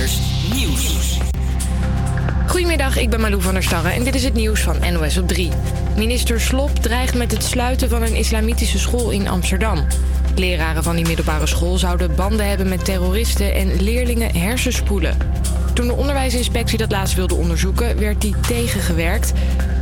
Nieuws. 0.00 1.18
Goedemiddag, 2.46 2.96
ik 2.96 3.10
ben 3.10 3.20
Malou 3.20 3.42
van 3.42 3.54
der 3.54 3.62
Starre 3.62 3.88
en 3.88 4.04
dit 4.04 4.14
is 4.14 4.24
het 4.24 4.34
nieuws 4.34 4.60
van 4.60 4.92
NOS 4.92 5.18
op 5.18 5.28
3. 5.28 5.50
Minister 5.96 6.40
Slop 6.40 6.76
dreigt 6.76 7.14
met 7.14 7.32
het 7.32 7.42
sluiten 7.42 7.88
van 7.88 8.02
een 8.02 8.14
islamitische 8.14 8.78
school 8.78 9.10
in 9.10 9.28
Amsterdam. 9.28 9.86
Leraren 10.34 10.82
van 10.82 10.96
die 10.96 11.06
middelbare 11.06 11.46
school 11.46 11.78
zouden 11.78 12.14
banden 12.14 12.48
hebben 12.48 12.68
met 12.68 12.84
terroristen 12.84 13.54
en 13.54 13.82
leerlingen 13.82 14.36
hersenspoelen. 14.38 15.16
Toen 15.74 15.86
de 15.86 15.94
onderwijsinspectie 15.94 16.78
dat 16.78 16.90
laatst 16.90 17.14
wilde 17.14 17.34
onderzoeken, 17.34 17.98
werd 17.98 18.20
die 18.20 18.34
tegengewerkt. 18.40 19.32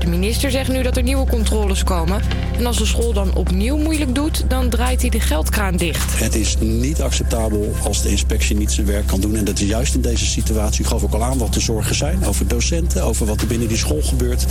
De 0.08 0.14
minister 0.14 0.50
zegt 0.50 0.72
nu 0.72 0.82
dat 0.82 0.96
er 0.96 1.02
nieuwe 1.02 1.26
controles 1.26 1.84
komen. 1.84 2.20
En 2.58 2.66
als 2.66 2.76
de 2.76 2.86
school 2.86 3.12
dan 3.12 3.34
opnieuw 3.34 3.76
moeilijk 3.76 4.14
doet, 4.14 4.44
dan 4.48 4.68
draait 4.68 5.00
hij 5.00 5.10
de 5.10 5.20
geldkraan 5.20 5.76
dicht. 5.76 6.18
Het 6.18 6.34
is 6.34 6.56
niet 6.60 7.02
acceptabel 7.02 7.74
als 7.84 8.02
de 8.02 8.08
inspectie 8.08 8.56
niet 8.56 8.72
zijn 8.72 8.86
werk 8.86 9.06
kan 9.06 9.20
doen. 9.20 9.36
En 9.36 9.44
dat 9.44 9.60
is 9.60 9.68
juist 9.68 9.94
in 9.94 10.00
deze 10.00 10.26
situatie. 10.26 10.80
Ik 10.80 10.86
gaf 10.86 11.04
ook 11.04 11.12
al 11.12 11.24
aan 11.24 11.38
wat 11.38 11.54
de 11.54 11.60
zorgen 11.60 11.94
zijn 11.94 12.26
over 12.26 12.48
docenten, 12.48 13.02
over 13.02 13.26
wat 13.26 13.40
er 13.40 13.46
binnen 13.46 13.68
die 13.68 13.76
school 13.76 14.02
gebeurt. 14.02 14.46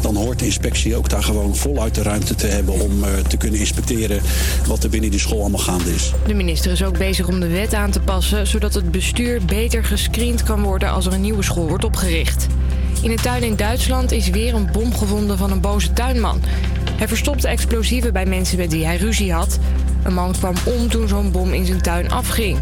Dan 0.00 0.16
hoort 0.16 0.38
de 0.38 0.44
inspectie 0.44 0.96
ook 0.96 1.08
daar 1.08 1.22
gewoon 1.22 1.56
voluit 1.56 1.94
de 1.94 2.02
ruimte 2.02 2.34
te 2.34 2.46
hebben 2.46 2.74
om 2.80 3.04
uh, 3.04 3.08
te 3.28 3.36
kunnen 3.36 3.60
inspecteren 3.60 4.20
wat 4.66 4.84
er 4.84 4.90
binnen 4.90 5.10
die 5.10 5.20
school 5.20 5.40
allemaal 5.40 5.60
gaande 5.60 5.94
is. 5.94 6.12
De 6.26 6.34
minister 6.34 6.72
is 6.72 6.82
ook 6.82 6.98
bezig 6.98 7.28
om 7.28 7.40
de 7.40 7.48
wet 7.48 7.74
aan 7.74 7.90
te 7.90 8.00
passen, 8.00 8.46
zodat 8.46 8.74
het 8.74 8.90
bestuur 8.90 9.44
beter 9.44 9.84
gescreend 9.84 10.42
kan 10.42 10.62
worden 10.62 10.90
als 10.90 11.06
er 11.06 11.12
een 11.12 11.20
nieuwe 11.20 11.42
school 11.42 11.68
wordt 11.68 11.84
opgericht. 11.84 12.46
In 13.02 13.10
een 13.10 13.16
tuin 13.16 13.42
in 13.42 13.56
Duitsland 13.56 14.12
is 14.12 14.28
weer 14.28 14.54
een 14.54 14.68
bom 14.72 14.94
gevonden 14.94 15.38
van 15.38 15.50
een 15.50 15.60
boze 15.60 15.92
tuinman. 15.92 16.42
Hij 16.96 17.08
verstopte 17.08 17.48
explosieven 17.48 18.12
bij 18.12 18.26
mensen 18.26 18.58
met 18.58 18.72
wie 18.72 18.86
hij 18.86 18.96
ruzie 18.96 19.32
had. 19.32 19.58
Een 20.02 20.14
man 20.14 20.32
kwam 20.32 20.54
om 20.64 20.88
toen 20.88 21.08
zo'n 21.08 21.30
bom 21.30 21.52
in 21.52 21.66
zijn 21.66 21.82
tuin 21.82 22.10
afging. 22.10 22.58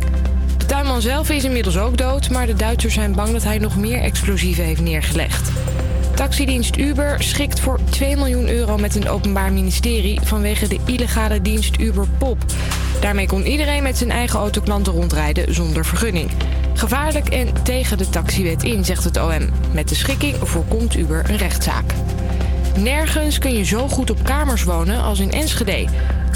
De 0.56 0.66
tuinman 0.66 1.01
zelf 1.01 1.30
is 1.30 1.45
inmiddels 1.45 1.78
ook 1.78 1.97
dood, 1.97 2.30
maar 2.30 2.47
de 2.47 2.55
Duitsers 2.55 2.95
zijn 2.95 3.14
bang 3.14 3.33
dat 3.33 3.45
hij 3.45 3.58
nog 3.58 3.77
meer 3.77 4.00
explosieven 4.00 4.64
heeft 4.64 4.80
neergelegd. 4.80 5.50
Taxidienst 6.14 6.77
Uber 6.77 7.23
schikt 7.23 7.61
voor 7.61 7.80
2 7.91 8.17
miljoen 8.17 8.48
euro 8.48 8.77
met 8.77 8.95
een 8.95 9.08
openbaar 9.08 9.52
ministerie 9.52 10.20
vanwege 10.23 10.69
de 10.69 10.78
illegale 10.84 11.42
dienst 11.42 11.80
Uber 11.80 12.06
Pop. 12.19 12.39
Daarmee 13.00 13.27
kon 13.27 13.47
iedereen 13.47 13.83
met 13.83 13.98
zijn 13.98 14.11
eigen 14.11 14.39
autoklanten 14.39 14.92
rondrijden 14.92 15.55
zonder 15.55 15.84
vergunning. 15.84 16.30
Gevaarlijk 16.79 17.29
en 17.29 17.62
tegen 17.62 17.98
de 17.98 18.09
taxiwet 18.09 18.62
in, 18.62 18.84
zegt 18.84 19.05
het 19.05 19.17
OM. 19.17 19.51
Met 19.73 19.89
de 19.89 19.95
schikking 19.95 20.37
voorkomt 20.43 20.95
Uber 20.95 21.31
een 21.31 21.37
rechtszaak. 21.37 21.95
Nergens 22.77 23.39
kun 23.39 23.53
je 23.53 23.65
zo 23.65 23.89
goed 23.89 24.11
op 24.11 24.25
kamers 24.25 24.65
wonen 24.65 25.03
als 25.03 25.20
in 25.20 25.31
Enschede. 25.31 25.87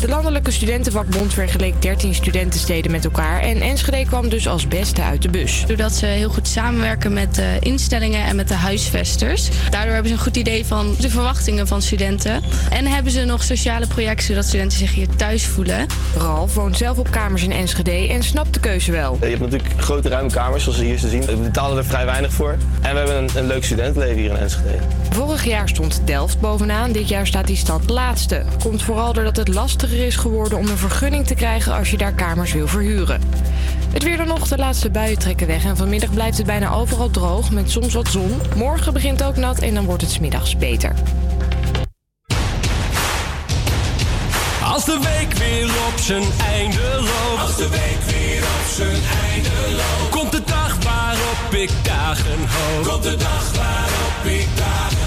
De 0.02 0.08
Landelijke 0.08 0.50
Studentenvakbond 0.50 1.34
vergeleek 1.34 1.82
13 1.82 2.14
studentensteden 2.14 2.90
met 2.90 3.04
elkaar 3.04 3.40
en 3.40 3.60
Enschede 3.60 4.04
kwam 4.04 4.28
dus 4.28 4.48
als 4.48 4.68
beste 4.68 5.02
uit 5.02 5.22
de 5.22 5.28
bus. 5.28 5.64
Doordat 5.66 5.92
ze 5.92 6.06
heel 6.06 6.30
goed 6.30 6.48
samenwerken 6.48 7.12
met 7.12 7.34
de 7.34 7.56
instellingen 7.60 8.24
en 8.24 8.36
met 8.36 8.48
de 8.48 8.54
huisvesters. 8.54 9.48
Daardoor 9.70 9.92
hebben 9.92 10.10
ze 10.10 10.16
een 10.16 10.22
goed 10.22 10.36
idee 10.36 10.66
van 10.66 10.94
de 11.00 11.10
verwachtingen 11.10 11.66
van 11.66 11.82
studenten. 11.82 12.42
En 12.70 12.86
hebben 12.86 13.12
ze 13.12 13.24
nog 13.24 13.42
sociale 13.42 13.86
projecten 13.86 14.26
zodat 14.26 14.44
studenten 14.44 14.78
zich 14.78 14.94
hier 14.94 15.08
thuis 15.16 15.46
voelen. 15.46 15.86
Ralf 16.16 16.54
woont 16.54 16.76
zelf 16.76 16.98
op 16.98 17.10
kamers 17.10 17.42
in 17.42 17.52
Enschede 17.52 18.08
en 18.08 18.22
snapt 18.22 18.54
de 18.54 18.60
keuze 18.60 18.92
wel. 18.92 19.16
Je 19.20 19.26
hebt 19.26 19.40
natuurlijk 19.40 19.72
grote 19.76 20.08
ruime 20.08 20.30
kamers 20.30 20.62
zoals 20.62 20.78
hier 20.78 20.98
te 20.98 21.08
zien. 21.08 21.24
We 21.24 21.36
betalen 21.36 21.76
er 21.76 21.84
vrij 21.84 22.04
weinig 22.04 22.32
voor. 22.32 22.56
En 22.80 22.92
we 22.92 22.98
hebben 22.98 23.16
een, 23.16 23.30
een 23.34 23.46
leuk 23.46 23.64
studentenleven 23.64 24.16
hier 24.16 24.30
in 24.30 24.36
Enschede. 24.36 24.78
Vorig 25.10 25.44
jaar 25.44 25.68
stond 25.68 26.00
Delft 26.04 26.40
bovenaan. 26.40 26.92
Dit 26.92 27.08
jaar 27.08 27.26
staat 27.26 27.46
die 27.46 27.56
stad 27.56 27.90
laatste. 27.90 28.42
Komt 28.62 28.82
vooral 28.82 29.12
doordat 29.12 29.36
het 29.36 29.48
lastiger 29.92 30.06
is 30.06 30.30
geworden 30.30 30.58
om 30.58 30.68
een 30.68 30.78
vergunning 30.78 31.26
te 31.26 31.34
krijgen 31.34 31.74
als 31.74 31.90
je 31.90 31.96
daar 31.96 32.12
kamers 32.12 32.52
wil 32.52 32.68
verhuren. 32.68 33.20
Het 33.92 34.02
weer 34.02 34.16
dan 34.16 34.26
nog, 34.26 34.48
de 34.48 34.56
laatste 34.56 34.90
buien 34.90 35.18
trekken 35.18 35.46
weg 35.46 35.64
en 35.64 35.76
vanmiddag 35.76 36.10
blijft 36.10 36.36
het 36.36 36.46
bijna 36.46 36.72
overal 36.72 37.10
droog 37.10 37.50
met 37.50 37.70
soms 37.70 37.94
wat 37.94 38.08
zon. 38.08 38.40
Morgen 38.56 38.92
begint 38.92 39.22
ook 39.22 39.36
nat 39.36 39.58
en 39.58 39.74
dan 39.74 39.84
wordt 39.84 40.02
het 40.02 40.10
smiddags 40.10 40.56
beter. 40.56 40.92
Als 44.64 44.84
de 44.84 44.98
week 45.02 45.32
weer 45.32 45.64
op 45.64 45.98
zijn 45.98 46.24
einde 46.54 46.94
loopt. 46.96 47.42
Als 47.42 47.56
de 47.56 47.68
week 47.68 48.16
weer 48.16 48.42
op 48.42 48.66
zijn 48.74 49.02
einde 49.30 49.76
loopt. 49.76 50.10
Komt 50.10 50.32
de 50.32 50.42
dag 50.44 50.76
waarop 50.82 51.54
ik 51.54 51.70
dagen 51.82 52.38
hoop. 52.38 52.86
Komt 52.86 53.02
de 53.02 53.16
dag 53.16 53.56
waarop 53.56 54.24
ik 54.24 54.46
dagen 54.56 55.01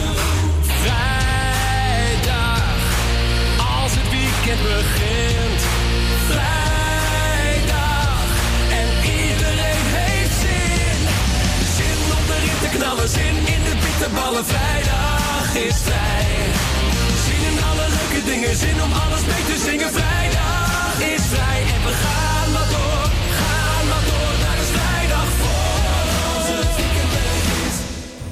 om 12.20 12.26
de 12.28 12.38
rit 12.40 12.60
te 12.72 12.78
knallen, 12.78 13.10
zin 13.10 13.36
in 13.36 13.64
de 13.64 13.76
bitterballen. 13.84 14.46
Vrijdag 14.46 15.56
is 15.56 15.76
vrij. 15.84 16.26
Zin 17.26 17.42
in 17.52 17.64
alle 17.70 17.88
leuke 17.98 18.26
dingen, 18.26 18.56
zin 18.56 18.84
om 18.84 18.92
alles 18.92 19.22
mee 19.26 19.44
te 19.46 19.58
zingen. 19.66 19.92
Vrijdag 19.92 21.00
is 21.00 21.22
vrij 21.34 21.62
en 21.76 21.82
we 21.88 21.94
gaan 22.04 22.52
maar 22.52 22.70
door. 22.70 23.06
Gaan 23.40 23.88
maar 23.88 24.04
door, 24.10 24.34
naar 24.44 24.58
is 24.58 24.72
vrijdag 24.78 25.28
voor 25.40 26.46
begint. 26.48 27.76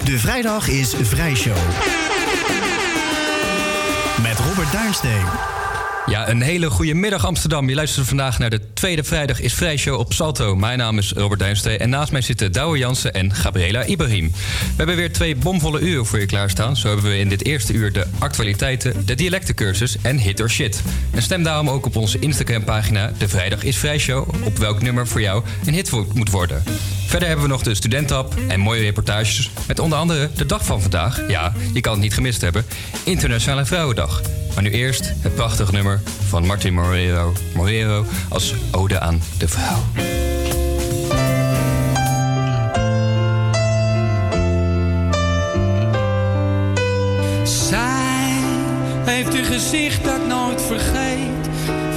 De 0.03 0.19
vrijdag 0.19 0.67
is 0.67 0.93
Vrijshow. 1.01 1.57
Met 4.21 4.39
Robert 4.39 4.71
Duinsteen. 4.71 5.25
Ja, 6.05 6.29
een 6.29 6.41
hele 6.41 6.69
goede 6.69 6.93
middag 6.93 7.25
Amsterdam. 7.25 7.69
Je 7.69 7.75
luistert 7.75 8.07
vandaag 8.07 8.39
naar 8.39 8.49
de 8.49 8.73
tweede 8.73 9.03
vrijdag 9.03 9.39
is 9.39 9.53
Vrijshow 9.53 9.99
op 9.99 10.13
Salto. 10.13 10.55
Mijn 10.55 10.77
naam 10.77 10.97
is 10.97 11.11
Robert 11.11 11.39
Duinstee 11.39 11.77
en 11.77 11.89
naast 11.89 12.11
mij 12.11 12.21
zitten 12.21 12.51
Douwe 12.51 12.77
Jansen 12.77 13.13
en 13.13 13.33
Gabriela 13.33 13.83
Ibrahim. 13.83 14.31
We 14.31 14.73
hebben 14.77 14.95
weer 14.95 15.13
twee 15.13 15.35
bomvolle 15.35 15.79
uren 15.79 16.05
voor 16.05 16.19
je 16.19 16.25
klaarstaan. 16.25 16.77
Zo 16.77 16.87
hebben 16.87 17.05
we 17.05 17.17
in 17.17 17.29
dit 17.29 17.45
eerste 17.45 17.73
uur 17.73 17.91
de 17.91 18.05
actualiteiten, 18.19 19.05
de 19.05 19.15
dialectencursus 19.15 19.97
en 20.01 20.17
hit 20.17 20.39
or 20.39 20.49
shit. 20.49 20.81
En 21.11 21.21
stem 21.21 21.43
daarom 21.43 21.69
ook 21.69 21.85
op 21.85 21.95
onze 21.95 22.19
Instagram 22.19 22.63
pagina 22.63 23.11
De 23.17 23.27
Vrijdag 23.27 23.63
is 23.63 23.77
Vrijshow 23.77 24.45
op 24.45 24.57
welk 24.57 24.81
nummer 24.81 25.07
voor 25.07 25.21
jou 25.21 25.43
een 25.65 25.73
hit 25.73 25.91
moet 26.13 26.29
worden. 26.29 26.63
Verder 27.07 27.27
hebben 27.27 27.47
we 27.47 27.51
nog 27.51 27.63
de 27.63 27.75
studentap 27.75 28.35
en 28.47 28.59
mooie 28.59 28.81
reportages 28.81 29.51
met 29.67 29.79
onder 29.79 29.97
andere 29.97 30.29
de 30.35 30.45
dag 30.45 30.65
van 30.65 30.81
vandaag. 30.81 31.29
Ja, 31.29 31.53
je 31.73 31.81
kan 31.81 31.91
het 31.91 32.01
niet 32.01 32.13
gemist 32.13 32.41
hebben. 32.41 32.65
Internationale 33.03 33.65
Vrouwendag. 33.65 34.21
Maar 34.53 34.63
nu 34.63 34.71
eerst 34.71 35.13
het 35.19 35.35
prachtige 35.35 35.71
nummer 35.71 36.01
van 36.27 36.45
Martin 36.45 36.73
Morero, 36.73 37.33
Morero 37.55 38.05
als 38.29 38.53
Ode 38.71 38.99
aan 38.99 39.21
de 39.37 39.47
Vrouw. 39.47 39.83
Zij 47.43 48.37
heeft 49.03 49.33
een 49.33 49.45
gezicht 49.45 50.03
dat 50.03 50.27
nooit 50.27 50.61
vergeet, 50.61 51.47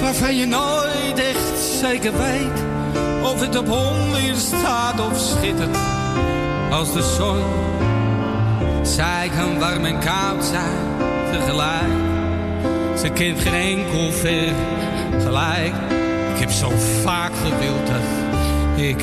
waarvan 0.00 0.36
je 0.36 0.46
nooit 0.46 1.18
echt 1.18 1.58
zeker 1.80 2.12
weet 2.16 2.64
of 3.22 3.40
het 3.40 3.56
op 3.56 3.68
honderd 3.68 4.36
staat 4.36 5.00
of 5.00 5.18
schittert 5.18 5.76
als 6.70 6.92
de 6.92 7.14
zon. 7.16 7.44
Zij 8.84 9.30
kan 9.36 9.58
warm 9.58 9.84
en 9.84 9.98
koud 9.98 10.44
zijn 10.44 10.96
tegelijk. 11.32 12.15
Ze 13.06 13.12
kent 13.12 13.40
geen 13.40 13.54
enkel 13.54 14.12
ver 14.12 14.52
gelijk. 15.22 15.74
Ik 16.34 16.40
heb 16.40 16.50
zo 16.50 16.72
vaak 17.02 17.32
gewild 17.36 17.86
dat 17.86 18.00
ik 18.76 19.02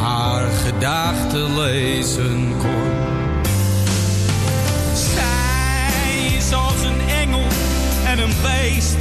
haar 0.00 0.50
gedachten 0.50 1.60
lezen 1.60 2.54
kon. 2.58 2.90
Zij 4.94 6.36
is 6.36 6.52
als 6.52 6.82
een 6.82 7.08
engel 7.08 7.46
en 8.06 8.18
een 8.18 8.34
beest. 8.42 8.96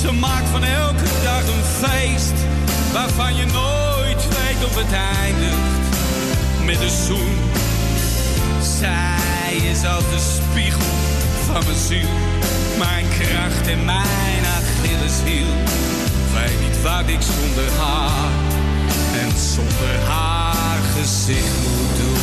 Ze 0.00 0.12
maakt 0.12 0.48
van 0.48 0.64
elke 0.64 1.08
dag 1.22 1.42
een 1.42 1.64
feest. 1.88 2.34
Waarvan 2.92 3.34
je 3.34 3.44
nooit 3.44 4.28
weet 4.28 4.64
of 4.64 4.74
het 4.76 4.92
eindigt 5.22 5.86
met 6.64 6.80
een 6.80 6.96
zoen. 7.06 7.36
Zij 8.78 9.56
is 9.70 9.84
als 9.86 10.04
de 10.10 10.38
spiegel 10.38 10.92
van 11.46 11.64
mijn 11.64 11.78
ziel. 11.78 12.33
Mijn 12.78 13.06
kracht 13.08 13.66
en 13.66 13.84
mijn 13.84 14.44
Achilleshiel. 14.56 15.52
Weet 16.34 16.60
niet 16.60 16.82
wat 16.82 17.06
ik 17.06 17.22
zonder 17.32 17.70
haar 17.78 18.30
en 19.22 19.30
zonder 19.54 19.94
haar 20.06 20.80
gezicht 20.96 21.56
moet 21.62 21.96
doen. 22.00 22.22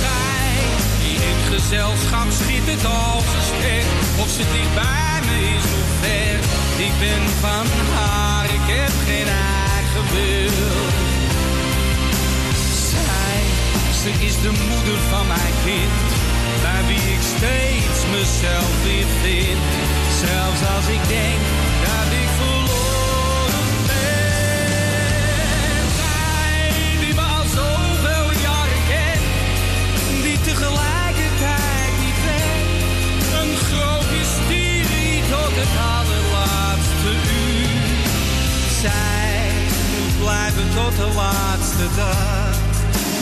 Zij 0.00 0.54
die 1.02 1.16
in 1.30 1.40
gezelschap 1.52 2.30
schittert 2.30 2.84
als 2.84 3.24
een 3.36 3.46
ster. 3.50 3.84
Of 4.22 4.28
ze 4.36 4.44
dicht 4.52 4.74
bij 4.74 5.18
me 5.26 5.36
is 5.56 5.66
of 5.80 5.88
ver. 6.00 6.38
Ik 6.86 6.94
ben 7.00 7.22
van 7.40 7.66
haar, 7.94 8.44
ik 8.44 8.66
heb 8.76 8.92
geen 9.06 9.30
eigen 9.68 10.04
wil. 10.14 10.58
Zij, 12.90 13.40
ze 14.00 14.24
is 14.26 14.34
de 14.40 14.52
moeder 14.68 14.98
van 15.10 15.26
mijn 15.26 15.54
kind 15.64 16.11
wie 16.86 17.04
ik 17.16 17.22
steeds 17.36 18.00
mezelf 18.16 18.82
weer 18.82 19.08
vind. 19.22 19.60
Zelfs 20.24 20.60
als 20.76 20.86
ik 20.96 21.02
denk 21.18 21.42
dat 21.86 22.08
ik 22.22 22.30
verloren 22.40 23.70
ben. 23.90 25.84
Zij 26.00 26.54
die 27.00 27.14
me 27.14 27.24
al 27.36 27.46
zoveel 27.58 28.28
jaren 28.46 28.82
kent, 28.92 29.26
die 30.24 30.38
tegelijkertijd 30.48 31.92
niet 32.04 32.20
weet. 32.28 33.24
Een 33.40 33.54
groot 33.68 34.06
mysterie 34.16 35.20
tot 35.34 35.52
het 35.62 35.74
allerlaatste 35.96 37.12
uur. 37.44 37.80
Zij 38.80 39.50
moet 39.92 40.16
blijven 40.24 40.68
tot 40.78 40.94
de 40.96 41.10
laatste 41.22 41.86
dag 41.96 42.54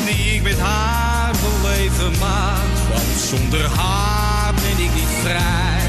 die 0.07 0.35
ik 0.35 0.43
met 0.43 0.59
haar 0.59 1.35
verleven 1.37 2.19
maak 2.19 2.80
want 2.93 3.19
zonder 3.29 3.67
haar 3.67 4.55
ben 4.55 4.85
ik 4.85 4.95
niet 4.95 5.15
vrij. 5.23 5.89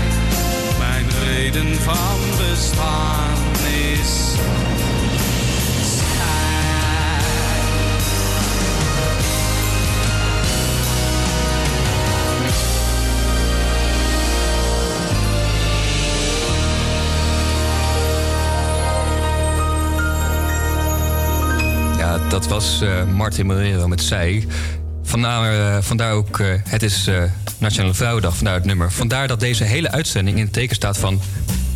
Mijn 0.79 1.05
reden 1.23 1.75
van 1.75 2.19
bestaan 2.37 3.37
is 3.93 4.31
dat 22.31 22.47
was 22.47 22.81
uh, 22.81 23.03
Martin 23.03 23.45
Morero 23.45 23.87
met 23.87 24.01
Zij. 24.01 24.45
Vandaar, 25.11 25.53
uh, 25.53 25.81
vandaar 25.81 26.13
ook, 26.13 26.39
uh, 26.39 26.53
het 26.63 26.83
is 26.83 27.09
Nationale 27.57 27.93
Vrouwendag, 27.93 28.35
vandaar 28.35 28.53
het 28.53 28.65
nummer. 28.65 28.91
Vandaar 28.91 29.27
dat 29.27 29.39
deze 29.39 29.63
hele 29.63 29.91
uitzending 29.91 30.37
in 30.37 30.43
het 30.43 30.53
teken 30.53 30.75
staat 30.75 30.97
van 30.97 31.21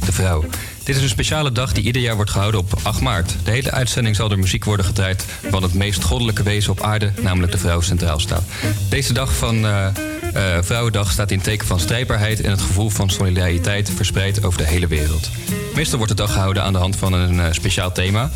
de 0.05 0.11
vrouw. 0.11 0.45
Dit 0.83 0.95
is 0.95 1.01
een 1.01 1.09
speciale 1.09 1.51
dag 1.51 1.73
die 1.73 1.83
ieder 1.83 2.01
jaar 2.01 2.15
wordt 2.15 2.31
gehouden 2.31 2.59
op 2.59 2.79
8 2.83 3.01
maart. 3.01 3.35
De 3.43 3.51
hele 3.51 3.71
uitzending 3.71 4.15
zal 4.15 4.29
door 4.29 4.39
muziek 4.39 4.65
worden 4.65 4.85
gedraaid... 4.85 5.25
van 5.49 5.63
het 5.63 5.73
meest 5.73 6.03
goddelijke 6.03 6.43
wezen 6.43 6.71
op 6.71 6.81
aarde, 6.81 7.11
namelijk 7.21 7.51
de 7.51 7.57
vrouw 7.57 7.81
centraal 7.81 8.19
staat. 8.19 8.43
Deze 8.89 9.13
dag 9.13 9.35
van 9.35 9.65
uh, 9.65 9.87
uh, 10.35 10.57
Vrouwendag 10.61 11.11
staat 11.11 11.31
in 11.31 11.41
teken 11.41 11.67
van 11.67 11.79
strijdbaarheid... 11.79 12.41
en 12.41 12.51
het 12.51 12.61
gevoel 12.61 12.89
van 12.89 13.09
solidariteit 13.09 13.91
verspreid 13.95 14.43
over 14.43 14.57
de 14.57 14.67
hele 14.67 14.87
wereld. 14.87 15.29
Meestal 15.75 15.97
wordt 15.97 16.17
de 16.17 16.23
dag 16.23 16.33
gehouden 16.33 16.63
aan 16.63 16.73
de 16.73 16.79
hand 16.79 16.95
van 16.95 17.13
een 17.13 17.35
uh, 17.35 17.45
speciaal 17.51 17.91
thema. 17.91 18.29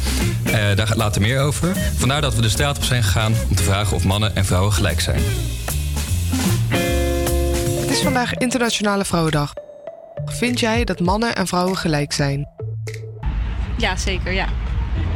daar 0.51 0.87
gaat 0.87 0.97
later 0.97 1.21
meer 1.21 1.41
over. 1.41 1.75
Vandaar 1.97 2.21
dat 2.21 2.35
we 2.35 2.41
de 2.41 2.49
straat 2.49 2.77
op 2.77 2.83
zijn 2.83 3.03
gegaan 3.03 3.33
om 3.49 3.55
te 3.55 3.63
vragen 3.63 3.95
of 3.95 4.03
mannen 4.03 4.35
en 4.35 4.45
vrouwen 4.45 4.73
gelijk 4.73 4.99
zijn. 4.99 5.21
Het 7.79 7.89
is 7.89 7.99
vandaag 7.99 8.33
Internationale 8.33 9.05
Vrouwendag. 9.05 9.53
Vind 10.25 10.59
jij 10.59 10.83
dat 10.83 10.99
mannen 10.99 11.35
en 11.35 11.47
vrouwen 11.47 11.77
gelijk 11.77 12.13
zijn? 12.13 12.47
Ja, 13.77 13.95
zeker, 13.95 14.31
ja. 14.33 14.47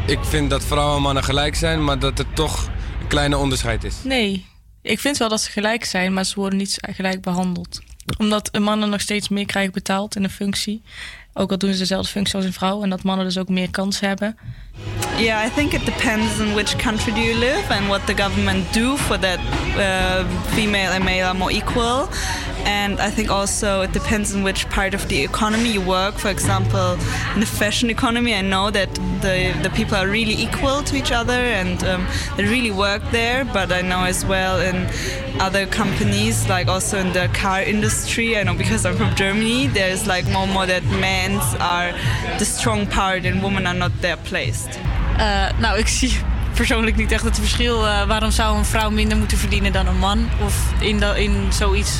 Ik 0.05 0.19
vind 0.21 0.49
dat 0.49 0.63
vrouwen 0.63 0.95
en 0.95 1.01
mannen 1.01 1.23
gelijk 1.23 1.55
zijn, 1.55 1.83
maar 1.83 1.99
dat 1.99 2.19
er 2.19 2.33
toch 2.33 2.69
een 3.01 3.07
kleine 3.07 3.37
onderscheid 3.37 3.83
is. 3.83 3.95
Nee, 4.03 4.45
ik 4.81 4.99
vind 4.99 5.17
wel 5.17 5.29
dat 5.29 5.41
ze 5.41 5.51
gelijk 5.51 5.85
zijn, 5.85 6.13
maar 6.13 6.25
ze 6.25 6.35
worden 6.35 6.59
niet 6.59 6.77
gelijk 6.79 7.21
behandeld. 7.21 7.81
Omdat 8.17 8.59
mannen 8.59 8.89
nog 8.89 9.01
steeds 9.01 9.29
meer 9.29 9.45
krijgen 9.45 9.73
betaald 9.73 10.15
in 10.15 10.23
een 10.23 10.29
functie. 10.29 10.81
Ook 11.33 11.51
al 11.51 11.57
doen 11.57 11.73
ze 11.73 11.79
dezelfde 11.79 12.11
functie 12.11 12.35
als 12.35 12.45
een 12.45 12.53
vrouw 12.53 12.83
en 12.83 12.89
dat 12.89 13.03
mannen 13.03 13.25
dus 13.25 13.37
ook 13.37 13.49
meer 13.49 13.71
kans 13.71 13.99
hebben. 13.99 14.37
Yeah, 15.17 15.45
I 15.45 15.49
think 15.55 15.73
it 15.73 15.85
depends 15.85 16.39
on 16.39 16.53
which 16.53 16.75
country 16.75 17.13
do 17.13 17.19
you 17.19 17.39
live 17.39 17.69
and 17.69 17.87
what 17.87 18.05
the 18.05 18.15
government 18.15 18.73
do 18.73 18.97
for 18.97 19.19
that 19.19 19.39
uh, 19.77 20.25
female 20.53 20.91
and 20.93 21.03
male 21.03 21.23
are 21.23 21.37
more 21.37 21.51
equal. 21.51 22.07
And 22.65 22.99
I 22.99 23.09
think 23.09 23.29
also 23.29 23.81
it 23.81 23.91
depends 23.91 24.33
on 24.35 24.43
which 24.43 24.69
part 24.69 24.93
of 24.93 25.07
the 25.07 25.23
economy 25.23 25.73
you 25.73 25.81
work. 25.81 26.15
For 26.15 26.29
example, 26.29 26.97
in 27.33 27.39
the 27.39 27.45
fashion 27.45 27.89
economy, 27.89 28.33
I 28.33 28.41
know 28.41 28.71
that 28.71 28.93
the, 29.21 29.53
the 29.61 29.69
people 29.69 29.97
are 29.97 30.07
really 30.07 30.33
equal 30.33 30.83
to 30.83 30.95
each 30.95 31.11
other 31.11 31.33
and 31.33 31.83
um, 31.83 32.07
they 32.37 32.45
really 32.45 32.71
work 32.71 33.01
there. 33.11 33.45
But 33.45 33.71
I 33.71 33.81
know 33.81 34.03
as 34.03 34.25
well 34.25 34.61
in 34.61 34.87
other 35.39 35.65
companies, 35.65 36.47
like 36.49 36.67
also 36.67 36.97
in 36.97 37.11
the 37.13 37.29
car 37.33 37.61
industry, 37.61 38.37
I 38.37 38.43
know 38.43 38.55
because 38.55 38.85
I'm 38.85 38.95
from 38.95 39.13
Germany, 39.15 39.67
there's 39.67 40.07
like 40.07 40.25
more 40.31 40.43
and 40.43 40.53
more 40.53 40.65
that 40.65 40.83
men 40.99 41.39
are 41.59 41.93
the 42.37 42.45
strong 42.45 42.87
part 42.87 43.25
and 43.25 43.43
women 43.43 43.67
are 43.67 43.77
not 43.77 43.91
there 44.01 44.17
placed. 44.17 44.79
Uh, 45.19 45.49
nou, 45.59 45.77
ik 45.77 45.87
zie 45.87 46.11
persoonlijk 46.53 46.95
niet 46.95 47.11
echt 47.11 47.23
het 47.23 47.39
verschil. 47.39 47.85
Uh, 47.85 48.03
waarom 48.03 48.31
zou 48.31 48.57
een 48.57 48.65
vrouw 48.65 48.89
minder 48.89 49.17
moeten 49.17 49.37
verdienen 49.37 49.71
dan 49.71 49.87
een 49.87 49.97
man? 49.97 50.29
Of 50.45 50.73
in, 50.79 50.99
de, 50.99 51.23
in 51.23 51.53
zoiets 51.53 51.91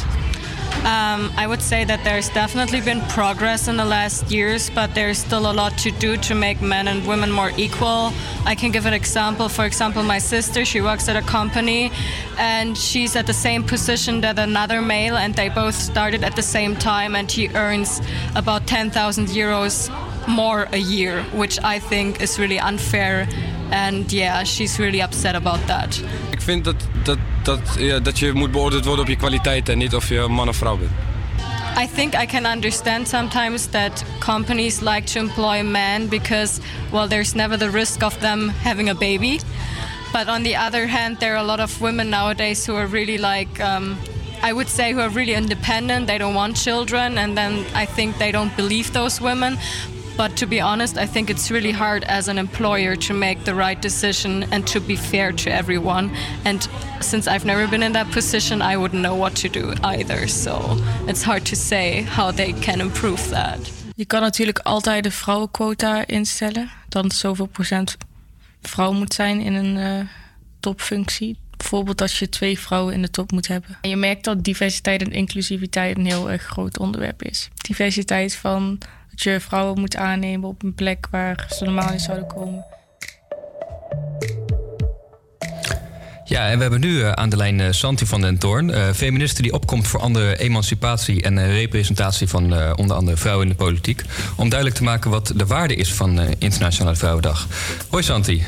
Um, 0.79 1.31
I 1.37 1.45
would 1.47 1.61
say 1.61 1.85
that 1.85 2.03
there's 2.03 2.27
definitely 2.29 2.81
been 2.81 2.99
progress 3.07 3.67
in 3.67 3.77
the 3.77 3.85
last 3.85 4.29
years, 4.29 4.69
but 4.69 4.93
there's 4.93 5.17
still 5.17 5.49
a 5.49 5.53
lot 5.53 5.77
to 5.77 5.91
do 5.91 6.17
to 6.17 6.35
make 6.35 6.61
men 6.61 6.87
and 6.89 7.07
women 7.07 7.31
more 7.31 7.51
equal. 7.55 8.11
I 8.45 8.55
can 8.55 8.71
give 8.71 8.85
an 8.85 8.93
example. 8.93 9.47
For 9.47 9.65
example, 9.65 10.03
my 10.03 10.19
sister, 10.19 10.65
she 10.65 10.81
works 10.81 11.07
at 11.07 11.15
a 11.15 11.21
company 11.21 11.91
and 12.37 12.77
she's 12.77 13.15
at 13.15 13.27
the 13.27 13.33
same 13.33 13.63
position 13.63 14.21
that 14.21 14.37
another 14.39 14.81
male, 14.81 15.15
and 15.15 15.33
they 15.35 15.47
both 15.49 15.75
started 15.75 16.23
at 16.23 16.35
the 16.35 16.41
same 16.41 16.75
time, 16.75 17.15
and 17.15 17.31
he 17.31 17.47
earns 17.49 18.01
about 18.35 18.67
10,000 18.67 19.27
euros 19.27 19.89
more 20.27 20.67
a 20.71 20.77
year, 20.77 21.23
which 21.33 21.59
I 21.63 21.79
think 21.79 22.21
is 22.21 22.39
really 22.39 22.59
unfair. 22.59 23.27
And 23.73 24.11
yeah, 24.11 24.43
she's 24.43 24.77
really 24.77 25.01
upset 25.01 25.35
about 25.35 25.67
that. 25.67 26.01
Ik 26.29 26.41
vind 26.41 26.63
dat, 26.63 26.75
dat, 27.03 27.17
dat, 27.43 27.59
ja, 27.77 27.99
dat 27.99 28.19
je 28.19 28.33
moet 28.33 28.51
beoordeeld 28.51 28.85
worden 28.85 29.03
op 29.03 29.09
je 29.09 29.15
kwaliteit 29.15 29.69
en 29.69 29.77
niet 29.77 29.95
of 29.95 30.09
je 30.09 30.27
man 30.27 30.49
of 30.49 30.55
vrouw 30.55 30.77
bent. 30.77 30.91
I 31.77 31.87
think 31.95 32.13
I 32.13 32.25
can 32.25 32.45
understand 32.45 33.07
sometimes 33.07 33.65
that 33.65 34.03
companies 34.19 34.79
like 34.81 35.05
to 35.13 35.19
employ 35.19 35.63
men 35.63 36.07
because, 36.07 36.59
well, 36.91 37.07
there's 37.07 37.33
never 37.33 37.57
the 37.57 37.69
risk 37.69 38.03
of 38.03 38.17
them 38.19 38.51
having 38.63 38.89
a 38.89 38.93
baby. 38.95 39.39
But 40.11 40.27
on 40.27 40.43
the 40.43 40.55
other 40.55 40.87
hand, 40.87 41.19
there 41.19 41.33
are 41.33 41.43
a 41.43 41.45
lot 41.45 41.59
of 41.59 41.81
women 41.81 42.09
nowadays 42.09 42.67
who 42.67 42.75
are 42.75 42.85
really 42.85 43.17
like, 43.17 43.59
um, 43.59 43.97
I 44.43 44.53
would 44.53 44.69
say, 44.69 44.93
who 44.93 44.99
are 44.99 45.09
really 45.09 45.33
independent. 45.33 46.05
They 46.05 46.19
don't 46.19 46.35
want 46.35 46.63
children, 46.63 47.17
and 47.17 47.35
then 47.35 47.65
I 47.73 47.87
think 47.87 48.17
they 48.17 48.31
don't 48.31 48.55
believe 48.55 48.91
those 48.91 49.19
women. 49.23 49.57
But 50.15 50.37
to 50.37 50.45
be 50.45 50.61
honest, 50.61 50.97
I 50.97 51.07
think 51.07 51.29
it's 51.29 51.49
really 51.49 51.71
hard 51.71 52.03
as 52.03 52.27
an 52.27 52.37
employer 52.37 52.95
to 52.95 53.13
make 53.13 53.43
the 53.43 53.55
right 53.55 53.81
decision 53.81 54.43
and 54.51 54.71
to 54.71 54.79
be 54.79 54.95
fair 54.95 55.33
to 55.33 55.49
everyone. 55.49 56.11
And 56.45 56.69
since 56.99 57.27
I've 57.27 57.45
never 57.45 57.67
been 57.67 57.83
in 57.83 57.93
that 57.93 58.11
position, 58.11 58.61
I 58.61 58.77
wouldn't 58.77 59.01
know 59.01 59.15
what 59.15 59.35
to 59.35 59.49
do 59.49 59.73
either. 59.83 60.27
So 60.27 60.77
it's 61.07 61.23
hard 61.23 61.45
to 61.45 61.55
say 61.55 62.03
how 62.03 62.31
they 62.31 62.53
can 62.53 62.79
improve 62.79 63.29
that. 63.29 63.71
Je 63.95 64.05
kan 64.05 64.21
natuurlijk 64.21 64.59
altijd 64.59 65.03
de 65.03 65.11
vrouwenquota 65.11 66.07
instellen. 66.07 66.69
Dan 66.89 67.11
zoveel 67.11 67.45
procent 67.45 67.97
vrouw 68.61 68.91
moet 68.91 69.13
zijn 69.13 69.41
in 69.41 69.53
een 69.53 69.75
uh, 69.75 70.05
topfunctie. 70.59 71.37
Bijvoorbeeld 71.57 72.01
als 72.01 72.19
je 72.19 72.29
twee 72.29 72.59
vrouwen 72.59 72.93
in 72.93 73.01
de 73.01 73.09
top 73.09 73.31
moet 73.31 73.47
hebben. 73.47 73.77
En 73.81 73.89
je 73.89 73.95
merkt 73.95 74.23
dat 74.23 74.43
diversiteit 74.43 75.01
en 75.01 75.11
inclusiviteit 75.11 75.97
een 75.97 76.05
heel 76.05 76.37
groot 76.37 76.79
onderwerp 76.79 77.23
is. 77.23 77.49
Diversiteit 77.55 78.35
van 78.35 78.77
dat 79.13 79.23
je 79.23 79.39
vrouwen 79.39 79.79
moet 79.79 79.95
aannemen 79.95 80.49
op 80.49 80.63
een 80.63 80.73
plek 80.73 81.07
waar 81.11 81.45
ze 81.49 81.63
normaal 81.63 81.91
niet 81.91 82.01
zouden 82.01 82.27
komen. 82.27 82.65
Ja, 86.25 86.49
en 86.49 86.55
we 86.55 86.61
hebben 86.61 86.79
nu 86.79 87.03
aan 87.03 87.29
de 87.29 87.37
lijn 87.37 87.59
uh, 87.59 87.67
Santi 87.71 88.05
van 88.05 88.21
den 88.21 88.37
Toorn, 88.37 88.69
uh, 88.69 88.89
feministe 88.95 89.41
die 89.41 89.53
opkomt 89.53 89.87
voor 89.87 89.99
andere 89.99 90.37
emancipatie 90.39 91.21
en 91.21 91.37
uh, 91.37 91.57
representatie 91.57 92.27
van 92.27 92.75
onder 92.75 92.95
andere 92.95 93.17
vrouwen 93.17 93.45
in 93.45 93.51
de 93.51 93.57
politiek. 93.57 94.01
Om 94.35 94.49
duidelijk 94.49 94.79
te 94.79 94.83
maken 94.83 95.09
wat 95.09 95.33
de 95.35 95.45
waarde 95.45 95.75
is 95.75 95.93
van 95.93 96.19
Internationale 96.37 96.95
Vrouwendag. 96.95 97.47
Hoi 97.89 98.03
Santi. 98.03 98.43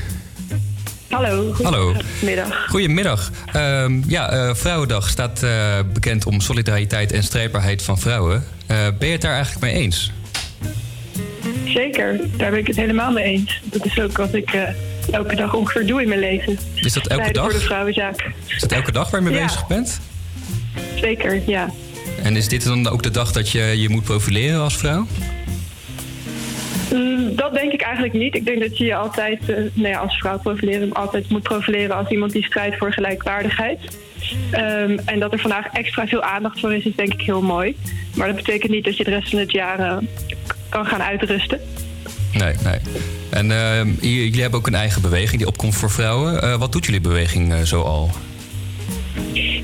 Hallo. 1.10 1.54
Hallo. 1.64 1.94
Goedemiddag. 1.94 2.68
Goedemiddag. 2.70 3.32
Uh, 3.56 3.86
ja, 4.08 4.56
Vrouwendag 4.56 5.10
staat 5.10 5.46
bekend 5.94 6.26
om 6.26 6.42
solidariteit 6.42 7.12
en 7.12 7.24
strijdbaarheid 7.24 7.82
van 7.82 8.00
vrouwen. 8.00 8.44
ben 8.68 8.96
je 9.00 9.06
het 9.06 9.22
daar 9.22 9.36
eigenlijk 9.36 9.66
mee 9.66 9.74
eens? 9.74 10.12
Zeker, 11.64 12.20
daar 12.38 12.50
ben 12.50 12.60
ik 12.60 12.68
het 12.68 12.76
helemaal 12.76 13.12
mee 13.12 13.24
eens. 13.24 13.62
Dat 13.64 13.86
is 13.86 14.00
ook 14.00 14.18
wat 14.18 14.34
ik 14.34 14.54
uh, 14.54 14.62
elke 15.12 15.36
dag 15.36 15.54
ongeveer 15.54 15.86
doe 15.86 16.02
in 16.02 16.08
mijn 16.08 16.20
leven. 16.20 16.58
Is 16.74 16.94
dat 16.94 17.08
elke 17.08 17.32
dag? 17.32 17.44
Voor 17.44 17.54
de 17.54 17.60
vrouwenzaak. 17.60 18.32
Is 18.48 18.60
dat 18.60 18.72
elke 18.72 18.92
dag 18.92 19.10
waar 19.10 19.22
je 19.24 19.30
mee 19.30 19.40
ja. 19.40 19.46
bezig 19.46 19.68
bent? 19.68 20.02
Zeker, 20.96 21.42
ja. 21.46 21.70
En 22.24 22.36
is 22.36 22.48
dit 22.48 22.64
dan 22.64 22.88
ook 22.88 23.04
de 23.04 23.12
dag 23.12 23.32
dat 23.32 23.52
je 23.52 23.62
je 23.62 23.90
moet 23.90 24.04
profileren 24.04 24.60
als 24.60 24.78
vrouw? 24.78 25.08
Mm, 26.94 27.36
dat 27.36 27.54
denk 27.54 27.72
ik 27.72 27.82
eigenlijk 27.82 28.14
niet. 28.14 28.36
Ik 28.36 28.46
denk 28.46 28.60
dat 28.60 28.78
je 28.78 28.86
je 28.86 28.96
altijd, 28.96 29.40
uh, 29.50 29.56
nou 29.74 29.88
ja, 29.88 30.00
als 30.00 30.18
vrouw 30.18 30.40
profileren, 30.40 30.94
altijd 30.94 31.30
moet 31.30 31.44
profileren 31.44 31.96
als 31.96 32.10
iemand 32.10 32.32
die 32.32 32.46
strijdt 32.46 32.78
voor 32.78 32.94
gelijkwaardigheid. 32.94 33.80
Um, 34.52 35.00
en 35.06 35.20
dat 35.20 35.32
er 35.34 35.40
vandaag 35.40 35.66
extra 35.74 36.08
veel 36.08 36.22
aandacht 36.22 36.60
voor 36.60 36.74
is, 36.74 36.86
is 36.86 36.96
denk 36.96 37.14
ik 37.14 37.22
heel 37.22 37.42
mooi. 37.42 37.76
Maar 38.16 38.28
dat 38.28 38.36
betekent 38.36 38.72
niet 38.72 38.84
dat 38.86 38.98
je 38.98 39.04
de 39.04 39.10
rest 39.10 39.30
van 39.30 39.40
het 39.40 39.52
jaar 39.52 39.80
uh, 39.80 39.98
kan 40.75 40.86
gaan 40.86 41.01
uitrusten. 41.01 41.60
Nee, 42.34 42.55
nee. 42.63 42.79
En 43.29 43.50
uh, 43.50 44.01
jullie 44.01 44.41
hebben 44.41 44.60
ook 44.60 44.67
een 44.67 44.75
eigen 44.75 45.01
beweging 45.01 45.38
die 45.38 45.48
opkomt 45.48 45.75
voor 45.75 45.91
vrouwen. 45.91 46.44
Uh, 46.44 46.55
wat 46.55 46.72
doet 46.72 46.86
jullie 46.86 47.01
beweging 47.01 47.53
uh, 47.53 47.62
zo 47.62 47.82
al? 47.82 48.12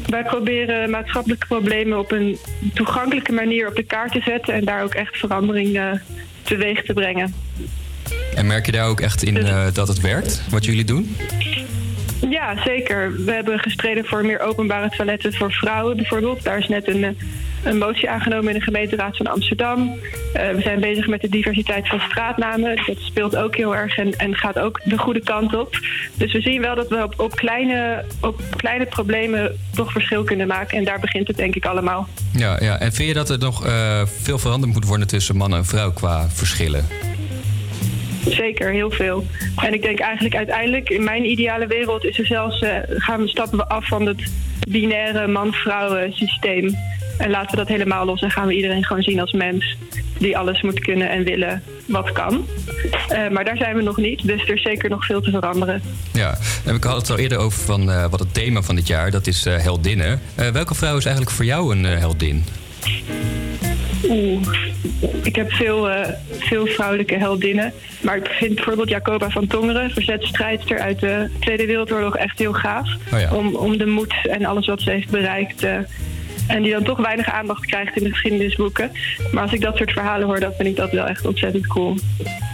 Wij 0.06 0.24
proberen 0.24 0.90
maatschappelijke 0.90 1.48
problemen 1.48 2.00
op 2.00 2.12
een 2.12 2.38
toegankelijke 2.74 3.32
manier 3.32 3.68
op 3.68 3.76
de 3.76 3.84
kaart 3.84 4.12
te 4.12 4.22
zetten 4.26 4.54
en 4.54 4.66
daar 4.66 4.84
ook 4.84 4.94
echt 4.94 5.18
verandering 5.18 5.80
teweeg 6.42 6.84
te 6.84 6.94
brengen. 6.94 7.34
En 8.36 8.48
merk 8.48 8.66
je 8.66 8.72
daar 8.72 8.88
ook 8.88 9.02
echt 9.02 9.24
in 9.24 9.48
dat 9.74 9.88
het 9.88 10.02
werkt, 10.02 10.42
wat 10.50 10.66
jullie 10.66 10.86
doen? 10.86 11.16
Ja, 12.30 12.64
zeker. 12.64 13.24
We 13.26 13.32
hebben 13.32 13.60
gestreden 13.60 14.06
voor 14.06 14.26
meer 14.26 14.40
openbare 14.40 14.90
toiletten 14.90 15.34
voor 15.34 15.52
vrouwen 15.52 15.96
bijvoorbeeld. 15.96 16.44
Daar 16.44 16.58
is 16.58 16.68
net 16.68 16.88
een 16.88 17.18
een 17.64 17.78
motie 17.78 18.10
aangenomen 18.10 18.54
in 18.54 18.60
de 18.60 18.66
gemeenteraad 18.66 19.18
van 19.18 19.28
Amsterdam. 19.28 19.98
Eh, 20.34 20.50
we 20.50 20.62
zijn 20.62 20.80
bezig 20.80 21.08
met 21.08 21.22
de 21.22 21.30
diversiteit 21.30 21.88
van 21.88 22.00
straatnamen. 22.00 22.76
Dat 22.86 22.98
speelt 23.00 23.36
ook 23.36 23.56
heel 23.56 23.76
erg 23.76 23.98
en, 23.98 24.18
en 24.18 24.36
gaat 24.36 24.60
ook 24.60 24.80
de 24.84 24.98
goede 24.98 25.24
kant 25.24 25.56
op. 25.56 25.80
Dus 26.14 26.34
we 26.34 26.42
zien 26.42 26.62
wel 26.62 26.76
dat 26.76 26.88
we 26.88 27.08
op, 27.18 27.36
kleine, 27.36 28.06
op 28.22 28.42
kleine 28.56 28.86
problemen 28.86 29.60
toch 29.76 29.92
verschil 29.92 30.24
kunnen 30.24 30.48
maken. 30.48 30.78
En 30.78 30.84
daar 30.84 31.00
begint 31.00 31.28
het 31.28 31.38
denk 31.38 31.56
ik 31.56 31.66
allemaal. 31.66 32.08
Ja, 32.34 32.58
ja. 32.60 32.80
en 32.80 32.94
vind 32.94 33.08
je 33.08 33.14
dat 33.14 33.30
er 33.30 33.40
nog 33.40 33.66
eh, 33.66 34.02
veel 34.22 34.40
veranderd 34.40 34.74
moet 34.74 34.86
worden 34.86 35.08
tussen 35.08 35.36
man 35.36 35.56
en 35.56 35.66
vrouw 35.66 35.92
qua 35.92 36.30
verschillen? 36.30 37.11
Zeker, 38.28 38.72
heel 38.72 38.92
veel. 38.92 39.26
En 39.56 39.74
ik 39.74 39.82
denk 39.82 40.00
eigenlijk 40.00 40.36
uiteindelijk, 40.36 40.90
in 40.90 41.04
mijn 41.04 41.26
ideale 41.26 41.68
wereld, 41.68 42.06
is 42.06 42.20
er 42.20 42.26
zelfs, 42.26 42.62
uh, 42.62 42.70
gaan 42.88 43.22
we 43.22 43.28
stappen 43.28 43.58
we 43.58 43.68
af 43.68 43.88
van 43.88 44.06
het 44.06 44.32
binaire 44.70 45.28
man-vrouw 45.28 46.12
systeem. 46.12 46.76
En 47.18 47.30
laten 47.30 47.52
we 47.52 47.58
dat 47.58 47.68
helemaal 47.68 48.06
los 48.06 48.22
en 48.22 48.32
gaan 48.32 48.48
we 48.48 48.56
iedereen 48.56 48.86
gewoon 48.86 49.04
zien 49.04 49.20
als 49.20 49.32
mens 49.32 49.78
die 50.18 50.38
alles 50.38 50.62
moet 50.62 50.80
kunnen 50.80 51.10
en 51.10 51.24
willen 51.24 51.64
wat 51.86 52.12
kan. 52.12 52.46
Uh, 53.12 53.30
maar 53.30 53.46
daar 53.46 53.58
zijn 53.58 53.76
we 53.76 53.82
nog 53.82 53.98
niet, 53.98 54.28
dus 54.28 54.42
er 54.42 54.56
is 54.56 54.62
zeker 54.62 54.90
nog 54.90 55.06
veel 55.06 55.22
te 55.22 55.32
veranderen. 55.32 55.82
Ja, 56.14 56.38
en 56.66 56.76
ik 56.76 56.84
had 56.84 56.96
het 56.96 57.10
al 57.10 57.18
eerder 57.18 57.38
over 57.38 57.60
van, 57.60 57.90
uh, 57.90 58.06
wat 58.10 58.20
het 58.20 58.34
thema 58.34 58.62
van 58.62 58.76
dit 58.76 58.88
jaar, 58.88 59.12
dat 59.12 59.28
is 59.28 59.46
heldinnen. 59.46 60.22
welke 60.36 60.76
vrouw 60.76 60.98
is 60.98 61.06
eigenlijk 61.06 61.36
voor 61.36 61.46
jou 61.46 61.76
een 61.76 61.84
heldin? 61.84 62.44
Oeh, 64.10 64.48
ik 65.24 65.36
heb 65.36 65.52
veel, 65.52 65.90
veel 66.40 66.66
vrouwelijke 66.66 67.18
heldinnen. 67.18 67.74
Maar 68.02 68.18
ik 68.18 68.28
vind 68.28 68.56
bijvoorbeeld 68.56 68.90
Jacoba 68.90 69.30
van 69.30 69.48
Tongeren, 69.48 69.92
verzetstrijdster 69.92 70.80
uit 70.80 71.00
de 71.00 71.30
Tweede 71.40 71.66
Wereldoorlog, 71.66 72.18
echt 72.18 72.40
heel 72.40 72.54
gaaf. 72.54 72.90
Oh 73.14 73.20
ja. 73.20 73.36
om, 73.36 73.56
om 73.56 73.78
de 73.78 73.86
moed 73.86 74.14
en 74.30 74.46
alles 74.46 74.68
wat 74.68 74.82
ze 74.82 74.90
heeft 74.90 75.10
bereikt 75.10 75.66
en 76.48 76.62
die 76.62 76.72
dan 76.72 76.84
toch 76.84 76.98
weinig 76.98 77.32
aandacht 77.32 77.66
krijgt 77.66 77.98
in 77.98 78.04
de 78.04 78.10
geschiedenisboeken. 78.10 78.92
Maar 79.32 79.44
als 79.44 79.54
ik 79.54 79.62
dat 79.62 79.78
soort 79.78 79.92
verhalen 79.92 80.28
hoor, 80.28 80.40
dan 80.40 80.54
vind 80.58 80.70
ik 80.70 80.76
dat 80.76 80.92
wel 80.92 81.06
echt 81.06 81.26
ontzettend 81.26 81.68
cool. 81.68 81.96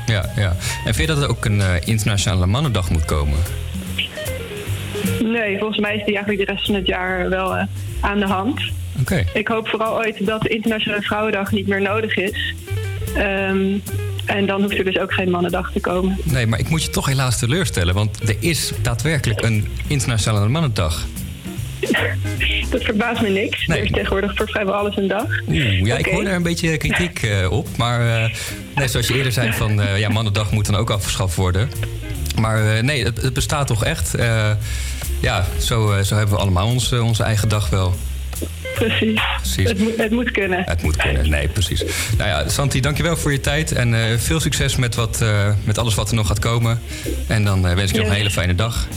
Ja, 0.06 0.26
ja. 0.36 0.56
En 0.86 0.94
vind 0.94 0.98
je 0.98 1.16
dat 1.16 1.24
er 1.24 1.30
ook 1.30 1.46
een 1.46 1.60
uh, 1.60 1.74
internationale 1.86 2.46
mannendag 2.46 2.90
moet 2.90 3.06
komen? 3.06 3.38
Nee, 5.24 5.58
volgens 5.58 5.80
mij 5.80 5.96
is 5.96 6.06
die 6.06 6.16
eigenlijk 6.16 6.48
de 6.48 6.54
rest 6.54 6.66
van 6.66 6.76
het 6.76 6.88
jaar 6.88 7.30
wel 7.30 7.68
aan 8.00 8.20
de 8.20 8.26
hand. 8.26 8.62
Ik 9.34 9.48
hoop 9.48 9.68
vooral 9.68 9.98
ooit 9.98 10.26
dat 10.26 10.42
de 10.42 10.50
Internationale 10.50 11.02
Vrouwendag 11.02 11.52
niet 11.52 11.68
meer 11.68 11.82
nodig 11.82 12.16
is. 12.16 12.54
Um, 13.18 13.82
en 14.28 14.46
dan 14.46 14.62
hoeft 14.62 14.78
er 14.78 14.84
dus 14.84 15.00
ook 15.00 15.14
geen 15.14 15.30
mannendag 15.30 15.72
te 15.72 15.80
komen. 15.80 16.18
Nee, 16.24 16.48
maar 16.48 16.60
ik 16.60 16.70
moet 16.70 16.84
je 16.84 16.90
toch 16.90 17.06
helaas 17.06 17.40
teleurstellen, 17.40 17.94
want 17.94 18.30
er 18.30 18.36
is 18.40 18.72
daadwerkelijk 18.82 19.42
een 19.42 19.68
Internationale 19.88 20.48
Mannendag. 20.48 21.06
Dat 22.70 22.84
verbaast 22.84 23.22
me 23.22 23.30
niks. 23.30 23.68
Er 23.68 23.84
is 23.84 23.92
tegenwoordig 23.92 24.36
voor 24.36 24.48
vrijwel 24.48 24.74
alles 24.74 24.98
een 24.98 25.08
dag. 25.08 25.28
Oeh, 25.48 25.86
ja, 25.86 25.98
ik 25.98 26.06
hoor 26.06 26.24
daar 26.24 26.36
een 26.36 26.44
beetje 26.44 26.78
kritiek 26.78 27.24
uh, 27.24 27.52
op. 27.60 27.68
Maar 27.78 28.02
uh, 28.02 28.36
nee, 28.76 28.88
zoals 28.88 29.08
je 29.08 29.14
eerder 29.14 29.32
zei, 29.32 29.54
van 29.54 29.80
uh, 29.80 30.00
ja, 30.00 30.10
mannendag 30.10 30.52
moet 30.52 30.66
dan 30.66 30.76
ook 30.76 30.90
afgeschaft 30.90 31.36
worden. 31.36 31.70
Maar 32.40 32.84
nee, 32.84 33.04
het, 33.04 33.22
het, 33.22 33.34
bestaat 33.34 33.68
toch 33.68 33.84
echt. 33.84 34.16
ja, 35.22 35.46
zo, 35.60 36.02
zo 36.04 36.16
hebben 36.16 36.36
we 36.36 36.42
allemaal 36.42 36.68
onze 36.68 37.24
eigen 37.24 37.50
dag 37.50 37.70
wel. 37.70 37.96
Precies. 38.78 39.22
precies. 39.38 39.70
Het, 39.70 39.80
moet, 39.80 39.98
het, 39.98 40.12
moet, 40.12 40.32
kunnen. 40.32 40.64
Het 40.66 40.82
moet 40.82 40.96
kunnen, 40.96 41.30
nee, 41.30 41.48
precies. 41.48 41.84
Nou 42.18 42.30
ja, 42.30 42.50
Santi, 42.50 42.82
dankjewel 42.82 43.18
voor 43.18 43.32
je 43.32 43.40
tijd. 43.40 43.72
En 43.72 43.94
uh, 43.94 44.00
veel 44.18 44.40
succes 44.40 44.76
met, 44.76 44.96
wat, 44.96 45.20
uh, 45.24 45.50
met 45.64 45.78
alles 45.78 45.96
wat 45.96 46.10
er 46.10 46.16
nog 46.16 46.28
gaat 46.28 46.40
komen. 46.40 46.80
En 47.28 47.44
dan 47.44 47.66
uh, 47.66 47.74
wens 47.74 47.90
ik 47.90 47.96
je 47.96 48.02
nog 48.02 48.10
een 48.10 48.16
hele 48.16 48.32
fijne 48.32 48.56
dag. 48.56 48.88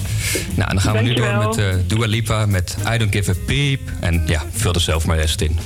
Nou, 0.54 0.68
en 0.68 0.74
dan 0.74 0.80
gaan 0.80 0.96
we 0.96 1.02
nu 1.02 1.14
door 1.14 1.36
met 1.36 1.88
Dua 1.88 2.06
Lipa 2.06 2.46
met 2.46 2.76
I 2.94 2.98
Don't 2.98 3.14
Give 3.14 3.30
a 3.30 3.34
Peep. 3.46 3.80
En 4.00 4.22
ja, 4.26 4.42
vul 4.52 4.72
er 4.72 4.80
zelf 4.80 5.06
maar 5.06 5.16
rest 5.16 5.40
in. 5.40 5.58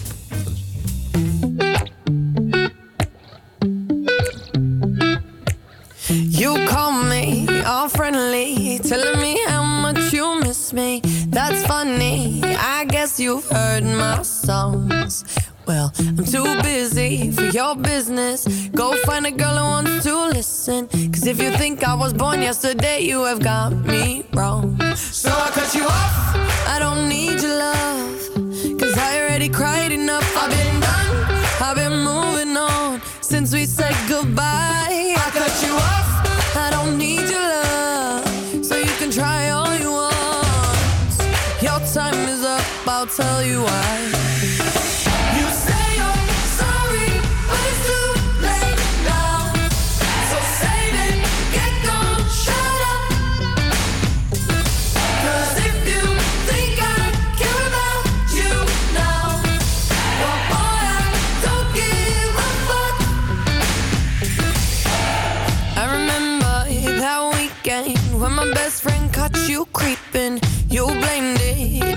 You've 13.18 13.49
heard 13.49 13.85
my 13.85 14.23
songs. 14.23 15.25
Well, 15.66 15.92
I'm 15.99 16.25
too 16.25 16.62
busy 16.62 17.30
for 17.30 17.44
your 17.44 17.76
business. 17.76 18.68
Go 18.68 18.97
find 19.04 19.26
a 19.26 19.30
girl 19.30 19.56
who 19.56 19.64
wants 19.64 20.04
to 20.04 20.26
listen. 20.26 20.88
Cause 20.88 21.26
if 21.26 21.40
you 21.40 21.50
think 21.52 21.85
I 21.85 21.94
was 21.94 22.12
born 22.12 22.42
yesterday, 22.42 23.00
you 23.00 23.25
have 23.25 23.40
got 23.40 23.73
me 23.73 24.25
wrong. 24.33 24.78
So 24.97 25.30
I 25.30 25.50
cut 25.50 25.75
you 25.75 25.85
off. 25.85 26.68
I 26.68 26.78
don't 26.78 27.09
need 27.09 27.40
your 27.40 27.56
love. 27.59 28.78
Cause 28.80 28.97
I 28.99 29.21
already 29.21 29.49
cried 29.49 29.92
enough. 29.92 30.26
I've 30.37 30.50
been 30.50 30.80
done. 30.80 31.44
I've 31.61 31.76
been 31.76 31.99
moving 32.04 32.56
on 32.56 33.00
since 33.21 33.52
we 33.52 33.64
said 33.66 33.94
goodbye. 34.09 35.14
I 35.16 35.30
cut 35.33 35.54
you 35.66 35.75
off. 35.75 36.56
I 36.56 36.71
don't 36.71 36.99
need 36.99 37.28
your 37.28 37.40
love. 37.40 38.03
I'll 43.06 43.11
tell 43.11 43.44
you 43.44 43.61
why. 43.61 44.00
you 45.37 45.46
say 45.64 45.87
I'm 46.00 46.28
sorry, 46.56 47.11
but 47.49 47.61
it's 47.68 47.80
too 47.84 48.08
late 48.40 48.80
now. 49.04 49.52
So 50.30 50.37
save 50.61 50.96
it, 51.08 51.20
get 51.52 51.84
on, 51.84 52.16
shut 52.44 52.80
up. 52.92 53.04
If 55.68 55.76
you 55.92 56.04
think 56.49 56.75
I 56.80 57.12
care 57.40 57.64
about 57.68 58.04
you 58.38 58.52
now. 58.96 59.25
But 60.20 60.40
boy, 60.49 60.80
I 60.88 61.04
don't 61.44 61.68
give 61.76 62.32
a 62.40 62.50
fuck. 62.68 62.96
I 65.76 65.84
remember 65.99 66.54
that 67.02 67.20
weekend 67.37 67.99
when 68.18 68.32
my 68.32 68.49
best 68.54 68.76
friend 68.80 69.04
caught 69.12 69.37
you 69.46 69.66
creeping. 69.75 70.40
You 70.70 70.87
blamed 70.87 71.38
it 71.40 71.43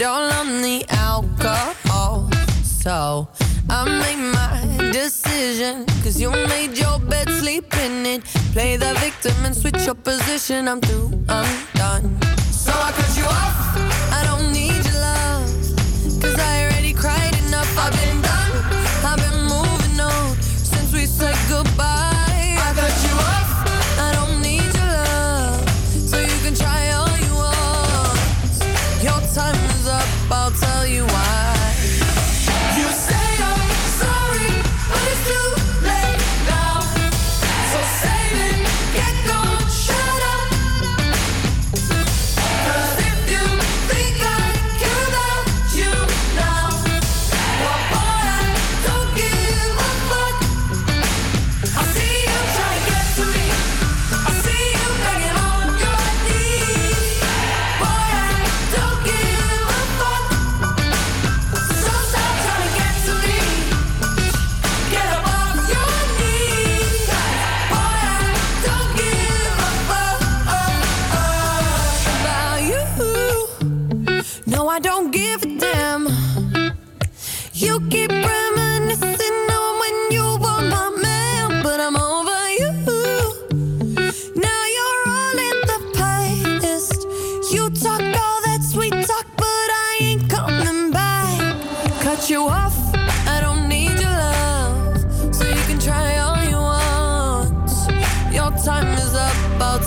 all 0.03 0.31
on 0.31 0.61
the 0.61 0.85
alcohol. 0.89 2.29
So 2.63 3.27
I 3.69 3.83
made 4.03 4.21
my 4.31 4.91
decision. 4.91 5.85
Cause 6.03 6.19
you 6.21 6.29
made 6.29 6.77
your 6.77 6.99
bed, 6.99 7.29
sleep 7.29 7.75
in 7.77 8.05
it. 8.05 8.23
Play 8.53 8.77
the 8.77 8.93
victim 8.99 9.33
and 9.43 9.55
switch 9.55 9.85
your 9.85 9.95
position. 9.95 10.67
I'm 10.67 10.81
through, 10.81 11.11
I'm 11.29 11.49
done. 11.73 12.21
So 12.51 12.71
I 12.71 12.91
cut 12.91 13.17
you 13.17 13.25
off. 13.25 13.57
I 14.19 14.23
don't 14.29 14.51
need 14.53 14.85
your 14.85 14.99
love. 15.01 16.21
Cause 16.21 16.39
I 16.39 16.66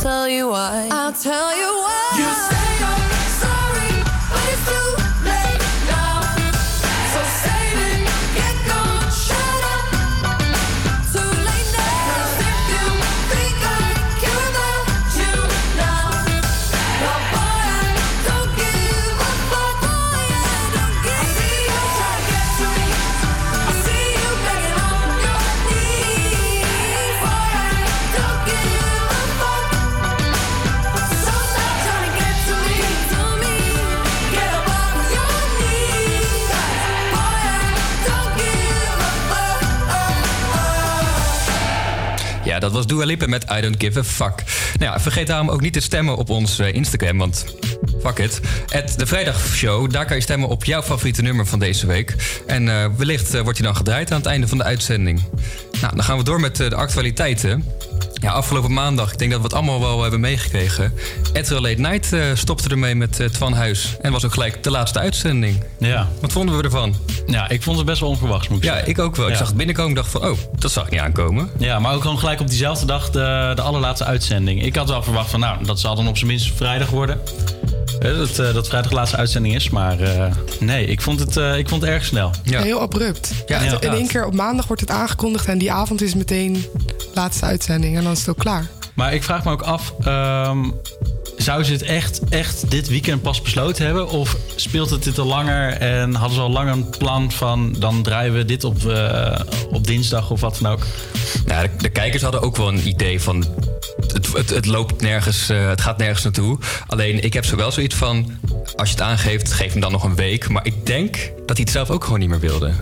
tell 0.00 0.28
you 0.28 0.48
why. 0.48 0.88
I'll 0.90 1.12
tell 1.12 1.54
you 1.56 1.66
why. 1.76 2.14
You 2.16 2.49
was 42.86 43.06
Dua 43.06 43.26
met 43.26 43.44
I 43.50 43.60
Don't 43.60 43.74
Give 43.78 43.98
a 43.98 44.04
Fuck. 44.04 44.34
Nou 44.78 44.92
ja, 44.92 45.00
vergeet 45.00 45.26
daarom 45.26 45.50
ook 45.50 45.60
niet 45.60 45.72
te 45.72 45.80
stemmen 45.80 46.16
op 46.16 46.30
ons 46.30 46.58
eh, 46.58 46.74
Instagram, 46.74 47.18
want 47.18 47.44
fuck 48.02 48.18
it. 48.18 48.40
Het 48.66 48.94
de 48.98 49.06
Vrijdagshow, 49.06 49.90
daar 49.90 50.06
kan 50.06 50.16
je 50.16 50.22
stemmen 50.22 50.48
op 50.48 50.64
jouw 50.64 50.82
favoriete 50.82 51.22
nummer 51.22 51.46
van 51.46 51.58
deze 51.58 51.86
week. 51.86 52.14
En 52.46 52.68
eh, 52.68 52.86
wellicht 52.96 53.34
eh, 53.34 53.40
wordt 53.40 53.58
hij 53.58 53.66
dan 53.66 53.76
gedraaid 53.76 54.10
aan 54.10 54.18
het 54.18 54.26
einde 54.26 54.48
van 54.48 54.58
de 54.58 54.64
uitzending. 54.64 55.22
Nou, 55.80 55.94
dan 55.94 56.04
gaan 56.04 56.18
we 56.18 56.24
door 56.24 56.40
met 56.40 56.56
de 56.56 56.74
actualiteiten. 56.74 57.64
Ja, 58.20 58.30
afgelopen 58.32 58.72
maandag, 58.72 59.12
ik 59.12 59.18
denk 59.18 59.30
dat 59.30 59.40
we 59.40 59.46
het 59.46 59.54
allemaal 59.56 59.80
wel 59.80 60.02
hebben 60.02 60.20
meegekregen. 60.20 60.92
Etro 61.32 61.60
Late 61.60 61.80
Night 61.80 62.12
eh, 62.12 62.22
stopte 62.34 62.68
ermee 62.68 62.94
met 62.94 63.20
eh, 63.20 63.26
Twan 63.26 63.52
Huis. 63.52 63.96
En 64.00 64.12
was 64.12 64.24
ook 64.24 64.32
gelijk 64.32 64.62
de 64.62 64.70
laatste 64.70 64.98
uitzending. 64.98 65.62
Ja. 65.78 66.08
Wat 66.20 66.32
vonden 66.32 66.56
we 66.56 66.62
ervan? 66.62 66.94
Ja, 67.26 67.48
ik 67.48 67.62
vond 67.62 67.76
het 67.76 67.86
best 67.86 68.00
wel 68.00 68.08
onverwachts, 68.08 68.48
moet 68.48 68.58
ik 68.58 68.64
Ja, 68.64 68.70
zeggen. 68.72 68.90
ik 68.90 68.98
ook 68.98 69.16
wel. 69.16 69.26
Ik 69.26 69.32
Ja. 69.32 69.38
zag 69.38 69.46
het 69.46 69.56
binnenkomen 69.56 69.90
en 69.90 69.96
dacht 69.96 70.10
van, 70.10 70.24
oh, 70.24 70.38
dat 70.58 70.70
zag 70.70 70.84
ik 70.84 70.90
niet 70.90 71.00
aankomen. 71.00 71.50
Ja, 71.58 71.78
maar 71.78 71.94
ook 71.94 72.02
gewoon 72.02 72.18
gelijk 72.18 72.40
op 72.40 72.48
diezelfde 72.48 72.86
dag 72.86 73.10
de, 73.10 73.52
de 73.54 73.62
allerlaatste 73.62 74.04
uitzending. 74.04 74.62
Ik 74.64 74.76
had 74.76 74.88
wel 74.88 75.02
verwacht 75.02 75.30
van, 75.30 75.40
nou, 75.40 75.64
dat 75.64 75.80
zal 75.80 75.94
dan 75.94 76.08
op 76.08 76.16
zijn 76.16 76.30
minst 76.30 76.52
vrijdag 76.56 76.90
worden. 76.90 77.20
Dat, 78.00 78.38
eh, 78.38 78.54
dat 78.54 78.68
vrijdag 78.68 78.90
de 78.90 78.96
laatste 78.96 79.16
uitzending 79.16 79.54
is. 79.54 79.70
Maar 79.70 80.00
eh, 80.00 80.32
nee, 80.60 80.86
ik 80.86 81.00
vond, 81.00 81.20
het, 81.20 81.36
eh, 81.36 81.58
ik 81.58 81.68
vond 81.68 81.82
het 81.82 81.90
erg 81.90 82.04
snel. 82.04 82.30
Heel 82.42 82.80
abrupt. 82.80 83.32
Ja, 83.46 83.62
Echt, 83.62 83.84
in 83.84 83.92
één 83.92 84.06
keer 84.06 84.26
op 84.26 84.34
maandag 84.34 84.66
wordt 84.66 84.82
het 84.82 84.90
aangekondigd 84.90 85.46
en 85.46 85.58
die 85.58 85.72
avond 85.72 86.02
is 86.02 86.14
meteen 86.14 86.64
laatste 87.14 87.44
uitzending 87.44 87.96
en 87.96 88.02
dan 88.02 88.12
is 88.12 88.18
het 88.18 88.28
ook 88.28 88.38
klaar. 88.38 88.66
Maar 88.94 89.14
ik 89.14 89.22
vraag 89.22 89.44
me 89.44 89.50
ook 89.50 89.62
af, 89.62 89.94
ehm, 90.04 90.58
zou 91.36 91.64
ze 91.64 91.72
het 91.72 91.82
echt, 91.82 92.20
echt 92.28 92.70
dit 92.70 92.88
weekend 92.88 93.22
pas 93.22 93.42
besloten 93.42 93.84
hebben? 93.84 94.08
Of 94.08 94.36
speelt 94.56 94.90
het 94.90 95.02
dit 95.02 95.18
al 95.18 95.26
langer 95.26 95.72
en 95.72 96.14
hadden 96.14 96.36
ze 96.36 96.42
al 96.42 96.50
lang 96.50 96.70
een 96.70 96.88
plan 96.98 97.30
van... 97.30 97.74
dan 97.78 98.02
draaien 98.02 98.34
we 98.34 98.44
dit 98.44 98.64
op, 98.64 98.86
eh, 98.86 99.40
op 99.70 99.86
dinsdag 99.86 100.30
of 100.30 100.40
wat 100.40 100.58
dan 100.60 100.72
ook? 100.72 100.86
Nou, 101.46 101.62
de, 101.62 101.70
de 101.76 101.88
kijkers 101.88 102.22
hadden 102.22 102.42
ook 102.42 102.56
wel 102.56 102.68
een 102.68 102.88
idee 102.88 103.20
van. 103.20 103.44
Het, 104.12 104.32
het, 104.32 104.50
het 104.50 104.66
loopt 104.66 105.00
nergens, 105.00 105.48
eh, 105.48 105.68
het 105.68 105.80
gaat 105.80 105.98
nergens 105.98 106.22
naartoe. 106.22 106.58
Alleen 106.86 107.22
ik 107.22 107.32
heb 107.32 107.44
zo 107.44 107.56
wel 107.56 107.72
zoiets 107.72 107.94
van. 107.94 108.38
Als 108.76 108.88
je 108.88 108.94
het 108.94 109.04
aangeeft, 109.04 109.52
geef 109.52 109.72
hem 109.72 109.80
dan 109.80 109.92
nog 109.92 110.04
een 110.04 110.14
week. 110.14 110.48
Maar 110.48 110.66
ik 110.66 110.86
denk 110.86 111.14
dat 111.46 111.56
hij 111.56 111.60
het 111.60 111.70
zelf 111.70 111.90
ook 111.90 112.04
gewoon 112.04 112.18
niet 112.18 112.28
meer 112.28 112.40
wilde. 112.40 112.72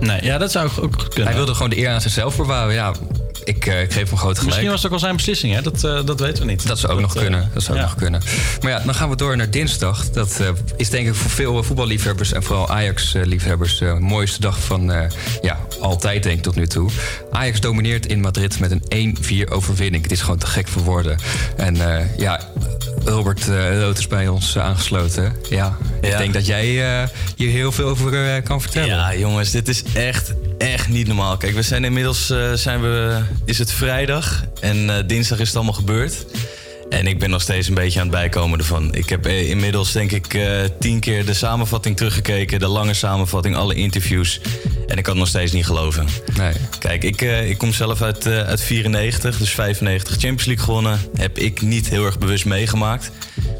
Nee, 0.00 0.24
ja, 0.24 0.38
dat 0.38 0.52
zou 0.52 0.70
ook 0.80 0.96
kunnen. 1.08 1.26
Hij 1.26 1.34
wilde 1.34 1.54
gewoon 1.54 1.70
de 1.70 1.78
eer 1.78 1.88
aan 1.88 2.00
zichzelf 2.00 2.36
bewaren. 2.36 2.74
Ja, 2.74 2.92
ik, 3.46 3.66
eh, 3.66 3.82
ik 3.82 3.92
geef 3.92 4.08
hem 4.08 4.18
groot 4.18 4.38
gelijk. 4.38 4.44
Misschien 4.44 4.70
was 4.70 4.76
het 4.76 4.86
ook 4.86 4.92
al 4.92 4.98
zijn 4.98 5.16
beslissing, 5.16 5.54
hè? 5.54 5.62
Dat, 5.62 5.84
eh, 5.84 6.04
dat 6.04 6.20
weten 6.20 6.44
we 6.44 6.50
niet. 6.50 6.66
Dat 6.66 6.78
zou 6.78 6.92
ook 6.92 7.00
nog 7.00 7.14
eh, 7.14 7.20
kunnen. 7.20 7.50
Dat 7.54 7.62
zou 7.62 7.76
ook 7.76 7.82
ja. 7.82 7.88
nog 7.88 7.98
kunnen. 7.98 8.22
Maar 8.62 8.70
ja, 8.70 8.78
dan 8.78 8.94
gaan 8.94 9.10
we 9.10 9.16
door 9.16 9.36
naar 9.36 9.50
dinsdag. 9.50 10.10
Dat 10.10 10.40
is 10.76 10.90
denk 10.90 11.06
ik 11.06 11.14
voor 11.14 11.30
veel 11.30 11.62
voetballiefhebbers 11.62 12.32
en 12.32 12.42
vooral 12.42 12.68
Ajax-liefhebbers 12.68 13.78
de 13.78 13.96
mooiste 14.00 14.40
dag 14.40 14.60
van 14.60 15.10
ja, 15.42 15.58
altijd, 15.80 16.22
denk 16.22 16.36
ik, 16.36 16.42
tot 16.42 16.54
nu 16.54 16.66
toe. 16.66 16.90
Ajax 17.30 17.60
domineert 17.60 18.06
in 18.06 18.20
Madrid 18.20 18.60
met 18.60 18.70
een 18.70 19.16
1-4 19.46 19.50
overwinning. 19.50 20.02
Het 20.02 20.12
is 20.12 20.20
gewoon 20.20 20.38
te 20.38 20.46
gek 20.46 20.68
voor 20.68 20.82
woorden. 20.82 21.18
En 21.56 21.76
ja, 22.16 22.40
Robert 23.06 23.46
uh, 23.48 23.80
Rood 23.80 23.98
is 23.98 24.06
bij 24.06 24.28
ons 24.28 24.54
eh, 24.56 24.62
aangesloten. 24.64 25.32
Ja, 25.50 25.76
ik 26.00 26.08
Ja. 26.10 26.18
denk 26.18 26.34
dat 26.34 26.46
jij 26.46 27.00
eh, 27.02 27.08
hier 27.36 27.50
heel 27.50 27.72
veel 27.72 27.88
over 27.88 28.34
eh, 28.34 28.42
kan 28.44 28.60
vertellen. 28.60 28.88
Ja, 28.88 29.14
jongens, 29.16 29.50
dit 29.50 29.68
is 29.68 29.82
echt, 29.94 30.32
echt 30.58 30.88
niet 30.88 31.06
normaal. 31.06 31.36
Kijk, 31.36 31.54
we 31.54 31.62
zijn 31.62 31.84
inmiddels, 31.84 32.30
eh, 32.30 32.52
zijn 32.52 32.80
we, 32.80 33.20
is 33.44 33.58
het 33.58 33.72
vrijdag 33.72 34.44
en 34.60 34.90
eh, 34.90 34.96
dinsdag 35.06 35.38
is 35.38 35.46
het 35.46 35.56
allemaal 35.56 35.74
gebeurd. 35.74 36.26
En 36.88 37.06
ik 37.06 37.18
ben 37.18 37.30
nog 37.30 37.42
steeds 37.42 37.68
een 37.68 37.74
beetje 37.74 38.00
aan 38.00 38.06
het 38.06 38.14
bijkomen 38.14 38.58
ervan. 38.58 38.94
Ik 38.94 39.08
heb 39.08 39.26
eh, 39.26 39.50
inmiddels 39.50 39.92
denk 39.92 40.12
ik 40.12 40.34
eh, 40.34 40.60
tien 40.80 41.00
keer 41.00 41.24
de 41.24 41.34
samenvatting 41.34 41.96
teruggekeken. 41.96 42.58
De 42.58 42.68
lange 42.68 42.94
samenvatting, 42.94 43.56
alle 43.56 43.74
interviews. 43.74 44.40
En 44.86 44.96
ik 44.96 45.02
kan 45.02 45.12
het 45.12 45.22
nog 45.22 45.28
steeds 45.28 45.52
niet 45.52 45.66
geloven. 45.66 46.06
Nee. 46.36 46.52
Kijk, 46.78 47.04
ik, 47.04 47.22
eh, 47.22 47.50
ik 47.50 47.58
kom 47.58 47.72
zelf 47.72 48.02
uit, 48.02 48.26
uit 48.26 48.60
94, 48.60 49.38
dus 49.38 49.50
95 49.50 50.12
Champions 50.12 50.44
League 50.44 50.64
gewonnen. 50.64 51.00
Heb 51.16 51.38
ik 51.38 51.60
niet 51.60 51.88
heel 51.88 52.04
erg 52.04 52.18
bewust 52.18 52.44
meegemaakt. 52.44 53.10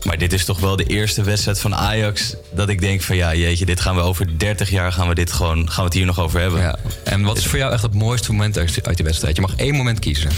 Maar 0.05 0.19
dit 0.19 0.33
is 0.33 0.45
toch 0.45 0.61
wel 0.61 0.77
de 0.77 0.85
eerste 0.85 1.23
wedstrijd 1.23 1.61
van 1.61 1.75
Ajax... 1.75 2.35
dat 2.55 2.69
ik 2.69 2.81
denk 2.81 3.03
van 3.03 3.17
ja, 3.17 3.35
jeetje, 3.35 3.67
dit 3.67 3.81
gaan 3.81 3.95
we 3.95 4.01
over 4.01 4.39
30 4.39 4.71
jaar... 4.71 4.93
gaan 4.93 5.09
we, 5.09 5.15
dit 5.15 5.33
gewoon, 5.33 5.71
gaan 5.71 5.77
we 5.77 5.85
het 5.85 5.95
hier 5.95 6.07
nog 6.07 6.21
over 6.21 6.41
hebben. 6.41 6.61
Ja. 6.61 6.79
En 7.05 7.23
wat 7.23 7.39
is 7.39 7.47
voor 7.47 7.59
jou 7.59 7.73
echt 7.73 7.83
het 7.83 7.95
mooiste 7.95 8.33
moment 8.33 8.59
uit 8.59 8.87
uit 8.87 8.97
die 8.97 9.07
wedstrijd? 9.07 9.37
Je 9.37 9.43
mag 9.43 9.57
één 9.57 9.75
moment 9.75 9.99
kiezen. 9.99 10.31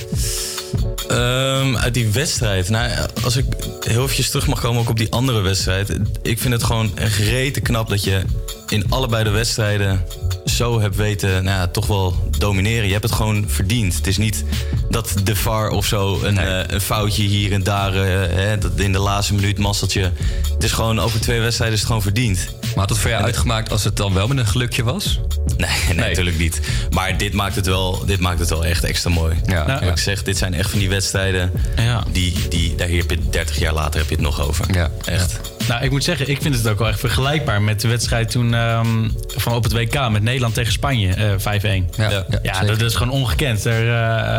Ehm, 1.09 1.77
uit 1.77 1.95
die 1.95 2.09
wedstrijd. 2.09 2.69
Nou, 2.69 2.91
als 3.25 3.37
ik 3.37 3.45
heel 3.81 4.03
eventjes 4.03 4.31
terug 4.31 4.47
mag 4.47 4.61
komen 4.61 4.81
ook 4.81 4.89
op 4.89 4.97
die 4.97 5.13
andere 5.13 5.41
wedstrijd. 5.41 5.99
Ik 6.23 6.39
vind 6.39 6.53
het 6.53 6.63
gewoon 6.63 6.93
rete 7.19 7.61
knap 7.61 7.89
dat 7.89 8.05
je 8.05 8.23
in 8.69 8.85
allebei 8.89 9.25
de 9.25 9.31
wedstrijden 9.31 10.05
zo 10.45 10.81
hebt 10.81 10.97
weten, 10.97 11.45
nou 11.45 11.59
ja, 11.59 11.67
toch 11.67 11.87
wel 11.87 12.28
domineren. 12.41 12.87
Je 12.87 12.93
hebt 12.93 13.05
het 13.05 13.13
gewoon 13.13 13.45
verdiend. 13.49 13.95
Het 13.95 14.07
is 14.07 14.17
niet 14.17 14.45
dat 14.91 15.15
de 15.25 15.37
VAR 15.37 15.71
of 15.71 15.87
zo 15.87 16.21
een, 16.23 16.39
eh, 16.39 16.61
een 16.67 16.81
foutje 16.81 17.23
hier 17.23 17.53
en 17.53 17.63
daar, 17.63 17.95
eh, 17.95 18.37
hè, 18.37 18.59
dat 18.59 18.73
in 18.77 18.93
de 18.93 18.99
laatste 18.99 19.35
minuut 19.35 19.59
masseltje. 19.59 20.13
Het 20.53 20.65
is 20.65 20.73
gewoon 20.73 21.01
over 21.01 21.21
twee 21.21 21.41
wedstrijden 21.41 21.75
is 21.75 21.81
het 21.81 21.89
gewoon 21.89 22.03
verdiend. 22.03 22.49
Maar 22.61 22.87
had 22.87 22.89
het 22.89 22.99
voor 22.99 23.11
jou 23.11 23.23
uitgemaakt 23.23 23.71
als 23.71 23.85
het 23.85 23.97
dan 23.97 24.15
wel 24.15 24.29
met 24.29 24.39
een 24.39 24.47
gelukje 24.47 24.83
was? 24.83 25.19
Nee, 25.57 25.97
nee, 25.97 26.09
natuurlijk 26.09 26.39
niet. 26.39 26.61
Maar 26.91 27.17
dit 27.17 27.33
maakt 27.33 27.55
het 27.55 27.67
wel, 27.67 28.05
dit 28.07 28.21
maakt 28.21 28.39
het 28.39 28.49
wel 28.49 28.65
echt 28.65 28.85
extra 28.85 29.11
mooi. 29.11 29.35
Ja, 29.47 29.65
ja. 29.67 29.81
ik 29.81 29.99
zeg, 29.99 30.23
dit 30.23 30.39
zijn 30.39 30.55
echt 30.55 30.71
van 30.71 30.79
die 30.79 30.89
wedstrijden. 30.89 31.53
Ja. 31.77 32.05
Die, 32.13 32.49
die, 32.49 32.75
daar 32.75 32.89
heb 32.89 33.11
je 33.11 33.29
30 33.31 33.59
jaar 33.59 33.73
later 33.73 34.01
heb 34.01 34.09
je 34.09 34.15
het 34.15 34.25
nog 34.25 34.41
over. 34.41 34.75
Ja. 34.75 34.91
Echt. 35.05 35.41
Nou, 35.69 35.85
ik 35.85 35.91
moet 35.91 36.05
zeggen, 36.05 36.29
ik 36.29 36.43
vind 36.43 36.55
het 36.55 36.69
ook 36.69 36.79
wel 36.79 36.89
echt 36.89 37.01
vergelijkbaar 37.01 37.63
met 37.63 37.81
de 37.81 37.89
wedstrijd 37.89 38.31
toen 38.31 38.55
ehm, 38.55 39.09
van 39.27 39.55
op 39.55 39.63
het 39.63 39.73
WK 39.73 40.09
met 40.11 40.23
Nederland 40.23 40.55
tegen 40.55 40.73
Spanje, 40.73 41.15
eh 41.15 41.83
5-1. 41.83 41.85
Ja, 41.97 42.25
ja, 42.43 42.61
dat 42.65 42.81
is 42.81 42.95
gewoon 42.95 43.13
ongekend. 43.13 43.65
Er, 43.65 43.95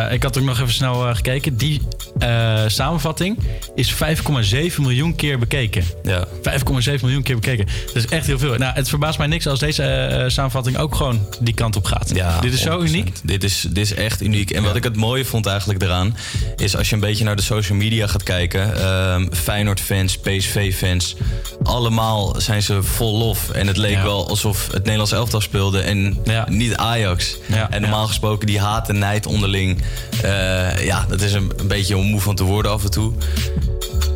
eh, 0.08 0.14
ik 0.14 0.24
had 0.24 0.38
ook 0.38 0.44
nog 0.44 0.60
even 0.60 0.74
snel 0.74 1.08
eh, 1.08 1.16
gekeken. 1.16 1.58
Die 1.58 1.82
eh, 2.20 2.64
samenvatting 2.68 3.38
is 3.76 3.94
5,7 3.94 4.82
miljoen 4.82 5.16
keer 5.16 5.40
bekeken. 5.40 5.84
Ja. 6.04 6.28
5,7 6.28 7.02
miljoen 7.02 7.24
keer 7.24 7.36
bekeken. 7.36 7.68
Dat 7.86 7.96
is 7.96 8.06
echt 8.06 8.26
heel 8.26 8.40
veel. 8.40 8.56
Nou, 8.56 8.74
het 8.74 8.90
verbaast 8.90 9.18
mij 9.18 9.28
niks 9.28 9.48
als 9.48 9.60
deze 9.60 10.24
samenvatting 10.28 10.78
ook 10.78 10.96
gewoon 10.96 11.28
die 11.40 11.54
kant 11.54 11.76
op 11.76 11.86
gaat. 11.86 12.12
Ja, 12.16 12.40
Dit 12.40 12.54
is 12.54 12.62
zo 12.62 12.80
100%. 12.80 12.84
uniek. 12.84 13.12
Dit 13.24 13.44
is, 13.44 13.62
dit 13.70 13.78
is 13.78 13.94
echt 13.94 14.22
uniek. 14.22 14.52
En 14.52 14.64
wat 14.64 14.76
ik 14.76 14.84
het 14.84 14.96
mooie 14.96 15.26
vond 15.26 15.46
eigenlijk 15.46 15.84
eraan... 15.84 16.18
is 16.56 16.78
als 16.78 16.90
je 16.90 16.96
een 16.96 17.02
beetje 17.02 17.24
naar 17.24 17.36
de 17.36 17.42
social 17.42 17.78
media 17.78 18.08
gaat 18.08 18.24
kijken... 18.24 18.76
ehm 18.76 19.28
Feyenoord-fans, 19.32 20.18
PSV-fans... 20.18 21.16
allemaal 21.64 22.36
zijn 22.38 22.64
ze 22.64 22.84
vol 22.84 23.18
lof. 23.18 23.50
En 23.50 23.68
het 23.68 23.78
leek 23.78 24.02
wel 24.02 24.30
alsof 24.30 24.68
het 24.68 24.84
Nederlands 24.84 25.12
elftal 25.12 25.42
speelde... 25.42 25.82
en 25.82 26.18
niet 26.48 26.76
Ajax. 26.76 27.38
Ja, 27.48 27.79
en 27.84 27.90
normaal 27.90 28.08
gesproken 28.08 28.48
die 28.48 28.60
haat 28.60 28.90
en 28.90 29.00
nijd 29.00 29.26
onderling... 29.26 29.82
eh, 30.22 30.86
ja, 30.86 31.06
dat 31.10 31.22
is 31.22 31.34
een, 31.34 31.52
een 31.58 31.68
beetje 31.68 31.98
om 31.98 32.06
moe 32.06 32.22
van 32.22 32.36
te 32.36 32.44
worden 32.44 32.72
af 32.72 32.84
en 32.84 32.92
toe. 32.92 33.14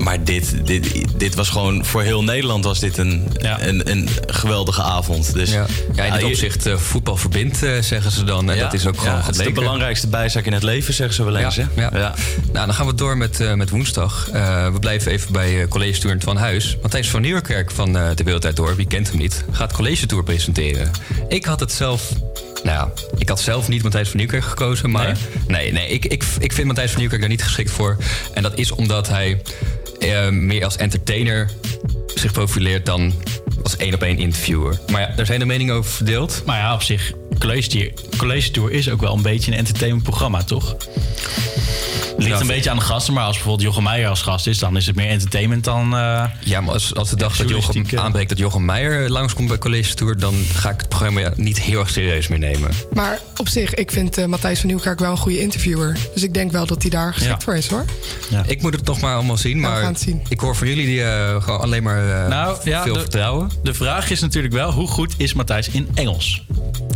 Maar 0.03 0.23
dit, 0.23 0.65
dit, 0.65 1.03
dit 1.17 1.35
was 1.35 1.49
gewoon... 1.49 1.85
voor 1.85 2.01
heel 2.01 2.23
Nederland 2.23 2.63
was 2.63 2.79
dit 2.79 2.97
een, 2.97 3.27
een, 3.39 3.91
een 3.91 4.09
geweldige 4.25 4.81
avond. 4.81 5.33
Dus, 5.33 5.51
Ja, 5.51 5.65
ja 5.95 6.03
in 6.03 6.13
dit 6.13 6.23
opzicht 6.23 6.65
eh, 6.65 6.77
voetbal 6.77 7.17
verbindt, 7.17 7.63
eh, 7.63 7.71
zeggen 7.79 8.11
ze 8.11 8.23
dan. 8.23 8.49
En 8.49 8.55
Ja, 8.55 8.63
dat 8.63 8.73
is 8.73 8.87
ook 8.87 8.97
gewoon 8.97 9.13
ja, 9.13 9.25
het 9.25 9.39
is 9.39 9.45
de 9.45 9.51
belangrijkste 9.51 10.07
bijzaak 10.07 10.45
in 10.45 10.53
het 10.53 10.63
leven, 10.63 10.93
zeggen 10.93 11.15
ze 11.15 11.23
wel 11.23 11.35
eens. 11.35 11.55
Ja, 11.55 11.67
hè? 11.75 11.99
ja. 11.99 12.13
Nou, 12.51 12.65
dan 12.65 12.73
gaan 12.75 12.85
we 12.85 12.93
door 12.93 13.17
met, 13.17 13.39
eh, 13.39 13.53
met 13.53 13.69
woensdag. 13.69 14.29
Eh, 14.33 14.71
we 14.71 14.79
blijven 14.79 15.11
even 15.11 15.31
bij 15.31 15.61
uh, 15.61 15.67
College 15.67 15.99
Tour 15.99 16.15
van 16.19 16.37
Huis. 16.37 16.77
Matthijs 16.81 17.09
van 17.09 17.21
Nieuwerkerk 17.21 17.71
van 17.71 17.97
eh, 17.97 18.09
De 18.15 18.23
Wereldtijd 18.23 18.55
Door, 18.55 18.75
wie 18.75 18.87
kent 18.87 19.09
hem 19.09 19.17
niet, 19.17 19.45
gaat 19.51 19.73
College 19.73 20.05
Tour 20.05 20.23
presenteren. 20.23 20.91
Ik 21.27 21.45
had 21.45 21.59
het 21.59 21.71
zelf... 21.71 22.11
Nou 22.63 22.77
ja, 22.77 22.91
ik 23.17 23.29
had 23.29 23.41
zelf 23.41 23.67
niet 23.67 23.83
Matthijs 23.83 24.07
van 24.07 24.17
Nieuwkerk 24.17 24.43
gekozen, 24.43 24.89
maar... 24.89 25.17
Nee, 25.47 25.71
nee, 25.71 25.87
ik, 25.87 26.05
ik, 26.05 26.23
ik 26.39 26.53
vind 26.53 26.67
Matthijs 26.67 26.89
van 26.89 26.99
Nieuwkerk 26.99 27.21
daar 27.21 27.31
niet 27.31 27.43
geschikt 27.43 27.71
voor. 27.71 27.97
En 28.33 28.43
dat 28.43 28.57
is 28.57 28.71
omdat 28.71 29.07
hij 29.07 29.41
eh, 30.03 30.29
meer 30.29 30.63
als 30.63 30.77
entertainer 30.77 31.49
zich 32.15 32.31
profileert 32.31 32.85
dan 32.85 33.13
als 33.63 33.77
één-op-één 33.77 34.17
interviewer. 34.17 34.79
Maar 34.91 35.01
ja, 35.01 35.13
daar 35.15 35.25
zijn 35.25 35.39
de 35.39 35.45
meningen 35.45 35.75
over 35.75 35.91
verdeeld. 35.91 36.41
Maar 36.45 36.57
ja, 36.57 36.73
op 36.73 36.81
zich, 36.81 37.13
College 37.39 37.67
Tour, 37.69 37.91
College 38.17 38.51
Tour 38.51 38.71
is 38.71 38.89
ook 38.89 39.01
wel 39.01 39.13
een 39.15 39.21
beetje 39.21 39.51
een 39.51 39.57
entertainmentprogramma, 39.57 40.43
toch? 40.43 40.75
Ligt 42.17 42.31
Ja, 42.31 42.39
een 42.39 42.47
beetje 42.47 42.69
aan 42.69 42.75
de 42.77 42.81
gasten, 42.83 43.13
maar 43.13 43.23
als 43.23 43.35
bijvoorbeeld 43.35 43.67
Jochem 43.67 43.83
Meijer 43.83 44.07
als 44.09 44.21
gast 44.21 44.47
is, 44.47 44.57
dan 44.59 44.77
is 44.77 44.85
het 44.85 44.95
meer 44.95 45.09
entertainment 45.09 45.63
dan. 45.63 45.93
eh, 45.95 46.25
Ja, 46.43 46.61
maar 46.61 46.73
als, 46.73 46.95
als 46.95 47.09
de 47.09 47.15
dag 47.15 47.35
dat 47.37 47.49
Jochem 47.49 47.85
aanbreekt 47.95 48.29
dat 48.29 48.37
Jochem 48.37 48.65
Meijer 48.65 49.09
langskomt 49.09 49.47
bij 49.47 49.57
College 49.57 49.93
Tour... 49.93 50.17
dan 50.19 50.33
ga 50.53 50.69
ik 50.69 50.79
het 50.79 50.89
programma 50.89 51.19
ja, 51.19 51.31
niet 51.35 51.61
heel 51.61 51.79
erg 51.79 51.89
serieus 51.89 52.27
meer 52.27 52.39
nemen. 52.39 52.69
Maar 52.93 53.19
op 53.37 53.47
zich, 53.47 53.73
ik 53.73 53.91
vind 53.91 54.17
eh, 54.17 54.25
Matthijs 54.25 54.59
van 54.59 54.67
Nieuwkerk 54.67 54.99
wel 54.99 55.11
een 55.11 55.17
goede 55.17 55.39
interviewer. 55.39 55.97
Dus 56.13 56.23
ik 56.23 56.33
denk 56.33 56.51
wel 56.51 56.65
dat 56.65 56.81
hij 56.81 56.91
daar 56.91 57.13
geschikt 57.13 57.37
Ja. 57.39 57.45
voor 57.45 57.55
is 57.55 57.67
hoor. 57.67 57.85
Ik 58.47 58.61
moet 58.61 58.73
het 58.73 58.85
toch 58.85 59.01
maar 59.01 59.13
allemaal 59.15 59.37
zien. 59.37 59.57
Ja, 59.57 59.63
we 59.63 59.67
Maar 59.69 59.81
gaan 59.81 59.91
het 59.93 60.01
zien. 60.01 60.21
ik 60.29 60.39
hoor 60.39 60.55
van 60.55 60.67
jullie 60.67 60.85
die 60.85 61.03
eh, 61.03 61.43
gewoon 61.43 61.59
alleen 61.61 61.83
maar 61.83 62.23
eh, 62.23 62.27
nou 62.29 62.57
ja, 62.63 62.83
veel 62.83 62.93
de, 62.93 62.99
vertrouwen. 62.99 63.49
De 63.63 63.73
vraag 63.73 64.09
is 64.09 64.19
natuurlijk 64.19 64.53
wel, 64.53 64.71
hoe 64.71 64.87
goed 64.87 65.13
is 65.17 65.33
Matthijs 65.33 65.69
in 65.69 65.87
Engels? 65.93 66.43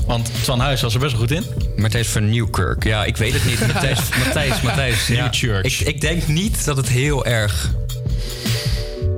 Want 0.05 0.31
Twan 0.41 0.59
Huis 0.59 0.81
was 0.81 0.93
er 0.93 0.99
best 0.99 1.11
wel 1.11 1.21
goed 1.21 1.31
in. 1.31 1.43
Matthijs 1.75 2.07
van 2.07 2.29
Nieuwkerk. 2.29 2.83
Ja, 2.83 3.05
ik 3.05 3.17
weet 3.17 3.33
het 3.33 3.45
niet. 3.45 3.67
Matthijs, 3.73 3.99
Matthijs, 4.23 4.61
Matthijs. 4.61 5.07
Ja, 5.07 5.31
ik, 5.61 5.79
ik 5.79 6.01
denk 6.01 6.27
niet 6.27 6.65
dat 6.65 6.77
het 6.77 6.89
heel 6.89 7.25
erg... 7.25 7.71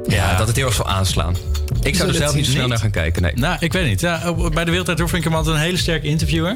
Ja, 0.07 0.37
dat 0.37 0.47
het 0.47 0.55
heel 0.55 0.65
erg 0.65 0.75
zal 0.75 0.87
aanslaan. 0.87 1.35
Ik 1.81 1.95
zou 1.95 2.09
er 2.09 2.15
zelf 2.15 2.35
niet 2.35 2.45
zo 2.45 2.51
snel 2.51 2.67
naar 2.67 2.77
gaan 2.77 2.91
kijken, 2.91 3.21
nee. 3.21 3.31
Nou, 3.35 3.57
ik 3.59 3.73
weet 3.73 3.87
niet. 3.87 4.01
Ja, 4.01 4.33
bij 4.33 4.63
de 4.63 4.69
Wereldtijd 4.69 4.97
Door 4.97 5.09
vind 5.09 5.25
ik 5.25 5.29
hem 5.29 5.37
altijd 5.37 5.55
een 5.55 5.61
hele 5.61 5.77
sterke 5.77 6.07
interviewer. 6.07 6.55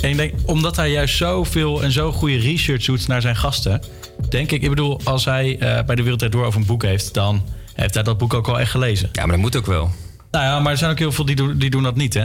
En 0.00 0.10
ik 0.10 0.16
denk, 0.16 0.34
omdat 0.44 0.76
hij 0.76 0.90
juist 0.90 1.16
zoveel 1.16 1.82
en 1.82 1.92
zo 1.92 2.12
goede 2.12 2.36
research 2.36 2.84
doet 2.84 3.08
naar 3.08 3.20
zijn 3.20 3.36
gasten... 3.36 3.82
denk 4.28 4.50
ik, 4.50 4.62
ik 4.62 4.68
bedoel, 4.68 5.00
als 5.04 5.24
hij 5.24 5.58
eh, 5.58 5.84
bij 5.84 5.94
de 5.94 6.02
Wereldtijd 6.02 6.32
Door 6.32 6.44
over 6.44 6.60
een 6.60 6.66
boek 6.66 6.82
heeft... 6.82 7.14
dan 7.14 7.42
heeft 7.74 7.94
hij 7.94 8.02
dat 8.02 8.18
boek 8.18 8.34
ook 8.34 8.46
wel 8.46 8.60
echt 8.60 8.70
gelezen. 8.70 9.08
Ja, 9.12 9.22
maar 9.22 9.30
dat 9.30 9.40
moet 9.40 9.56
ook 9.56 9.66
wel. 9.66 9.90
Nou 10.30 10.44
ja, 10.44 10.60
maar 10.60 10.72
er 10.72 10.78
zijn 10.78 10.90
ook 10.90 10.98
heel 10.98 11.12
veel 11.12 11.24
die 11.24 11.56
die 11.56 11.70
doen 11.70 11.82
dat 11.82 11.96
niet, 11.96 12.14
hè? 12.14 12.24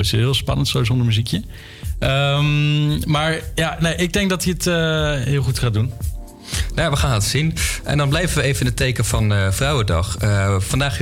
Is 0.00 0.12
heel 0.12 0.34
spannend 0.34 0.68
zo 0.68 0.84
zonder 0.84 1.06
muziekje. 1.06 1.42
Ehm, 1.98 3.10
maar 3.10 3.40
ja, 3.54 3.76
nee, 3.80 3.96
ik 3.96 4.12
denk 4.12 4.30
dat 4.30 4.44
hij 4.44 4.52
het 4.52 4.66
eh, 4.66 5.26
heel 5.26 5.42
goed 5.42 5.58
gaat 5.58 5.72
doen. 5.72 5.92
Nou, 6.74 6.90
we 6.90 6.96
gaan 6.96 7.12
het 7.12 7.24
zien. 7.24 7.54
En 7.84 7.98
dan 7.98 8.08
blijven 8.08 8.36
we 8.36 8.42
even 8.42 8.60
in 8.60 8.66
het 8.66 8.76
teken 8.76 9.04
van 9.04 9.32
eh, 9.32 9.50
Vrouwendag. 9.50 10.16
Eh, 10.16 10.54
vandaag 10.58 10.98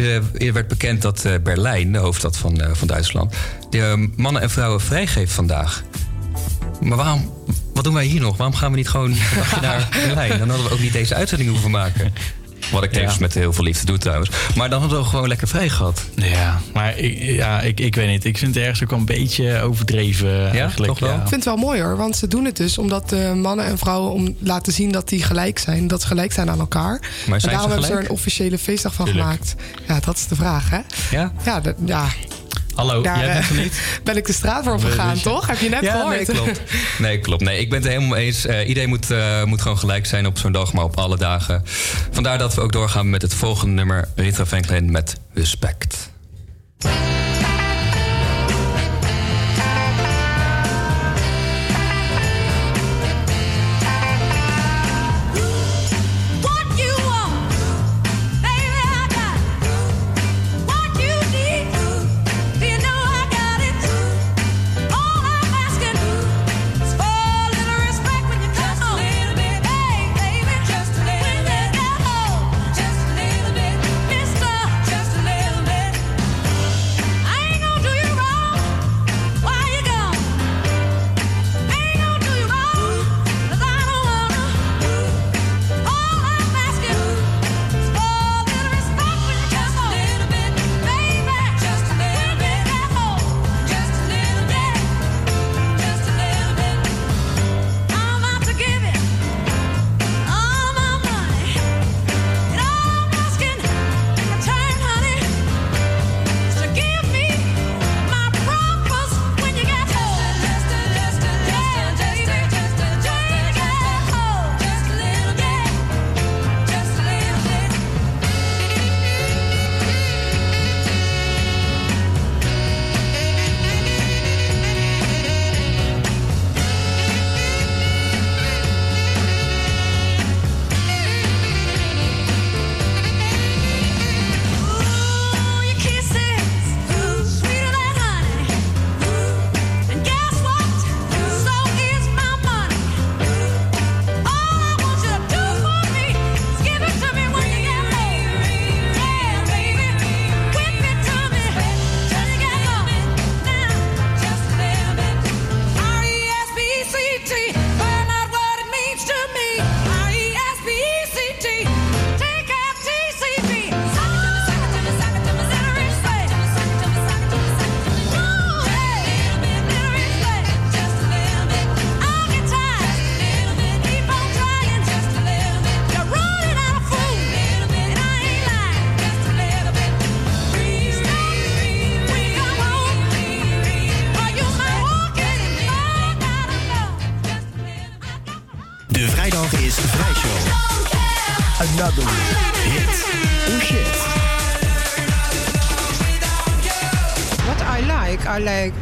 werd 0.52 0.68
bekend 0.68 1.02
dat 1.02 1.26
Berlijn, 1.42 1.92
de 1.92 1.98
hoofdstad 1.98 2.36
van, 2.36 2.60
van 2.72 2.86
Duitsland, 2.86 3.34
de 3.70 4.10
mannen 4.16 4.42
en 4.42 4.50
vrouwen 4.50 4.80
vrijgeeft 4.80 5.32
vandaag. 5.32 5.82
Maar 6.80 6.96
waarom, 6.96 7.32
wat 7.74 7.84
doen 7.84 7.94
wij 7.94 8.04
hier 8.04 8.20
nog? 8.20 8.36
Waarom 8.36 8.56
gaan 8.56 8.70
we 8.70 8.76
niet 8.76 8.88
gewoon 8.88 9.10
een 9.10 9.18
dagje 9.36 9.60
naar 9.68 9.88
Berlijn? 9.90 10.38
Dan 10.38 10.48
hadden 10.48 10.66
we 10.66 10.72
ook 10.72 10.80
niet 10.80 10.92
deze 10.92 11.14
uitzending 11.14 11.50
hoeven 11.50 11.70
maken. 11.70 12.12
Wat 12.70 12.82
ik 12.82 12.92
tevens 12.92 13.12
Ja. 13.14 13.20
met 13.20 13.34
heel 13.34 13.52
veel 13.52 13.64
liefde 13.64 13.86
doe 13.86 13.98
trouwens. 13.98 14.30
Maar 14.56 14.70
dan 14.70 14.80
hadden 14.80 14.98
we 14.98 15.04
gewoon 15.04 15.28
lekker 15.28 15.48
vrij 15.48 15.68
gehad. 15.68 16.04
Ja, 16.14 16.60
maar 16.72 16.98
ik, 16.98 17.18
ja, 17.22 17.60
ik, 17.60 17.80
ik 17.80 17.94
weet 17.94 18.08
niet. 18.08 18.24
Ik 18.24 18.38
vind 18.38 18.54
het 18.54 18.62
ergens 18.64 18.82
ook 18.82 18.90
wel 18.90 18.98
een 18.98 19.04
beetje 19.04 19.60
overdreven 19.60 20.50
eigenlijk. 20.50 20.90
toch 20.90 20.98
wel? 20.98 21.08
Ja. 21.10 21.14
Ik 21.14 21.28
vind 21.28 21.44
het 21.44 21.44
wel 21.44 21.56
mooi 21.56 21.82
hoor, 21.82 21.96
want 21.96 22.16
ze 22.16 22.28
doen 22.28 22.44
het 22.44 22.56
dus 22.56 22.78
omdat 22.78 23.08
de 23.08 23.32
mannen 23.36 23.64
en 23.66 23.78
vrouwen 23.78 24.12
om 24.12 24.36
laten 24.38 24.72
zien 24.72 24.92
dat 24.92 25.08
die 25.08 25.22
gelijk 25.22 25.58
zijn, 25.58 25.86
dat 25.88 26.00
ze 26.00 26.06
gelijk 26.06 26.32
zijn 26.32 26.50
aan 26.50 26.58
elkaar. 26.58 27.00
zijn 27.00 27.32
en 27.34 27.40
ze 27.40 27.46
daarom 27.48 27.70
hebben 27.70 27.86
ze 27.86 27.92
er 27.94 27.98
een 28.00 28.10
officiële 28.10 28.58
feestdag 28.58 28.94
van 28.94 29.04
Tuurlijk. 29.04 29.26
gemaakt. 29.26 29.54
Ja, 29.88 30.00
dat 30.00 30.16
is 30.16 30.26
de 30.26 30.34
vraag, 30.36 30.70
hè? 30.70 30.78
Ja? 31.10 31.32
Ja, 31.44 31.60
dat- 31.60 31.76
ja. 31.84 32.06
Hallo, 32.74 33.02
Daar, 33.02 33.18
jij 33.18 33.32
bent 33.32 33.44
eh, 33.44 33.56
er 33.56 33.62
niet? 33.62 33.80
ben 34.04 34.16
ik 34.16 34.26
de 34.26 34.32
straat 34.32 34.64
voor 34.64 34.72
opgegaan, 34.72 35.16
je. 35.16 35.22
toch? 35.22 35.46
Heb 35.46 35.58
je 35.58 35.68
net 35.68 35.82
ja, 35.82 35.92
gehoord? 35.92 36.16
Nee, 36.16 36.24
klopt. 36.24 36.60
Nee, 36.98 37.18
klopt. 37.18 37.42
Nee, 37.42 37.58
ik 37.58 37.68
ben 37.68 37.78
het 37.78 37.86
er 37.86 37.92
helemaal 37.92 38.18
eens. 38.18 38.46
Eh, 38.46 38.68
iedereen 38.68 38.88
moet, 38.88 39.10
eh, 39.10 39.44
moet 39.44 39.62
gewoon 39.62 39.78
gelijk 39.78 40.06
zijn 40.06 40.26
op 40.26 40.38
zo'n 40.38 40.52
dag, 40.52 40.72
maar 40.72 40.84
op 40.84 40.96
alle 40.96 41.16
dagen. 41.16 41.62
Vandaar 42.10 42.38
dat 42.38 42.54
we 42.54 42.60
ook 42.60 42.72
doorgaan 42.72 43.10
met 43.10 43.22
het 43.22 43.34
volgende 43.34 43.74
nummer. 43.74 44.08
Rita 44.14 44.46
Franklin 44.46 44.90
met 44.90 45.16
Respect. 45.34 46.10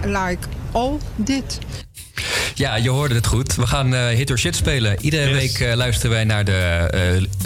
Like, 0.04 0.46
all 0.72 0.98
dit. 1.16 1.58
Ja, 2.54 2.74
je 2.76 2.90
hoorde 2.90 3.14
het 3.14 3.26
goed. 3.26 3.54
We 3.54 3.66
gaan 3.66 3.94
eh, 3.94 4.06
hit 4.06 4.30
or 4.30 4.38
shit 4.38 4.56
spelen. 4.56 4.96
Iedere 5.00 5.32
week 5.32 5.58
eh, 5.58 5.74
luisteren 5.74 6.10
wij 6.10 6.24
naar 6.24 6.44
de 6.44 6.88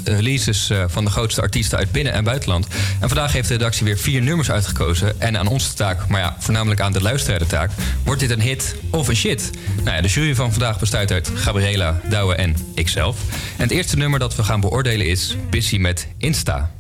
eh, 0.05 0.15
releases 0.17 0.71
eh, 0.71 0.85
van 0.87 1.05
de 1.05 1.11
grootste 1.11 1.41
artiesten 1.41 1.79
uit 1.79 1.93
binnen- 1.93 2.13
en 2.13 2.25
buitenland. 2.25 2.67
En 3.01 3.09
vandaag 3.09 3.33
heeft 3.33 3.49
de 3.49 3.55
redactie 3.55 3.85
weer 3.85 3.99
vier 3.99 4.23
nummers 4.23 4.51
uitgekozen. 4.51 5.21
En 5.21 5.39
aan 5.39 5.47
ons 5.47 5.69
de 5.69 5.75
taak, 5.75 6.09
maar 6.09 6.21
ja, 6.21 6.37
voornamelijk 6.39 6.81
aan 6.81 6.93
de 6.93 7.03
luisteraar 7.03 7.39
de 7.39 7.47
taak. 7.47 7.71
Wordt 8.05 8.21
dit 8.21 8.31
een 8.31 8.41
hit 8.41 8.77
of 8.91 9.09
een 9.09 9.17
shit? 9.17 9.51
Nou 9.83 9.97
ja, 9.97 10.03
de 10.03 10.09
jury 10.09 10.35
van 10.35 10.51
vandaag 10.51 10.79
bestaat 10.79 11.11
uit 11.11 11.31
Gabriela, 11.35 12.01
Douwe 12.09 12.35
en 12.35 12.57
ikzelf. 12.75 13.17
En 13.57 13.63
het 13.63 13.71
eerste 13.71 13.97
nummer 13.97 14.19
dat 14.19 14.37
we 14.37 14.43
gaan 14.43 14.61
beoordelen 14.61 15.07
is 15.07 15.37
Busy 15.51 15.77
met 15.77 16.09
Insta. 16.19 16.74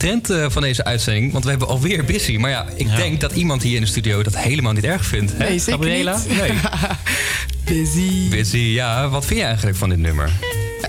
Trend 0.00 0.30
eh, 0.30 0.46
van 0.48 0.62
deze 0.62 0.84
uitzending. 0.84 1.32
Want 1.32 1.44
we 1.44 1.50
hebben 1.50 1.68
alweer 1.68 2.04
Busy. 2.04 2.36
Maar 2.36 2.50
ja, 2.50 2.66
ik 2.74 2.96
denk 2.96 3.20
dat 3.20 3.32
iemand 3.32 3.62
hier 3.62 3.74
in 3.74 3.80
de 3.80 3.86
studio 3.86 4.22
dat 4.22 4.36
helemaal 4.36 4.72
niet 4.72 4.84
erg 4.84 5.04
vindt. 5.04 5.32
Hè? 5.32 5.38
Nee, 5.38 5.58
zeker 5.58 5.72
Gabriela? 5.72 6.18
niet. 6.28 6.36
Nee. 6.36 6.52
Busy. 7.84 8.28
Busy, 8.28 8.58
ja. 8.58 9.08
Wat 9.08 9.24
vind 9.24 9.38
je 9.38 9.44
eigenlijk 9.44 9.76
van 9.76 9.88
dit 9.88 9.98
nummer? 9.98 10.30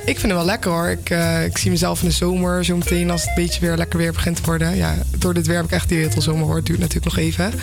Ik 0.05 0.19
vind 0.19 0.21
het 0.21 0.31
wel 0.31 0.45
lekker 0.45 0.71
hoor. 0.71 0.89
Ik, 0.89 1.09
eh, 1.09 1.45
ik 1.45 1.57
zie 1.57 1.71
mezelf 1.71 2.01
in 2.01 2.07
de 2.07 2.13
zomer 2.13 2.65
zo 2.65 2.77
meteen 2.77 3.09
als 3.09 3.21
het 3.21 3.29
een 3.29 3.43
beetje 3.43 3.61
weer 3.61 3.77
lekker 3.77 3.99
weer 3.99 4.11
begint 4.11 4.35
te 4.35 4.41
worden. 4.45 4.75
Ja, 4.75 4.97
door 5.17 5.33
dit 5.33 5.47
weer 5.47 5.55
heb 5.55 5.65
ik 5.65 5.71
echt 5.71 5.89
die 5.89 5.97
heel 5.97 6.21
zomer 6.21 6.45
hoor. 6.45 6.55
Het 6.55 6.65
duurt 6.65 6.79
natuurlijk 6.79 7.15
nog 7.15 7.17
even. 7.17 7.53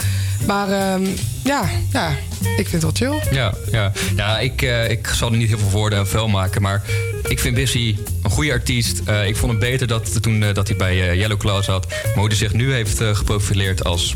Maar 0.46 0.70
ehm, 0.70 1.06
ja, 1.44 1.68
ja, 1.92 2.10
ik 2.56 2.68
vind 2.68 2.82
het 2.82 2.82
wel 2.82 3.18
chill. 3.20 3.34
Ja, 3.36 3.54
ja. 3.72 3.92
ja 4.16 4.38
ik, 4.38 4.62
eh, 4.62 4.90
ik 4.90 5.06
zal 5.06 5.30
er 5.30 5.36
niet 5.36 5.48
heel 5.48 5.58
veel 5.58 5.70
woorden 5.70 5.98
en 5.98 6.08
vuil 6.08 6.28
maken. 6.28 6.62
Maar 6.62 6.82
ik 7.28 7.38
vind 7.38 7.54
Busy 7.54 7.96
goede 8.38 8.52
artiest. 8.52 9.00
Eh, 9.04 9.26
ik 9.26 9.36
vond 9.36 9.50
het 9.52 9.60
beter 9.60 9.86
dat, 9.86 10.22
toen 10.22 10.42
eh, 10.42 10.54
dat 10.54 10.68
hij 10.68 10.76
bij 10.76 11.08
eh, 11.10 11.14
Yellow 11.14 11.38
Claw 11.38 11.62
zat. 11.62 11.86
Maar 11.88 12.14
hoe 12.14 12.26
hij 12.26 12.36
zich 12.36 12.52
nu 12.52 12.72
heeft 12.72 13.00
geprofileerd 13.12 13.84
als 13.84 14.14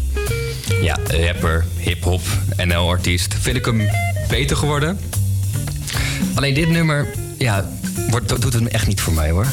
ja, 0.83 0.99
rapper, 1.07 1.65
hip-hop, 1.79 2.21
NL-artiest. 2.57 3.35
Vind 3.41 3.57
ik 3.57 3.65
hem 3.65 3.89
beter 4.29 4.57
geworden. 4.57 4.99
Alleen 6.35 6.55
dit 6.55 6.69
nummer, 6.69 7.07
ja, 7.39 7.71
wordt, 8.11 8.29
do- 8.29 8.39
doet 8.39 8.53
het 8.53 8.63
me 8.63 8.69
echt 8.69 8.87
niet 8.87 9.01
voor 9.01 9.13
mij 9.13 9.31
hoor. 9.31 9.47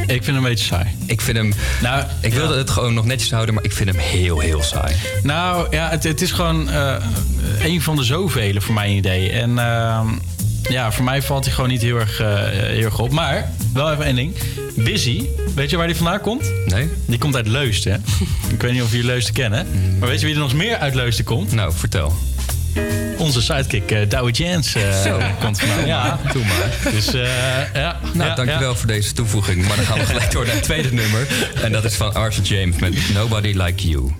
Ik 0.00 0.06
vind 0.06 0.26
hem 0.26 0.36
een 0.36 0.42
beetje 0.42 0.64
saai. 0.64 0.86
Ik 1.06 1.20
vind 1.20 1.36
hem. 1.36 1.52
Nou, 1.82 2.04
ik 2.20 2.32
wilde 2.32 2.56
het 2.56 2.70
gewoon 2.70 2.94
nog 2.94 3.04
netjes 3.04 3.30
houden, 3.30 3.54
maar 3.54 3.64
ik 3.64 3.72
vind 3.72 3.88
hem 3.88 3.98
heel, 3.98 4.38
heel 4.38 4.62
saai. 4.62 4.96
Nou 5.22 5.66
ja, 5.70 5.90
het, 5.90 6.04
het 6.04 6.20
is 6.20 6.32
gewoon 6.32 6.70
eh, 6.70 6.94
een 7.62 7.82
van 7.82 7.96
de 7.96 8.04
zoveel 8.04 8.60
voor 8.60 8.74
mijn 8.74 8.96
idee. 8.96 9.30
En 9.30 9.58
ehm, 9.58 10.08
ja, 10.68 10.92
voor 10.92 11.04
mij 11.04 11.22
valt 11.22 11.44
hij 11.44 11.54
gewoon 11.54 11.70
niet 11.70 11.82
heel 11.82 11.98
erg, 11.98 12.20
eh, 12.20 12.34
heel 12.48 12.84
erg 12.84 12.98
op. 12.98 13.10
Maar 13.10 13.50
wel 13.72 13.92
even 13.92 14.04
één 14.04 14.14
ding. 14.16 14.34
Busy, 14.76 15.24
weet 15.54 15.70
je 15.70 15.76
waar 15.76 15.86
die 15.86 15.96
vandaan 15.96 16.20
komt? 16.20 16.52
Nee. 16.66 16.88
Die 17.06 17.18
komt 17.18 17.36
uit 17.36 17.46
Leusden. 17.46 17.92
hè? 17.92 17.98
ik 18.54 18.62
weet 18.62 18.72
niet 18.72 18.82
of 18.82 18.90
jullie 18.90 19.06
Leusden 19.06 19.34
kennen. 19.34 19.66
Maar 19.98 20.08
weet 20.08 20.20
je 20.20 20.26
wie 20.26 20.34
er 20.34 20.40
nog 20.40 20.54
meer 20.54 20.76
uit 20.76 20.94
Leusden 20.94 21.24
komt? 21.24 21.52
Nou, 21.52 21.72
vertel. 21.74 22.16
Onze 23.18 23.42
sidekick 23.42 23.90
uh, 23.90 23.98
Douwe 24.08 24.30
Jans 24.30 24.74
eh, 24.74 25.02
Zo. 25.02 25.18
komt 25.40 25.60
vandaan. 25.60 25.86
Ja, 25.86 26.18
doe 26.32 26.44
maar. 26.44 26.92
Dus 26.92 27.14
eh, 27.14 27.22
ja. 27.74 27.96
Nou, 28.12 28.28
ja, 28.28 28.34
dankjewel 28.34 28.74
voor 28.76 28.86
deze 28.86 29.12
toevoeging. 29.12 29.66
Maar 29.66 29.76
dan 29.76 29.84
gaan 29.84 29.98
we 29.98 30.04
gelijk 30.14 30.30
door 30.30 30.44
naar 30.44 30.54
het 30.54 30.62
tweede 30.64 30.92
nummer. 30.92 31.26
En 31.62 31.72
dat 31.72 31.84
is 31.84 31.94
van 31.94 32.14
Arthur 32.14 32.44
James 32.44 32.76
met 32.76 33.14
Nobody 33.14 33.52
Like 33.52 33.88
You. 33.88 34.12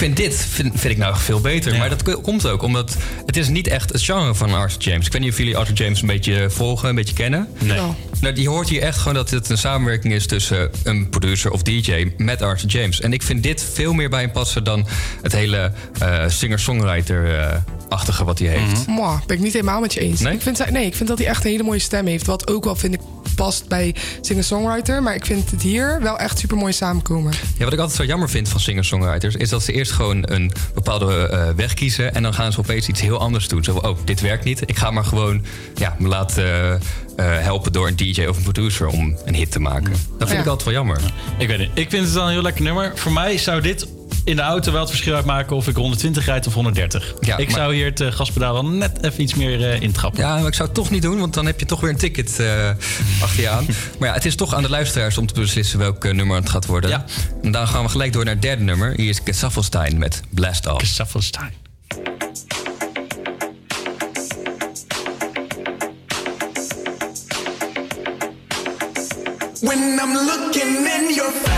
Vind 0.00 0.16
dit 0.16 0.34
vind, 0.50 0.72
vind 0.80 0.92
ik 0.92 0.98
nou 0.98 1.16
veel 1.16 1.40
beter. 1.40 1.76
Maar 1.78 1.88
dat 1.88 2.20
komt 2.22 2.46
ook 2.46 2.62
omdat 2.62 2.96
het 3.26 3.36
is 3.36 3.48
niet 3.48 3.66
echt 3.66 3.92
het 3.92 4.02
genre 4.02 4.34
van 4.34 4.54
Arthur 4.54 4.80
James. 4.82 5.06
Ik 5.06 5.12
weet 5.12 5.20
niet 5.22 5.30
of 5.30 5.38
jullie 5.38 5.56
Arthur 5.56 5.74
James 5.74 6.00
een 6.00 6.06
beetje 6.06 6.50
volgen, 6.50 6.88
een 6.88 6.94
beetje 6.94 7.14
kennen. 7.14 7.48
Nee. 7.58 7.78
Nou, 8.20 8.40
je 8.40 8.48
hoort 8.48 8.68
hier 8.68 8.82
echt 8.82 8.98
gewoon 8.98 9.14
dat 9.14 9.30
het 9.30 9.48
een 9.50 9.58
samenwerking 9.58 10.14
is 10.14 10.26
tussen 10.26 10.70
een 10.82 11.08
producer 11.08 11.50
of 11.50 11.62
DJ 11.62 12.12
met 12.16 12.42
Arthur 12.42 12.68
James. 12.68 13.00
En 13.00 13.12
ik 13.12 13.22
vind 13.22 13.42
dit 13.42 13.64
veel 13.72 13.92
meer 13.92 14.08
bij 14.08 14.20
hem 14.20 14.30
passen 14.32 14.64
dan 14.64 14.86
het 15.22 15.32
hele 15.32 15.72
eh, 16.00 16.24
singer-songwriter-achtige 16.28 18.24
wat 18.24 18.38
hij 18.38 18.48
heeft. 18.48 18.86
Mwah, 18.86 19.20
ben 19.26 19.36
ik 19.36 19.42
niet 19.42 19.52
helemaal 19.52 19.80
met 19.80 19.94
je 19.94 20.00
eens. 20.00 20.20
Ik 20.20 20.42
vind, 20.42 20.56
zij- 20.56 20.70
nee, 20.70 20.86
ik 20.86 20.94
vind 20.96 21.08
dat 21.08 21.18
hij 21.18 21.26
echt 21.26 21.44
een 21.44 21.50
hele 21.50 21.62
mooie 21.62 21.78
stem 21.78 22.06
heeft. 22.06 22.26
Wat 22.26 22.50
ook 22.50 22.64
wel, 22.64 22.76
vind 22.76 22.94
ik, 22.94 23.00
past 23.40 23.68
bij 23.68 23.94
singer-songwriter. 24.20 25.02
Maar 25.02 25.14
ik 25.14 25.26
vind 25.26 25.50
het 25.50 25.62
hier 25.62 26.00
wel 26.02 26.18
echt 26.18 26.38
super 26.38 26.56
mooi 26.56 26.72
samenkomen. 26.72 27.32
Ja, 27.58 27.64
wat 27.64 27.72
ik 27.72 27.78
altijd 27.78 27.98
zo 27.98 28.04
jammer 28.04 28.30
vind 28.30 28.48
van 28.48 28.60
singer-songwriters... 28.60 29.34
is 29.34 29.48
dat 29.48 29.62
ze 29.62 29.72
eerst 29.72 29.92
gewoon 29.92 30.30
een 30.30 30.52
bepaalde 30.74 31.28
eh, 31.28 31.48
weg 31.56 31.74
kiezen... 31.74 32.14
en 32.14 32.22
dan 32.22 32.34
gaan 32.34 32.52
ze 32.52 32.58
opeens 32.58 32.88
iets 32.88 33.00
heel 33.00 33.18
anders 33.18 33.48
doen. 33.48 33.64
Zo 33.64 33.76
oh, 33.76 33.98
dit 34.04 34.20
werkt 34.20 34.44
niet. 34.44 34.62
Ik 34.66 34.78
ga 34.78 34.90
maar 34.90 35.04
gewoon 35.04 35.44
ja, 35.74 35.96
me 35.98 36.08
laten 36.08 36.44
eh, 36.44 36.72
eh, 37.36 37.42
helpen 37.42 37.72
door 37.72 37.88
een 37.88 37.96
DJ 37.96 38.24
of 38.24 38.36
een 38.36 38.42
producer... 38.42 38.86
om 38.86 39.16
een 39.24 39.34
hit 39.34 39.50
te 39.50 39.60
maken. 39.60 39.92
Dat 39.92 40.28
vind 40.28 40.30
Ja. 40.30 40.38
ik 40.40 40.46
altijd 40.46 40.64
wel 40.64 40.74
jammer. 40.74 41.00
Ik 41.38 41.48
weet 41.48 41.58
het. 41.58 41.68
Ik 41.74 41.90
vind 41.90 42.04
het 42.04 42.14
wel 42.14 42.24
een 42.24 42.32
heel 42.32 42.42
lekker 42.42 42.62
nummer. 42.62 42.92
Voor 42.94 43.12
mij 43.12 43.38
zou 43.38 43.60
dit 43.60 43.86
in 44.24 44.36
de 44.36 44.42
auto 44.42 44.72
wel 44.72 44.80
het 44.80 44.90
verschil 44.90 45.14
uitmaken 45.14 45.56
of 45.56 45.68
ik 45.68 45.76
120 45.76 46.24
rijd 46.24 46.46
of 46.46 46.54
130. 46.54 47.14
Ja, 47.20 47.36
ik 47.36 47.46
maar- 47.46 47.56
zou 47.56 47.74
hier 47.74 47.84
het 47.84 48.00
eh, 48.00 48.12
gaspedaal 48.12 48.52
wel 48.52 48.66
net 48.66 49.02
even 49.04 49.22
iets 49.22 49.34
meer 49.34 49.70
eh, 49.70 49.80
intrappen. 49.80 50.20
Ja, 50.20 50.36
maar 50.38 50.46
ik 50.46 50.54
zou 50.54 50.68
het 50.68 50.76
toch 50.76 50.90
niet 50.90 51.02
doen, 51.02 51.18
want 51.18 51.34
dan 51.34 51.46
heb 51.46 51.60
je 51.60 51.66
toch 51.66 51.80
weer 51.80 51.90
een 51.90 51.96
ticket 51.96 52.38
eh, 52.40 52.70
achter 53.22 53.40
je 53.40 53.48
aan. 53.48 53.66
Maar 53.98 54.08
ja, 54.08 54.14
het 54.14 54.24
is 54.24 54.34
toch 54.34 54.54
aan 54.54 54.62
de 54.62 54.70
luisteraars 54.70 55.18
om 55.18 55.26
te 55.26 55.34
beslissen 55.34 55.78
welk 55.78 56.12
nummer 56.12 56.36
het 56.36 56.50
gaat 56.50 56.66
worden. 56.66 56.90
Ja. 56.90 57.04
En 57.42 57.50
dan 57.52 57.68
gaan 57.68 57.82
we 57.82 57.88
gelijk 57.88 58.12
door 58.12 58.24
naar 58.24 58.32
het 58.32 58.42
derde 58.42 58.62
nummer. 58.62 58.92
Hier 58.96 59.08
is 59.08 59.22
Kesaffelstein 59.22 59.98
met 59.98 60.20
Blast 60.30 60.66
Off. 60.66 60.76
Kesaffelstein. 60.78 61.52
When 69.62 69.98
I'm 70.00 70.14
looking 70.14 70.86
in 70.86 71.14
your 71.14 71.49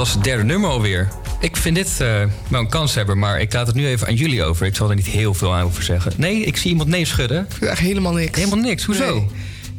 was 0.00 0.14
het 0.14 0.24
derde 0.24 0.44
nummer 0.44 0.70
alweer. 0.70 1.08
Ik 1.40 1.56
vind 1.56 1.76
dit 1.76 2.00
eh, 2.00 2.22
wel 2.48 2.60
een 2.60 2.68
kans 2.68 2.94
hebben, 2.94 3.18
maar 3.18 3.40
ik 3.40 3.52
laat 3.52 3.66
het 3.66 3.76
nu 3.76 3.86
even 3.86 4.06
aan 4.06 4.14
jullie 4.14 4.44
over. 4.44 4.66
Ik 4.66 4.76
zal 4.76 4.90
er 4.90 4.94
niet 4.94 5.06
heel 5.06 5.34
veel 5.34 5.54
aan 5.54 5.64
over 5.64 5.82
zeggen. 5.82 6.12
Nee, 6.16 6.40
ik 6.40 6.56
zie 6.56 6.70
iemand 6.70 6.88
nee 6.88 7.04
schudden. 7.04 7.40
Ik 7.48 7.52
vind 7.52 7.70
echt 7.70 7.80
helemaal 7.80 8.12
niks. 8.12 8.38
Helemaal 8.38 8.58
niks, 8.58 8.84
hoezo? 8.84 9.14
Nee. 9.14 9.26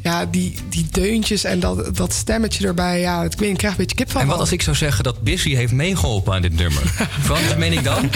Ja, 0.02 0.26
die, 0.26 0.54
die 0.68 0.86
deuntjes 0.90 1.44
en 1.44 1.60
dat, 1.60 1.96
dat 1.96 2.12
stemmetje 2.12 2.66
erbij. 2.66 3.00
Ja, 3.00 3.22
ik 3.22 3.30
weet 3.30 3.40
niet, 3.40 3.48
ik 3.50 3.56
krijg 3.56 3.72
een 3.74 3.80
beetje 3.80 3.96
kip 3.96 4.10
van. 4.10 4.20
En 4.20 4.26
wat 4.26 4.38
als 4.38 4.52
ik 4.52 4.62
zou 4.62 4.76
zeggen 4.76 5.04
dat 5.04 5.22
Busy 5.22 5.54
heeft 5.54 5.72
meegeholpen 5.72 6.34
aan 6.34 6.42
dit 6.42 6.54
nummer? 6.54 6.82
Wat 7.26 7.56
meen 7.58 7.72
ik 7.72 7.84
dan? 7.84 8.10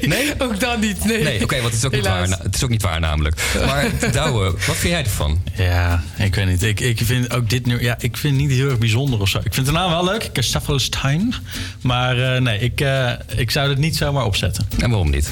Nee, 0.00 0.32
ook 0.38 0.60
dan 0.60 0.80
niet. 0.80 1.04
Nee, 1.04 1.22
Nee, 1.22 1.42
oké, 1.42 1.54
want 1.60 1.66
het 1.66 1.74
is, 1.74 1.84
ook 1.84 1.92
niet 1.92 2.06
waar, 2.06 2.28
het 2.28 2.54
is 2.54 2.64
ook 2.64 2.70
niet 2.70 2.82
waar 2.82 3.00
namelijk. 3.00 3.42
Maar 3.66 3.90
Douwe, 4.12 4.44
wat 4.44 4.76
vind 4.76 4.92
jij 4.92 5.02
ervan? 5.02 5.42
Ja, 5.54 6.02
ik 6.18 6.34
weet 6.34 6.46
niet. 6.46 6.62
Ik, 6.62 6.80
ik 6.80 7.00
vind 7.04 7.32
ook 7.32 7.50
dit 7.50 7.66
nu. 7.66 7.82
Ja, 7.82 7.96
ik 7.98 8.16
vind 8.16 8.36
het 8.36 8.42
niet 8.42 8.58
heel 8.58 8.68
erg 8.68 8.78
bijzonder 8.78 9.20
of 9.20 9.28
zo. 9.28 9.40
Ik 9.44 9.54
vind 9.54 9.66
de 9.66 9.72
naam 9.72 9.90
wel 9.90 10.04
leuk, 10.04 10.30
Kesaffelstein. 10.32 11.34
Maar 11.80 12.34
eh, 12.34 12.40
nee, 12.40 12.58
ik, 12.58 12.80
eh, 12.80 13.10
ik 13.36 13.50
zou 13.50 13.68
het 13.68 13.78
niet 13.78 13.96
zomaar 13.96 14.24
opzetten. 14.24 14.66
En 14.78 14.90
waarom 14.90 15.10
niet? 15.10 15.30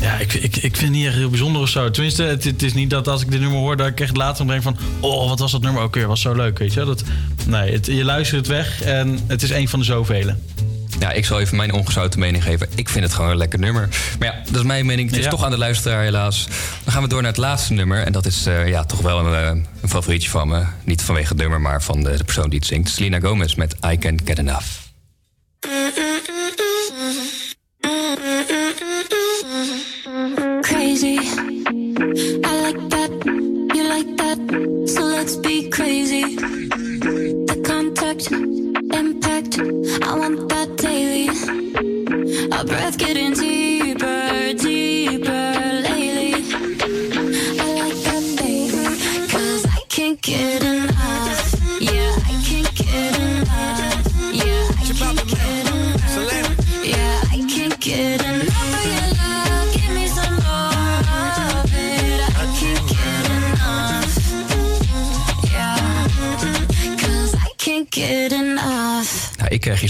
Ja, 0.00 0.18
ik, 0.18 0.32
ik, 0.34 0.56
ik 0.56 0.60
vind 0.60 0.80
het 0.80 0.90
niet 0.90 1.06
echt 1.06 1.14
heel 1.14 1.28
bijzonder 1.30 1.62
of 1.62 1.68
zo. 1.68 1.90
Tenminste, 1.90 2.22
het, 2.22 2.44
het 2.44 2.62
is 2.62 2.74
niet 2.74 2.90
dat 2.90 3.08
als 3.08 3.22
ik 3.22 3.30
dit 3.30 3.40
nummer 3.40 3.58
hoor... 3.58 3.76
dat 3.76 3.86
ik 3.86 4.00
echt 4.00 4.16
later 4.16 4.46
denk 4.46 4.62
van... 4.62 4.76
oh, 5.00 5.28
wat 5.28 5.38
was 5.38 5.52
dat 5.52 5.60
nummer 5.62 5.82
ook 5.82 5.94
weer? 5.94 6.06
Was 6.06 6.20
zo 6.20 6.34
leuk, 6.34 6.58
weet 6.58 6.72
je 6.72 6.76
wel? 6.76 6.86
dat 6.88 7.02
Nee, 7.46 7.72
het, 7.72 7.86
je 7.86 8.04
luistert 8.04 8.38
het 8.46 8.56
weg 8.56 8.82
en 8.82 9.18
het 9.26 9.42
is 9.42 9.50
een 9.50 9.68
van 9.68 9.78
de 9.78 9.84
zoveel. 9.84 10.34
Ja, 10.98 11.12
ik 11.12 11.24
zal 11.24 11.40
even 11.40 11.56
mijn 11.56 11.72
ongezouten 11.72 12.20
mening 12.20 12.42
geven. 12.44 12.68
Ik 12.74 12.88
vind 12.88 13.04
het 13.04 13.14
gewoon 13.14 13.30
een 13.30 13.36
lekker 13.36 13.58
nummer. 13.58 13.88
Maar 14.18 14.28
ja, 14.28 14.42
dat 14.44 14.60
is 14.60 14.66
mijn 14.66 14.86
mening. 14.86 15.08
Het 15.08 15.18
is 15.18 15.24
Ja. 15.24 15.30
toch 15.30 15.44
aan 15.44 15.50
de 15.50 15.58
luisteraar 15.58 16.02
helaas. 16.02 16.46
Dan 16.84 16.92
gaan 16.92 17.02
we 17.02 17.08
door 17.08 17.22
naar 17.22 17.30
het 17.30 17.40
laatste 17.40 17.72
nummer. 17.72 18.02
En 18.02 18.12
dat 18.12 18.26
is 18.26 18.46
eh, 18.46 18.68
ja, 18.68 18.84
toch 18.84 19.00
wel 19.00 19.18
een, 19.26 19.34
eh, 19.34 19.62
een 19.82 19.88
favorietje 19.88 20.30
van 20.30 20.48
me. 20.48 20.64
Niet 20.84 21.02
vanwege 21.02 21.28
het 21.28 21.36
nummer, 21.38 21.60
maar 21.60 21.82
van 21.82 22.02
de, 22.02 22.16
de 22.16 22.24
persoon 22.24 22.50
die 22.50 22.58
het 22.58 22.68
zingt. 22.68 22.90
Selena 22.90 23.20
Gomez 23.20 23.54
met 23.54 23.76
I 23.92 23.98
Can't 23.98 24.22
Get 24.24 24.38
Enough. 24.38 24.66
Crazy. 31.00 31.16
I 32.44 32.60
like 32.60 32.88
that. 32.90 33.10
You 33.74 33.84
like 33.84 34.16
that. 34.18 34.38
So 34.86 35.02
let's 35.02 35.34
be 35.36 35.70
crazy. 35.70 36.36
The 36.36 37.62
contact, 37.64 38.30
impact. 38.30 39.58
I 40.06 40.14
want 40.18 40.49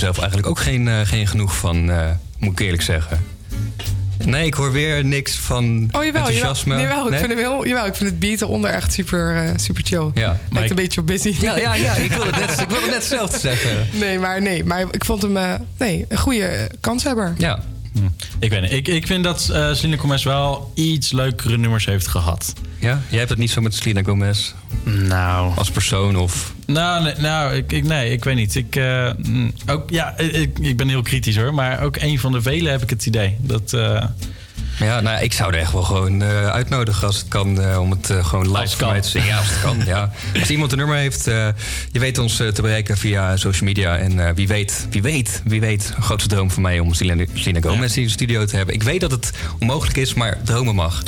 zelf 0.01 0.19
eigenlijk 0.19 0.49
ook 0.49 0.59
geen, 0.59 0.89
eh, 0.89 0.95
geen 1.05 1.27
genoeg 1.27 1.57
van, 1.57 1.91
eh, 1.91 2.11
moet 2.39 2.53
ik 2.53 2.61
eerlijk 2.61 2.83
zeggen. 2.83 3.25
Nee, 4.25 4.47
ik 4.47 4.55
hoor 4.55 4.73
weer 4.73 5.05
niks 5.05 5.37
van 5.39 5.65
Oh, 5.65 6.05
jawel, 6.05 6.05
jawel. 6.05 6.27
enthousiasme. 6.27 6.81
Jawel, 6.81 7.05
ik 7.05 7.11
Nee? 7.11 7.19
vind 7.19 7.31
hem 7.33 7.39
heel, 7.41 7.67
jawel, 7.67 7.87
ik 7.87 7.95
vind 7.95 8.11
het 8.11 8.19
beat 8.19 8.41
eronder 8.41 8.71
echt 8.71 8.93
super, 8.93 9.37
eh, 9.37 9.51
super 9.57 9.83
chill. 9.85 10.11
Ja, 10.15 10.41
Lijkt 10.51 10.71
een 10.71 10.77
beetje 10.77 11.01
op 11.01 11.07
busy. 11.07 11.35
Ja, 11.41 11.57
ja, 11.59 11.75
ja 11.75 11.95
ik 11.95 12.13
wilde 12.13 12.31
net, 12.31 12.61
ik 12.61 12.69
wilde 12.69 12.87
net 12.87 12.95
hetzelfde 12.95 13.39
zeggen. 13.39 13.87
Nee, 13.93 14.19
maar 14.19 14.43
nee, 14.43 14.65
maar 14.65 14.85
ik 14.91 15.05
vond 15.05 15.23
hem 15.23 15.37
eh, 15.37 15.55
nee, 15.79 16.05
een 16.09 16.19
goede 16.19 16.71
kanshebber. 16.81 17.35
Ja. 17.39 17.61
Hm. 17.93 17.99
Ik 18.39 18.51
weet 18.51 18.61
niet. 18.61 18.73
Ik, 18.73 18.89
ik 18.89 19.07
vind 19.07 19.25
dat 19.25 19.49
eh 19.53 19.99
Gomez 19.99 20.25
wel 20.25 20.73
iets 20.75 21.13
leukere 21.13 21.59
nummers 21.59 21.85
heeft 21.87 22.07
gehad. 22.07 22.53
Ja? 22.81 23.01
Jij 23.09 23.19
hebt 23.19 23.31
het 23.31 23.39
niet 23.39 23.51
zo 23.51 23.61
met 23.61 23.75
Selena 23.75 24.03
Gomez? 24.03 24.53
Nou. 24.85 25.57
Als 25.57 25.71
persoon 25.71 26.17
of... 26.17 26.55
Nou, 26.67 27.03
nee, 27.03 27.15
nou 27.19 27.55
ik, 27.55 27.73
ik, 27.73 27.85
nee, 27.85 28.13
ik 28.13 28.25
weet 28.25 28.35
niet. 28.35 28.55
Ik, 28.55 28.77
eh, 28.77 29.11
mm, 29.23 29.53
ook, 29.67 29.91
ja, 29.91 30.19
ik, 30.19 30.59
ik 30.59 30.77
ben 30.77 30.89
heel 30.89 31.03
kritisch 31.03 31.37
hoor. 31.37 31.55
Maar 31.55 31.83
ook 31.83 31.97
een 31.97 32.19
van 32.19 32.33
de 32.33 32.43
velen 32.43 32.73
heb 32.73 32.83
ik 32.83 32.91
het 32.91 33.07
idee. 33.07 33.37
Dat, 33.41 33.73
eh, 33.73 34.05
Ja, 34.81 35.01
nou, 35.01 35.23
ik 35.23 35.33
zou 35.33 35.53
er 35.53 35.59
echt 35.59 35.73
wel 35.73 35.83
gewoon 35.83 36.23
eh, 36.23 36.47
uitnodigen 36.47 37.07
als 37.07 37.17
het 37.17 37.29
kan. 37.29 37.61
eh, 37.61 37.81
om 37.81 37.91
het 37.91 38.11
eh, 38.11 38.25
gewoon 38.25 38.59
live 38.59 38.77
voor 38.77 38.89
mij 38.89 39.01
te 39.01 39.09
zingen. 39.09 39.29
Ja, 39.29 39.39
als 39.39 39.49
het 39.49 39.61
kan. 39.61 39.79
Ja. 39.87 40.11
Als 40.41 40.51
iemand 40.51 40.73
een 40.73 40.79
nummer 40.79 40.97
heeft, 40.97 41.25
je 41.25 41.99
weet 41.99 42.19
ons 42.19 42.37
te 42.37 42.63
bereiken 42.63 42.97
via 42.97 43.37
social 43.37 43.65
media. 43.65 43.97
En 43.97 44.35
wie 44.35 44.49
weet, 44.49 44.87
wie 44.91 45.03
weet, 45.03 45.43
wie 45.45 45.61
weet. 45.61 45.93
Een 45.97 46.03
grootste 46.03 46.29
droom 46.29 46.51
van 46.51 46.63
mij 46.63 46.79
om 46.79 46.95
Selena, 46.95 47.25
Gomez 47.61 47.97
in 47.97 48.03
de 48.03 48.09
studio 48.09 48.45
te 48.45 48.57
hebben. 48.57 48.75
Ik 48.75 48.83
weet 48.83 49.01
dat 49.01 49.11
het 49.11 49.31
onmogelijk 49.61 49.97
is, 49.97 50.15
maar 50.15 50.39
dromen 50.45 50.75
mag. 50.75 51.03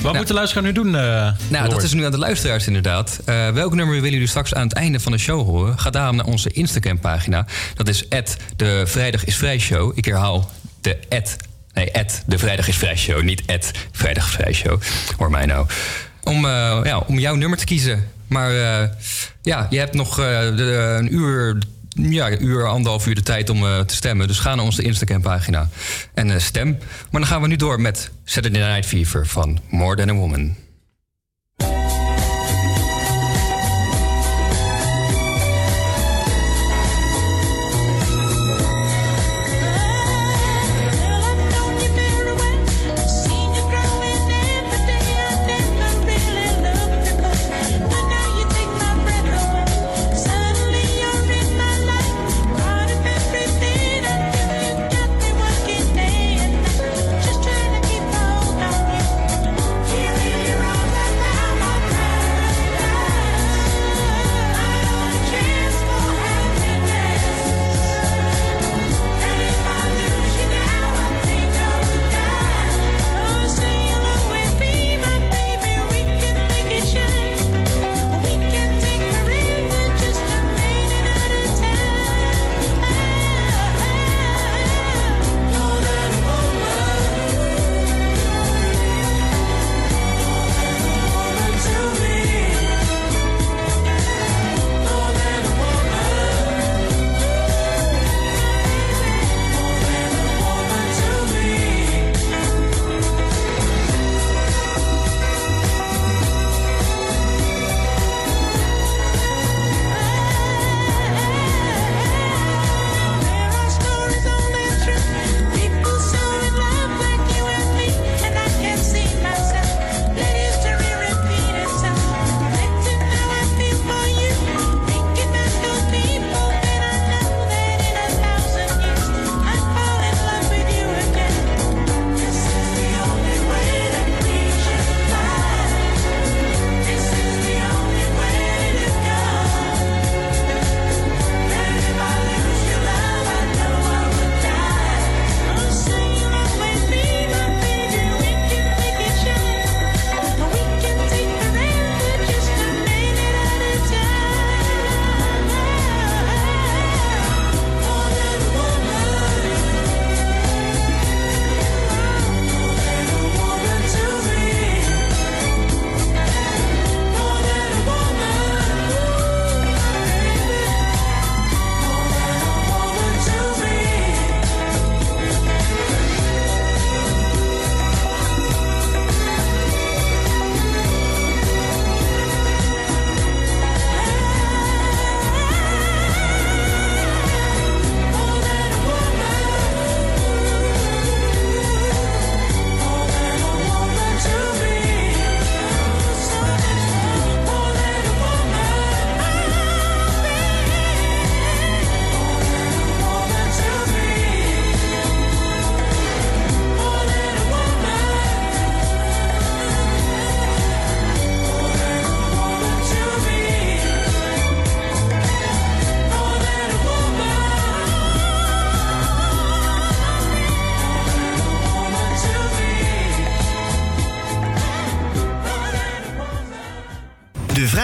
wat 0.00 0.14
moet 0.14 0.26
de 0.26 0.34
luisteraar 0.34 0.64
nu 0.64 0.72
doen? 0.72 0.90
Nou, 0.90 1.68
dat 1.68 1.82
is 1.82 1.92
nu 1.92 2.04
aan 2.04 2.10
de 2.10 2.18
luisteraars 2.18 2.66
inderdaad. 2.66 3.20
Welk 3.52 3.74
nummer 3.74 3.94
willen 3.94 4.10
jullie 4.10 4.26
straks 4.28 4.54
aan 4.54 4.68
het 4.68 4.72
einde 4.72 5.00
van 5.00 5.12
de 5.12 5.18
show 5.18 5.46
horen? 5.46 5.78
Ga 5.78 5.90
daarom 5.90 6.16
naar 6.16 6.26
onze 6.26 6.50
Instagram-pagina. 6.50 7.46
Dat 7.74 7.88
is 7.88 8.04
de 8.56 8.82
Vrijdag 8.86 9.24
is 9.24 9.36
Vrij 9.36 9.58
Show. 9.58 9.92
Ik 9.98 10.04
herhaal 10.04 10.50
de 10.80 10.98
Nee, 11.78 11.90
de 12.26 12.38
Vrijdag 12.38 12.68
is 12.68 12.76
Vrij 12.76 12.96
Show. 12.96 13.22
Niet 13.22 13.42
Vrijdag 13.92 14.28
is 14.28 14.34
Vrij 14.34 14.52
Show. 14.52 14.80
Hoor 15.16 15.30
mij 15.30 15.46
nou. 15.46 15.66
Om, 16.22 16.44
eh, 16.44 16.80
ja, 16.84 16.98
om 16.98 17.18
jouw 17.18 17.34
nummer 17.34 17.58
te 17.58 17.64
kiezen. 17.64 18.10
Maar 18.28 18.50
eh, 18.50 18.88
ja, 19.42 19.66
je 19.70 19.78
hebt 19.78 19.94
nog 19.94 20.20
eh, 20.20 20.44
een 20.96 21.14
uur... 21.14 21.58
Ja, 22.00 22.38
uur, 22.38 22.66
anderhalf 22.66 23.06
uur 23.06 23.14
de 23.14 23.22
tijd 23.22 23.50
om 23.50 23.60
te 23.86 23.94
stemmen. 23.94 24.26
Dus 24.26 24.38
ga 24.38 24.54
naar 24.54 24.64
onze 24.64 24.82
Instagram-pagina 24.82 25.68
en 26.14 26.30
eh, 26.30 26.38
stem. 26.38 26.68
Maar 27.10 27.20
dan 27.20 27.26
gaan 27.26 27.42
we 27.42 27.48
nu 27.48 27.56
door 27.56 27.80
met 27.80 28.10
Saturday 28.24 28.72
Night 28.72 28.86
Fever 28.86 29.26
van 29.26 29.58
More 29.70 29.96
Than 29.96 30.08
a 30.08 30.12
Woman. 30.12 30.56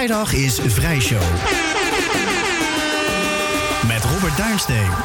Vrijdag 0.04 0.32
is 0.32 0.58
Vrijshow. 0.66 1.22
Met 3.86 4.04
Robert 4.04 4.36
Duinsteen. 4.36 5.03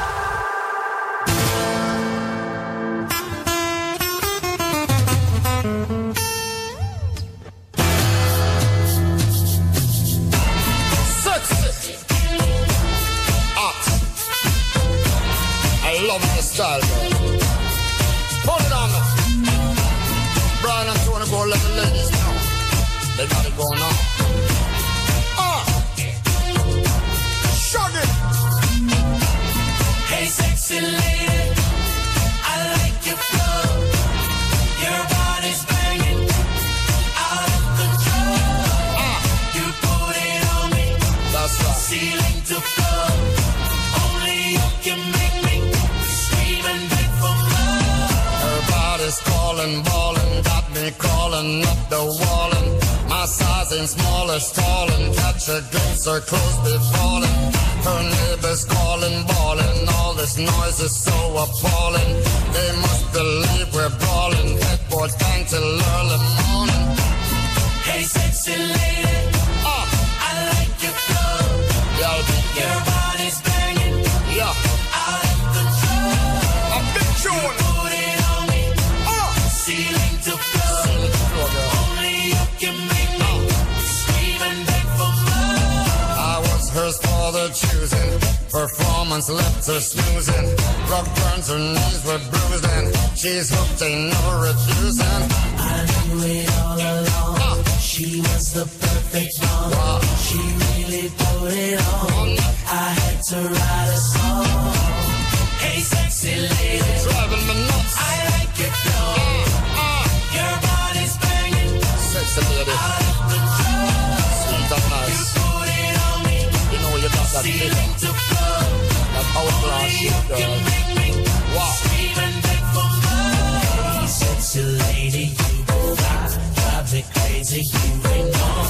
You 127.51 127.57
ain't 127.57 128.31
know, 128.31 128.61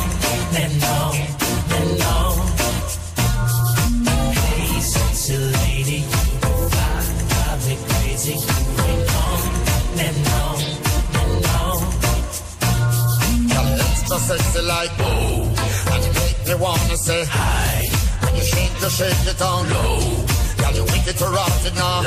and 0.56 0.80
know, 0.80 1.12
and 1.76 2.00
know. 2.00 2.32
Hey, 4.40 4.74
you 4.74 4.82
drive, 7.28 7.68
me 7.68 7.76
crazy. 7.90 8.36
You 8.40 8.96
know, 9.04 9.36
and 10.00 10.18
know, 10.24 10.52
and 11.20 11.44
extra 13.82 14.18
sexy 14.18 14.62
like 14.62 14.98
and 15.92 16.06
you 16.06 16.12
make 16.14 16.48
me 16.48 16.56
wanna 16.56 16.96
say 16.96 17.26
hi. 17.26 17.90
You 18.34 18.42
shake, 18.42 18.82
you 18.82 18.90
shake 18.90 19.28
it 19.28 19.42
low. 19.68 20.00
Girl, 20.56 20.74
you 20.74 20.84
wicked 20.86 21.18
to 21.18 21.26
rot 21.26 21.66
it 21.66 21.76
now. 21.76 22.04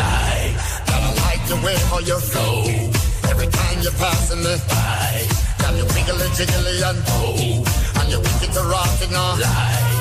Girl, 0.86 1.02
I 1.04 1.12
like 1.20 1.46
way 1.62 1.76
how 1.90 1.98
you 1.98 2.18
flow. 2.18 2.64
Every 3.28 3.48
time 3.48 3.82
you're 3.82 3.92
passing 3.92 4.42
me 4.42 4.56
by. 4.70 5.31
Girl, 5.72 5.78
you 5.78 5.84
wiggly 5.94 6.28
jiggly 6.36 6.82
and 6.82 7.02
oh, 7.08 8.00
and 8.00 8.10
you 8.10 8.18
wicked 8.18 8.52
to 8.52 8.60
rot 8.60 9.02
it 9.02 9.10
now. 9.10 9.38
Lie. 9.40 9.91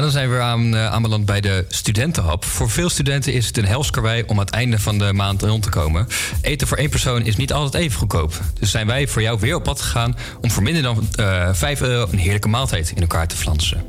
Ja, 0.00 0.06
dan 0.06 0.14
zijn 0.14 0.28
we 0.28 0.34
weer 0.34 0.44
aan, 0.44 0.74
eh, 0.74 0.86
aanbeland 0.86 1.24
bij 1.24 1.40
de 1.40 1.64
studentenhap. 1.68 2.44
Voor 2.44 2.70
veel 2.70 2.88
studenten 2.88 3.32
is 3.32 3.46
het 3.46 3.58
een 3.58 3.64
helskarwei 3.64 4.22
om 4.26 4.38
aan 4.38 4.44
het 4.44 4.54
einde 4.54 4.78
van 4.78 4.98
de 4.98 5.12
maand 5.12 5.42
rond 5.42 5.62
te 5.62 5.68
komen. 5.68 6.06
Eten 6.40 6.66
voor 6.66 6.76
één 6.76 6.90
persoon 6.90 7.22
is 7.22 7.36
niet 7.36 7.52
altijd 7.52 7.82
even 7.82 7.98
goedkoop. 7.98 8.40
Dus 8.58 8.70
zijn 8.70 8.86
wij 8.86 9.08
voor 9.08 9.22
jou 9.22 9.38
weer 9.40 9.54
op 9.54 9.62
pad 9.62 9.80
gegaan 9.80 10.16
om 10.40 10.50
voor 10.50 10.62
minder 10.62 10.82
dan 10.82 11.08
eh 11.14 11.48
5 11.52 11.80
euro 11.80 12.12
een 12.12 12.18
heerlijke 12.18 12.48
maaltijd 12.48 12.90
in 12.90 13.00
elkaar 13.00 13.28
te 13.28 13.36
flansen. 13.36 13.84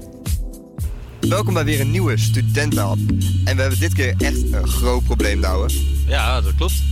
Welkom 1.19 1.53
bij 1.53 1.65
weer 1.65 1.79
een 1.79 1.91
nieuwe 1.91 2.17
studentenhap. 2.17 2.97
En 3.45 3.55
we 3.55 3.61
hebben 3.61 3.79
dit 3.79 3.93
keer 3.93 4.13
echt 4.17 4.51
een 4.51 4.67
groot 4.67 5.03
probleem, 5.03 5.41
Douwe. 5.41 5.69
Ja, 6.07 6.41
dat 6.41 6.55
klopt. 6.55 6.83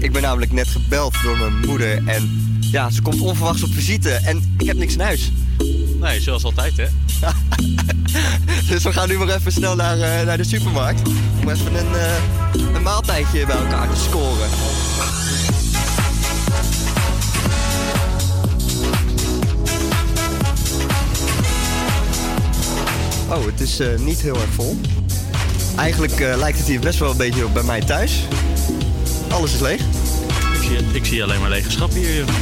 Ik 0.00 0.12
ben 0.12 0.22
namelijk 0.22 0.52
net 0.52 0.68
gebeld 0.68 1.14
door 1.22 1.38
mijn 1.38 1.66
moeder 1.66 2.06
en 2.06 2.50
ja, 2.60 2.90
ze 2.90 3.02
komt 3.02 3.20
onverwachts 3.20 3.62
op 3.62 3.70
visite 3.72 4.10
en 4.10 4.54
ik 4.58 4.66
heb 4.66 4.76
niks 4.76 4.94
in 4.94 5.00
huis. 5.00 5.32
Nee, 6.00 6.20
zoals 6.20 6.44
altijd, 6.44 6.76
hè? 6.76 6.86
Dus 8.68 8.82
we 8.82 8.92
gaan 8.92 9.08
nu 9.08 9.18
maar 9.18 9.28
even 9.28 9.52
snel 9.52 9.76
naar, 9.76 10.00
eh, 10.00 10.26
naar 10.26 10.36
de 10.36 10.44
supermarkt 10.44 11.08
om 11.40 11.50
even 11.50 11.74
een, 11.74 11.94
eh, 11.94 12.74
een 12.74 12.82
maaltijdje 12.82 13.46
bij 13.46 13.56
elkaar 13.56 13.88
te 13.88 14.00
scoren. 14.00 14.48
Oh, 23.28 23.46
het 23.46 23.60
is 23.60 23.80
eh, 23.80 23.98
niet 23.98 24.20
heel 24.20 24.34
erg 24.34 24.50
vol. 24.54 24.80
Eigenlijk 25.76 26.18
lijkt 26.18 26.58
het 26.58 26.66
hier 26.66 26.80
best 26.80 26.98
wel 26.98 27.10
een 27.10 27.16
beetje 27.16 27.44
op 27.44 27.54
bij 27.54 27.62
mij 27.62 27.80
thuis. 27.80 28.22
Alles 29.30 29.52
is 29.52 29.60
leeg. 29.60 29.80
Ik 29.80 30.62
zie, 30.62 30.78
ik 30.92 31.04
zie 31.04 31.22
alleen 31.22 31.40
maar 31.40 31.50
lege 31.50 31.70
schap 31.70 31.92
hier. 31.92 32.24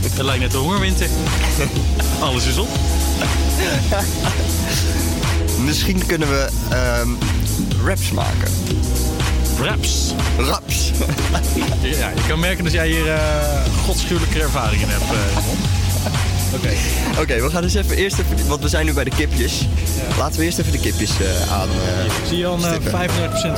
Het 0.00 0.22
lijkt 0.22 0.42
net 0.42 0.50
de 0.50 0.58
hongerwinter. 0.58 1.08
Alles 2.20 2.46
is 2.46 2.58
op. 2.58 2.68
Misschien 5.66 6.06
kunnen 6.06 6.28
we 6.28 6.48
ehm 6.70 7.08
wraps 7.82 8.10
maken. 8.10 8.50
Wraps? 9.58 10.14
Raps. 10.38 10.90
Ja, 11.82 12.08
je 12.08 12.24
kan 12.28 12.40
merken 12.40 12.64
dat 12.64 12.72
jij 12.72 12.88
hier 12.88 13.12
eh 13.12 13.20
godschuwelijke 13.86 14.40
ervaringen 14.40 14.88
hebt, 14.90 15.04
Oké. 16.54 16.70
Oké, 17.20 17.42
we 17.42 17.50
gaan 17.50 17.62
dus 17.62 17.74
even 17.74 17.96
eerst 17.96 18.18
even, 18.18 18.48
want 18.48 18.62
we 18.62 18.68
zijn 18.68 18.86
nu 18.86 18.92
bij 18.92 19.04
de 19.04 19.10
kipjes. 19.10 19.66
Laten 20.18 20.38
we 20.38 20.44
eerst 20.44 20.58
even 20.58 20.72
de 20.72 20.78
kipjes 20.78 21.10
eh, 21.20 21.52
aan. 21.52 21.68
eh, 21.68 22.04
Ik 22.04 22.12
zie 22.28 22.46
al 22.46 22.54
een 22.54 22.64
eh, 22.64 22.70
stippen. 22.70 22.92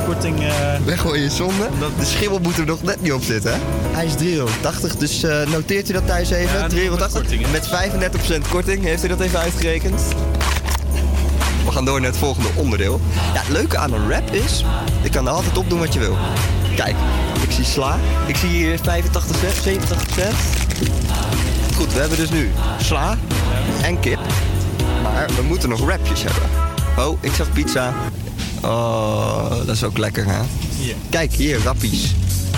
35% 0.03 0.05
korting. 0.05 0.41
eh 0.41 0.51
Weggooien 0.85 1.31
zonde. 1.31 1.69
De 1.99 2.05
schimmel 2.05 2.39
moet 2.39 2.59
er 2.59 2.65
nog 2.67 2.83
net 2.83 3.03
niet 3.03 3.13
op 3.13 3.23
zitten, 3.23 3.53
hè? 3.53 3.59
Hij 3.91 4.05
is 4.07 4.15
380, 4.15 4.97
dus 4.97 5.23
eh, 5.23 5.47
noteert 5.47 5.89
u 5.91 5.93
dat 5.93 6.07
thuis 6.07 6.31
even. 6.31 6.59
Ja, 6.59 6.67
380 6.67 7.51
met 7.51 7.69
35% 8.47 8.49
korting. 8.51 8.85
Heeft 8.85 9.05
u 9.05 9.09
dat 9.09 9.21
even 9.21 9.39
uitgerekend? 9.39 10.01
We 11.65 11.73
gaan 11.73 11.85
door 11.85 12.01
naar 12.01 12.11
het 12.11 12.19
volgende 12.19 12.49
onderdeel. 12.55 13.01
Ja, 13.35 13.41
het 13.41 13.49
leuke 13.49 13.79
aan 13.79 13.93
een 13.93 14.07
wrap 14.07 14.31
is, 14.35 14.65
je 15.03 15.09
kan 15.09 15.27
er 15.27 15.33
altijd 15.33 15.59
op 15.59 15.71
doen 15.71 15.79
wat 15.79 15.93
je 15.93 15.99
wil. 15.99 16.17
Kijk, 16.77 16.95
ik 17.43 17.51
zie 17.51 17.65
sla. 17.65 17.99
Ik 18.27 18.37
zie 18.37 18.49
hier 18.49 18.79
85 18.83 19.37
cent, 19.41 19.55
70 19.63 19.99
cent. 20.15 20.35
Goed, 21.81 21.93
we 21.93 22.01
hebben 22.01 22.19
dus 22.19 22.31
nu 22.31 22.51
sla 22.83 23.19
en 23.83 24.01
kip. 24.01 24.19
Maar 25.03 25.31
we 25.37 25.43
moeten 25.43 25.69
nog 25.69 25.81
wrapjes 25.81 26.23
hebben. 26.23 26.43
Oh, 26.99 27.19
ik 27.21 27.33
zag 27.33 27.53
pizza. 27.53 27.95
Oh, 28.63 29.51
dat 29.51 29.69
is 29.69 29.85
ook 29.85 29.99
lekker, 29.99 30.27
hè? 30.27 30.41
Hier. 30.79 30.95
Kijk, 31.11 31.33
hier, 31.33 31.63
rappies. 31.63 32.15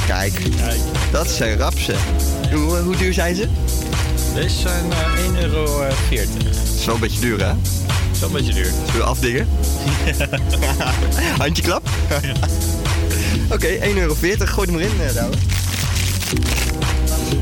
Kijk, 0.06 0.40
dat 1.10 1.28
zijn 1.30 1.58
rapsen. 1.58 1.94
Hoe, 2.52 2.76
hoe 2.76 2.96
duur 2.96 3.12
zijn 3.12 3.34
ze? 3.34 3.48
Deze 4.34 4.56
zijn 4.58 4.92
eh 4.92 5.32
1,40 5.32 5.38
euro. 5.38 5.66
Wel 6.86 6.94
een 6.94 7.00
beetje 7.00 7.20
duur, 7.20 7.46
hè? 7.46 7.52
Zo 8.18 8.26
een 8.26 8.32
beetje 8.32 8.52
duur. 8.52 8.72
Zullen 8.84 9.00
we 9.00 9.02
afdingen? 9.02 9.48
Handje 11.38 11.62
klap? 11.62 11.88
Oké, 13.50 13.78
1,40 13.78 13.96
euro. 13.96 14.14
Gooi 14.38 14.70
hem 14.70 14.78
erin, 14.78 15.00
eh 15.00 15.14
Douwe. 15.14 15.36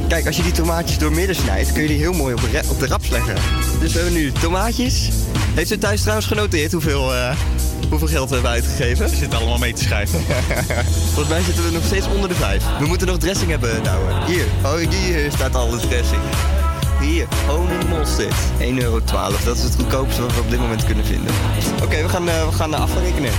Kijk, 0.09 0.26
als 0.26 0.36
je 0.36 0.43
die 0.43 0.53
tomaatjes 0.53 0.99
door 0.99 1.12
midden 1.12 1.36
snijdt, 1.36 1.72
kun 1.72 1.82
je 1.82 1.88
die 1.88 1.99
heel 1.99 2.12
mooi 2.12 2.34
op 2.34 2.41
de, 2.41 2.62
op 2.68 2.78
de 2.78 2.86
raps 2.86 3.09
leggen. 3.09 3.34
Dus 3.80 3.93
we 3.93 3.99
hebben 3.99 4.18
nu 4.18 4.32
tomaatjes. 4.32 5.09
Heeft 5.55 5.70
u 5.70 5.78
thuis 5.78 6.01
trouwens 6.01 6.26
genoteerd 6.26 6.72
hoeveel, 6.72 7.14
eh, 7.14 7.36
hoeveel 7.88 8.09
geld 8.09 8.28
we 8.28 8.34
hebben 8.34 8.53
uitgegeven? 8.53 9.11
We 9.11 9.16
zitten 9.16 9.38
allemaal 9.38 9.59
mee 9.59 9.72
te 9.72 9.82
schrijven. 9.82 10.20
Volgens 11.14 11.28
mij 11.28 11.43
zitten 11.43 11.64
we 11.64 11.70
nog 11.70 11.84
steeds 11.84 12.07
onder 12.07 12.28
de 12.28 12.34
vijf. 12.34 12.64
We 12.78 12.86
moeten 12.86 13.07
nog 13.07 13.18
dressing 13.18 13.51
hebben, 13.51 13.82
Douwe. 13.82 14.12
Hier, 14.26 14.45
oh, 14.64 14.91
hier 14.91 15.32
staat 15.32 15.55
al 15.55 15.70
de 15.70 15.88
dressing. 15.88 16.22
Hier, 17.01 17.26
honing 17.47 17.88
mosterd. 17.88 18.34
1,12 18.59 18.76
euro. 18.78 19.01
Dat 19.45 19.57
is 19.57 19.62
het 19.62 19.74
goedkoopste 19.74 20.22
wat 20.22 20.34
we 20.34 20.41
op 20.41 20.51
dit 20.51 20.59
moment 20.59 20.84
kunnen 20.84 21.05
vinden. 21.05 21.34
Oké, 21.82 22.03
we 22.03 22.09
gaan, 22.09 22.28
eh, 22.28 22.49
we 22.49 22.53
gaan 22.53 22.74
afrekenen. 22.74 23.32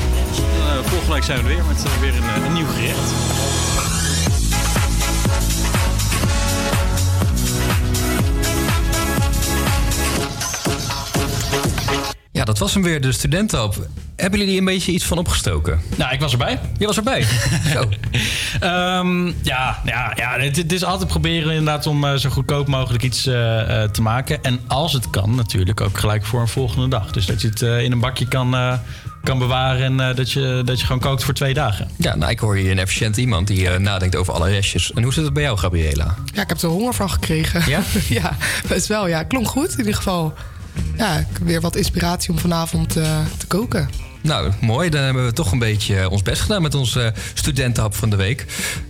Eh, 0.71 0.89
volgende 0.89 1.13
week 1.13 1.23
zijn 1.23 1.43
we 1.43 1.49
er 1.49 1.55
weer 1.55 1.65
met 1.65 1.83
eh, 1.85 1.99
weer 1.99 2.15
een, 2.15 2.29
eh, 2.29 2.45
een 2.45 2.53
nieuw 2.53 2.67
gerecht. 2.67 3.11
Dat 12.51 12.59
was 12.59 12.73
hem 12.73 12.83
weer, 12.83 13.01
de 13.01 13.11
studentenhap. 13.11 13.87
Hebben 14.15 14.39
jullie 14.39 14.57
een 14.57 14.65
beetje 14.65 14.91
iets 14.91 15.05
van 15.05 15.17
opgestoken? 15.17 15.81
Nou, 15.95 16.13
ik 16.13 16.19
was 16.19 16.31
erbij. 16.31 16.59
Je 16.77 16.85
was 16.85 16.97
erbij? 16.97 17.23
Zo. 17.73 17.89
Ehm, 18.59 19.25
ja, 19.25 19.81
ja, 19.85 20.13
ja 20.15 20.39
het, 20.39 20.55
het 20.57 20.71
is 20.71 20.83
altijd 20.83 21.09
proberen 21.09 21.49
inderdaad 21.49 21.87
om 21.87 22.05
eh, 22.05 22.15
zo 22.15 22.29
goedkoop 22.29 22.67
mogelijk 22.67 23.03
iets 23.03 23.25
eh, 23.25 23.83
eh, 23.83 23.89
te 23.89 24.01
maken. 24.01 24.43
En 24.43 24.59
als 24.67 24.93
het 24.93 25.09
kan, 25.09 25.35
natuurlijk 25.35 25.81
ook 25.81 25.97
gelijk 25.97 26.25
voor 26.25 26.41
een 26.41 26.47
volgende 26.47 26.87
dag. 26.87 27.11
Dus 27.11 27.25
dat 27.25 27.41
je 27.41 27.47
het 27.47 27.61
eh, 27.61 27.83
in 27.83 27.91
een 27.91 27.99
bakje 27.99 28.27
kan, 28.27 28.55
eh, 28.55 28.73
kan 29.23 29.37
bewaren 29.39 29.83
en 29.85 30.09
eh, 30.09 30.15
dat, 30.15 30.31
je, 30.31 30.61
dat 30.65 30.79
je 30.79 30.85
gewoon 30.85 31.01
kookt 31.01 31.23
voor 31.23 31.33
twee 31.33 31.53
dagen. 31.53 31.89
Ja, 31.97 32.15
nou, 32.15 32.31
ik 32.31 32.39
hoor 32.39 32.55
hier 32.55 32.71
een 32.71 32.79
efficiënt 32.79 33.17
iemand 33.17 33.47
die 33.47 33.69
eh, 33.69 33.79
nadenkt 33.79 34.15
over 34.15 34.33
alle 34.33 34.49
restjes. 34.49 34.93
En 34.93 35.03
hoe 35.03 35.13
zit 35.13 35.23
het 35.23 35.33
bij 35.33 35.43
jou, 35.43 35.57
Gabriela? 35.57 36.15
Ja, 36.33 36.41
ik 36.41 36.49
heb 36.49 36.61
er 36.61 36.69
honger 36.69 36.93
van 36.93 37.09
gekregen. 37.09 37.69
Ja? 37.69 37.81
ja, 38.19 38.37
best 38.67 38.87
wel. 38.87 39.07
Ja, 39.07 39.23
klonk 39.23 39.47
goed 39.47 39.71
in 39.71 39.77
ieder 39.77 39.95
geval. 39.95 40.33
Ja, 40.97 41.17
ik 41.17 41.25
heb 41.33 41.41
weer 41.43 41.61
wat 41.61 41.75
inspiratie 41.75 42.31
om 42.31 42.39
vanavond 42.39 42.97
eh, 42.97 43.19
te 43.37 43.47
koken. 43.47 43.89
Nou, 44.21 44.51
mooi. 44.61 44.89
Dan 44.89 45.01
hebben 45.01 45.25
we 45.25 45.33
toch 45.33 45.51
een 45.51 45.59
beetje 45.59 45.99
eh, 45.99 46.11
ons 46.11 46.21
best 46.21 46.41
gedaan 46.41 46.61
met 46.61 46.75
onze 46.75 47.13
studentenhap 47.33 47.95
van 47.95 48.09
de 48.09 48.15
week. 48.15 48.45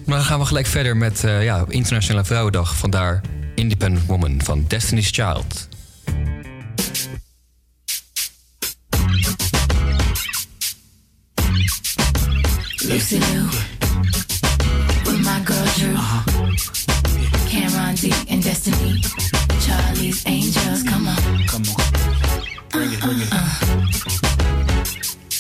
Maar 0.06 0.18
dan 0.18 0.26
gaan 0.26 0.40
we 0.40 0.46
gelijk 0.46 0.66
verder 0.66 0.98
met 0.98 1.24
eh, 1.24 1.44
ja, 1.44 1.66
Internationale 1.68 2.26
Vrouwendag. 2.26 2.76
Vandaar 2.76 3.22
Independent 3.56 4.06
Woman 4.06 4.42
van 4.44 4.66
Destiny's 4.68 5.10
Child. 5.10 5.70
Lucy 12.76 13.18
Lou 13.18 13.48
with 15.04 15.20
my 15.20 15.42
girl 15.46 15.66
Drew, 15.76 16.31
Cameron 17.52 17.96
D 17.96 18.14
and 18.30 18.42
Destiny, 18.42 19.02
Charlie's 19.60 20.26
Angels. 20.26 20.84
Come 20.84 21.06
on, 21.06 21.18
come 21.48 21.64
on, 21.76 21.84
bring 22.70 22.94
it, 22.94 23.02
bring 23.02 23.20
it. 23.20 23.28
Uh, 23.30 23.36
uh. 23.36 23.92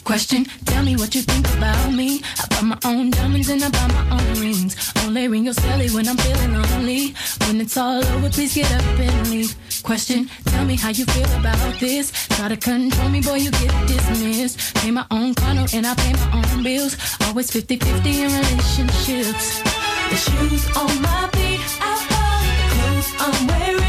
Question: 0.03 0.43
Tell 0.65 0.83
me 0.83 0.97
what 0.97 1.15
you 1.15 1.21
think 1.21 1.47
about 1.55 1.93
me. 1.93 2.21
I 2.37 2.47
buy 2.49 2.61
my 2.63 2.77
own 2.83 3.11
diamonds 3.11 3.47
and 3.47 3.63
I 3.63 3.69
buy 3.69 3.87
my 3.87 4.19
own 4.19 4.41
rings. 4.41 4.91
Only 5.05 5.29
ring 5.29 5.45
your 5.45 5.53
celly 5.53 5.89
when 5.95 6.05
I'm 6.09 6.17
feeling 6.17 6.53
lonely. 6.53 7.15
When 7.47 7.61
it's 7.61 7.77
all 7.77 8.03
over, 8.03 8.29
please 8.29 8.55
get 8.55 8.69
up 8.73 8.99
and 8.99 9.29
leave. 9.29 9.55
Question: 9.81 10.29
Tell 10.47 10.65
me 10.65 10.75
how 10.75 10.89
you 10.89 11.05
feel 11.05 11.31
about 11.39 11.79
this. 11.79 12.11
Try 12.35 12.49
to 12.49 12.57
control 12.57 13.07
me, 13.07 13.21
boy, 13.21 13.35
you 13.35 13.51
get 13.51 13.71
dismissed. 13.87 14.75
Pay 14.75 14.91
my 14.91 15.05
own 15.11 15.33
condo 15.33 15.65
and 15.73 15.87
I 15.87 15.95
pay 15.95 16.11
my 16.11 16.43
own 16.43 16.61
bills. 16.61 16.97
Always 17.25 17.49
50-50 17.49 18.05
in 18.05 18.31
relationships. 18.33 19.61
The 20.11 20.17
shoes 20.17 20.67
on 20.75 21.01
my 21.01 21.29
feet, 21.31 21.40
I'm 23.23 23.47
wearing, 23.47 23.80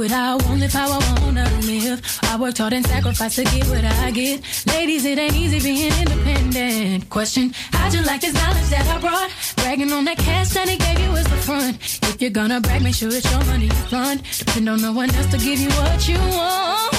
what 0.00 0.12
I 0.12 0.34
want, 0.34 0.60
live 0.60 0.72
how 0.72 0.98
I 0.98 1.20
wanna 1.20 1.44
live. 1.60 2.00
I 2.22 2.38
worked 2.40 2.56
hard 2.56 2.72
and 2.72 2.86
sacrificed 2.86 3.36
to 3.36 3.44
get 3.44 3.66
what 3.66 3.84
I 3.84 4.10
get. 4.10 4.40
Ladies, 4.66 5.04
it 5.04 5.18
ain't 5.18 5.36
easy 5.36 5.60
being 5.60 5.92
independent. 5.92 7.10
Question: 7.10 7.52
How'd 7.72 7.92
you 7.92 8.00
like 8.02 8.22
this 8.22 8.32
knowledge 8.32 8.70
that 8.70 8.86
I 8.94 8.98
brought? 8.98 9.30
Bragging 9.56 9.92
on 9.92 10.06
that 10.06 10.16
cash 10.16 10.48
that 10.54 10.70
he 10.70 10.78
gave 10.78 10.98
you 11.04 11.12
is 11.16 11.24
the 11.24 11.36
front. 11.48 11.76
If 12.08 12.22
you're 12.22 12.30
gonna 12.30 12.62
brag, 12.62 12.82
make 12.82 12.94
sure 12.94 13.10
it's 13.12 13.30
your 13.30 13.44
money 13.44 13.66
you 13.66 13.82
fund. 13.92 14.22
Depend 14.38 14.70
on 14.70 14.80
no 14.80 14.92
one 14.92 15.14
else 15.14 15.30
to 15.32 15.38
give 15.38 15.60
you 15.60 15.68
what 15.68 16.08
you 16.08 16.18
want. 16.18 16.94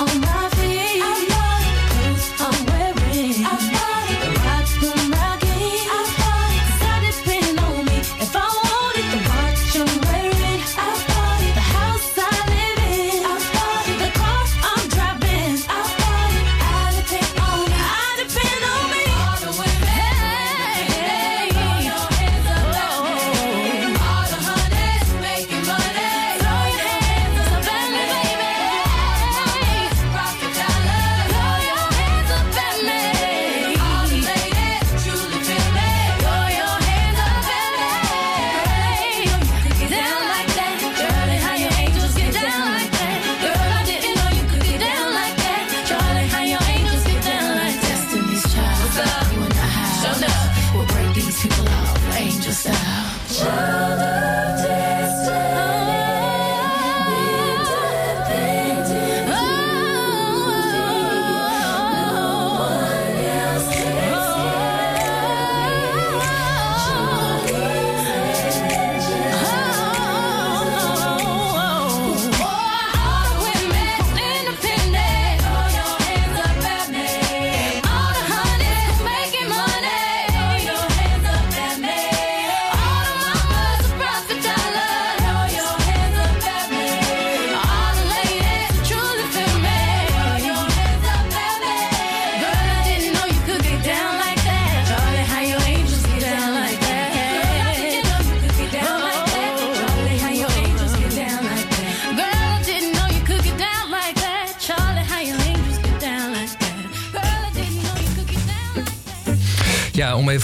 On 0.00 0.20
my 0.22 0.61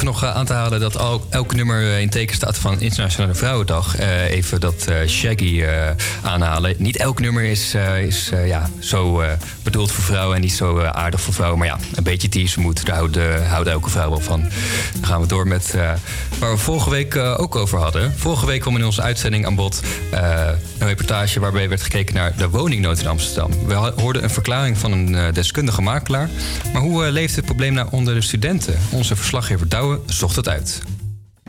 nog 0.09 0.23
eh, 0.23 0.35
aan 0.35 0.47
te 0.47 0.53
halen 0.53 0.81
dat 0.81 1.21
elk 1.31 1.55
nummer 1.55 1.83
eh, 1.83 2.01
in 2.01 2.11
teken 2.11 2.37
staat 2.37 2.59
van 2.59 2.81
Internationale 2.81 3.35
Vrouwendag. 3.35 3.97
eh, 3.97 4.31
even 4.31 4.61
dat 4.61 4.87
Shaggy 5.07 5.65
aanhalen. 6.23 6.75
Niet 6.79 6.97
elk 6.97 7.21
nummer 7.21 7.43
is, 7.43 7.75
is 8.01 8.31
ja, 8.45 8.71
zo 8.79 9.23
bedoeld 9.63 9.93
voor 9.93 10.05
vrouwen 10.05 10.37
en 10.37 10.43
niet 10.43 10.53
zo 10.53 10.81
aardig 10.81 11.21
voor 11.21 11.35
vrouwen. 11.35 11.59
Maar 11.59 11.69
ja, 11.69 11.79
een 11.95 12.03
beetje 12.03 12.29
teasermoed, 12.29 12.87
daar 12.87 12.97
houdt, 12.97 13.19
houdt 13.49 13.69
elke 13.69 13.91
vrouw 13.91 14.11
wel 14.11 14.21
van. 14.21 14.41
Dan 14.95 15.05
gaan 15.05 15.21
we 15.21 15.27
door 15.27 15.47
met 15.47 15.75
waar 16.39 16.51
we 16.51 16.57
vorige 16.57 16.91
week 16.91 17.17
ook 17.17 17.57
over 17.57 17.79
hadden. 17.79 18.15
Vorige 18.17 18.47
week 18.47 18.61
kwam 18.61 18.77
in 18.77 18.85
onze 18.85 19.03
uitzending 19.03 19.47
aan 19.47 19.55
bod 19.55 19.81
reportage 20.89 21.41
waarbij 21.41 21.69
werd 21.69 21.83
gekeken 21.83 22.15
naar 22.15 22.37
de 22.37 22.49
woningnood 22.49 22.99
in 22.99 23.07
Amsterdam. 23.07 23.67
We 23.67 23.75
hoorden 23.75 24.23
een 24.23 24.31
verklaring 24.31 24.79
van 24.79 24.93
een 24.93 25.15
eh, 25.15 25.33
deskundige 25.33 25.83
makelaar. 25.83 26.31
Maar 26.73 26.83
hoe 26.83 27.05
eh, 27.05 27.13
leeft 27.13 27.37
het 27.37 27.45
probleem 27.45 27.73
nou 27.73 27.89
onder 27.91 28.15
de 28.15 28.21
studenten? 28.21 28.79
Onze 28.91 29.17
verslaggever 29.17 29.69
Douwe 29.69 30.01
zocht 30.07 30.37
het 30.37 30.49
uit. 30.49 30.83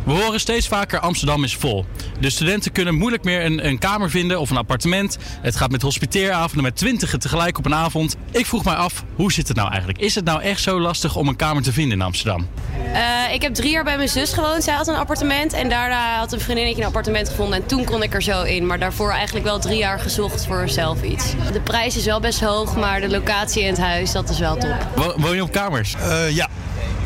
We 0.04 0.12
horen 0.12 0.40
steeds 0.40 0.68
vaker 0.68 1.00
Amsterdam 1.00 1.44
is 1.44 1.56
vol. 1.56 1.86
De 2.20 2.30
studenten 2.30 2.72
kunnen 2.72 2.96
moeilijk 2.96 3.24
meer 3.24 3.46
een, 3.46 3.68
een 3.68 3.80
kamer 3.80 4.10
vinden 4.10 4.40
of 4.40 4.50
een 4.50 4.58
appartement. 4.58 5.18
Het 5.42 5.56
gaat 5.56 5.72
met 5.72 5.82
hospiteeravonden 5.82 6.64
met 6.64 6.76
twintigen 6.76 7.20
tegelijk 7.20 7.58
op 7.58 7.66
een 7.66 7.74
avond. 7.74 8.16
Ik 8.32 8.46
vroeg 8.46 8.64
mij 8.64 8.74
af, 8.74 9.04
hoe 9.16 9.32
zit 9.32 9.48
het 9.48 9.58
nou 9.58 9.70
eigenlijk? 9.70 10.00
Is 10.00 10.16
het 10.16 10.26
nou 10.26 10.42
echt 10.42 10.62
zo 10.62 10.80
lastig 10.80 11.16
om 11.16 11.28
een 11.28 11.36
kamer 11.36 11.64
te 11.64 11.74
vinden 11.74 11.98
in 11.98 12.06
Amsterdam? 12.06 12.48
Eh, 12.94 13.34
ik 13.34 13.42
heb 13.42 13.54
drie 13.54 13.72
jaar 13.72 13.84
bij 13.84 13.96
mijn 13.98 14.10
zus 14.10 14.34
gewoond. 14.34 14.64
Zij 14.64 14.74
had 14.74 14.88
een 14.88 14.96
appartement. 14.96 15.54
En 15.54 15.70
daarna 15.70 16.18
had 16.18 16.32
een 16.34 16.40
vriendinnetje 16.40 16.82
een 16.82 16.88
appartement 16.88 17.30
gevonden. 17.30 17.60
En 17.62 17.66
toen 17.66 17.84
kon 17.86 18.04
ik 18.04 18.14
er 18.14 18.22
zo 18.22 18.42
in. 18.44 18.66
Maar 18.66 18.80
daarvoor 18.80 19.12
eigenlijk 19.12 19.46
wel 19.46 19.60
drie 19.60 19.78
jaar 19.78 20.00
gezocht 20.00 20.46
voor 20.46 20.70
zelf 20.70 21.02
iets. 21.02 21.26
De 21.54 21.62
prijs 21.62 21.98
is 21.98 22.06
wel 22.06 22.20
best 22.20 22.40
hoog. 22.42 22.76
Maar 22.76 23.02
de 23.02 23.10
locatie 23.10 23.62
in 23.64 23.70
het 23.70 23.80
huis, 23.80 24.12
dat 24.12 24.30
is 24.30 24.40
wel 24.40 24.58
top. 24.58 24.76
Wo- 24.96 25.14
Woon 25.18 25.36
je 25.36 25.42
op 25.44 25.52
kamers? 25.52 25.96
ja. 26.32 26.48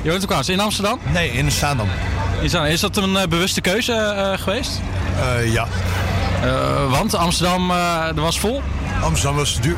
Je 0.01 0.09
woont 0.09 0.23
op 0.23 0.29
kamers 0.29 0.49
in 0.49 0.59
Amsterdam? 0.59 0.99
Nee, 1.13 1.31
in 1.31 1.51
Zaandam. 1.51 1.87
In 2.41 2.49
Zaandam. 2.49 2.71
Is 2.71 2.79
dat 2.79 2.97
een 2.97 3.17
eh, 3.17 3.27
bewuste 3.27 3.61
keuze 3.61 3.93
eh, 3.93 4.37
geweest? 4.43 4.81
ja. 5.45 5.67
Eh, 6.43 6.91
want 6.91 7.13
Amsterdam 7.15 7.71
uh, 7.71 8.07
was 8.15 8.39
vol? 8.39 8.61
Amsterdam 9.03 9.35
was 9.35 9.53
te 9.53 9.61
duur. 9.61 9.75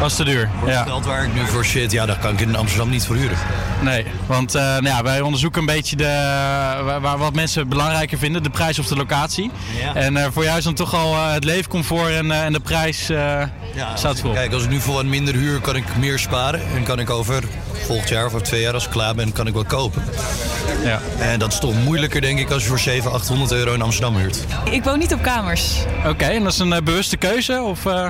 Was 0.00 0.16
te 0.16 0.24
duur, 0.24 0.48
Voor 0.60 0.68
ja. 0.70 0.78
het 0.78 0.88
geld 0.88 1.04
waar 1.04 1.24
ik 1.24 1.34
nu 1.34 1.46
voor 1.46 1.64
shit, 1.64 1.92
ja, 1.92 2.06
dat 2.06 2.18
kan 2.18 2.32
ik 2.32 2.40
in 2.40 2.56
Amsterdam 2.56 2.90
niet 2.90 3.04
verhuren. 3.04 3.36
Nee, 3.82 4.06
want 4.26 4.54
eh, 4.54 4.62
nou 4.62 4.84
ja, 4.86 5.02
wij 5.02 5.20
onderzoeken 5.20 5.60
een 5.60 5.66
beetje 5.66 5.96
de, 5.96 6.04
waar, 6.84 7.00
waar- 7.00 7.18
wat 7.18 7.34
mensen 7.34 7.68
belangrijker 7.68 8.18
vinden, 8.18 8.42
de 8.42 8.50
prijs 8.50 8.78
of 8.78 8.86
de 8.86 8.96
locatie. 8.96 9.50
Ja. 9.82 9.94
En 9.94 10.16
eh, 10.16 10.26
voor 10.32 10.44
jou 10.44 10.58
is 10.58 10.64
dan 10.64 10.74
toch 10.74 10.94
al 10.94 11.14
eh, 11.14 11.32
het 11.32 11.44
leefcomfort 11.44 12.10
en, 12.10 12.30
eh, 12.30 12.44
en 12.44 12.52
de 12.52 12.60
prijs 12.60 13.08
eh, 13.10 13.42
staat 13.94 14.20
voor. 14.20 14.32
Kijk, 14.34 14.52
als 14.52 14.62
ik 14.62 14.68
nu 14.70 14.80
voor 14.80 14.94
wat 14.94 15.04
minder 15.04 15.34
huur, 15.34 15.60
kan 15.60 15.76
ik 15.76 15.96
meer 15.98 16.18
sparen. 16.18 16.60
En 16.76 16.82
kan 16.82 16.98
ik 16.98 17.10
over 17.10 17.42
volgend 17.86 18.08
jaar 18.08 18.26
of 18.26 18.32
over 18.34 18.46
twee 18.46 18.60
jaar, 18.60 18.74
als 18.74 18.84
ik 18.84 18.90
klaar 18.90 19.14
ben, 19.14 19.32
kan 19.32 19.46
ik 19.46 19.52
wel 19.54 19.64
kopen. 19.64 20.02
Ja. 20.84 21.00
En 21.18 21.38
dat 21.38 21.52
is 21.52 21.58
toch 21.58 21.74
moeilijker, 21.84 22.20
denk 22.20 22.38
ik, 22.38 22.50
als 22.50 22.62
je 22.62 22.68
voor 22.68 22.78
700, 22.78 23.22
800 23.22 23.52
euro 23.52 23.72
in 23.74 23.82
Amsterdam 23.82 24.16
huurt. 24.16 24.44
Ik 24.70 24.84
woon 24.84 24.98
niet 24.98 25.12
op 25.14 25.22
kamers. 25.22 25.76
Oké, 26.06 26.24
en 26.24 26.42
dat 26.42 26.52
is 26.52 26.58
een 26.58 26.80
bewuste 26.84 27.16
keuze? 27.16 27.60
Of, 27.62 27.86
eh, 27.86 28.06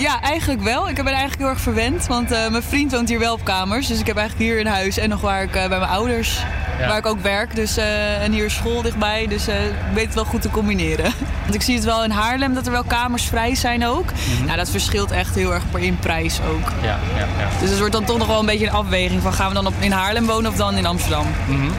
Ja, 0.00 0.20
eigenlijk 0.20 0.62
wel. 0.62 0.88
Ik 0.88 0.94
ben 0.94 1.06
eigenlijk 1.06 1.38
heel 1.38 1.48
erg 1.48 1.60
verwend, 1.60 2.06
want 2.06 2.30
eh, 2.32 2.48
mijn 2.48 2.62
vriend 2.62 2.92
woont 2.92 3.08
hier 3.08 3.18
wel 3.18 3.32
op 3.32 3.44
kamers. 3.44 3.86
Dus 3.86 4.00
ik 4.00 4.06
heb 4.06 4.16
eigenlijk 4.16 4.50
hier 4.50 4.58
in 4.60 4.66
huis 4.66 4.98
en 4.98 5.08
nog 5.08 5.20
waar 5.20 5.42
ik 5.42 5.54
eh, 5.54 5.68
bij 5.68 5.78
mijn 5.78 5.90
ouders, 5.90 6.38
Ja. 6.78 6.88
waar 6.88 6.98
ik 6.98 7.06
ook 7.06 7.20
werk. 7.22 7.54
Dus, 7.54 7.76
eh, 7.76 8.22
en 8.22 8.32
hier 8.32 8.44
is 8.44 8.54
school 8.54 8.82
dichtbij, 8.82 9.26
dus 9.26 9.48
eh, 9.48 9.64
ik 9.66 9.72
weet 9.94 10.04
het 10.04 10.14
wel 10.14 10.24
goed 10.24 10.42
te 10.42 10.50
combineren. 10.50 11.12
Want 11.42 11.54
ik 11.54 11.62
zie 11.62 11.74
het 11.74 11.84
wel 11.84 12.04
in 12.04 12.10
Haarlem 12.10 12.54
dat 12.54 12.66
er 12.66 12.72
wel 12.72 12.84
kamers 12.84 13.24
vrij 13.24 13.54
zijn 13.54 13.86
ook. 13.86 14.04
Nou, 14.44 14.56
dat 14.56 14.70
verschilt 14.70 15.10
echt 15.10 15.34
heel 15.34 15.54
erg 15.54 15.62
per- 15.70 15.80
in 15.80 15.98
prijs 15.98 16.40
ook. 16.50 16.68
ja, 16.82 16.98
ja, 17.16 17.18
ja. 17.38 17.48
Dus 17.60 17.68
het 17.70 17.78
wordt 17.78 17.92
dan 17.94 18.04
toch 18.04 18.18
nog 18.18 18.26
wel 18.26 18.40
een 18.40 18.46
beetje 18.46 18.66
een 18.66 18.72
afweging 18.72 19.22
van 19.22 19.32
gaan 19.32 19.48
we 19.48 19.54
dan 19.54 19.66
op, 19.66 19.74
in 19.78 19.92
Haarlem 19.92 20.26
wonen 20.26 20.50
of 20.50 20.56
dan 20.56 20.76
in 20.76 20.86
Amsterdam. 20.86 21.26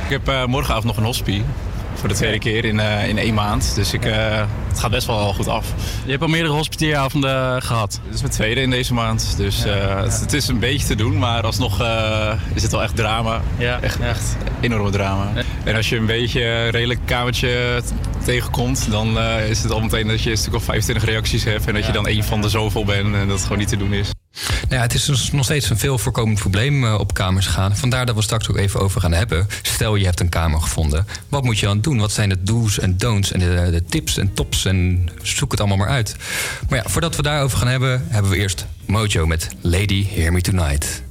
Ik 0.04 0.10
heb 0.10 0.28
eh, 0.28 0.46
morgenavond 0.46 0.86
nog 0.86 0.98
een 0.98 1.04
hospie. 1.04 1.44
Voor 2.02 2.10
de 2.10 2.16
tweede 2.16 2.40
keer 2.40 2.66
in, 2.66 2.80
eh, 2.80 3.08
in 3.08 3.18
één 3.18 3.34
maand. 3.34 3.76
Dus 3.76 3.94
ik, 3.94 4.06
eh, 4.06 4.46
het 4.68 4.80
gaat 4.80 4.92
best 4.92 5.08
wel 5.08 5.34
goed 5.34 5.48
af. 5.48 5.74
Je 6.06 6.12
hebt 6.12 6.24
al 6.24 6.28
meerdere 6.30 6.54
hospiteeravonden 6.54 7.62
gehad. 7.62 8.00
Dit 8.04 8.14
is 8.14 8.22
mijn 8.22 8.34
tweede 8.34 8.62
in 8.62 8.70
deze 8.70 8.94
maand. 8.94 9.34
Dus 9.38 9.64
eh, 9.64 10.02
het, 10.02 10.20
het 10.20 10.34
is 10.34 10.48
een 10.48 10.60
beetje 10.60 10.88
te 10.88 10.96
doen. 10.96 11.18
Maar 11.18 11.44
alsnog 11.44 11.82
eh, 11.82 12.34
is 12.54 12.64
het 12.64 12.72
wel 12.72 12.84
echt 12.84 12.96
drama. 12.96 13.42
Ja, 13.58 13.80
echt, 13.82 14.00
echt 14.00 14.38
enorme 14.62 14.90
drama. 14.90 15.32
En 15.64 15.76
als 15.76 15.90
je 15.90 15.98
een 15.98 16.06
beetje 16.06 16.46
een 16.46 16.70
redelijk 16.70 17.00
kamertje 17.06 17.82
tegenkomt... 18.24 18.88
dan 18.92 19.18
eh, 19.20 19.50
is 19.50 19.64
het 19.64 19.72
al 19.72 19.82
meteen 19.82 20.08
dat 20.08 20.22
je 20.22 20.32
een 20.32 20.38
stuk 20.38 20.54
of 20.54 20.64
25 20.64 21.06
reacties 21.06 21.44
hebt. 21.44 21.68
En 21.68 21.74
dat 21.74 21.86
je 21.86 21.92
dan 21.92 22.08
één 22.08 22.24
van 22.24 22.42
de 22.42 22.50
zoveel 22.50 22.86
bent. 22.86 23.14
En 23.16 23.28
dat 23.28 23.30
het 23.30 23.42
gewoon 23.42 23.58
niet 23.58 23.68
te 23.68 23.78
doen 23.78 23.94
is. 23.94 24.10
Nou 24.62 24.76
ja, 24.76 24.82
het 24.82 24.94
is 24.94 25.06
dus 25.06 25.32
nog 25.32 25.46
steeds 25.46 25.70
een 25.70 25.78
veel 25.78 25.98
voorkomend 25.98 26.40
probleem 26.40 26.86
eh, 26.86 27.00
op 27.00 27.14
kamers 27.14 27.48
gaan. 27.48 27.76
Vandaar 27.76 28.06
dat 28.06 28.16
we 28.16 28.22
straks 28.22 28.50
ook 28.50 28.58
even 28.58 28.80
over 28.80 29.02
gaan 29.02 29.14
hebben. 29.14 29.48
Stel 29.62 29.96
je 29.96 30.06
hebt 30.06 30.20
een 30.20 30.30
kamer 30.30 30.62
gevonden. 30.62 31.08
Wat 31.30 31.44
moet 31.44 31.60
je 31.60 31.66
dan 31.66 31.82
doen? 31.82 32.00
Wat 32.00 32.12
zijn 32.12 32.30
de 32.30 32.44
do's 32.44 32.80
en 32.80 32.98
don'ts 32.98 33.32
en 33.32 33.40
de, 33.40 33.68
de 33.72 33.84
tips 33.84 34.18
en 34.18 34.34
tops? 34.34 34.66
En 34.66 35.10
zoek 35.22 35.52
het 35.52 35.60
allemaal 35.60 35.78
maar 35.78 35.88
uit. 35.88 36.16
Maar 36.70 36.78
ja, 36.78 36.90
voordat 36.90 37.16
we 37.16 37.22
daarover 37.22 37.58
gaan 37.58 37.68
hebben, 37.68 38.06
hebben 38.10 38.32
we 38.32 38.38
eerst 38.38 38.66
Mojo 38.86 39.26
met 39.26 39.48
Lady 39.62 40.08
Hear 40.08 40.32
Me 40.32 40.42
Tonight. 40.42 41.02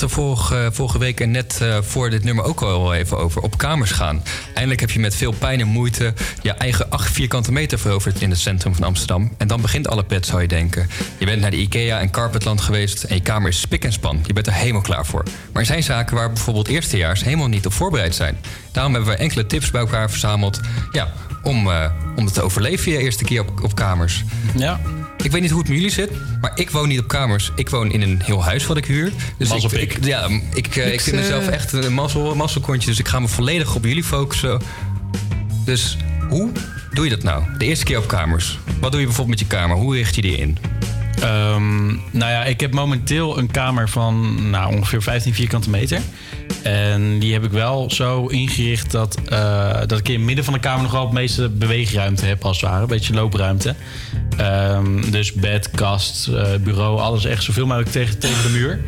Het 0.00 0.10
er 0.10 0.16
vorige, 0.16 0.68
vorige 0.72 0.98
week 0.98 1.20
en 1.20 1.30
net 1.30 1.60
eh, 1.60 1.78
voor 1.82 2.10
dit 2.10 2.24
nummer 2.24 2.44
ook 2.44 2.60
al 2.60 2.94
even 2.94 3.18
over. 3.18 3.42
Op 3.42 3.58
kamers 3.58 3.90
gaan. 3.90 4.22
Eindelijk 4.46 4.80
heb 4.80 4.90
je 4.90 4.98
met 4.98 5.14
veel 5.14 5.32
pijn 5.32 5.60
en 5.60 5.66
moeite 5.66 6.14
je 6.42 6.52
eigen 6.52 6.90
8 6.90 7.12
vierkante 7.12 7.52
meter 7.52 7.78
veroverd 7.78 8.20
in 8.20 8.30
het 8.30 8.38
centrum 8.38 8.74
van 8.74 8.84
Amsterdam. 8.84 9.32
En 9.36 9.48
dan 9.48 9.60
begint 9.60 9.88
alle 9.88 10.04
pet, 10.04 10.26
zou 10.26 10.42
je 10.42 10.48
denken. 10.48 10.88
Je 11.18 11.24
bent 11.24 11.40
naar 11.40 11.50
de 11.50 11.56
IKEA 11.56 12.00
en 12.00 12.10
Carpetland 12.10 12.60
geweest 12.60 13.02
en 13.02 13.14
je 13.14 13.22
kamer 13.22 13.48
is 13.48 13.60
spik 13.60 13.84
en 13.84 13.92
span. 13.92 14.20
Je 14.26 14.32
bent 14.32 14.46
er 14.46 14.52
helemaal 14.52 14.80
klaar 14.80 15.06
voor. 15.06 15.22
Maar 15.52 15.62
er 15.62 15.68
zijn 15.68 15.82
zaken 15.82 16.16
waar 16.16 16.32
bijvoorbeeld 16.32 16.68
eerstejaars 16.68 17.24
helemaal 17.24 17.48
niet 17.48 17.66
op 17.66 17.72
voorbereid 17.72 18.14
zijn. 18.14 18.38
Daarom 18.72 18.94
hebben 18.94 19.12
we 19.12 19.18
enkele 19.18 19.46
tips 19.46 19.70
bij 19.70 19.80
elkaar 19.80 20.10
verzameld. 20.10 20.60
Ja, 20.92 21.12
om, 21.42 21.70
eh, 21.70 21.90
om 22.16 22.24
het 22.24 22.34
te 22.34 22.42
overleven 22.42 22.92
je 22.92 22.98
eerste 22.98 23.24
keer 23.24 23.40
op, 23.40 23.62
op 23.62 23.74
kamers. 23.74 24.24
Ja. 24.56 24.80
Ik 25.26 25.32
weet 25.32 25.40
niet 25.40 25.50
hoe 25.50 25.60
het 25.60 25.68
met 25.68 25.78
jullie 25.78 25.92
zit, 25.92 26.10
maar 26.40 26.52
ik 26.54 26.70
woon 26.70 26.88
niet 26.88 26.98
op 26.98 27.08
kamers. 27.08 27.50
Ik 27.54 27.70
woon 27.70 27.90
in 27.90 28.02
een 28.02 28.20
heel 28.24 28.44
huis 28.44 28.66
wat 28.66 28.76
ik 28.76 28.84
huur. 28.84 29.12
Dus 29.38 29.50
ik, 29.50 29.72
ik, 29.72 30.04
ja, 30.04 30.28
ik, 30.54 30.76
eh, 30.76 30.92
ik 30.92 31.00
vind 31.00 31.16
mezelf 31.16 31.46
eh, 31.46 31.54
echt 31.54 31.72
een 31.72 31.92
mazzel, 31.92 32.34
mazzelkontje. 32.34 32.90
Dus 32.90 32.98
ik 32.98 33.08
ga 33.08 33.20
me 33.20 33.28
volledig 33.28 33.74
op 33.74 33.84
jullie 33.84 34.04
focussen. 34.04 34.60
Dus 35.64 35.96
hoe 36.28 36.50
doe 36.92 37.04
je 37.04 37.10
dat 37.10 37.22
nou? 37.22 37.42
De 37.58 37.64
eerste 37.64 37.84
keer 37.84 37.98
op 37.98 38.06
kamers. 38.08 38.58
Wat 38.80 38.90
doe 38.90 39.00
je 39.00 39.06
bijvoorbeeld 39.06 39.38
met 39.40 39.48
je 39.50 39.56
kamer? 39.56 39.76
Hoe 39.76 39.94
richt 39.94 40.14
je 40.14 40.22
die 40.22 40.36
in? 40.36 40.58
Ehm, 41.20 41.86
nou 41.86 42.32
ja, 42.32 42.44
ik 42.44 42.60
heb 42.60 42.72
momenteel 42.72 43.38
een 43.38 43.50
kamer 43.50 43.88
van 43.88 44.36
nou, 44.50 44.74
ongeveer 44.74 45.02
15 45.02 45.34
vierkante 45.34 45.70
meter. 45.70 46.00
En 46.66 47.18
die 47.18 47.32
heb 47.32 47.44
ik 47.44 47.50
wel 47.50 47.90
zo 47.90 48.26
ingericht 48.26 48.90
dat, 48.90 49.18
eh, 49.28 49.78
dat 49.86 49.98
ik 49.98 50.08
in 50.08 50.14
het 50.14 50.24
midden 50.24 50.44
van 50.44 50.54
de 50.54 50.60
kamer 50.60 50.82
nog 50.82 50.92
wel 50.92 51.02
het 51.02 51.12
meeste 51.12 51.48
beweegruimte 51.48 52.26
heb, 52.26 52.44
als 52.44 52.60
het 52.60 52.70
ware. 52.70 52.82
Een 52.82 52.88
beetje 52.88 53.14
loopruimte. 53.14 53.74
Ehm, 54.36 55.10
dus 55.10 55.32
bed, 55.32 55.70
kast, 55.70 56.28
eh, 56.28 56.54
bureau, 56.60 57.00
alles 57.00 57.24
echt 57.24 57.42
zoveel 57.42 57.66
mogelijk 57.66 57.90
tegen, 57.90 58.18
tegen 58.18 58.42
de 58.42 58.48
muur. 58.48 58.80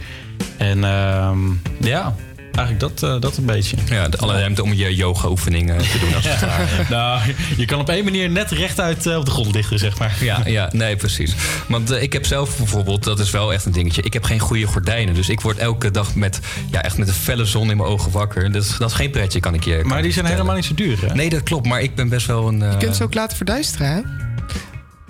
En 0.57 0.85
ehm, 0.85 1.39
ja, 1.81 2.15
eigenlijk 2.59 2.81
dat, 3.01 3.11
eh, 3.15 3.21
dat 3.21 3.37
een 3.37 3.45
beetje. 3.45 3.77
Ja, 3.89 4.09
de, 4.09 4.17
alle 4.19 4.33
ruimte 4.33 4.63
om 4.63 4.73
je 4.75 4.95
yoga-oefeningen 4.95 5.79
te 5.79 5.99
doen 5.99 6.15
als 6.15 6.25
het 6.29 6.41
ware. 6.41 6.67
nou, 6.97 7.21
je 7.57 7.65
kan 7.65 7.81
op 7.81 7.89
één 7.89 8.05
manier 8.05 8.31
net 8.31 8.51
rechtuit 8.51 9.07
eh, 9.07 9.17
op 9.17 9.25
de 9.25 9.31
grond 9.31 9.55
liggen, 9.55 9.79
zeg 9.79 9.99
maar. 9.99 10.17
Ja, 10.21 10.41
ja, 10.45 10.69
nee, 10.73 10.97
precies. 10.97 11.35
Want 11.69 11.91
eh, 11.91 12.03
ik 12.03 12.13
heb 12.13 12.27
zelf 12.27 12.57
bijvoorbeeld, 12.57 13.05
dat 13.05 13.19
is 13.19 13.31
wel 13.31 13.53
echt 13.53 13.65
een 13.65 13.73
dingetje. 13.73 14.03
Ik 14.03 14.13
heb 14.13 14.25
geen 14.25 14.39
goede 14.39 14.67
gordijnen. 14.67 15.15
Dus 15.15 15.29
ik 15.29 15.41
word 15.41 15.59
elke 15.59 15.91
dag 15.91 16.15
met, 16.15 16.41
ja, 16.71 16.83
echt 16.83 16.99
met 16.99 17.09
een 17.09 17.15
felle 17.15 17.45
zon 17.45 17.71
in 17.71 17.77
mijn 17.77 17.89
ogen 17.89 18.11
wakker. 18.13 18.53
Dat 18.53 18.63
is, 18.63 18.77
dat 18.79 18.91
is 18.91 18.97
geen 18.97 19.11
pretje, 19.11 19.41
kan 19.41 19.55
ik 19.55 19.65
je. 19.65 19.81
Maar 19.85 20.03
die 20.03 20.13
zijn 20.13 20.27
helemaal 20.27 20.55
niet 20.55 20.65
zo 20.65 20.75
duur, 20.75 20.99
hè? 21.07 21.15
Nee, 21.15 21.29
dat 21.29 21.43
klopt. 21.43 21.67
Maar 21.67 21.81
ik 21.81 21.95
ben 21.95 22.09
best 22.09 22.27
wel 22.27 22.49
een. 22.49 22.63
eh, 22.63 22.71
Je 22.71 22.77
kunt 22.77 22.97
ze 22.97 23.03
ook 23.03 23.15
laten 23.15 23.37
verduisteren, 23.37 23.87
hè? 23.89 24.28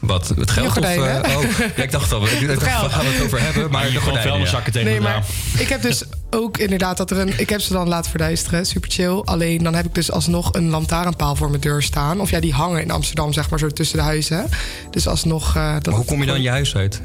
Wat? 0.01 0.29
Het 0.29 0.51
geld? 0.51 0.79
Of, 0.79 0.85
eh, 0.85 0.95
hè? 0.95 1.37
oh, 1.37 1.43
ja, 1.77 1.83
ik 1.83 1.91
dacht 1.91 2.13
al, 2.13 2.27
ik 2.27 2.47
dacht, 2.47 2.63
waar 2.63 2.91
gaan 2.91 3.05
we 3.05 3.13
het 3.13 3.25
over 3.25 3.43
hebben? 3.43 3.71
Maar 3.71 3.87
je 3.87 3.87
de 3.87 3.99
gewoon 3.99 4.05
gordijnen, 4.05 4.31
vuilniszakken 4.31 4.73
tegen 4.73 4.89
Nee, 4.89 5.01
maar 5.01 5.25
ik 5.59 5.69
heb 5.69 5.83
dus 5.83 6.05
ook 6.31 6.59
inderdaad 6.59 6.97
dat 6.97 7.11
er 7.11 7.19
een... 7.19 7.33
Ik 7.41 7.49
heb 7.49 7.61
ze 7.61 7.73
dan 7.73 7.89
laten 7.89 8.11
verduisteren, 8.11 8.67
super 8.67 8.91
chill. 8.91 9.23
Alleen 9.25 9.63
dan 9.63 9.75
heb 9.75 9.85
ik 9.85 9.95
dus 9.95 10.11
alsnog 10.11 10.53
een 10.53 10.69
lantaarnpaal 10.69 11.37
voor 11.37 11.49
mijn 11.49 11.61
deur 11.61 11.83
staan. 11.83 12.21
Of 12.21 12.31
ja, 12.31 12.41
die 12.41 12.53
hangen 12.53 12.83
in 12.83 12.91
Amsterdam, 12.91 13.33
zeg 13.33 13.51
maar, 13.51 13.59
zo 13.59 13.69
tussen 13.69 13.97
de 13.97 14.05
huizen. 14.05 14.49
Dus 14.91 15.09
alsnog... 15.09 15.57
eh, 15.57 15.73
dat 15.73 15.87
Maar 15.87 15.95
hoe 15.95 16.05
kom 16.05 16.21
je 16.21 16.27
dan 16.27 16.43
je 16.43 16.51
huis 16.51 16.77
uit? 16.77 17.03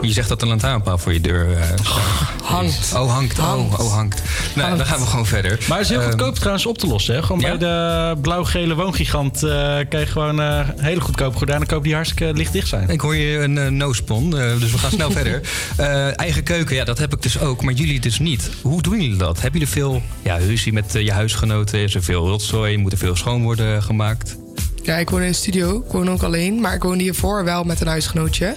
Je 0.00 0.12
zegt 0.12 0.28
dat 0.28 0.42
een 0.42 0.48
lantaarnpaal 0.48 0.98
voor 0.98 1.12
je 1.12 1.20
deur 1.20 1.56
eh, 1.56 1.62
staat. 1.64 2.42
hangt. 2.42 2.92
Oh, 2.94 3.12
hangt. 3.12 3.38
Oh, 3.38 3.80
oh, 3.80 3.92
hangt. 3.92 4.22
Nou, 4.54 4.76
dan 4.76 4.86
gaan 4.86 5.00
we 5.00 5.06
gewoon 5.06 5.26
verder. 5.26 5.58
Maar 5.68 5.78
het 5.78 5.86
is 5.86 5.92
heel 5.92 6.00
Ehm, 6.00 6.10
goedkoop 6.10 6.34
trouwens 6.34 6.66
op 6.66 6.78
te 6.78 6.86
lossen. 6.86 7.14
Hè? 7.14 7.22
Gewoon 7.22 7.40
ja? 7.40 7.48
bij 7.48 7.58
de 7.58 8.16
blauw-gele 8.20 8.74
woongigant 8.74 9.42
eh 9.42 9.76
kan 9.88 10.00
je 10.00 10.06
gewoon 10.06 10.40
eh 10.40 10.60
hele 10.76 11.00
goedkope 11.00 11.36
gordijnen 11.36 11.66
kopen 11.66 11.84
die 11.84 11.94
hartstikke 11.94 12.32
lichtdicht 12.34 12.68
zijn. 12.68 12.88
Ik 12.88 13.00
hoor 13.00 13.16
je 13.16 13.38
een 13.38 13.58
eh, 13.58 13.68
no-spon, 13.68 14.30
dus 14.30 14.72
we 14.72 14.78
gaan 14.78 14.90
snel 14.90 15.10
verder. 15.20 15.40
Eh, 15.76 16.18
eigen 16.18 16.42
keuken, 16.42 16.76
ja, 16.76 16.84
dat 16.84 16.98
heb 16.98 17.12
ik 17.12 17.22
dus 17.22 17.40
ook, 17.40 17.62
maar 17.62 17.74
jullie 17.74 18.00
dus 18.00 18.18
niet. 18.18 18.50
Hoe 18.62 18.82
doen 18.82 19.00
jullie 19.00 19.16
dat? 19.16 19.40
Hebben 19.40 19.60
jullie 19.60 19.74
veel 19.74 20.02
ja, 20.22 20.36
ruzie 20.36 20.72
met 20.72 20.92
je 20.92 21.12
huisgenoten? 21.12 21.78
Is 21.78 21.94
er 21.94 22.02
veel 22.02 22.26
rotzooi? 22.26 22.76
Moet 22.76 22.92
er 22.92 22.98
veel 22.98 23.16
schoon 23.16 23.42
worden 23.42 23.82
gemaakt? 23.82 24.36
Ja, 24.82 24.96
ik 24.96 25.10
woon 25.10 25.20
in 25.20 25.26
een 25.26 25.34
studio. 25.34 25.84
Ik 25.86 25.92
woon 25.92 26.10
ook 26.10 26.22
alleen. 26.22 26.60
Maar 26.60 26.74
ik 26.74 26.82
woonde 26.82 27.02
hiervoor 27.02 27.44
wel 27.44 27.64
met 27.64 27.80
een 27.80 27.86
huisgenootje 27.86 28.56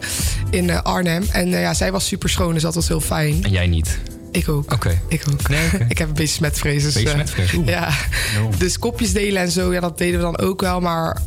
in 0.50 0.70
eh, 0.70 0.82
Arnhem. 0.82 1.24
En 1.32 1.54
eh, 1.54 1.62
ja, 1.62 1.74
zij 1.74 1.92
was 1.92 2.08
super 2.08 2.30
schoon, 2.30 2.54
dus 2.54 2.62
dat 2.62 2.76
was 2.76 2.88
heel 2.88 3.02
fijn. 3.02 3.44
En 3.44 3.52
jij 3.52 3.68
niet? 3.68 4.00
Ik 4.32 4.50
ook. 4.50 4.74
Oké. 4.74 5.02
Ik 5.08 5.24
ook. 5.32 5.50
ik 5.88 5.98
heb 5.98 6.08
een 6.08 6.14
beetje 6.14 6.28
smetvrees. 6.28 6.84
Dus, 6.84 6.94
Beetje 6.94 7.10
eh, 7.10 7.16
smetvrees, 7.16 7.52
ja. 7.66 7.90
Dus 8.58 8.80
kopjes 8.80 9.14
delen 9.14 9.42
en 9.42 9.52
zo, 9.52 9.74
ja, 9.74 9.80
dat 9.80 9.98
deden 9.98 10.20
we 10.20 10.26
dan 10.26 10.38
ook 10.38 10.62
wel. 10.62 10.80
Maar 10.82 11.22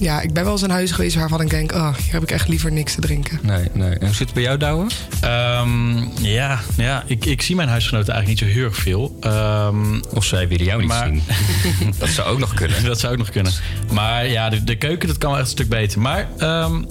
ja, 0.00 0.20
ik 0.20 0.32
ben 0.32 0.44
wel 0.44 0.52
eens 0.52 0.62
in 0.62 0.70
huis 0.70 0.90
geweest 0.90 1.16
waarvan 1.16 1.40
ik 1.40 1.50
denk... 1.50 1.72
oh, 1.72 1.94
hier 1.96 2.12
heb 2.12 2.22
ik 2.22 2.30
echt 2.30 2.48
liever 2.48 2.72
niks 2.72 2.94
te 2.94 3.00
drinken. 3.00 3.38
Nee, 3.42 3.68
nee. 3.72 3.90
En 3.90 4.06
hoe 4.06 4.14
zit 4.14 4.18
het 4.18 4.32
bij 4.34 4.42
jou, 4.42 4.58
Douwe? 4.58 4.86
Ehm, 5.20 5.96
ja, 6.20 6.60
ja 6.76 7.02
ik, 7.06 7.24
ik 7.24 7.42
zie 7.42 7.56
mijn 7.56 7.68
huisgenoten 7.68 8.12
eigenlijk 8.14 8.40
niet 8.40 8.50
zo 8.50 8.58
heel 8.58 8.68
erg 8.68 8.76
veel. 8.76 9.16
Ehm, 9.20 10.00
of 10.14 10.24
zij 10.24 10.48
willen 10.48 10.64
jou 10.66 10.82
niet 10.82 10.92
zien. 11.04 11.22
dat 11.98 12.08
zou 12.08 12.28
ook 12.28 12.38
nog 12.38 12.54
kunnen. 12.54 12.84
dat 12.84 13.00
zou 13.00 13.12
ook 13.12 13.18
nog 13.18 13.30
kunnen. 13.30 13.52
Maar 13.92 14.26
ja, 14.28 14.48
de, 14.48 14.64
de 14.64 14.76
keuken, 14.76 15.08
dat 15.08 15.18
kan 15.18 15.30
wel 15.30 15.38
echt 15.38 15.48
een 15.48 15.54
stuk 15.54 15.68
beter. 15.68 16.00
Maar 16.00 16.28
ehm, 16.38 16.82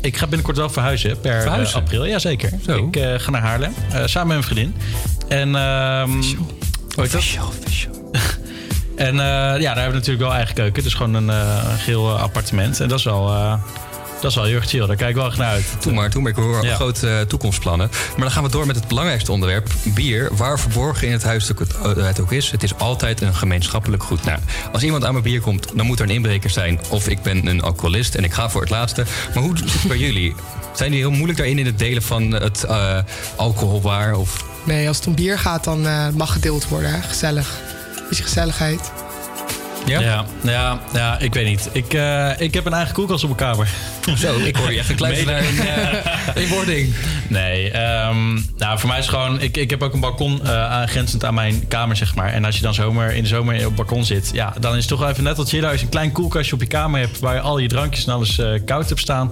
ik 0.00 0.16
ga 0.16 0.26
binnenkort 0.26 0.56
wel 0.56 0.70
verhuizen 0.70 1.20
per 1.20 1.40
Verhuizen? 1.42 1.74
eh, 1.76 1.82
april. 1.82 2.06
Jazeker. 2.06 2.50
Zo. 2.64 2.86
Ik 2.86 2.96
eh, 2.96 3.14
ga 3.16 3.30
naar 3.30 3.42
Haarlem, 3.42 3.74
eh, 3.92 4.02
samen 4.04 4.36
met 4.36 4.36
mijn 4.36 4.42
vriendin. 4.42 4.74
En, 5.28 5.54
ehm 5.56 6.10
hoe 6.94 7.04
heet 7.04 7.12
dat? 7.12 7.24
En 8.96 9.20
eh, 9.20 9.26
ja, 9.26 9.58
daar 9.58 9.82
hebben 9.82 9.86
we 9.86 9.92
natuurlijk 9.98 10.24
wel 10.24 10.32
eigen 10.34 10.54
keuken. 10.54 10.74
Het 10.76 10.84
is 10.84 10.94
gewoon 10.94 11.14
een, 11.14 11.30
eh, 11.30 11.64
geel 11.78 12.14
eh, 12.14 12.22
appartement. 12.22 12.80
En 12.80 12.88
dat 12.88 12.98
is 12.98 13.04
wel, 13.04 13.28
eh, 13.28 13.54
dat 14.20 14.30
is 14.30 14.36
wel 14.36 14.44
heel 14.44 14.54
erg 14.56 14.68
chill. 14.68 14.86
Daar 14.86 14.96
kijk 14.96 15.10
ik 15.10 15.16
wel 15.16 15.26
echt 15.26 15.36
naar 15.36 15.50
uit. 15.50 15.64
Doe 15.80 15.92
maar, 15.92 16.10
maar. 16.20 16.30
Ik 16.30 16.36
hoor 16.36 16.64
Ja. 16.64 16.74
grote 16.74 17.24
toekomstplannen. 17.28 17.88
Maar 17.90 18.20
dan 18.24 18.30
gaan 18.30 18.42
we 18.42 18.50
door 18.50 18.66
met 18.66 18.76
het 18.76 18.88
belangrijkste 18.88 19.32
onderwerp. 19.32 19.68
Bier. 19.84 20.28
Waar 20.36 20.58
verborgen 20.60 21.06
in 21.06 21.12
het 21.12 21.22
huis 21.22 21.48
het, 21.48 21.58
het 21.98 22.20
ook 22.20 22.32
is. 22.32 22.50
Het 22.50 22.62
is 22.62 22.74
altijd 22.78 23.20
een 23.20 23.34
gemeenschappelijk 23.34 24.02
goed. 24.02 24.24
Nou, 24.24 24.38
als 24.72 24.82
iemand 24.82 25.04
aan 25.04 25.12
mijn 25.12 25.24
bier 25.24 25.40
komt, 25.40 25.68
dan 25.74 25.86
moet 25.86 25.98
er 25.98 26.04
een 26.04 26.14
inbreker 26.14 26.50
zijn. 26.50 26.80
Of 26.88 27.08
ik 27.08 27.22
ben 27.22 27.46
een 27.46 27.62
alcoholist 27.62 28.14
en 28.14 28.24
ik 28.24 28.32
ga 28.32 28.50
voor 28.50 28.60
het 28.60 28.70
laatste. 28.70 29.04
Maar 29.34 29.42
hoe 29.42 29.58
zit 29.58 29.72
het 29.72 29.88
bij 29.88 29.98
jullie? 29.98 30.34
Zijn 30.74 30.88
jullie 30.90 31.04
heel 31.04 31.14
moeilijk 31.14 31.38
daarin 31.38 31.58
in 31.58 31.66
het 31.66 31.78
delen 31.78 32.02
van 32.02 32.22
het 32.32 32.64
eh 32.64 32.98
alcoholwaar? 33.36 34.14
Of... 34.14 34.44
Nee, 34.64 34.88
als 34.88 34.96
het 34.96 35.06
om 35.06 35.14
bier 35.14 35.38
gaat, 35.38 35.64
dan 35.64 35.86
mag 36.16 36.32
gedeeld 36.32 36.68
worden. 36.68 36.90
Hè? 36.90 37.00
Gezellig. 37.02 37.48
Beetje 38.08 38.24
gezelligheid. 38.24 38.92
Ja? 39.86 40.00
Ja, 40.00 40.24
ja, 40.42 40.80
ja, 40.92 41.18
ik 41.18 41.34
weet 41.34 41.46
niet. 41.46 41.68
Ik, 41.72 41.94
eh, 41.94 42.30
ik 42.38 42.54
heb 42.54 42.66
een 42.66 42.72
eigen 42.72 42.94
koelkast 42.94 43.24
op 43.24 43.38
mijn 43.38 43.50
kamer. 43.50 43.68
Zo, 44.16 44.38
ik 44.38 44.56
hoor 44.56 44.72
je 44.72 44.78
echt 44.78 44.88
een 44.88 44.96
klein 44.96 45.14
Mede- 45.26 45.46
in, 45.46 45.58
eh, 45.66 46.42
in 46.42 46.48
wording. 46.48 46.94
Nee, 47.28 47.70
ehm, 47.70 48.34
nou 48.56 48.78
voor 48.78 48.88
mij 48.88 48.98
is 48.98 49.08
gewoon... 49.08 49.40
Ik, 49.40 49.56
ik 49.56 49.70
heb 49.70 49.82
ook 49.82 49.92
een 49.92 50.00
balkon 50.00 50.40
eh, 50.42 50.70
aangrenzend 50.70 51.24
aan 51.24 51.34
mijn 51.34 51.68
kamer, 51.68 51.96
zeg 51.96 52.14
maar. 52.14 52.32
En 52.32 52.44
als 52.44 52.56
je 52.56 52.62
dan 52.62 52.74
zomer, 52.74 53.12
in 53.14 53.22
de 53.22 53.28
zomer 53.28 53.54
op 53.56 53.62
het 53.62 53.74
balkon 53.74 54.04
zit... 54.04 54.30
Ja, 54.32 54.54
dan 54.60 54.72
is 54.72 54.78
het 54.78 54.88
toch 54.88 54.98
wel 55.00 55.08
even 55.08 55.24
net 55.24 55.36
wat 55.36 55.48
chiller 55.48 55.70
als 55.70 55.78
je 55.78 55.84
een 55.84 55.90
klein 55.90 56.12
koelkastje 56.12 56.54
op 56.54 56.60
je 56.60 56.66
kamer 56.66 57.00
hebt... 57.00 57.18
waar 57.18 57.34
je 57.34 57.40
al 57.40 57.58
je 57.58 57.68
drankjes 57.68 58.06
en 58.06 58.12
alles 58.12 58.38
eh, 58.38 58.50
koud 58.64 58.88
hebt 58.88 59.00
staan. 59.00 59.30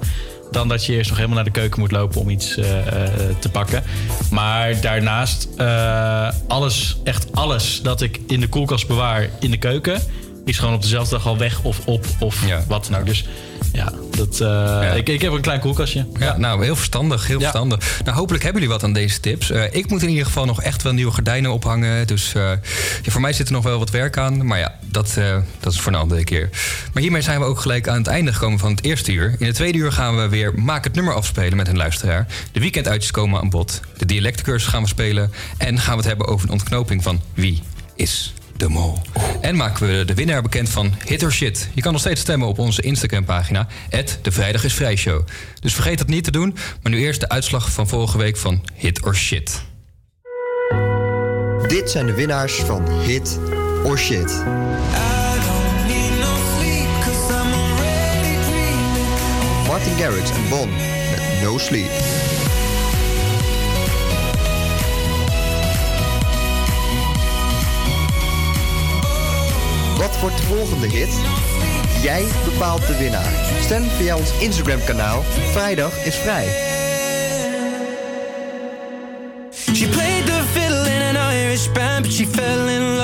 Dan 0.51 0.69
dat 0.69 0.85
je 0.85 0.93
eerst 0.93 1.09
nog 1.09 1.19
helemaal 1.19 1.37
naar 1.43 1.53
de 1.53 1.61
keuken 1.61 1.81
moet 1.81 1.91
lopen 1.91 2.21
om 2.21 2.31
iets 2.31 2.57
eh, 2.57 2.79
eh, 2.79 3.11
te 3.39 3.51
pakken. 3.51 3.83
Maar 4.31 4.81
daarnaast, 4.81 5.49
eh, 5.57 6.29
alles, 6.49 6.97
echt 7.05 7.33
alles 7.33 7.81
dat 7.83 8.01
ik 8.01 8.21
in 8.27 8.41
de 8.41 8.49
koelkast 8.49 8.87
bewaar 8.87 9.29
in 9.41 9.51
de 9.51 9.57
keuken, 9.57 10.01
is 10.45 10.59
gewoon 10.59 10.75
op 10.75 10.83
dezelfde 10.83 11.15
dag 11.15 11.27
al 11.27 11.39
weg 11.39 11.63
of 11.63 11.87
op 11.87 12.05
of 12.21 12.45
wat 12.69 12.91
nou. 12.91 13.05
Dus 13.05 13.25
ja, 13.75 13.93
dat, 14.11 14.41
eh, 14.41 14.97
Ik, 14.97 15.09
ik 15.09 15.21
heb 15.21 15.33
een 15.33 15.41
klein 15.41 15.61
koelkastje. 15.61 16.07
Ja, 16.19 16.37
nou, 16.37 16.65
heel 16.65 16.77
verstandig, 16.77 17.27
heel 17.27 17.41
verstandig. 17.41 18.01
Nou, 18.05 18.17
hopelijk 18.17 18.43
hebben 18.45 18.63
jullie 18.63 18.77
wat 18.77 18.87
aan 18.87 18.93
deze 18.93 19.21
tips. 19.21 19.51
Eh, 19.51 19.63
ik 19.71 19.89
moet 19.89 20.03
in 20.03 20.09
ieder 20.09 20.25
geval 20.25 20.45
nog 20.45 20.63
echt 20.63 20.83
wel 20.83 20.93
nieuwe 20.93 21.13
gordijnen 21.13 21.53
ophangen. 21.53 22.07
Dus 22.07 22.35
eh, 22.35 22.43
ja, 23.03 23.11
voor 23.11 23.21
mij 23.21 23.33
zit 23.33 23.47
er 23.47 23.53
nog 23.53 23.65
wel 23.65 23.79
wat 23.79 23.91
werk 23.91 24.19
aan. 24.19 24.47
Maar 24.47 24.59
ja, 24.59 24.75
dat, 24.81 25.19
dat 25.61 25.73
is 25.73 25.81
voor 25.81 25.93
een 25.93 25.99
andere 25.99 26.25
keer. 26.25 26.49
Maar 26.93 27.03
hiermee 27.03 27.23
zijn 27.23 27.41
we 27.41 27.47
ook 27.47 27.61
gelijk 27.61 27.89
aan 27.89 27.99
het 27.99 28.07
einde 28.07 28.33
gekomen 28.33 28.59
van 28.59 28.71
het 28.71 28.85
eerste 28.85 29.13
uur. 29.13 29.37
In 29.39 29.47
het 29.47 29.55
tweede 29.55 29.79
uur 29.79 29.93
gaan 29.93 30.17
we 30.17 30.29
weer 30.29 30.55
Maak 30.55 30.85
het 30.85 30.95
nummer 30.95 31.15
afspelen 31.15 31.57
met 31.57 31.69
een 31.69 31.77
luisteraar. 31.77 32.27
De 32.53 32.61
weekenduitjes 32.61 33.11
komen 33.11 33.41
aan 33.41 33.51
bod. 33.51 33.81
De 33.97 34.07
dialectcursus 34.07 34.69
gaan 34.69 34.83
we 34.83 34.89
spelen. 34.89 35.33
En 35.59 35.79
gaan 35.79 35.93
we 35.93 35.99
het 35.99 36.09
hebben 36.09 36.27
over 36.27 36.47
een 36.47 36.53
ontknoping 36.53 37.03
van 37.03 37.21
wie 37.35 37.63
is 37.95 38.35
de 38.57 38.69
mol. 38.69 38.99
En 39.41 39.57
maken 39.57 39.87
we 39.87 40.05
de 40.05 40.15
winnaar 40.15 40.43
bekend 40.43 40.69
van 40.69 40.95
Hit 41.05 41.23
or 41.23 41.33
Shit. 41.33 41.69
Je 41.75 41.81
kan 41.81 41.93
nog 41.93 42.01
steeds 42.01 42.21
stemmen 42.21 42.49
op 42.49 42.59
onze 42.59 42.83
Instagram-pagina. 42.83 43.67
De 44.23 44.33
Vrijdag 44.33 44.65
is 44.65 44.75
Vrij 44.75 44.97
Show. 44.97 45.27
Dus 45.61 45.75
vergeet 45.75 45.99
dat 45.99 46.07
niet 46.07 46.25
te 46.25 46.31
doen. 46.31 46.57
Maar 46.83 46.93
nu 46.93 46.99
eerst 46.99 47.21
de 47.21 47.29
uitslag 47.29 47.73
van 47.73 47.89
vorige 47.89 48.19
week 48.19 48.37
van 48.37 48.65
Hit 48.75 49.03
or 49.03 49.17
Shit. 49.17 49.63
Dit 51.67 51.91
zijn 51.91 52.07
de 52.07 52.15
winnaars 52.15 52.55
van 52.55 53.01
Hit 53.01 53.39
or 53.85 53.99
Shit. 53.99 54.43
Martin 59.67 59.97
Garrix 59.97 60.31
en 60.31 60.49
Bon 60.49 60.69
met 61.11 61.43
No 61.43 61.59
Sleep. 61.59 62.24
Wat 70.05 70.21
wordt 70.21 70.37
de 70.37 70.43
volgende 70.43 70.87
hit? 70.87 71.21
Jij 72.03 72.25
bepaalt 72.45 72.87
de 72.87 72.97
winnaar. 72.97 73.33
Stem 73.61 73.83
via 73.83 74.17
ons 74.17 74.31
Instagram 74.39 74.85
kanaal. 74.85 75.23
Vrijdag 75.53 76.05
is 76.05 76.17
vrij. 76.17 76.45
She 79.75 79.89
played 79.89 80.27
the 80.27 80.43
Irish 81.17 81.69
she 82.11 82.27
fell 82.27 82.69
in 82.69 82.97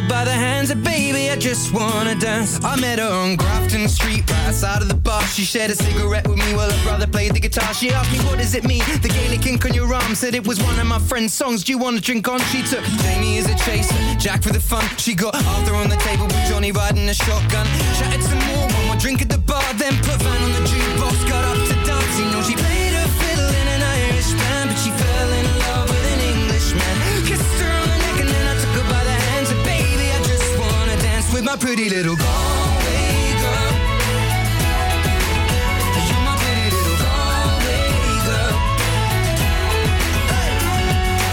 her 0.00 0.08
by 0.08 0.24
the 0.24 0.32
hands. 0.32 0.70
And 0.70 0.82
baby, 0.84 1.30
I 1.30 1.36
just 1.36 1.72
wanna 1.72 2.14
dance. 2.14 2.62
I 2.64 2.76
met 2.80 2.98
her 2.98 3.08
on 3.08 3.36
Grafton 3.36 3.88
Street, 3.88 4.28
right 4.30 4.48
outside 4.48 4.82
of 4.82 4.88
the 4.88 4.94
bar. 4.94 5.22
She 5.22 5.44
shared 5.44 5.70
a 5.70 5.74
cigarette 5.74 6.26
with 6.28 6.38
me 6.38 6.54
while 6.54 6.70
her 6.70 6.84
brother 6.84 7.06
played 7.06 7.34
the 7.34 7.40
guitar. 7.40 7.72
She 7.74 7.90
asked 7.90 8.12
me, 8.12 8.18
what 8.26 8.38
does 8.38 8.54
it 8.54 8.64
mean? 8.64 8.82
The 9.02 9.08
Gaelic 9.08 9.46
ink 9.46 9.64
on 9.64 9.74
your 9.74 9.92
arm 9.92 10.14
said 10.14 10.34
it 10.34 10.46
was 10.46 10.62
one 10.62 10.78
of 10.78 10.86
my 10.86 10.98
friend's 10.98 11.34
songs. 11.34 11.64
Do 11.64 11.72
you 11.72 11.78
wanna 11.78 12.00
drink 12.00 12.28
on? 12.28 12.40
She 12.52 12.62
took 12.62 12.84
Jamie 13.02 13.38
as 13.38 13.46
a 13.46 13.56
chaser, 13.64 13.94
Jack 14.18 14.42
for 14.42 14.52
the 14.52 14.60
fun. 14.60 14.84
She 14.98 15.14
got 15.14 15.34
Arthur 15.34 15.74
on 15.74 15.88
the 15.88 15.96
table 15.96 16.26
with 16.26 16.44
Johnny 16.48 16.72
riding 16.72 17.08
a 17.08 17.14
shotgun. 17.14 17.66
Chatted 17.98 18.22
some 18.22 18.42
more, 18.50 18.66
one 18.66 18.86
more 18.86 18.96
drink 18.96 19.22
at 19.22 19.28
the 19.28 19.38
bar, 19.38 19.64
then 19.74 19.94
put 20.02 20.20
Van 20.22 20.42
on 20.42 20.52
the 20.52 20.68
jukebox. 20.68 20.87
Pretty 31.58 31.88
little 31.88 32.16
Galway 32.16 33.32
girl. 33.42 33.72
You're 36.08 36.22
my 36.24 36.36
pretty 36.38 36.70
little 36.70 36.96
Galway 37.02 37.82
girl. 38.26 38.52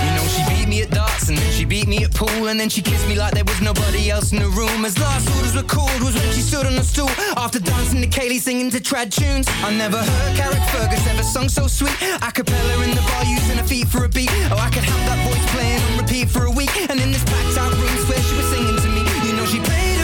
You 0.06 0.12
know 0.16 0.26
she 0.28 0.44
beat 0.50 0.68
me 0.68 0.82
at 0.82 0.90
darts 0.92 1.30
and 1.30 1.38
then 1.38 1.52
she 1.52 1.66
beat 1.66 1.88
me 1.88 2.04
at 2.04 2.14
pool 2.14 2.48
and 2.48 2.60
then 2.60 2.70
she 2.70 2.82
kissed 2.82 3.08
me 3.08 3.16
like 3.16 3.34
there 3.34 3.44
was 3.44 3.62
nobody 3.62 4.10
else 4.10 4.32
in 4.32 4.40
the 4.40 4.50
room. 4.50 4.86
As 4.86 4.98
last 5.00 5.30
orders 5.36 5.56
were 5.56 5.64
called 5.64 6.02
was 6.02 6.16
when 6.16 6.32
she 6.34 6.42
stood 6.42 6.66
on 6.66 6.76
the 6.76 6.84
stool 6.84 7.10
after 7.38 7.60
dancing 7.60 8.02
to 8.02 8.08
Kaylee 8.08 8.40
singing 8.40 8.72
to 8.72 8.80
trad 8.80 9.12
tunes. 9.12 9.48
I 9.64 9.74
never 9.76 9.98
heard 9.98 10.36
Carrick 10.36 10.64
Fergus 10.70 11.06
ever 11.08 11.24
sung 11.24 11.50
so 11.50 11.68
sweet. 11.68 11.96
A 12.22 12.32
cappella 12.32 12.84
in 12.84 12.92
the 12.92 13.02
bar 13.02 13.26
using 13.26 13.58
her 13.58 13.68
feet 13.68 13.88
for 13.88 14.06
a 14.06 14.10
beat. 14.10 14.30
Oh, 14.52 14.58
I 14.58 14.70
could 14.70 14.84
have 14.84 15.06
that 15.06 15.20
voice 15.28 15.46
playing 15.54 15.82
on 15.92 15.98
repeat 16.00 16.30
for 16.30 16.46
a 16.46 16.52
week. 16.52 16.76
And 16.90 17.00
in 17.00 17.12
this 17.12 17.24
packed 17.26 17.58
out 17.58 17.72
room 17.74 17.96
where 18.10 18.22
she 18.22 18.36
was 18.36 18.48
singing 18.50 18.78
to 18.78 18.88
me, 18.90 19.04
you 19.28 19.36
know 19.36 19.46
she 19.46 19.60
played 19.60 19.95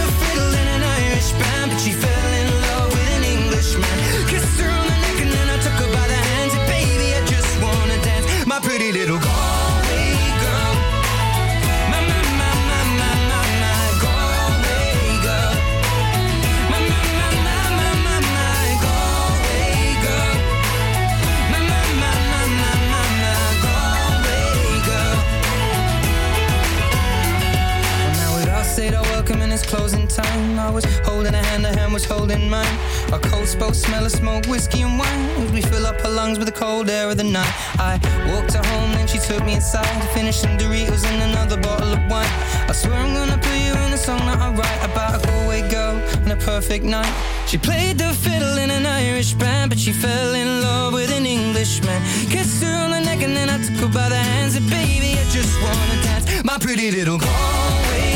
but 1.69 1.79
she 1.79 1.91
fell 1.91 2.33
in 2.41 2.47
love 2.67 2.89
with 2.93 3.17
an 3.17 3.23
Englishman. 3.23 3.97
Kissed 4.27 4.59
her 4.61 4.69
on 4.69 4.85
the 4.87 4.97
neck 5.05 5.17
and 5.23 5.31
then 5.31 5.47
I 5.49 5.57
took 5.65 5.77
her 5.83 5.91
by 5.97 6.07
the 6.07 6.21
hands. 6.31 6.53
And 6.53 6.65
baby, 6.67 7.07
I 7.19 7.21
just 7.25 7.51
wanna 7.61 7.97
dance, 8.01 8.45
my 8.45 8.59
pretty 8.59 8.91
little 8.91 9.19
Galway 9.19 9.50
welcome 29.61 29.77
closing 29.77 30.07
time. 30.07 30.59
I 30.59 30.69
was 30.69 30.85
holding 31.05 31.33
a 31.33 31.43
hand, 31.43 31.65
a 31.65 31.75
hand 31.75 31.93
was 31.93 32.05
holding 32.05 32.49
mine. 32.49 32.77
Our 33.11 33.19
coats 33.19 33.55
both 33.55 33.75
smell 33.75 34.05
of 34.05 34.11
smoke, 34.11 34.45
whiskey 34.47 34.81
and 34.81 34.97
wine. 34.99 35.23
As 35.43 35.51
we 35.51 35.61
fill 35.61 35.85
up 35.85 35.99
her 36.01 36.09
lungs 36.09 36.37
with 36.37 36.47
the 36.47 36.53
cold 36.53 36.89
air 36.89 37.09
of 37.09 37.17
the 37.17 37.23
night. 37.23 37.53
I 37.79 37.99
walked 38.31 38.53
her 38.53 38.63
home, 38.63 38.91
then 38.93 39.07
she 39.07 39.19
took 39.19 39.43
me 39.45 39.53
inside 39.55 40.01
to 40.01 40.07
finish 40.13 40.37
some 40.37 40.57
Doritos 40.57 41.05
and 41.05 41.21
another 41.31 41.57
bottle 41.57 41.93
of 41.93 41.99
wine. 42.09 42.33
I 42.69 42.73
swear 42.73 42.95
I'm 42.95 43.13
gonna 43.13 43.37
put 43.37 43.57
you 43.65 43.73
in 43.85 43.93
a 43.93 43.97
song 43.97 44.19
that 44.19 44.39
I 44.39 44.49
write 44.51 44.81
about 44.89 45.23
a 45.23 45.27
Galway 45.27 45.61
girl 45.69 45.95
and 46.23 46.31
a 46.31 46.37
perfect 46.37 46.83
night. 46.85 47.13
She 47.47 47.57
played 47.57 47.97
the 47.97 48.13
fiddle 48.13 48.57
in 48.57 48.69
an 48.71 48.85
Irish 48.85 49.33
band, 49.33 49.69
but 49.69 49.79
she 49.79 49.91
fell 49.91 50.33
in 50.33 50.61
love 50.61 50.93
with 50.93 51.11
an 51.11 51.25
Englishman. 51.25 52.01
Kissed 52.29 52.63
her 52.63 52.75
on 52.83 52.91
the 52.91 53.01
neck 53.01 53.21
and 53.21 53.35
then 53.35 53.49
I 53.49 53.57
took 53.65 53.77
her 53.85 53.93
by 53.99 54.09
the 54.09 54.21
hands. 54.31 54.55
And 54.55 54.69
baby, 54.69 55.11
I 55.19 55.23
just 55.37 55.53
wanna 55.63 55.97
dance, 56.03 56.43
my 56.43 56.57
pretty 56.57 56.91
little 56.91 57.17
Galway 57.17 58.10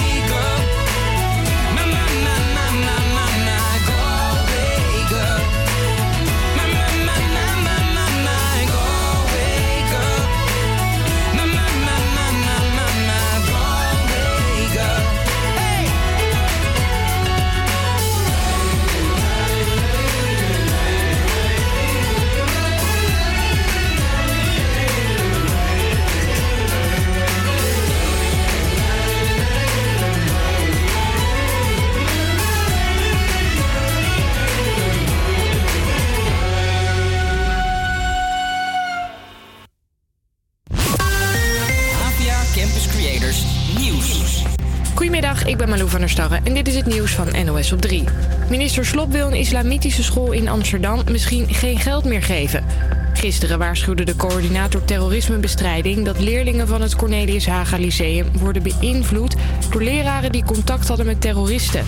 Goedemiddag, 45.16 45.48
ik 45.48 45.58
ben 45.58 45.70
Malou 45.70 45.90
van 45.90 46.00
der 46.00 46.10
Starre 46.10 46.40
en 46.44 46.54
dit 46.54 46.68
is 46.68 46.76
het 46.76 46.86
nieuws 46.86 47.12
van 47.12 47.46
NOS 47.46 47.72
op 47.72 47.82
3. 47.82 48.04
Minister 48.50 48.86
Slop 48.86 49.12
wil 49.12 49.28
een 49.28 49.34
islamitische 49.34 50.04
school 50.04 50.32
in 50.32 50.48
Amsterdam 50.48 51.02
misschien 51.12 51.54
geen 51.54 51.80
geld 51.80 52.04
meer 52.04 52.24
geven. 52.24 52.66
Gisteren 53.14 53.60
waarschuwde 53.60 54.04
de 54.04 54.16
coördinator 54.16 54.86
terrorismebestrijding 54.86 56.06
dat 56.06 56.20
leerlingen 56.20 56.68
van 56.68 56.82
het 56.82 56.96
Cornelius 56.96 57.48
Haga 57.48 57.78
Lyceum 57.78 58.28
worden 58.40 58.64
beïnvloed 58.64 59.36
door 59.70 59.84
leraren 59.84 60.32
die 60.32 60.46
contact 60.46 60.88
hadden 60.88 61.06
met 61.06 61.22
terroristen. 61.22 61.86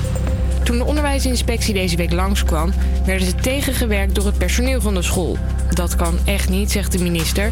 Toen 0.63 0.77
de 0.77 0.85
onderwijsinspectie 0.85 1.73
deze 1.73 1.95
week 1.95 2.11
langskwam, 2.11 2.73
werden 3.05 3.27
ze 3.27 3.35
tegengewerkt 3.35 4.15
door 4.15 4.25
het 4.25 4.37
personeel 4.37 4.81
van 4.81 4.93
de 4.93 5.01
school. 5.01 5.37
Dat 5.73 5.95
kan 5.95 6.19
echt 6.25 6.49
niet, 6.49 6.71
zegt 6.71 6.91
de 6.91 6.99
minister. 7.03 7.51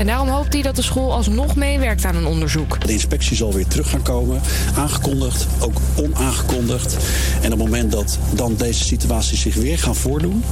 En 0.00 0.06
daarom 0.06 0.28
hoopt 0.28 0.52
hij 0.52 0.62
dat 0.62 0.76
de 0.76 0.82
school 0.82 1.12
alsnog 1.12 1.56
meewerkt 1.56 2.04
aan 2.04 2.16
een 2.16 2.26
onderzoek. 2.26 2.86
De 2.86 2.92
inspectie 2.92 3.36
zal 3.36 3.52
weer 3.52 3.66
terug 3.66 3.90
gaan 3.90 4.02
komen, 4.02 4.40
aangekondigd, 4.76 5.46
ook 5.58 5.76
onaangekondigd. 5.96 6.96
En 7.42 7.52
op 7.52 7.58
het 7.58 7.68
moment 7.68 7.92
dat 7.92 8.18
dan 8.34 8.54
deze 8.56 8.84
situaties 8.84 9.40
zich 9.40 9.54
weer 9.54 9.78
gaan 9.78 9.96
voordoen, 9.96 10.44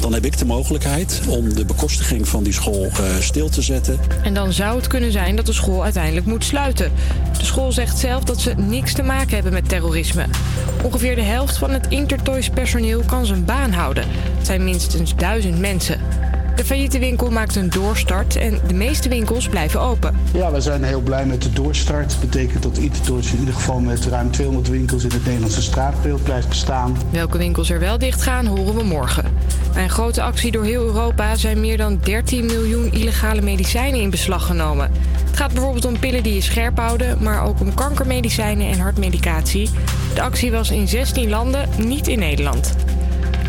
dan 0.00 0.12
heb 0.12 0.24
ik 0.24 0.38
de 0.38 0.44
mogelijkheid 0.44 1.20
om 1.28 1.54
de 1.54 1.64
bekostiging 1.64 2.28
van 2.28 2.42
die 2.42 2.52
school 2.52 2.84
eh, 2.84 3.04
stil 3.20 3.48
te 3.48 3.62
zetten. 3.62 3.98
En 4.22 4.34
dan 4.34 4.52
zou 4.52 4.76
het 4.76 4.86
kunnen 4.86 5.12
zijn 5.12 5.36
dat 5.36 5.46
de 5.46 5.52
school 5.52 5.82
uiteindelijk 5.84 6.26
moet 6.26 6.44
sluiten. 6.44 6.92
De 7.38 7.44
school 7.44 7.72
zegt 7.72 7.98
zelf 7.98 8.24
dat 8.24 8.40
ze 8.40 8.54
niks 8.56 8.92
te 8.92 9.02
maken 9.02 9.34
hebben 9.34 9.52
met 9.52 9.68
terrorisme. 9.68 10.26
Ongeveer 10.82 11.14
de 11.14 11.22
helft 11.22 11.46
helft 11.46 11.58
van 11.58 11.70
het 11.70 11.86
Intertoys 11.88 12.48
personeel 12.48 13.02
kan 13.06 13.26
zijn 13.26 13.44
baan 13.44 13.72
houden. 13.72 14.04
Het 14.36 14.46
zijn 14.46 14.64
minstens 14.64 15.16
duizend 15.16 15.58
mensen. 15.58 16.00
De 16.56 16.64
failliete 16.64 16.98
winkel 16.98 17.30
maakt 17.30 17.56
een 17.56 17.70
doorstart 17.70 18.36
en 18.36 18.60
de 18.66 18.74
meeste 18.74 19.08
winkels 19.08 19.48
blijven 19.48 19.80
open. 19.80 20.16
Ja, 20.32 20.52
we 20.52 20.60
zijn 20.60 20.82
heel 20.82 21.00
blij 21.00 21.26
met 21.26 21.42
de 21.42 21.52
doorstart. 21.52 22.10
Dat 22.10 22.20
betekent 22.20 22.62
dat 22.62 22.78
Intertoys 22.78 23.32
in 23.32 23.38
ieder 23.38 23.54
geval 23.54 23.80
met 23.80 24.04
ruim 24.04 24.30
200 24.30 24.68
winkels 24.68 25.04
in 25.04 25.10
het 25.10 25.24
Nederlandse 25.24 25.62
straatbeeld 25.62 26.22
blijft 26.22 26.48
bestaan. 26.48 26.96
Welke 27.10 27.38
winkels 27.38 27.70
er 27.70 27.78
wel 27.78 27.98
dicht 27.98 28.22
gaan, 28.22 28.46
horen 28.46 28.74
we 28.74 28.82
morgen. 28.82 29.24
Bij 29.72 29.82
een 29.82 29.90
grote 29.90 30.22
actie 30.22 30.50
door 30.50 30.64
heel 30.64 30.84
Europa 30.84 31.34
zijn 31.34 31.60
meer 31.60 31.76
dan 31.76 31.98
13 32.02 32.46
miljoen 32.46 32.92
illegale 32.92 33.42
medicijnen 33.42 34.00
in 34.00 34.10
beslag 34.10 34.46
genomen. 34.46 34.90
Het 35.26 35.36
gaat 35.36 35.52
bijvoorbeeld 35.52 35.84
om 35.84 35.98
pillen 35.98 36.22
die 36.22 36.34
je 36.34 36.40
scherp 36.40 36.78
houden, 36.78 37.22
maar 37.22 37.44
ook 37.44 37.60
om 37.60 37.74
kankermedicijnen 37.74 38.70
en 38.70 38.78
hartmedicatie. 38.78 39.70
De 40.14 40.22
actie 40.22 40.50
was 40.50 40.70
in 40.70 40.88
16 40.88 41.28
landen, 41.28 41.68
niet 41.86 42.08
in 42.08 42.18
Nederland. 42.18 42.74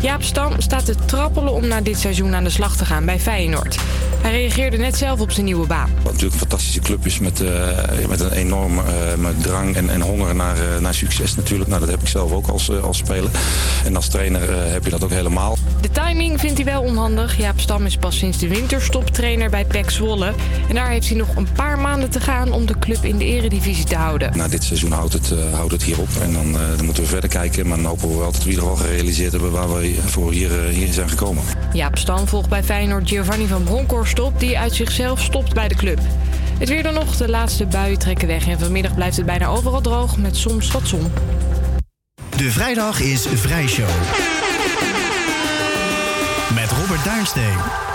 Jaap 0.02 0.22
Stam 0.22 0.52
staat 0.58 0.84
te 0.84 0.94
trappelen 1.04 1.52
om 1.52 1.66
na 1.66 1.80
dit 1.80 1.98
seizoen 1.98 2.34
aan 2.34 2.44
de 2.44 2.50
slag 2.50 2.76
te 2.76 2.84
gaan 2.84 3.04
bij 3.04 3.20
Feyenoord. 3.20 3.78
Hij 4.22 4.30
reageerde 4.30 4.76
net 4.76 4.96
zelf 4.96 5.20
op 5.20 5.30
zijn 5.30 5.46
nieuwe 5.46 5.66
baan. 5.66 5.90
Wat 5.94 6.04
natuurlijk 6.04 6.32
een 6.32 6.38
fantastische 6.38 6.80
club 6.80 7.06
is 7.06 7.18
met, 7.18 7.40
eh, 7.40 8.06
met 8.08 8.20
een 8.20 8.32
enorme 8.32 8.82
eh, 8.82 9.28
drang 9.42 9.76
en, 9.76 9.90
en 9.90 10.00
honger 10.00 10.34
naar, 10.34 10.56
eh, 10.56 10.80
naar 10.80 10.94
succes 10.94 11.34
natuurlijk. 11.34 11.68
Nou, 11.68 11.80
dat 11.80 11.90
heb 11.90 12.00
ik 12.00 12.08
zelf 12.08 12.32
ook 12.32 12.46
als, 12.46 12.80
als 12.80 12.98
speler. 12.98 13.30
En 13.84 13.96
als 13.96 14.08
trainer 14.08 14.70
heb 14.72 14.84
je 14.84 14.90
dat 14.90 15.04
ook 15.04 15.10
helemaal. 15.10 15.56
De 15.80 15.90
timing 15.90 16.40
vindt 16.40 16.56
hij 16.56 16.64
wel 16.64 16.82
onhandig. 16.82 17.36
Jaap 17.36 17.60
Stam 17.60 17.86
is 17.86 17.96
pas 17.96 18.18
sinds 18.18 18.38
de 18.38 18.48
winterstop 18.48 19.10
trainer 19.10 19.50
bij 19.50 19.64
PEC 19.64 19.90
Zwolle. 19.90 20.32
En 20.68 20.74
daar 20.74 20.88
heeft 20.88 21.08
hij 21.08 21.16
nog 21.16 21.36
een 21.36 21.48
paar 21.52 21.78
maanden 21.78 22.10
te 22.10 22.20
gaan 22.20 22.52
om 22.52 22.66
de 22.66 22.78
club 22.78 23.04
in 23.04 23.16
de 23.16 23.24
eredivisie 23.24 23.84
te 23.84 23.96
houden. 23.96 24.36
Na 24.36 24.48
dit 24.48 24.64
seizoen 24.64 24.92
houdt 24.92 25.12
het, 25.12 25.32
houdt 25.52 25.72
het 25.72 25.82
hier 25.82 26.00
op. 26.00 26.08
En 26.22 26.32
dan, 26.32 26.52
dan 26.76 26.84
moeten 26.84 27.02
we 27.02 27.08
verder 27.08 27.30
kijken. 27.30 27.66
Maar 27.66 27.76
dan 27.76 27.86
hopen 27.86 28.08
we 28.08 28.16
wel 28.16 28.32
dat 28.32 28.36
we 28.36 28.42
in 28.42 28.48
ieder 28.48 28.62
geval 28.62 28.84
gerealiseerd 28.84 29.32
hebben 29.32 29.50
waar 29.50 29.74
we 29.74 29.87
voor 29.94 30.32
hier, 30.32 30.64
eh, 30.64 30.74
hier 30.74 30.92
zijn 30.92 31.08
gekomen. 31.08 31.42
Jaap 31.72 31.98
Stam 31.98 32.28
volgt 32.28 32.48
bij 32.48 32.62
Feyenoord 32.62 33.08
Giovanni 33.08 33.46
van 33.46 33.62
Bronckhorst 33.62 34.18
op... 34.20 34.40
die 34.40 34.58
uit 34.58 34.74
zichzelf 34.74 35.20
stopt 35.20 35.54
bij 35.54 35.68
de 35.68 35.74
club. 35.74 35.98
Het 36.58 36.68
weer 36.68 36.82
dan 36.82 36.94
nog, 36.94 37.16
de 37.16 37.28
laatste 37.28 37.66
buien 37.66 37.98
trekken 37.98 38.28
weg... 38.28 38.46
en 38.46 38.58
vanmiddag 38.58 38.94
blijft 38.94 39.16
het 39.16 39.26
bijna 39.26 39.46
overal 39.46 39.80
droog 39.80 40.16
met 40.16 40.36
soms 40.36 40.70
wat 40.70 40.88
zon. 40.88 41.12
De 42.36 42.50
vrijdag 42.50 43.00
is 43.00 43.26
Vrijshow. 43.34 43.88
Met 46.54 46.70
Robert 46.70 47.04
Duinsteen. 47.04 47.87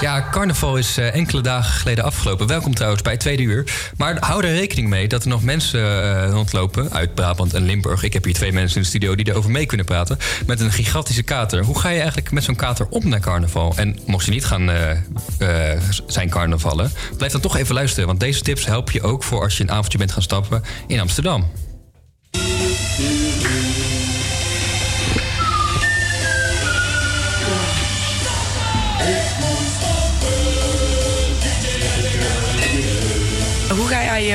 Ja, 0.00 0.28
carnaval 0.30 0.76
is 0.76 0.96
eh, 0.96 1.14
enkele 1.14 1.40
dagen 1.40 1.72
geleden 1.72 2.04
afgelopen. 2.04 2.46
Welkom 2.46 2.74
trouwens 2.74 3.02
bij 3.02 3.12
het 3.12 3.20
tweede 3.20 3.42
uur. 3.42 3.90
Maar 3.96 4.16
hou 4.20 4.44
er 4.44 4.54
rekening 4.54 4.88
mee 4.88 5.08
dat 5.08 5.22
er 5.22 5.28
nog 5.28 5.42
mensen 5.42 5.80
eh, 5.80 6.30
rondlopen 6.30 6.92
uit 6.92 7.14
Brabant 7.14 7.54
en 7.54 7.62
Limburg. 7.62 8.02
Ik 8.02 8.12
heb 8.12 8.24
hier 8.24 8.34
twee 8.34 8.52
mensen 8.52 8.76
in 8.76 8.82
de 8.82 8.88
studio 8.88 9.14
die 9.14 9.28
erover 9.28 9.50
mee 9.50 9.66
kunnen 9.66 9.86
praten. 9.86 10.18
Met 10.46 10.60
een 10.60 10.72
gigantische 10.72 11.22
kater. 11.22 11.64
Hoe 11.64 11.78
ga 11.78 11.88
je 11.88 11.98
eigenlijk 11.98 12.30
met 12.30 12.44
zo'n 12.44 12.56
kater 12.56 12.86
om 12.88 13.08
naar 13.08 13.20
carnaval? 13.20 13.72
En 13.76 13.98
mocht 14.06 14.24
je 14.24 14.30
niet 14.30 14.44
gaan 14.44 14.70
eh, 14.70 15.80
zijn 16.06 16.30
carnavallen, 16.30 16.92
blijf 17.16 17.32
dan 17.32 17.40
toch 17.40 17.56
even 17.56 17.74
luisteren. 17.74 18.06
Want 18.06 18.20
deze 18.20 18.40
tips 18.42 18.66
helpen 18.66 18.92
je 18.94 19.02
ook 19.02 19.22
voor 19.22 19.42
als 19.42 19.56
je 19.56 19.62
een 19.62 19.70
avondje 19.70 19.98
bent 19.98 20.12
gaan 20.12 20.22
stappen 20.22 20.62
in 20.86 21.00
Amsterdam. 21.00 21.50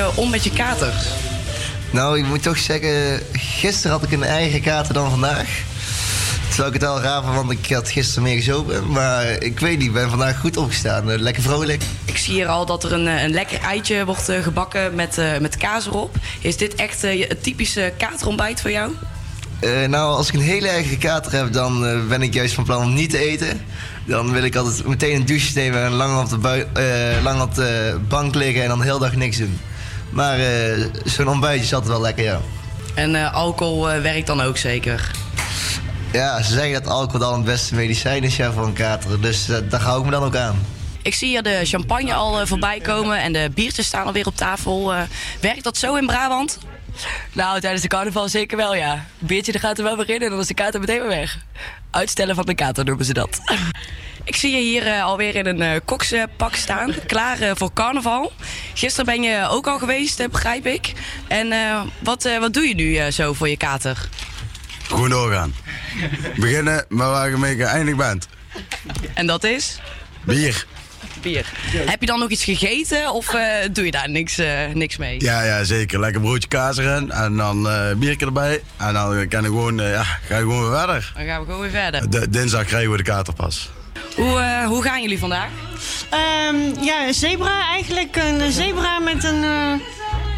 Om 0.09 0.29
met 0.29 0.43
je 0.43 0.51
kater? 0.51 0.93
Nou, 1.91 2.19
ik 2.19 2.25
moet 2.25 2.43
toch 2.43 2.57
zeggen, 2.57 3.19
gisteren 3.31 3.91
had 3.91 4.03
ik 4.03 4.11
een 4.11 4.23
eigen 4.23 4.61
kater 4.61 4.93
dan 4.93 5.09
vandaag. 5.09 5.47
Terwijl 6.47 6.67
ik 6.67 6.73
het 6.73 6.89
wel 6.89 7.01
raar 7.01 7.23
vond, 7.23 7.35
want 7.35 7.51
ik 7.51 7.73
had 7.73 7.89
gisteren 7.89 8.23
meer 8.23 8.35
gezopen. 8.35 8.91
Maar 8.91 9.25
ik 9.29 9.59
weet 9.59 9.77
niet, 9.77 9.87
ik 9.87 9.93
ben 9.93 10.09
vandaag 10.09 10.39
goed 10.39 10.57
opgestaan. 10.57 11.11
Eh, 11.11 11.19
Lekker 11.19 11.43
vrolijk. 11.43 11.83
Ik 12.05 12.17
zie 12.17 12.33
hier 12.33 12.47
al 12.47 12.65
dat 12.65 12.83
er 12.83 12.93
een, 12.93 13.07
eh, 13.07 13.23
een 13.23 13.31
lekker 13.31 13.59
eitje 13.59 14.05
wordt 14.05 14.29
eh, 14.29 14.43
gebakken 14.43 14.95
met, 14.95 15.17
met 15.39 15.57
kaas 15.57 15.85
erop. 15.85 16.15
Is 16.41 16.57
dit 16.57 16.75
echt 16.75 17.01
het 17.01 17.43
typische 17.43 17.93
katerontbijt 17.97 18.61
voor 18.61 18.71
jou? 18.71 18.91
Nou, 19.87 20.15
als 20.15 20.27
ik 20.27 20.33
een 20.33 20.41
hele 20.41 20.67
eigen 20.67 20.97
kater 20.97 21.31
heb, 21.31 21.53
dan 21.53 22.07
ben 22.07 22.21
ik 22.21 22.33
juist 22.33 22.53
van 22.53 22.63
plan 22.63 22.83
om 22.83 22.93
niet 22.93 23.09
te 23.09 23.17
eten. 23.17 23.61
Dan 24.05 24.31
wil 24.31 24.43
ik 24.43 24.55
altijd 24.55 24.87
meteen 24.87 25.15
een 25.15 25.25
douche 25.25 25.51
nemen 25.55 25.83
en 25.83 25.91
lang 25.91 26.19
op 26.21 26.29
de, 26.29 26.37
bui- 26.37 26.67
lang 27.23 27.41
op 27.41 27.55
de 27.55 27.99
bank 28.07 28.35
liggen 28.35 28.61
en 28.61 28.67
dan 28.69 28.79
de 28.79 28.85
hele 28.85 28.99
dag 28.99 29.15
niks 29.15 29.37
doen. 29.37 29.59
Maar 30.11 30.39
eh, 30.39 30.85
zo'n 31.03 31.27
ontbijtje 31.27 31.75
altijd 31.75 31.91
wel 31.91 32.01
lekker, 32.01 32.23
ja. 32.23 32.39
En 32.95 33.15
eh, 33.15 33.33
alcohol 33.33 33.91
eh, 33.91 34.01
werkt 34.01 34.27
dan 34.27 34.41
ook 34.41 34.57
zeker? 34.57 35.11
Ja, 36.11 36.41
ze 36.41 36.53
zeggen 36.53 36.73
dat 36.73 36.87
alcohol 36.87 37.19
dan 37.19 37.33
het 37.33 37.43
beste 37.43 37.75
medicijn 37.75 38.23
is 38.23 38.35
ja, 38.35 38.51
voor 38.51 38.65
een 38.65 38.73
kater. 38.73 39.21
Dus 39.21 39.45
daar 39.45 39.81
hou 39.81 39.99
ik 39.99 40.05
me 40.05 40.11
dan 40.11 40.23
ook 40.23 40.35
aan. 40.35 40.59
Ik 41.01 41.15
zie 41.15 41.27
hier 41.27 41.43
de 41.43 41.59
champagne 41.63 42.13
al 42.13 42.47
voorbij 42.47 42.79
komen 42.79 43.21
en 43.21 43.33
de 43.33 43.51
biertjes 43.53 43.85
staan 43.85 44.05
alweer 44.05 44.27
op 44.27 44.35
tafel. 44.35 44.93
Eh, 44.93 45.01
werkt 45.41 45.63
dat 45.63 45.77
zo 45.77 45.95
in 45.95 46.05
Brabant? 46.05 46.57
Nou, 47.33 47.59
tijdens 47.59 47.81
de 47.81 47.87
carnaval 47.87 48.29
zeker 48.29 48.57
wel, 48.57 48.75
ja. 48.75 48.93
Een 48.93 49.27
biertje 49.27 49.51
er 49.51 49.59
gaat 49.59 49.77
er 49.77 49.83
wel 49.83 49.97
weer 49.97 50.09
in 50.09 50.21
en 50.21 50.29
dan 50.29 50.39
is 50.39 50.47
de 50.47 50.53
kater 50.53 50.79
meteen 50.79 50.99
weer 50.99 51.07
weg. 51.07 51.37
Uitstellen 51.91 52.35
van 52.35 52.45
de 52.45 52.55
kater 52.55 52.85
noemen 52.85 53.05
ze 53.05 53.13
dat. 53.13 53.39
Ik 54.31 54.37
zie 54.37 54.51
je 54.55 54.61
hier 54.61 54.87
eh, 54.87 55.03
alweer 55.03 55.35
in 55.35 55.45
een 55.45 55.61
eh 55.61 55.79
kokspak 55.85 56.55
staan, 56.55 56.93
klaar 57.07 57.39
eh, 57.41 57.51
voor 57.53 57.73
carnaval. 57.73 58.31
Gisteren 58.73 59.05
ben 59.05 59.21
je 59.23 59.47
ook 59.49 59.67
al 59.67 59.77
geweest, 59.79 60.29
begrijp 60.31 60.65
ik. 60.65 60.93
En 61.27 61.51
eh, 61.51 61.81
wat, 61.99 62.25
eh, 62.25 62.39
wat 62.39 62.53
doe 62.53 62.67
je 62.67 62.75
nu 62.75 62.95
eh, 62.95 63.11
zo 63.11 63.33
voor 63.33 63.49
je 63.49 63.57
kater? 63.57 63.97
Gewoon 64.87 65.09
doorgaan. 65.09 65.53
Beginnen 66.35 66.85
met 66.89 67.07
waar 67.07 67.29
je 67.29 67.37
mee 67.37 67.55
geëindigd 67.55 67.97
bent. 67.97 68.27
En 69.13 69.25
dat 69.27 69.43
is? 69.43 69.79
Bier. 70.25 70.65
Bier. 71.21 71.45
Heb 71.85 71.99
je 71.99 72.05
dan 72.05 72.19
nog 72.19 72.29
iets 72.29 72.43
gegeten 72.43 73.11
of 73.13 73.33
eh, 73.33 73.43
doe 73.71 73.85
je 73.85 73.91
daar 73.91 74.09
niks, 74.09 74.37
eh, 74.37 74.67
niks 74.73 74.97
mee? 74.97 75.21
Ja, 75.21 75.43
ja, 75.43 75.63
zeker. 75.63 75.99
Lekker 75.99 76.21
broodje 76.21 76.47
kaas 76.47 76.77
erin 76.77 77.11
en 77.11 77.35
dan 77.37 77.69
eh 77.69 77.95
biertje 77.95 78.25
erbij. 78.25 78.61
En 78.77 78.93
dan 78.93 79.27
kan 79.27 79.39
ik 79.39 79.45
gewoon, 79.45 79.79
eh, 79.79 79.91
ja, 79.91 80.03
ga 80.03 80.35
je 80.37 80.41
gewoon 80.41 80.61
weer 80.69 80.77
verder. 80.77 81.11
Dan 81.15 81.25
gaan 81.25 81.39
we 81.39 81.45
gewoon 81.45 81.61
weer 81.61 81.69
verder. 81.69 82.09
D- 82.09 82.33
dinsdag 82.33 82.65
krijgen 82.65 82.91
we 82.91 82.97
de 82.97 83.03
katerpas. 83.03 83.69
Hoe, 84.15 84.39
eh, 84.39 84.67
hoe 84.67 84.83
gaan 84.83 85.01
jullie 85.01 85.19
vandaag? 85.19 85.49
Ehm, 86.09 86.83
ja, 86.83 87.07
een 87.07 87.13
zebra 87.13 87.67
eigenlijk. 87.67 88.15
Een 88.15 88.51
zebra 88.51 88.99
met 88.99 89.23
een, 89.23 89.43
eh, 89.43 89.73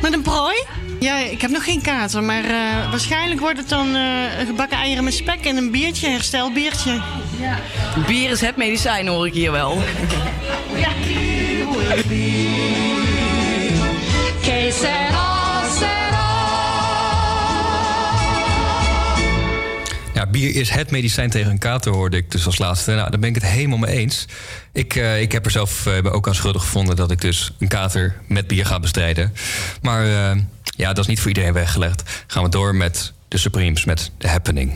met 0.01 0.13
een 0.13 0.21
prooi. 0.21 0.63
Ja, 0.99 1.17
ik 1.17 1.41
heb 1.41 1.51
nog 1.51 1.63
geen 1.63 1.81
kater, 1.81 2.23
maar 2.23 2.43
eh, 2.43 2.89
waarschijnlijk 2.89 3.39
wordt 3.39 3.57
het 3.57 3.69
dan 3.69 3.95
eh, 3.95 4.01
gebakken 4.45 4.77
eieren 4.77 5.03
met 5.03 5.13
spek 5.13 5.45
en 5.45 5.57
een 5.57 5.71
biertje, 5.71 6.07
een 6.07 6.13
herstelbiertje. 6.13 7.01
Ja. 7.39 7.59
Bier 8.07 8.29
is 8.29 8.41
het 8.41 8.55
medicijn, 8.55 9.07
hoor 9.07 9.27
ik 9.27 9.33
hier 9.33 9.51
wel. 9.51 9.81
Que 14.41 15.22
Bier 20.31 20.55
is 20.55 20.69
het 20.69 20.91
medicijn 20.91 21.29
tegen 21.29 21.51
een 21.51 21.57
kater, 21.57 21.91
hoorde 21.91 22.17
ik 22.17 22.31
dus 22.31 22.45
als 22.45 22.57
laatste. 22.57 22.91
Nou, 22.91 23.09
daar 23.09 23.19
ben 23.19 23.29
ik 23.29 23.35
het 23.35 23.45
helemaal 23.45 23.77
mee 23.77 23.95
eens. 23.95 24.25
Ik, 24.71 24.95
eh, 24.95 25.21
ik 25.21 25.31
heb 25.31 25.45
er 25.45 25.51
zelf 25.51 25.85
eh, 25.85 26.13
ook 26.13 26.27
aan 26.27 26.35
schuldig 26.35 26.61
gevonden 26.61 26.95
dat 26.95 27.11
ik 27.11 27.21
dus 27.21 27.51
een 27.59 27.67
kater 27.67 28.15
met 28.27 28.47
bier 28.47 28.65
ga 28.65 28.79
bestrijden. 28.79 29.33
Maar 29.81 30.05
eh, 30.05 30.41
ja, 30.77 30.87
dat 30.87 30.97
is 30.97 31.07
niet 31.07 31.19
voor 31.19 31.27
iedereen 31.27 31.53
weggelegd. 31.53 32.23
Gaan 32.27 32.43
we 32.43 32.49
door 32.49 32.75
met 32.75 33.13
de 33.27 33.37
Supremes, 33.37 33.85
met 33.85 34.11
The 34.17 34.27
Happening. 34.27 34.73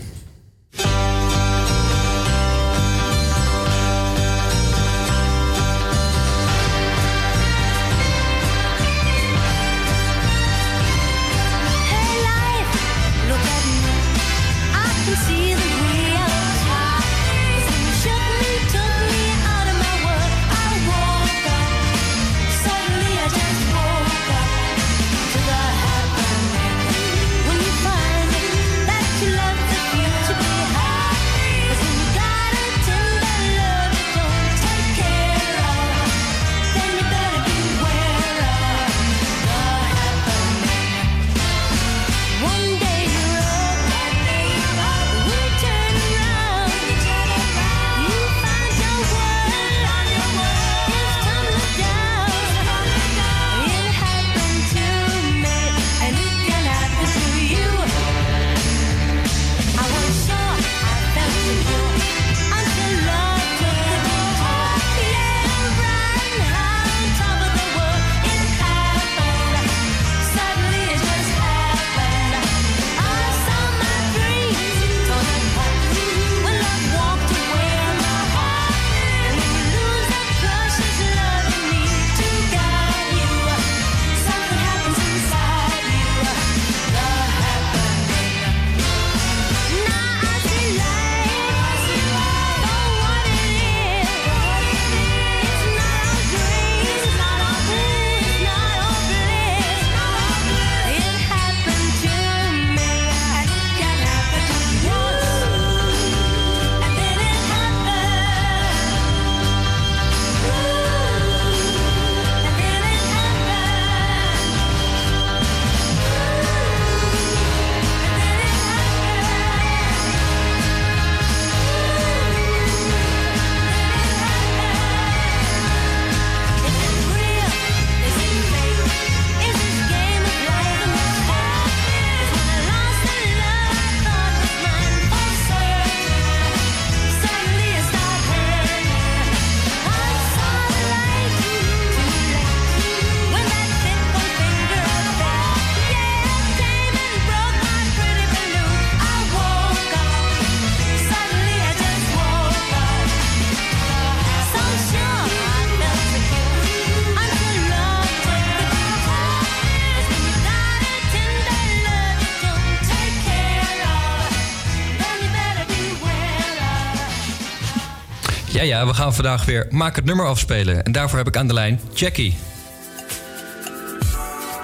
Ja, 168.58 168.64
ja, 168.64 168.88
we 168.88 168.94
gaan 168.94 169.14
vandaag 169.14 169.46
weer 169.46 169.68
Maak 169.70 169.96
het 169.96 170.06
nummer 170.06 170.26
afspelen. 170.26 170.84
En 170.84 170.92
daarvoor 170.92 171.18
heb 171.18 171.28
ik 171.28 171.38
aan 171.38 171.48
de 171.48 171.54
lijn 171.54 171.80
Jackie. 171.94 172.38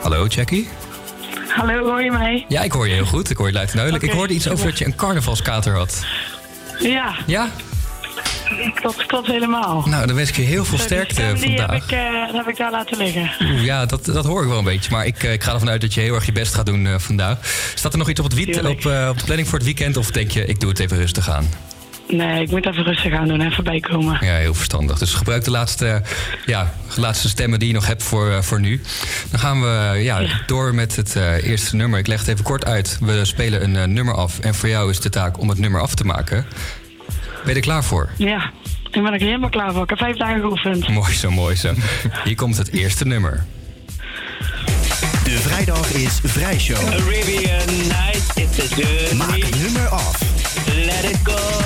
Hallo 0.01 0.25
Jackie? 0.25 0.67
Hallo, 1.47 1.85
hoor 1.85 2.03
je 2.03 2.11
mij? 2.11 2.45
Ja, 2.47 2.61
ik 2.61 2.71
hoor 2.71 2.87
je 2.87 2.93
heel 2.93 3.05
goed. 3.05 3.29
Ik 3.29 3.37
hoor 3.37 3.47
je 3.47 3.53
luid 3.53 3.69
en 3.69 3.75
duidelijk. 3.75 4.05
Ik 4.05 4.11
hoorde 4.11 4.33
iets 4.33 4.49
over 4.49 4.65
dat 4.65 4.77
je 4.77 4.85
een 4.85 4.95
carnavalskater 4.95 5.75
had. 5.75 6.05
Ja. 6.79 7.15
Ja? 7.25 7.49
Klopt, 8.73 9.05
klopt 9.05 9.27
helemaal. 9.27 9.83
Nou, 9.87 10.07
dan 10.07 10.15
wens 10.15 10.29
ik 10.29 10.35
je 10.35 10.41
heel 10.41 10.65
veel 10.65 10.77
Dus 10.77 10.85
sterkte 10.85 11.33
die 11.33 11.57
vandaag. 11.57 11.71
heb 11.71 11.83
ik, 11.83 11.91
eh, 11.91 12.25
dat 12.25 12.35
heb 12.35 12.47
ik 12.47 12.57
daar 12.57 12.71
laten 12.71 12.97
liggen. 12.97 13.31
Oeh, 13.41 13.63
ja, 13.63 13.85
dat, 13.85 14.05
dat 14.05 14.25
hoor 14.25 14.41
ik 14.41 14.47
wel 14.47 14.57
een 14.57 14.63
beetje. 14.63 14.91
Maar 14.91 15.05
ik, 15.05 15.23
eh, 15.23 15.33
ik 15.33 15.43
ga 15.43 15.53
ervan 15.53 15.69
uit 15.69 15.81
dat 15.81 15.93
je 15.93 16.01
heel 16.01 16.15
erg 16.15 16.25
je 16.25 16.31
best 16.31 16.53
gaat 16.53 16.65
doen 16.65 16.87
eh, 16.87 16.93
vandaag. 16.97 17.37
Staat 17.75 17.91
er 17.91 17.97
nog 17.97 18.09
iets 18.09 18.19
op, 18.19 18.25
het 18.25 18.35
wiet, 18.35 18.59
op, 18.59 18.67
op 18.67 18.81
de 19.17 19.23
planning 19.25 19.47
voor 19.47 19.57
het 19.57 19.67
weekend? 19.67 19.97
Of 19.97 20.11
denk 20.11 20.31
je, 20.31 20.45
ik 20.45 20.59
doe 20.59 20.69
het 20.69 20.79
even 20.79 20.97
rustig 20.97 21.29
aan? 21.29 21.49
Nee, 22.07 22.41
ik 22.41 22.51
moet 22.51 22.65
even 22.65 22.83
rustig 22.83 23.13
aan 23.13 23.27
doen, 23.27 23.41
even 23.41 23.63
bijkomen. 23.63 24.17
Ja, 24.25 24.33
heel 24.35 24.53
verstandig. 24.53 24.97
Dus 24.99 25.13
gebruik 25.13 25.43
de 25.43 25.51
laatste, 25.51 26.01
ja, 26.45 26.73
laatste 26.95 27.29
stemmen 27.29 27.59
die 27.59 27.67
je 27.67 27.73
nog 27.73 27.87
hebt 27.87 28.03
voor, 28.03 28.31
eh, 28.31 28.41
voor 28.41 28.59
nu. 28.59 28.81
Dan 29.31 29.39
gaan 29.39 29.61
we 29.61 29.91
eh, 29.93 30.03
ja, 30.03 30.21
door 30.45 30.75
met 30.75 30.95
het 30.95 31.15
eh, 31.15 31.43
eerste 31.47 31.75
nummer. 31.75 31.99
Ik 31.99 32.07
leg 32.07 32.19
het 32.19 32.27
even 32.27 32.43
kort 32.43 32.65
uit. 32.65 32.97
We 33.01 33.25
spelen 33.25 33.63
een 33.63 33.75
eh, 33.75 33.83
nummer 33.83 34.15
af. 34.15 34.39
En 34.39 34.55
voor 34.55 34.69
jou 34.69 34.89
is 34.89 34.99
de 34.99 35.09
taak 35.09 35.39
om 35.39 35.49
het 35.49 35.57
nummer 35.57 35.81
af 35.81 35.95
te 35.95 36.05
maken. 36.05 36.45
Ben 37.43 37.49
je 37.49 37.53
er 37.53 37.61
klaar 37.61 37.83
voor? 37.83 38.09
Ja, 38.17 38.51
ik 38.91 39.03
ben 39.03 39.13
er 39.13 39.19
helemaal 39.19 39.49
klaar 39.49 39.73
voor. 39.73 39.83
Ik 39.83 39.89
heb 39.89 39.97
vijf 39.97 40.17
dagen 40.17 40.39
geoefend. 40.41 40.87
Mooi 40.89 41.13
zo, 41.13 41.31
mooi 41.31 41.55
zo. 41.55 41.73
Hier 42.23 42.35
komt 42.35 42.57
het 42.57 42.71
eerste 42.71 43.05
nummer. 43.05 43.45
De 45.23 45.39
vrijdag 45.39 45.91
is 45.91 46.19
vrijshow. 46.23 46.77
Arabian 46.77 47.77
night, 47.77 48.31
it's 48.35 48.59
a 48.59 48.75
journey. 48.75 49.13
Maak 49.15 49.37
het 49.37 49.61
nummer 49.61 49.87
af. 49.87 50.21
Let 50.75 51.03
it 51.03 51.19
go, 51.23 51.62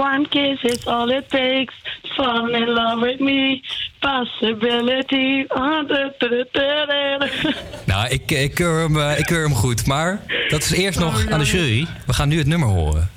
One 0.00 0.26
kiss 0.28 0.62
is 0.62 0.86
all 0.86 1.10
it 1.10 1.28
takes 1.28 1.74
fall 2.16 2.54
in 2.54 2.68
love 2.68 3.00
with 3.00 3.20
me. 3.20 3.62
Possibility. 4.00 5.46
Nou, 7.86 8.08
ik, 8.08 8.30
ik, 8.30 8.54
keur 8.54 8.80
hem, 8.80 9.00
eh, 9.00 9.18
ik 9.18 9.24
keur 9.24 9.42
hem 9.42 9.54
goed. 9.54 9.86
Maar 9.86 10.20
dat 10.48 10.62
is 10.62 10.72
eerst 10.72 10.98
nog 10.98 11.26
aan 11.28 11.38
de 11.38 11.44
jury. 11.44 11.86
We 12.06 12.12
gaan 12.12 12.28
nu 12.28 12.38
het 12.38 12.46
nummer 12.46 12.68
horen. 12.68 13.10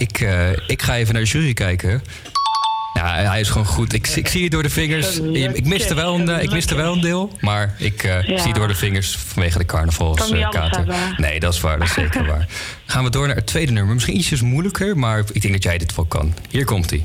Ik, 0.00 0.20
eh, 0.20 0.50
ik 0.66 0.82
ga 0.82 0.96
even 0.96 1.14
naar 1.14 1.22
de 1.22 1.28
jury 1.28 1.52
kijken. 1.52 2.02
Ja, 2.94 3.14
hij 3.30 3.40
is 3.40 3.48
gewoon 3.48 3.66
goed. 3.66 3.92
Ik, 3.92 4.06
ik 4.08 4.28
zie 4.28 4.42
het 4.42 4.52
door 4.52 4.62
de 4.62 4.70
vingers. 4.70 5.20
Ik 5.52 5.64
miste 5.66 5.94
wel 5.94 6.14
een, 6.14 6.28
eh, 6.28 6.42
ik 6.42 6.50
miste 6.50 6.74
wel 6.74 6.92
een 6.92 7.00
deel. 7.00 7.36
Maar 7.40 7.74
ik 7.78 8.02
eh, 8.02 8.22
Ja. 8.28 8.36
zie 8.38 8.46
het 8.46 8.54
door 8.54 8.68
de 8.68 8.74
vingers 8.74 9.16
vanwege 9.16 9.58
de 9.58 9.64
carnavalskater. 9.64 10.84
nee, 11.16 11.40
dat 11.40 11.54
is 11.54 11.60
waar. 11.60 11.78
Dat 11.78 11.88
is 11.88 11.94
zeker 11.94 12.26
waar. 12.32 12.46
Gaan 12.86 13.04
we 13.04 13.10
door 13.10 13.26
naar 13.26 13.36
het 13.36 13.46
tweede 13.46 13.72
nummer. 13.72 13.94
Misschien 13.94 14.16
ietsjes 14.16 14.40
moeilijker, 14.42 14.98
maar 14.98 15.24
ik 15.32 15.40
denk 15.42 15.54
dat 15.54 15.62
jij 15.62 15.78
dit 15.78 15.94
wel 15.94 16.04
kan. 16.04 16.34
Hier 16.50 16.64
komt 16.64 16.90
hij. 16.90 17.04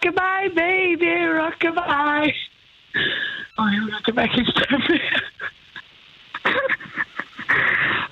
Rockabye, 0.00 0.50
baby, 0.54 1.26
rockabye. 1.36 2.34
Oh, 3.56 3.72
joh, 3.72 4.16
heb 4.16 4.30
geen 4.30 4.44
stem 4.44 4.78
meer. 4.88 5.28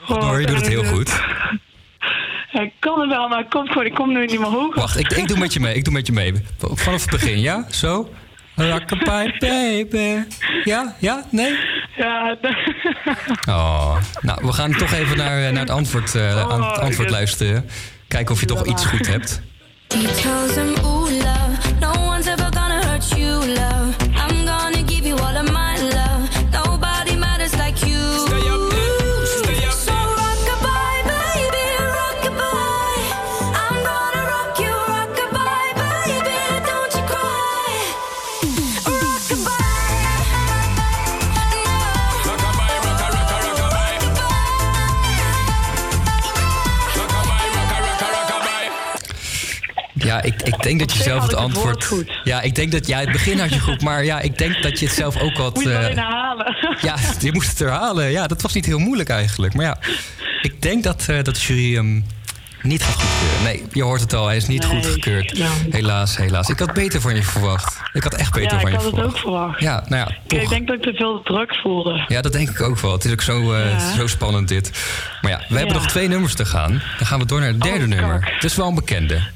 Oh, 0.08 0.24
Hoor, 0.24 0.40
je 0.40 0.46
doet 0.46 0.56
het 0.56 0.68
heel 0.68 0.84
goed. 0.84 1.20
Ik 2.52 2.72
kan 2.78 3.00
het 3.00 3.08
wel, 3.08 3.28
maar 3.28 3.40
ik 3.40 3.50
kom 3.50 3.66
gewoon, 3.66 3.86
ik 3.86 3.94
kom 3.94 4.12
nu 4.12 4.20
niet 4.26 4.38
meer 4.38 4.48
hoger. 4.48 4.80
Wacht, 4.80 4.98
ik, 4.98 5.12
ik 5.12 5.28
doe 5.28 5.38
met 5.38 5.52
je 5.52 5.60
mee. 5.60 5.74
Ik 5.74 5.84
doe 5.84 5.92
met 5.92 6.06
je 6.06 6.12
mee. 6.12 6.32
Vanaf 6.58 7.00
het 7.02 7.10
begin, 7.10 7.40
ja? 7.40 7.66
Zo? 7.70 8.14
Rockabye 8.54 9.36
baby. 9.38 10.24
Ja? 10.64 10.94
Ja? 10.98 11.24
Nee? 11.30 11.58
Ja, 11.96 12.36
Oh. 13.48 13.96
Nou, 14.20 14.46
we 14.46 14.52
gaan 14.52 14.72
toch 14.72 14.92
even 14.92 15.16
naar, 15.16 15.42
eh, 15.44 15.50
naar 15.50 15.60
het 15.60 15.70
antwoord, 15.70 16.14
eh, 16.14 16.40
aan 16.40 16.62
het 16.64 16.78
antwoord 16.78 17.10
luisteren. 17.10 17.68
Kijken 18.08 18.34
of 18.34 18.40
je 18.40 18.46
toch 18.46 18.66
iets 18.66 18.86
goed 18.86 19.06
hebt. 19.06 19.42
Denk 50.68 50.78
dat 50.88 50.92
je 50.96 51.02
zelf 51.02 51.20
had 51.20 51.30
het 51.30 51.40
ik 51.40 51.46
het 51.46 51.54
woord 51.54 51.66
antwoord. 51.66 51.84
goed. 51.84 52.20
Ja, 52.24 52.40
ik 52.42 52.54
denk 52.54 52.72
dat. 52.72 52.86
Ja, 52.86 52.98
het 52.98 53.12
begin 53.12 53.38
had 53.38 53.52
je 53.54 53.60
goed, 53.60 53.82
maar 53.82 54.04
ja, 54.04 54.20
ik 54.20 54.38
denk 54.38 54.62
dat 54.62 54.78
je 54.78 54.86
het 54.86 54.94
zelf 54.94 55.20
ook 55.20 55.36
wat. 55.36 55.54
Moet 55.54 55.62
je 55.64 55.68
het 55.70 55.78
eh, 55.78 55.94
herhalen. 55.96 56.56
ja, 56.80 56.94
je 57.20 57.32
moest 57.32 57.48
het 57.50 57.58
herhalen. 57.58 58.10
Ja, 58.10 58.26
dat 58.26 58.42
was 58.42 58.52
niet 58.54 58.66
heel 58.66 58.78
moeilijk 58.78 59.08
eigenlijk. 59.08 59.54
Maar 59.54 59.64
ja, 59.64 59.76
ik 60.42 60.62
denk 60.62 60.82
dat, 60.84 61.06
eh, 61.08 61.22
dat 61.22 61.34
de 61.34 61.40
jury 61.40 61.74
hem 61.74 62.04
niet 62.62 62.82
gaat 62.82 62.94
goedkeuren. 62.94 63.42
Nee, 63.44 63.62
je 63.72 63.82
hoort 63.82 64.00
het 64.00 64.12
al, 64.14 64.26
hij 64.26 64.36
is 64.36 64.46
niet 64.46 64.60
Nee, 64.62 64.70
goedgekeurd. 64.70 65.36
ja. 65.36 65.48
Helaas, 65.70 66.16
helaas. 66.16 66.48
Ik 66.48 66.58
had 66.58 66.72
beter 66.72 67.00
van 67.00 67.14
je 67.14 67.22
verwacht. 67.22 67.80
Ik 67.92 68.02
had 68.02 68.14
echt 68.14 68.32
beter 68.32 68.52
ja, 68.52 68.60
van 68.60 68.68
ik 68.68 68.68
je 68.68 68.74
had 68.74 68.84
het 68.84 68.94
verwacht. 68.94 69.14
ook 69.16 69.20
verwacht. 69.22 69.60
Ja, 69.60 69.84
nou 69.88 70.08
ja, 70.08 70.16
Ik 70.28 70.40
toch. 70.40 70.48
denk 70.48 70.66
dat 70.66 70.76
ik 70.76 70.82
te 70.82 70.92
veel 70.94 71.22
druk 71.22 71.56
voelde. 71.56 72.04
Ja, 72.08 72.20
dat 72.20 72.32
denk 72.32 72.48
ik 72.50 72.60
ook 72.60 72.78
wel. 72.78 72.92
Het 72.92 73.04
is 73.04 73.12
ook 73.12 73.22
zo, 73.22 73.52
eh, 73.52 73.70
Ja. 73.70 73.94
zo 73.94 74.06
spannend 74.06 74.48
dit. 74.48 74.70
Maar 75.22 75.30
ja, 75.30 75.38
we 75.38 75.56
hebben 75.56 75.74
Ja. 75.74 75.80
nog 75.80 75.86
twee 75.90 76.08
nummers 76.08 76.34
te 76.34 76.44
gaan. 76.44 76.82
Dan 76.98 77.06
gaan 77.06 77.18
we 77.18 77.26
door 77.26 77.40
naar 77.40 77.48
het 77.48 77.60
derde 77.60 77.82
Oh, 77.84 77.88
nummer. 77.90 78.28
Het 78.34 78.44
is 78.44 78.56
wel 78.56 78.68
een 78.68 78.74
bekende. 78.74 79.20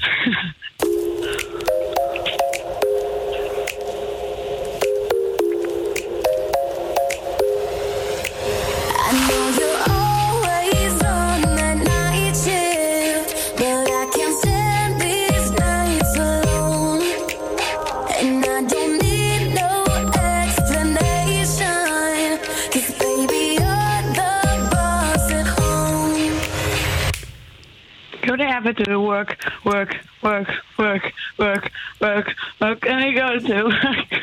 to 28.74 28.98
work, 29.00 29.36
work, 29.62 30.00
work, 30.20 30.62
work, 30.76 31.12
work, 31.36 31.70
work, 31.98 32.34
work, 32.58 32.86
and 32.88 33.02
I 33.04 33.12
go 33.12 33.38
to 33.46 33.62
work, 33.62 34.22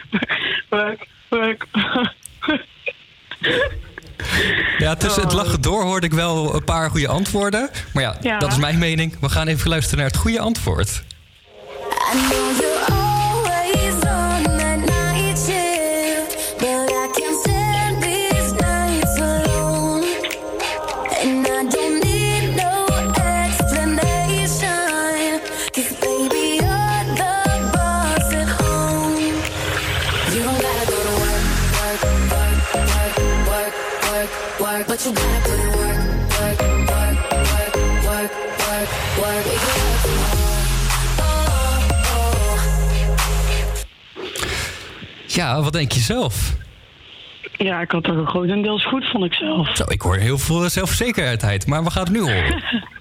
work, 0.70 1.08
work. 1.30 1.68
Ja, 4.78 4.96
tussen 4.96 5.22
het 5.24 5.34
lachen 5.34 5.62
door 5.62 5.84
hoorde 5.84 6.06
ik 6.06 6.14
wel 6.14 6.56
een 6.56 6.64
paar 6.64 6.90
goede 6.90 7.08
antwoorden. 7.08 7.70
Maar 7.94 8.04
ja, 8.04 8.16
Ja. 8.22 8.40
dat 8.40 8.52
is 8.52 8.58
mijn 8.58 8.78
mening. 8.78 9.18
We 9.20 9.30
gaan 9.30 9.48
even 9.48 9.70
luisteren 9.70 10.00
naar 10.00 10.08
het 10.08 10.18
goede 10.18 10.40
antwoord. 10.40 11.04
Ja, 45.40 45.62
wat 45.62 45.74
denk 45.74 45.92
je 45.92 46.00
zelf? 46.00 46.54
Ja, 47.58 47.82
ik 47.82 47.92
had 47.92 48.08
een 48.08 48.28
grotendeels 48.28 48.86
goed, 48.88 49.06
vond 49.12 49.26
ik 49.26 49.34
zelf. 49.34 49.76
Zo, 49.76 49.84
ik 49.88 50.02
hoor 50.02 50.16
heel 50.16 50.38
veel 50.38 50.70
zelfverzekerheid, 50.70 51.68
maar 51.68 51.84
we 51.84 51.92
gaan 51.92 52.04
het 52.04 52.12
nu 52.12 52.20
horen. 52.20 52.64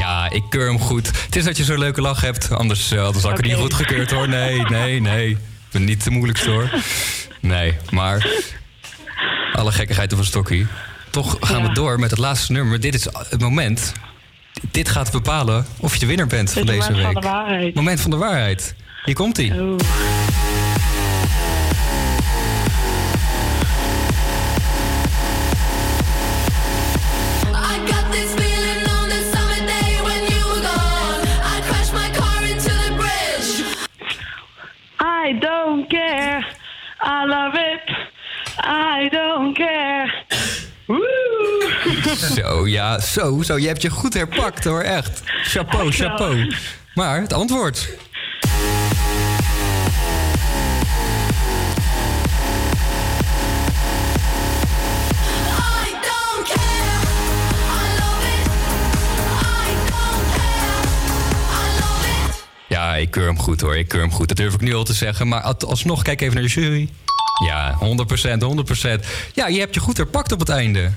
Ja, 0.00 0.30
ik 0.30 0.42
keur 0.48 0.66
hem 0.66 0.78
goed. 0.78 1.06
Het 1.24 1.36
is 1.36 1.44
dat 1.44 1.56
je 1.56 1.64
zo'n 1.64 1.78
leuke 1.78 2.00
lach 2.00 2.20
hebt, 2.20 2.52
anders, 2.52 2.90
eh, 2.92 3.04
anders 3.04 3.22
had 3.24 3.30
ik 3.30 3.36
het 3.36 3.46
niet 3.46 3.54
goed 3.54 3.74
gekeurd 3.74 4.10
hoor. 4.10 4.28
Nee, 4.28 4.62
nee, 4.78 5.00
nee. 5.00 5.30
Ik 5.30 5.38
ben 5.70 5.84
niet 5.84 6.04
de 6.04 6.10
moeilijkste 6.10 6.50
hoor. 6.50 6.70
Nee, 7.40 7.76
maar 7.90 8.26
alle 9.52 9.72
gekkigheid 9.72 10.12
een 10.12 10.24
stokkie. 10.24 10.66
Toch 11.10 11.36
gaan 11.40 11.62
we 11.62 11.72
door 11.72 11.98
met 11.98 12.10
het 12.10 12.18
laatste 12.18 12.52
nummer. 12.52 12.80
Dit 12.80 12.94
is 12.94 13.08
het 13.28 13.40
moment. 13.40 13.92
Dit 14.70 14.88
gaat 14.88 15.12
bepalen 15.12 15.66
of 15.78 15.92
je 15.94 16.00
de 16.00 16.06
winnaar 16.06 16.26
bent 16.26 16.52
van 16.52 16.66
deze 16.66 16.90
moment 16.92 16.96
week. 16.96 17.12
van 17.12 17.22
de 17.22 17.28
waarheid. 17.28 17.74
Moment 17.74 18.00
van 18.00 18.10
de 18.10 18.16
waarheid. 18.16 18.74
Hier 19.04 19.14
komt 19.14 19.36
hij. 19.36 19.46
I 19.46 20.49
I 35.30 35.38
don't 35.38 35.88
care. 35.88 36.44
I 37.00 37.24
love 37.24 37.54
it. 37.54 37.96
I 38.58 39.08
don't 39.08 39.54
care. 39.54 40.12
Woe! 40.86 42.16
Zo, 42.34 42.66
ja, 42.66 42.98
zo, 42.98 43.42
zo. 43.42 43.58
Je 43.58 43.66
hebt 43.66 43.82
je 43.82 43.90
goed 43.90 44.14
herpakt 44.14 44.64
hoor, 44.64 44.80
echt. 44.80 45.22
Chapeau, 45.42 45.92
chapeau. 45.92 46.54
Maar 46.94 47.20
het 47.20 47.32
antwoord. 47.32 47.88
Ik 63.10 63.16
keur 63.16 63.26
hem 63.26 63.38
goed 63.38 63.60
hoor. 63.60 63.76
Ik 63.76 63.88
keur 63.88 64.00
hem 64.00 64.12
goed. 64.12 64.28
Dat 64.28 64.36
durf 64.36 64.54
ik 64.54 64.60
nu 64.60 64.74
al 64.74 64.84
te 64.84 64.92
zeggen. 64.92 65.28
Maar 65.28 65.40
als- 65.40 65.64
alsnog, 65.64 66.02
kijk 66.02 66.20
even 66.20 66.34
naar 66.34 66.42
de 66.42 66.48
jury. 66.48 66.88
Ja, 67.46 67.76
100%, 67.78 68.42
100%. 68.42 69.06
Ja, 69.34 69.46
je 69.46 69.58
hebt 69.58 69.74
je 69.74 69.80
goed 69.80 69.96
herpakt 69.96 70.32
op 70.32 70.38
het 70.38 70.48
einde. 70.48 70.90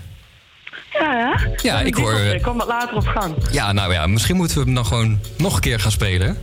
Ja, 1.00 1.36
hè? 1.38 1.50
Ja, 1.68 1.80
ik 1.82 1.96
hoor, 1.96 2.14
eh, 2.14 2.34
Ik 2.34 2.42
kom 2.42 2.58
wat 2.58 2.68
later 2.68 2.96
op 2.96 3.06
gang. 3.08 3.36
Ja, 3.52 3.72
nou 3.72 3.94
ja, 3.94 4.08
misschien 4.08 4.36
moeten 4.36 4.58
we 4.58 4.64
hem 4.64 4.74
dan 4.74 4.86
gewoon 4.86 5.20
nog 5.38 5.56
een 5.56 5.62
keer 5.62 5.80
gaan 5.80 5.92
spelen. 5.92 6.38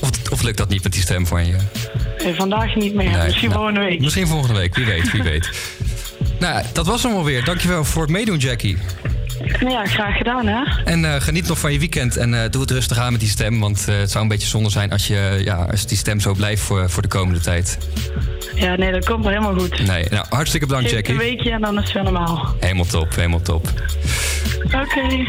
Of, 0.00 0.10
of 0.30 0.42
lukt 0.42 0.56
dat 0.58 0.68
niet 0.68 0.82
met 0.82 0.92
die 0.92 1.02
stem 1.02 1.26
van 1.26 1.46
je? 1.46 1.56
Nee, 2.24 2.34
vandaag 2.34 2.74
niet 2.74 2.94
meer. 2.94 3.10
Nee, 3.10 3.24
Misschien 3.26 3.48
nou, 3.48 3.60
volgende 3.60 3.80
week. 3.88 4.00
Misschien 4.00 4.26
volgende 4.26 4.58
week, 4.60 4.74
wie 4.74 4.84
weet, 4.84 5.10
wie 5.10 5.22
weet. 5.32 5.50
nou, 6.38 6.54
ja, 6.54 6.62
dat 6.72 6.86
was 6.86 7.02
hem 7.02 7.12
alweer. 7.14 7.44
Dankjewel 7.44 7.84
voor 7.84 8.02
het 8.02 8.10
meedoen, 8.10 8.38
Jackie. 8.38 8.78
Nou 9.60 9.70
ja, 9.70 9.84
graag 9.84 10.16
gedaan, 10.16 10.46
hè? 10.46 10.62
En 10.84 11.04
eh, 11.04 11.20
geniet 11.20 11.48
nog 11.48 11.58
van 11.58 11.72
je 11.72 11.78
weekend 11.78 12.16
en 12.16 12.34
eh, 12.42 12.50
doe 12.50 12.60
het 12.60 12.70
rustig 12.70 12.98
aan 12.98 13.10
met 13.12 13.20
die 13.20 13.28
stem. 13.30 13.60
Want 13.60 13.88
eh, 13.88 13.96
het 13.96 14.10
zou 14.10 14.22
een 14.22 14.30
beetje 14.30 14.48
zonde 14.48 14.70
zijn 14.70 14.90
als, 14.90 15.06
je, 15.06 15.40
ja, 15.44 15.66
als 15.70 15.86
die 15.86 15.96
stem 15.96 16.20
zo 16.20 16.34
blijft 16.34 16.62
voor, 16.62 16.90
voor 16.90 17.02
de 17.02 17.08
komende 17.08 17.40
tijd. 17.40 17.78
Ja, 18.54 18.76
nee, 18.76 18.92
dat 18.92 19.04
komt 19.04 19.24
wel 19.24 19.32
helemaal 19.32 19.58
goed. 19.58 19.86
Nee, 19.86 20.06
nou, 20.10 20.26
hartstikke 20.28 20.66
bedankt, 20.66 20.88
Geef 20.88 20.96
Jackie. 20.96 21.14
een 21.14 21.20
weekje 21.20 21.50
en 21.50 21.60
dan 21.60 21.78
is 21.78 21.84
het 21.84 21.92
weer 21.92 22.02
normaal. 22.02 22.54
Helemaal 22.60 22.84
top, 22.84 23.14
helemaal 23.14 23.42
top. 23.42 23.68
Oké. 24.64 25.26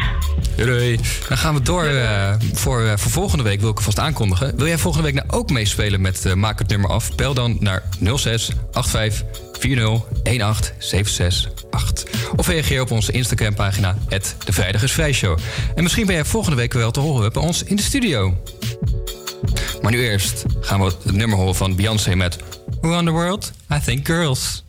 Doei, 0.56 0.68
doei. 0.70 1.00
Dan 1.28 1.38
gaan 1.38 1.54
we 1.54 1.62
door 1.62 1.86
eh, 1.86 2.34
voor, 2.54 2.86
eh, 2.86 2.98
voor 2.98 3.12
volgende 3.12 3.44
week, 3.44 3.60
wil 3.60 3.70
ik 3.70 3.78
alvast 3.78 4.00
aankondigen. 4.00 4.56
Wil 4.58 4.68
jij 4.68 4.78
volgende 4.78 5.12
week 5.12 5.16
nou 5.24 5.40
ook 5.40 5.50
meespelen 5.50 6.02
met 6.02 6.26
eh, 6.26 6.34
Maak 6.34 6.60
het 6.60 6.68
nummer 6.68 6.90
af? 6.90 7.16
Bel 7.16 7.34
dan 7.34 7.58
naar 7.60 7.84
06 8.16 8.50
85 8.72 9.26
40 9.60 10.02
18 10.42 10.74
768. 10.78 12.32
Of 12.36 12.48
reageer 12.48 12.82
op 12.82 12.92
onze 12.92 13.12
Instagram-pagina, 13.12 13.98
De 14.46 14.54
Vrijdag 14.54 14.84
is. 14.84 15.24
En 15.76 15.84
misschien 15.84 16.06
ben 16.06 16.16
jij 16.16 16.26
volgende 16.26 16.58
week 16.58 16.74
wel 16.74 16.92
te 16.92 17.00
horen 17.00 17.34
bij 17.34 17.42
ons 17.42 17.64
in 17.64 17.76
de 17.76 17.82
studio. 17.82 18.38
Maar 19.82 19.92
nu 19.92 20.10
eerst 20.10 20.44
gaan 20.62 20.80
we 20.80 20.86
het 20.86 21.16
nummer 21.16 21.38
horen 21.38 21.56
van 21.56 21.76
Beyoncé 21.76 22.16
met 22.16 22.38
Who 22.82 22.98
on 22.98 23.06
the 23.06 23.12
World? 23.12 23.52
I 23.74 23.80
Think. 23.86 24.06
Girls, 24.06 24.64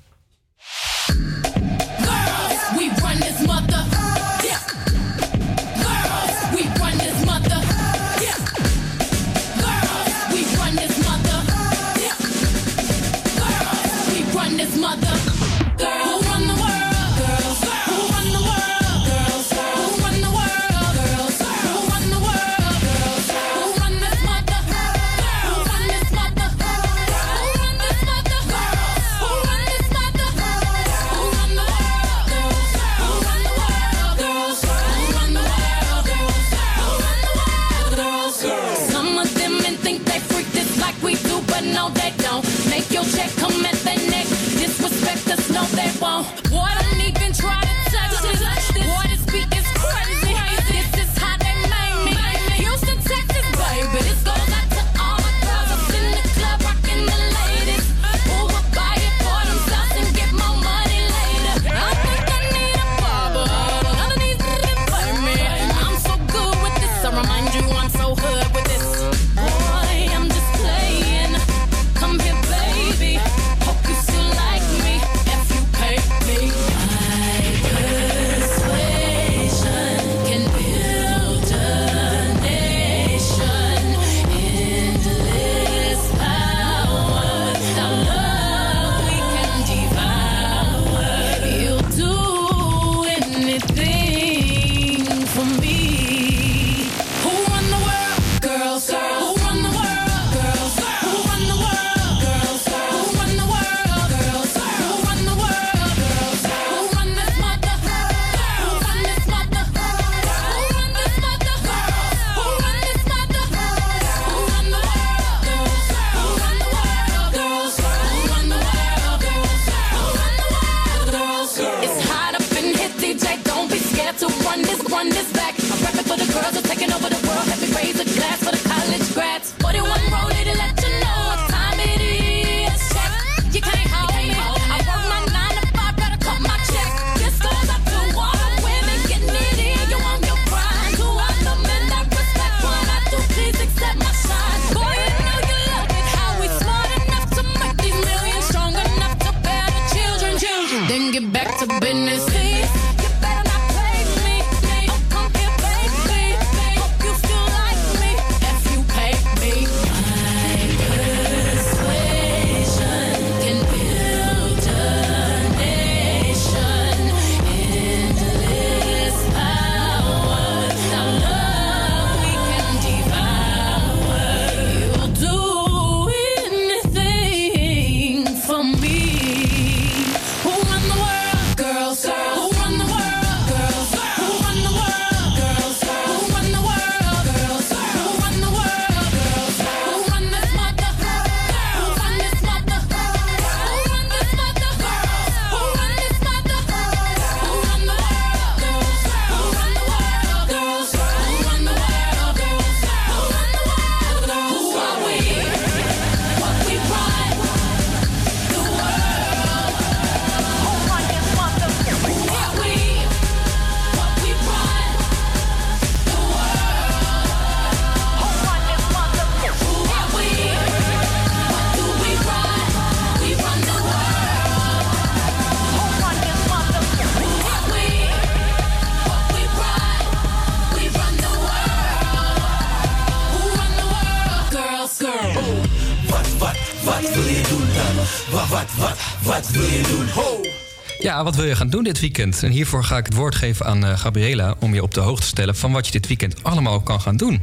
wat 241.27 241.37
wil 241.37 241.45
je 241.45 241.57
gaan 241.57 241.71
doen 241.71 241.85
dit 241.85 242.01
weekend? 242.01 242.43
En 242.43 242.51
hiervoor 242.51 242.85
ga 242.85 242.97
ik 242.97 243.05
het 243.05 243.15
woord 243.15 243.35
geven 243.35 243.67
aan 243.67 243.85
eh, 243.85 243.99
Gabriela... 243.99 244.55
om 244.59 244.75
je 244.75 244.83
op 244.83 244.95
de 244.95 245.01
hoogte 245.01 245.23
te 245.23 245.29
stellen 245.29 245.57
van 245.57 245.73
wat 245.73 245.87
je 245.87 245.93
dit 245.93 246.07
weekend 246.07 246.45
allemaal 246.45 246.81
kan 246.81 247.01
gaan 247.01 247.17
doen. 247.17 247.43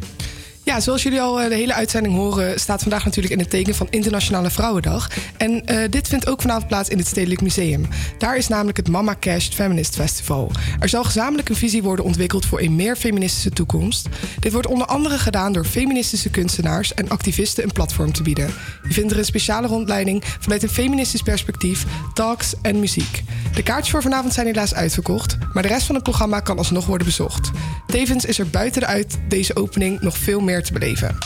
Zoals 0.80 1.04
jullie 1.04 1.22
al 1.22 1.42
eh, 1.42 1.50
de 1.50 1.56
hele 1.56 1.74
uitzending 1.74 2.16
horen, 2.16 2.60
staat 2.60 2.82
vandaag 2.82 3.06
natuurlijk 3.06 3.34
in 3.34 3.40
het 3.40 3.50
teken 3.50 3.76
van 3.76 3.88
Internationale 3.90 4.50
Vrouwendag. 4.50 5.10
En 5.38 5.66
eh, 5.66 5.90
dit 5.90 6.08
vindt 6.08 6.28
ook 6.28 6.42
vanavond 6.42 6.68
plaats 6.68 6.90
in 6.90 6.98
het 6.98 7.08
Stedelijk 7.08 7.42
Museum. 7.42 7.88
Daar 8.18 8.38
is 8.38 8.48
namelijk 8.48 8.78
het 8.78 8.88
Mama 8.88 9.16
Cashed 9.20 9.54
Feminist 9.54 9.96
Festival. 9.96 10.52
Er 10.80 10.90
zal 10.90 11.04
gezamenlijk 11.04 11.50
een 11.50 11.56
visie 11.56 11.84
worden 11.84 12.06
ontwikkeld 12.06 12.46
voor 12.46 12.62
een 12.62 12.76
meer 12.76 12.96
feministische 12.96 13.50
toekomst. 13.50 14.08
Dit 14.40 14.52
wordt 14.52 14.68
onder 14.68 14.88
andere 14.88 15.18
gedaan 15.18 15.54
door 15.54 15.66
feministische 15.66 16.30
kunstenaars 16.30 16.94
en 16.94 17.10
activisten 17.10 17.64
een 17.64 17.72
platform 17.72 18.12
te 18.12 18.24
bieden. 18.24 18.54
Je 18.88 18.94
vindt 18.94 19.12
er 19.12 19.18
een 19.18 19.26
speciale 19.26 19.68
rondleiding 19.68 20.24
vanuit 20.40 20.64
een 20.64 20.70
feministisch 20.70 21.22
perspectief, 21.22 21.86
talks 22.14 22.54
en 22.62 22.80
muziek. 22.80 23.24
De 23.56 23.64
kaartjes 23.64 23.92
voor 23.92 24.02
vanavond 24.02 24.34
zijn 24.34 24.48
helaas 24.48 24.74
uitverkocht, 24.74 25.38
maar 25.54 25.64
de 25.64 25.70
rest 25.70 25.86
van 25.86 25.96
het 25.96 26.04
programma 26.04 26.40
kan 26.40 26.58
alsnog 26.58 26.86
worden 26.86 27.08
bezocht. 27.08 27.52
Tevens 27.88 28.26
is 28.26 28.40
er 28.40 28.50
buiten 28.50 28.82
de 28.82 28.88
uit 28.88 29.18
deze 29.28 29.56
opening 29.56 30.02
nog 30.02 30.18
veel 30.18 30.40
meer 30.40 30.63
beleven. 30.72 31.18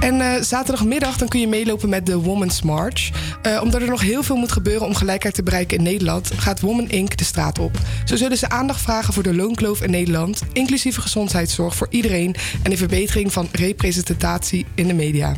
En 0.00 0.20
eh, 0.20 0.42
zaterdagmiddag 0.42 1.16
dan 1.16 1.28
kun 1.28 1.40
je 1.40 1.48
meelopen 1.48 1.88
met 1.88 2.06
de 2.06 2.16
Women's 2.16 2.62
March. 2.62 3.10
Eh, 3.42 3.60
omdat 3.62 3.82
er 3.82 3.88
nog 3.88 4.00
heel 4.00 4.22
veel 4.22 4.36
moet 4.36 4.52
gebeuren 4.52 4.86
om 4.86 4.94
gelijkheid 4.94 5.34
te 5.34 5.42
bereiken 5.42 5.78
in 5.78 5.82
Nederland, 5.82 6.30
gaat 6.36 6.60
Woman 6.60 6.88
Inc. 6.88 7.16
de 7.16 7.24
straat 7.24 7.58
op. 7.58 7.78
Zo 8.04 8.16
zullen 8.16 8.38
ze 8.38 8.48
aandacht 8.48 8.80
vragen 8.80 9.14
voor 9.14 9.22
de 9.22 9.34
loonkloof 9.34 9.82
in 9.82 9.90
Nederland, 9.90 10.42
inclusieve 10.52 11.00
gezondheidszorg 11.00 11.76
voor 11.76 11.86
iedereen 11.90 12.34
en 12.62 12.70
de 12.70 12.76
verbetering 12.76 13.32
van 13.32 13.48
representatie 13.52 14.66
in 14.74 14.86
de 14.86 14.94
media. 14.94 15.34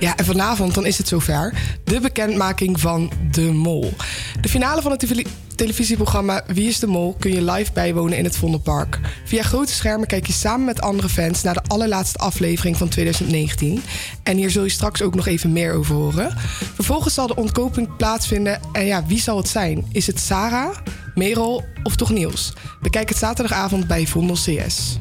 Ja, 0.00 0.16
en 0.16 0.24
vanavond 0.24 0.74
dan 0.74 0.86
is 0.86 0.98
het 0.98 1.08
zover. 1.08 1.54
De 1.84 2.00
bekendmaking 2.00 2.80
van 2.80 3.10
De 3.30 3.40
Mol. 3.40 3.92
De 4.40 4.48
finale 4.48 4.82
van 4.82 4.90
het 4.90 5.00
tele- 5.00 5.24
televisieprogramma 5.54 6.42
Wie 6.46 6.68
is 6.68 6.78
de 6.78 6.86
Mol 6.86 7.16
kun 7.18 7.32
je 7.32 7.42
live 7.42 7.72
bijwonen 7.72 8.18
in 8.18 8.24
het 8.24 8.36
Vondelpark. 8.36 9.00
Via 9.24 9.42
grote 9.42 9.72
schermen 9.72 10.06
kijk 10.06 10.26
je 10.26 10.32
samen 10.32 10.66
met 10.66 10.80
andere 10.80 11.08
fans 11.08 11.42
naar 11.42 11.54
de 11.54 11.62
allerlaatste 11.66 12.18
aflevering 12.18 12.76
van 12.76 12.88
2019. 12.88 13.82
En 14.22 14.36
hier 14.36 14.50
zul 14.50 14.64
je 14.64 14.70
straks 14.70 15.02
ook 15.02 15.14
nog 15.14 15.26
even 15.26 15.52
meer 15.52 15.72
over 15.72 15.94
horen. 15.94 16.36
Vervolgens 16.74 17.14
zal 17.14 17.26
de 17.26 17.36
ontkoping 17.36 17.96
plaatsvinden. 17.96 18.60
En 18.72 18.84
ja, 18.84 19.06
wie 19.06 19.20
zal 19.20 19.36
het 19.36 19.48
zijn? 19.48 19.86
Is 19.92 20.06
het 20.06 20.20
Sarah, 20.20 20.76
Merel 21.14 21.64
of 21.82 21.96
toch 21.96 22.10
Niels? 22.10 22.52
Bekijk 22.80 23.08
het 23.08 23.18
zaterdagavond 23.18 23.86
bij 23.86 24.06
Vondel 24.06 24.36
CS. 24.36 24.98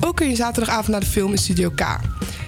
Ook 0.00 0.16
kun 0.16 0.28
je 0.28 0.36
zaterdagavond 0.36 0.88
naar 0.88 1.00
de 1.00 1.06
film 1.06 1.30
in 1.30 1.38
Studio 1.38 1.70
K. 1.70 1.98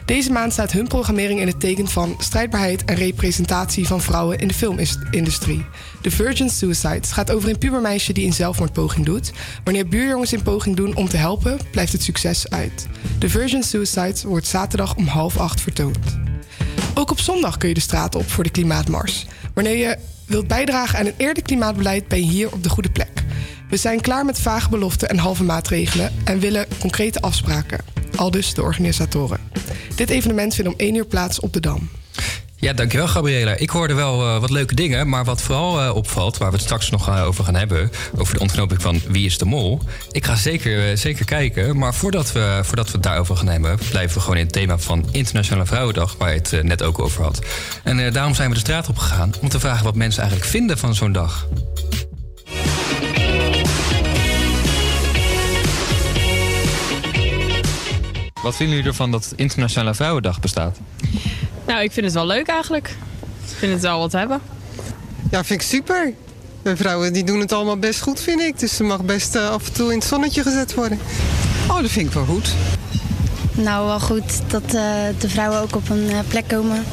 Deze 0.04 0.32
maand 0.32 0.52
staat 0.52 0.72
hun 0.72 0.88
programmering 0.88 1.40
in 1.40 1.46
het 1.46 1.60
teken 1.60 1.88
van 1.88 2.16
strijdbaarheid 2.18 2.84
en 2.84 2.94
representatie 2.94 3.86
van 3.86 4.00
vrouwen 4.00 4.38
in 4.38 4.48
de 4.48 4.54
filmindustrie. 4.54 5.66
The 6.00 6.10
Virgin 6.10 6.50
Suicides 6.50 7.12
gaat 7.12 7.30
over 7.30 7.48
een 7.48 7.58
pubermeisje 7.58 8.12
die 8.12 8.26
een 8.26 8.32
zelfmoordpoging 8.32 9.06
doet. 9.06 9.32
Wanneer 9.64 9.88
buurjongens 9.88 10.32
een 10.32 10.42
poging 10.42 10.76
doen 10.76 10.96
om 10.96 11.08
te 11.08 11.16
helpen, 11.16 11.58
blijft 11.70 11.92
het 11.92 12.02
succes 12.02 12.50
uit. 12.50 12.86
The 13.18 13.28
Virgin 13.28 13.62
Suicides 13.62 14.22
wordt 14.22 14.46
zaterdag 14.46 14.94
om 14.94 15.06
half 15.06 15.36
acht 15.38 15.60
vertoond. 15.60 16.18
Ook 16.94 17.10
op 17.10 17.20
zondag 17.20 17.56
kun 17.56 17.68
je 17.68 17.74
de 17.74 17.80
straat 17.80 18.14
op 18.14 18.30
voor 18.30 18.44
de 18.44 18.50
klimaatmars. 18.50 19.26
Wanneer 19.54 19.76
je 19.76 19.98
wilt 20.26 20.46
bijdragen 20.46 20.98
aan 20.98 21.06
een 21.06 21.14
eerder 21.16 21.42
klimaatbeleid, 21.42 22.08
ben 22.08 22.18
je 22.18 22.30
hier 22.30 22.52
op 22.52 22.62
de 22.62 22.68
goede 22.68 22.90
plek. 22.90 23.24
We 23.74 23.80
zijn 23.80 24.00
klaar 24.00 24.24
met 24.24 24.40
vage 24.40 24.68
beloften 24.68 25.08
en 25.08 25.18
halve 25.18 25.44
maatregelen 25.44 26.12
en 26.24 26.38
willen 26.38 26.66
concrete 26.78 27.20
afspraken. 27.20 27.78
Aldus 28.16 28.54
de 28.54 28.62
organisatoren. 28.62 29.38
Dit 29.94 30.10
evenement 30.10 30.54
vindt 30.54 30.70
om 30.70 30.76
1 30.76 30.94
uur 30.94 31.06
plaats 31.06 31.40
op 31.40 31.52
de 31.52 31.60
Dam. 31.60 31.90
Ja, 32.56 32.72
dankjewel 32.72 33.08
Gabriela. 33.08 33.56
Ik 33.56 33.70
hoorde 33.70 33.94
wel 33.94 34.20
eh, 34.20 34.40
wat 34.40 34.50
leuke 34.50 34.74
dingen, 34.74 35.08
maar 35.08 35.24
wat 35.24 35.42
vooral 35.42 35.80
eh, 35.80 35.94
opvalt... 35.94 36.38
waar 36.38 36.48
we 36.48 36.54
het 36.54 36.64
straks 36.64 36.90
nog 36.90 37.08
eh, 37.08 37.26
over 37.26 37.44
gaan 37.44 37.54
hebben... 37.54 37.90
over 38.16 38.34
de 38.34 38.40
ontknoping 38.40 38.82
van 38.82 39.00
Wie 39.08 39.26
is 39.26 39.38
de 39.38 39.44
Mol... 39.44 39.80
ik 40.10 40.24
ga 40.24 40.36
zeker, 40.36 40.98
zeker 40.98 41.24
kijken, 41.24 41.78
maar 41.78 41.94
voordat 41.94 42.32
we, 42.32 42.60
voordat 42.62 42.86
we 42.86 42.92
het 42.92 43.02
daarover 43.02 43.36
gaan 43.36 43.48
hebben... 43.48 43.78
blijven 43.90 44.16
we 44.16 44.20
gewoon 44.20 44.36
in 44.36 44.44
het 44.44 44.52
thema 44.52 44.78
van 44.78 45.08
Internationale 45.10 45.66
Vrouwendag... 45.66 46.16
waar 46.18 46.34
je 46.34 46.40
het 46.42 46.62
net 46.62 46.82
ook 46.82 46.98
over 46.98 47.22
had. 47.22 47.38
En 47.82 48.12
daarom 48.12 48.34
zijn 48.34 48.48
we 48.48 48.54
de 48.54 48.60
straat 48.60 48.88
op 48.88 48.98
gegaan 48.98 49.32
om 49.40 49.48
te 49.48 49.60
vragen... 49.60 49.84
wat 49.84 49.94
mensen 49.94 50.22
eigenlijk 50.22 50.50
vinden 50.50 50.78
van 50.78 50.94
zo'n 50.94 51.12
dag. 51.12 51.46
Wat 58.44 58.56
vinden 58.56 58.76
jullie 58.76 58.90
ervan 58.90 59.10
dat 59.10 59.32
Internationale 59.36 59.94
Vrouwendag 59.94 60.40
bestaat? 60.40 60.78
Nou, 61.66 61.82
ik 61.82 61.92
vind 61.92 62.06
het 62.06 62.14
wel 62.14 62.26
leuk 62.26 62.46
eigenlijk. 62.46 62.88
Ik 63.50 63.56
vind 63.56 63.72
het 63.72 63.82
wel 63.82 63.98
wat 63.98 64.12
hebben. 64.12 64.40
Ja, 65.30 65.44
vind 65.44 65.60
ik 65.60 65.66
super. 65.66 66.12
De 66.62 66.76
vrouwen 66.76 67.12
die 67.12 67.24
doen 67.24 67.40
het 67.40 67.52
allemaal 67.52 67.76
best 67.78 68.00
goed, 68.00 68.20
vind 68.20 68.40
ik. 68.40 68.58
Dus 68.58 68.76
ze 68.76 68.82
mag 68.82 69.04
best 69.04 69.34
eh, 69.34 69.48
af 69.50 69.66
en 69.66 69.72
toe 69.72 69.92
in 69.92 69.98
het 69.98 70.06
zonnetje 70.06 70.42
gezet 70.42 70.74
worden. 70.74 70.98
Oh, 71.68 71.80
dat 71.80 71.90
vind 71.90 72.06
ik 72.06 72.12
wel 72.12 72.24
goed. 72.24 72.54
Nou, 73.54 73.86
wel 73.86 74.00
goed 74.00 74.50
dat 74.50 74.62
eh, 74.64 74.72
de 75.18 75.28
vrouwen 75.28 75.60
ook 75.60 75.76
op 75.76 75.88
een 75.90 76.10
eh, 76.10 76.18
plek 76.28 76.48
komen. 76.48 76.84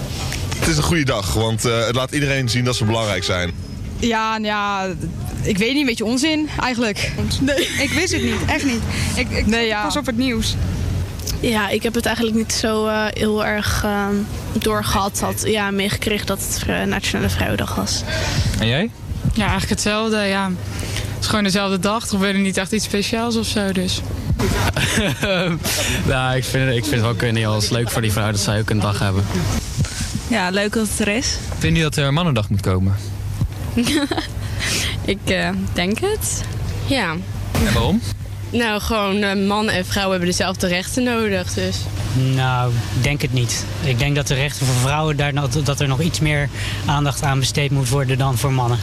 Het 0.60 0.68
is 0.68 0.78
een 0.78 0.84
goede 0.84 1.06
dag, 1.06 1.34
want 1.34 1.66
eh, 1.66 1.86
het 1.86 1.96
laat 1.96 2.12
iedereen 2.12 2.50
zien 2.50 2.64
dat 2.64 2.76
ze 2.76 2.86
belangrijk 2.86 3.24
zijn. 3.24 3.52
Ja, 4.00 4.32
nou 4.38 4.46
ja, 4.46 4.86
ik 5.42 5.58
weet 5.58 5.72
niet, 5.72 5.80
een 5.80 5.86
beetje 5.86 6.06
onzin 6.06 6.50
eigenlijk. 6.60 7.12
Nee. 7.42 7.68
Ik 7.68 7.92
wist 7.92 8.14
het 8.14 8.24
niet, 8.24 8.46
echt 8.48 8.66
niet. 8.66 8.82
Ik, 9.16 9.30
ik 9.30 9.46
Nee, 9.48 9.66
ja. 9.68 9.84
pas 9.84 9.98
op 9.98 10.06
het 10.06 10.18
nieuws. 10.18 10.56
Ja, 11.42 11.70
ik 11.70 11.84
heb 11.84 11.94
het 11.94 12.06
eigenlijk 12.06 12.38
niet 12.38 12.54
zo 12.54 12.88
eh, 12.88 13.06
heel 13.10 13.46
erg 13.46 13.84
uh, 13.86 14.08
doorgehad. 14.54 15.20
Had 15.20 15.44
ja, 15.46 15.72
meegekregen 15.72 16.26
dat 16.26 16.40
het 16.40 16.88
Nationale 16.88 17.30
Vrouwendag 17.30 17.76
was. 17.76 18.04
En 18.60 18.68
jij? 18.68 18.90
Ja, 19.34 19.42
eigenlijk 19.42 19.70
hetzelfde, 19.70 20.18
ja. 20.18 20.52
is 21.20 21.28
gewoon 21.28 21.44
dezelfde 21.44 21.80
dag. 21.80 22.04
Er 22.04 22.10
gebeurde 22.10 22.40
niet 22.40 22.58
echt 22.58 22.72
iets 22.72 22.86
speciaals 22.86 23.36
of 23.36 23.46
zo, 23.46 23.72
dus. 23.72 24.02
nou, 26.12 26.36
ik 26.36 26.44
vind, 26.44 26.70
ik 26.70 26.84
vind 26.84 26.92
het 26.92 27.02
wel 27.02 27.14
kunnen. 27.14 27.54
Het 27.54 27.64
is 27.64 27.70
leuk 27.70 27.90
voor 27.90 28.02
die 28.02 28.12
vrouw 28.12 28.32
dat 28.32 28.40
zij 28.40 28.60
ook 28.60 28.70
een 28.70 28.80
dag 28.80 29.00
hebben. 29.00 29.24
Ja, 30.28 30.50
leuk 30.50 30.74
dat 30.74 30.88
het 30.88 31.00
er 31.00 31.16
is. 31.16 31.38
Vind 31.58 31.78
je 31.78 31.84
dat 31.84 31.96
er 31.96 32.14
mannendag 32.14 32.50
moet 32.50 32.62
komen? 32.62 32.96
ik 35.06 35.20
eh, 35.26 35.50
denk 35.74 36.00
het. 36.00 36.44
Ja. 36.86 37.16
En 37.66 37.74
waarom? 37.74 38.02
Nou, 38.52 38.82
gewoon 38.82 39.22
eh, 39.22 39.48
man 39.48 39.70
en 39.70 39.86
vrouw 39.86 40.10
hebben 40.10 40.28
dezelfde 40.30 40.68
rechten 40.68 41.04
nodig, 41.04 41.54
dus. 41.54 41.78
Nou, 42.14 42.72
ik 42.98 43.04
denk 43.04 43.22
het 43.22 43.34
niet. 43.34 43.66
Ik 43.84 44.00
denk 44.00 44.16
dat 44.16 44.28
de 44.28 44.34
rechten 44.34 44.66
voor 44.66 44.76
vrouwen 44.76 45.18
daar 45.18 45.34
nog, 45.34 45.48
dat 45.50 45.80
er 45.80 45.88
nog 45.88 46.02
iets 46.02 46.20
meer 46.20 46.50
aandacht 46.86 47.24
aan 47.24 47.40
besteed 47.40 47.72
moet 47.72 47.90
worden 47.90 48.18
dan 48.18 48.38
voor 48.38 48.54
mannen. 48.54 48.80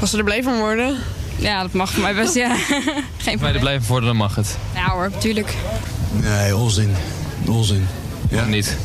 Als 0.00 0.10
ze 0.10 0.18
er 0.18 0.24
blij 0.24 0.42
van 0.42 0.58
worden? 0.58 0.96
Ja, 1.36 1.62
dat 1.62 1.72
mag 1.72 1.90
voor 1.90 2.02
mij 2.02 2.14
best, 2.14 2.34
ja. 2.34 2.54
Geen 2.56 2.74
Als 2.76 3.24
wij 3.24 3.32
er 3.32 3.38
probleem. 3.38 3.60
blijven 3.60 3.86
worden, 3.88 4.08
dan 4.08 4.16
mag 4.18 4.34
het. 4.34 4.56
Ja 4.74 4.88
hoor, 4.90 5.10
tuurlijk. 5.18 5.54
Nee, 6.12 6.56
onzin. 6.56 6.94
Onzin. 7.48 7.86
Ja. 8.30 8.44
niet? 8.44 8.76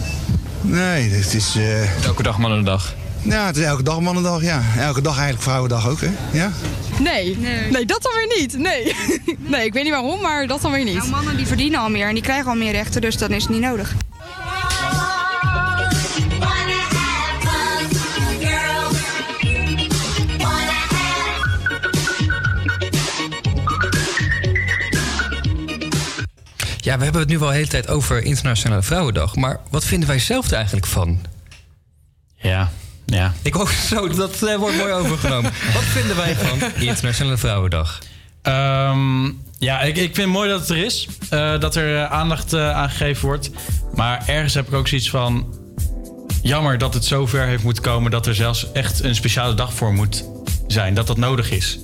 Nee, 0.61 1.09
het 1.09 1.33
is... 1.33 1.55
eh, 1.55 2.03
Elke 2.05 2.23
dag 2.23 2.37
mannendag. 2.37 2.93
Ja, 3.23 3.45
het 3.45 3.57
is 3.57 3.63
elke 3.63 3.83
dag 3.83 3.99
mannendag, 3.99 4.41
ja. 4.41 4.61
Elke 4.77 5.01
dag 5.01 5.13
eigenlijk 5.13 5.43
vrouwendag 5.43 5.89
ook, 5.89 6.01
hè? 6.01 6.09
Ja? 6.31 6.51
Nee. 6.99 7.37
nee, 7.71 7.85
dat 7.85 8.01
dan 8.01 8.11
weer 8.15 8.37
niet. 8.39 8.57
Nee. 8.57 8.95
nee, 9.53 9.65
ik 9.65 9.73
weet 9.73 9.83
niet 9.83 9.91
waarom, 9.91 10.21
maar 10.21 10.47
dat 10.47 10.61
dan 10.61 10.71
weer 10.71 10.83
niet. 10.83 10.95
Nou, 10.95 11.09
mannen 11.09 11.37
die 11.37 11.47
verdienen 11.47 11.79
al 11.79 11.89
meer 11.89 12.07
en 12.07 12.13
die 12.13 12.23
krijgen 12.23 12.49
al 12.49 12.55
meer 12.55 12.71
rechten, 12.71 13.01
dus 13.01 13.17
dan 13.17 13.31
is 13.31 13.43
het 13.43 13.51
niet 13.51 13.61
nodig. 13.61 13.93
Ja, 26.77 26.97
we 26.97 27.03
hebben 27.03 27.21
het 27.21 27.29
nu 27.29 27.39
wel 27.39 27.47
de 27.47 27.53
hele 27.53 27.67
tijd 27.67 27.87
over 27.87 28.23
Internationale 28.23 28.81
Vrouwendag. 28.81 29.35
Maar 29.35 29.59
wat 29.69 29.85
vinden 29.85 30.07
wij 30.07 30.19
zelf 30.19 30.47
er 30.47 30.55
eigenlijk 30.55 30.85
van? 30.85 31.19
Ja, 32.35 32.69
ja. 33.11 33.33
Ik 33.41 33.53
hoop 33.53 33.69
zo, 33.69 34.07
dat 34.07 34.43
eh, 34.43 34.55
wordt 34.55 34.77
mooi 34.77 34.93
overgenomen. 34.93 35.51
wat 35.73 35.83
vinden 35.83 36.15
wij 36.15 36.35
van 36.35 36.59
Internationale 36.79 37.37
Vrouwendag? 37.37 37.99
Ehm, 38.41 39.25
ja, 39.59 39.81
ik, 39.81 39.97
ik 39.97 40.15
vind 40.15 40.17
het 40.17 40.27
mooi 40.27 40.49
dat 40.49 40.59
het 40.59 40.69
er 40.69 40.77
is. 40.85 41.07
eh, 41.29 41.59
dat 41.59 41.75
er 41.75 41.95
eh, 41.97 42.11
aandacht 42.11 42.53
aan 42.53 42.89
gegeven 42.89 43.25
wordt. 43.25 43.49
Maar 43.95 44.23
ergens 44.27 44.53
heb 44.53 44.67
ik 44.67 44.73
ook 44.73 44.87
zoiets 44.87 45.09
van... 45.09 45.59
Jammer 46.43 46.77
dat 46.77 46.93
het 46.93 47.05
zover 47.05 47.45
heeft 47.45 47.63
moeten 47.63 47.83
komen... 47.83 48.11
dat 48.11 48.25
er 48.27 48.35
zelfs 48.35 48.71
echt 48.71 49.03
een 49.03 49.15
speciale 49.15 49.53
dag 49.53 49.73
voor 49.73 49.93
moet 49.93 50.23
zijn. 50.71 50.93
Dat 50.93 51.07
dat 51.07 51.17
nodig 51.17 51.51
is. 51.51 51.79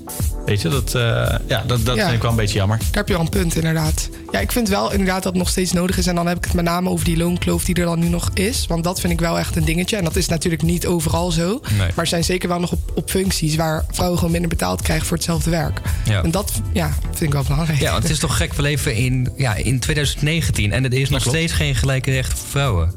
Weet 0.45 0.61
je, 0.61 0.69
dat, 0.69 0.95
eh, 0.95 1.01
ja, 1.47 1.64
dat, 1.68 1.85
dat 1.85 1.95
Ja. 1.95 2.03
vind 2.03 2.15
ik 2.15 2.22
wel 2.22 2.31
een 2.31 2.38
beetje 2.38 2.57
jammer. 2.57 2.77
Daar 2.77 2.88
heb 2.91 3.07
je 3.07 3.15
al 3.15 3.22
een 3.22 3.30
punt, 3.30 3.55
inderdaad. 3.55 4.09
Ja, 4.31 4.39
ik 4.39 4.51
vind 4.51 4.69
wel 4.69 4.91
inderdaad 4.91 5.15
dat 5.23 5.31
het 5.31 5.35
nog 5.41 5.49
steeds 5.49 5.72
nodig 5.72 5.97
is. 5.97 6.07
En 6.07 6.15
dan 6.15 6.27
heb 6.27 6.38
ik 6.38 6.43
het 6.43 6.53
met 6.53 6.65
name 6.65 6.89
over 6.89 7.05
die 7.05 7.18
loonkloof 7.18 7.65
die 7.65 7.76
er 7.76 7.85
dan 7.85 7.99
nu 7.99 8.07
nog 8.09 8.30
is. 8.34 8.65
Want 8.68 8.84
dat 8.84 8.99
vind 8.99 9.14
ik 9.14 9.19
wel 9.19 9.39
echt 9.39 9.55
een 9.55 9.65
dingetje. 9.65 9.97
En 9.97 10.03
dat 10.03 10.15
is 10.15 10.27
natuurlijk 10.27 10.61
niet 10.61 10.85
overal 10.85 11.31
zo. 11.31 11.47
Nee. 11.69 11.77
Maar 11.77 11.91
er 11.95 12.07
zijn 12.07 12.23
zeker 12.23 12.49
wel 12.49 12.59
nog 12.59 12.72
op, 12.72 12.91
op 12.95 13.09
functies 13.09 13.55
waar 13.55 13.85
vrouwen 13.91 14.18
gewoon 14.18 14.31
minder 14.31 14.49
betaald 14.49 14.81
krijgen 14.81 15.05
voor 15.07 15.18
hetzelfde 15.18 15.49
werk. 15.49 15.81
Ja. 16.05 16.23
En 16.23 16.31
dat 16.31 16.51
ja, 16.73 16.93
vind 17.03 17.22
ik 17.22 17.34
wel 17.34 17.43
belangrijk. 17.43 17.80
Ja, 17.80 17.91
want 17.91 18.03
het 18.03 18.11
is 18.11 18.19
toch 18.19 18.38
gek, 18.38 18.53
we 18.53 18.61
leven 18.61 18.95
in, 18.95 19.30
ja, 19.38 19.55
in 19.55 19.80
2019 19.80 20.72
en 20.72 20.84
er 20.85 20.93
is 20.93 21.09
nog 21.09 21.22
steeds 21.22 21.53
geen 21.53 21.76
gelijke 21.76 22.11
rechten 22.11 22.38
voor 22.38 22.47
vrouwen. 22.49 22.93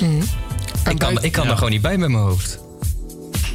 Mhm. 0.00 0.10
Ik 0.90 0.98
kan, 0.98 1.22
ik 1.22 1.32
kan 1.32 1.44
Ja. 1.44 1.50
er 1.50 1.56
gewoon 1.56 1.70
niet 1.72 1.82
bij 1.82 1.98
met 1.98 2.08
mijn 2.10 2.24
hoofd. 2.24 2.58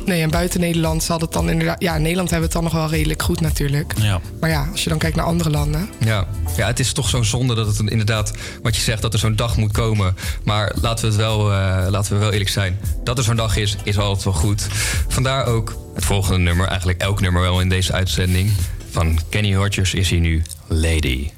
Nee, 0.07 0.21
en 0.21 0.29
buiten 0.29 0.59
Nederland 0.59 1.03
zal 1.03 1.19
het 1.19 1.33
dan 1.33 1.49
inderdaad... 1.49 1.81
Ja, 1.81 1.95
in 1.95 2.01
Nederland 2.01 2.29
hebben 2.29 2.49
we 2.49 2.55
het 2.55 2.63
dan 2.63 2.73
nog 2.73 2.81
wel 2.81 2.97
redelijk 2.97 3.21
goed 3.21 3.41
natuurlijk. 3.41 3.93
Ja. 4.01 4.21
Maar 4.39 4.49
ja, 4.49 4.67
als 4.71 4.83
je 4.83 4.89
dan 4.89 4.97
kijkt 4.97 5.15
naar 5.15 5.25
andere 5.25 5.49
landen... 5.49 5.89
Ja. 5.99 6.27
ja, 6.57 6.67
het 6.67 6.79
is 6.79 6.93
toch 6.93 7.09
zo'n 7.09 7.25
zonde 7.25 7.55
dat 7.55 7.67
het 7.67 7.89
inderdaad, 7.89 8.33
wat 8.61 8.75
je 8.75 8.81
zegt, 8.81 9.01
dat 9.01 9.13
er 9.13 9.19
zo'n 9.19 9.35
dag 9.35 9.57
moet 9.57 9.71
komen. 9.71 10.15
Maar 10.43 10.75
laten 10.81 11.05
we, 11.05 11.11
het 11.11 11.15
wel, 11.15 11.51
eh, 11.51 11.87
laten 11.89 12.13
we 12.13 12.19
wel 12.19 12.31
eerlijk 12.31 12.49
zijn. 12.49 12.79
Dat 13.03 13.17
er 13.17 13.23
zo'n 13.23 13.35
dag 13.35 13.57
is, 13.57 13.75
is 13.83 13.97
altijd 13.97 14.23
wel 14.23 14.33
goed. 14.33 14.67
Vandaar 15.07 15.45
ook 15.45 15.77
het 15.95 16.05
volgende 16.05 16.39
nummer, 16.39 16.67
eigenlijk 16.67 17.01
elk 17.01 17.21
nummer 17.21 17.41
wel 17.41 17.61
in 17.61 17.69
deze 17.69 17.93
uitzending. 17.93 18.51
Van 18.91 19.19
Kenny 19.29 19.55
Rogers 19.55 19.93
is 19.93 20.09
hier 20.09 20.19
nu 20.19 20.41
Lady. 20.67 20.87
Lady, 20.87 21.36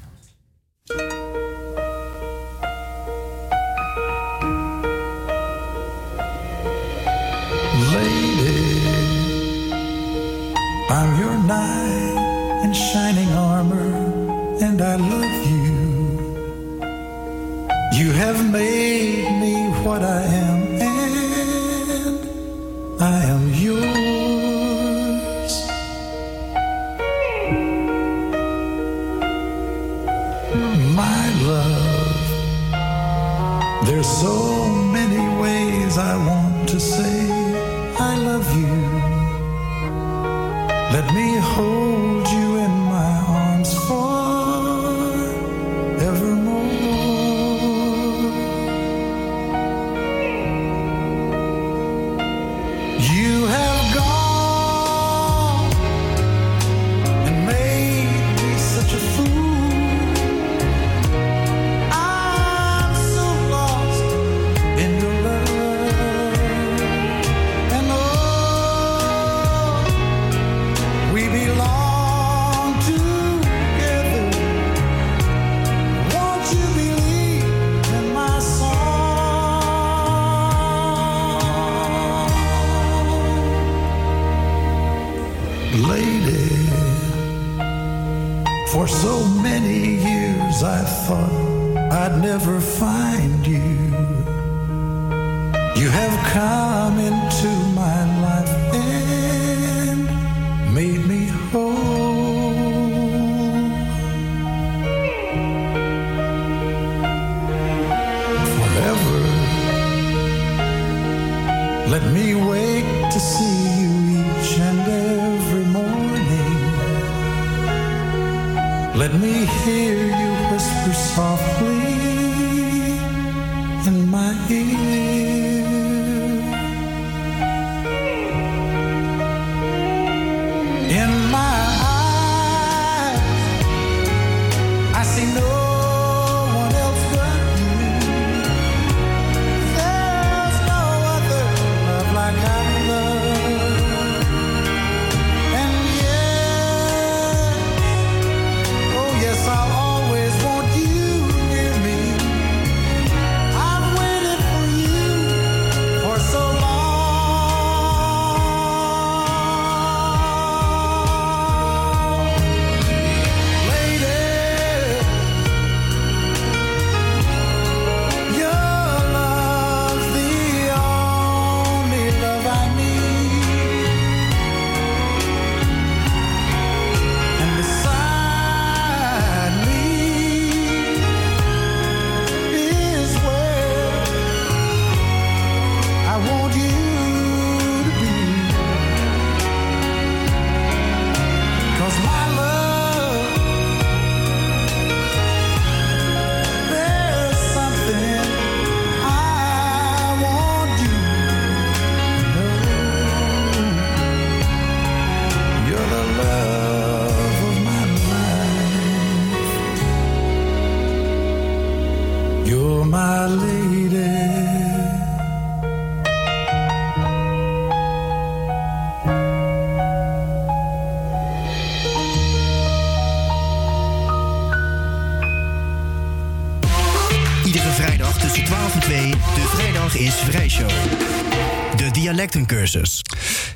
I'm 10.92 11.20
your 11.20 11.38
knight 11.44 12.64
in 12.64 12.72
shining 12.72 13.32
armor, 13.32 13.90
and 14.60 14.82
I 14.82 14.96
love 14.96 15.46
you. 15.46 15.70
You 17.92 18.10
have 18.10 18.50
made 18.50 18.79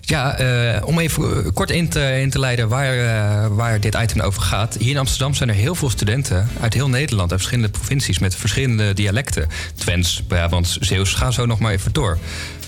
Ja, 0.01 0.39
eh, 0.39 0.87
om 0.87 0.99
even 0.99 1.53
kort 1.53 1.71
in 1.71 1.89
te, 1.89 2.21
in 2.21 2.31
te 2.31 2.39
leiden 2.39 2.69
waar, 2.69 2.99
eh, 2.99 3.47
waar 3.51 3.81
dit 3.81 3.95
item 3.95 4.21
over 4.21 4.43
gaat. 4.43 4.77
Hier 4.79 4.91
in 4.91 4.99
Amsterdam 4.99 5.35
zijn 5.35 5.49
er 5.49 5.55
heel 5.55 5.75
veel 5.75 5.91
studenten 5.91 6.49
uit 6.61 6.75
heel 6.75 6.89
Nederland, 6.89 7.31
uit 7.31 7.41
verschillende 7.41 7.79
provincies 7.79 8.19
met 8.19 8.37
verschillende 8.37 8.95
dialecten. 8.95 9.49
Twents, 9.75 10.23
Brabants, 10.29 10.77
Zeeuws, 10.77 11.15
ga 11.15 11.31
zo 11.31 11.47
nog 11.47 11.59
maar 11.59 11.73
even 11.73 11.93
door. 11.93 12.19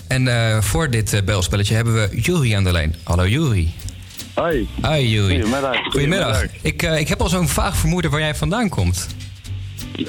En 0.09 0.29
eh, 0.29 0.61
voor 0.61 0.91
dit 0.91 1.13
eh, 1.13 1.23
belspelletje 1.23 1.75
hebben 1.75 1.95
we 1.95 2.21
Jury 2.21 2.55
aan 2.55 2.65
de 2.65 2.73
lijn. 2.73 2.95
Hallo 3.03 3.27
Jury. 3.27 3.69
Hoi. 4.35 4.69
Hi 4.83 5.09
Jury. 5.09 5.35
Goedemiddag. 5.35 5.77
Goedemiddag. 5.91 6.43
Ik, 6.63 6.83
eh, 6.83 6.99
ik 6.99 7.09
heb 7.09 7.21
al 7.21 7.29
zo'n 7.29 7.49
vaag 7.49 7.77
vermoeden 7.77 8.11
waar 8.11 8.21
jij 8.21 8.35
vandaan 8.35 8.69
komt. 8.69 9.07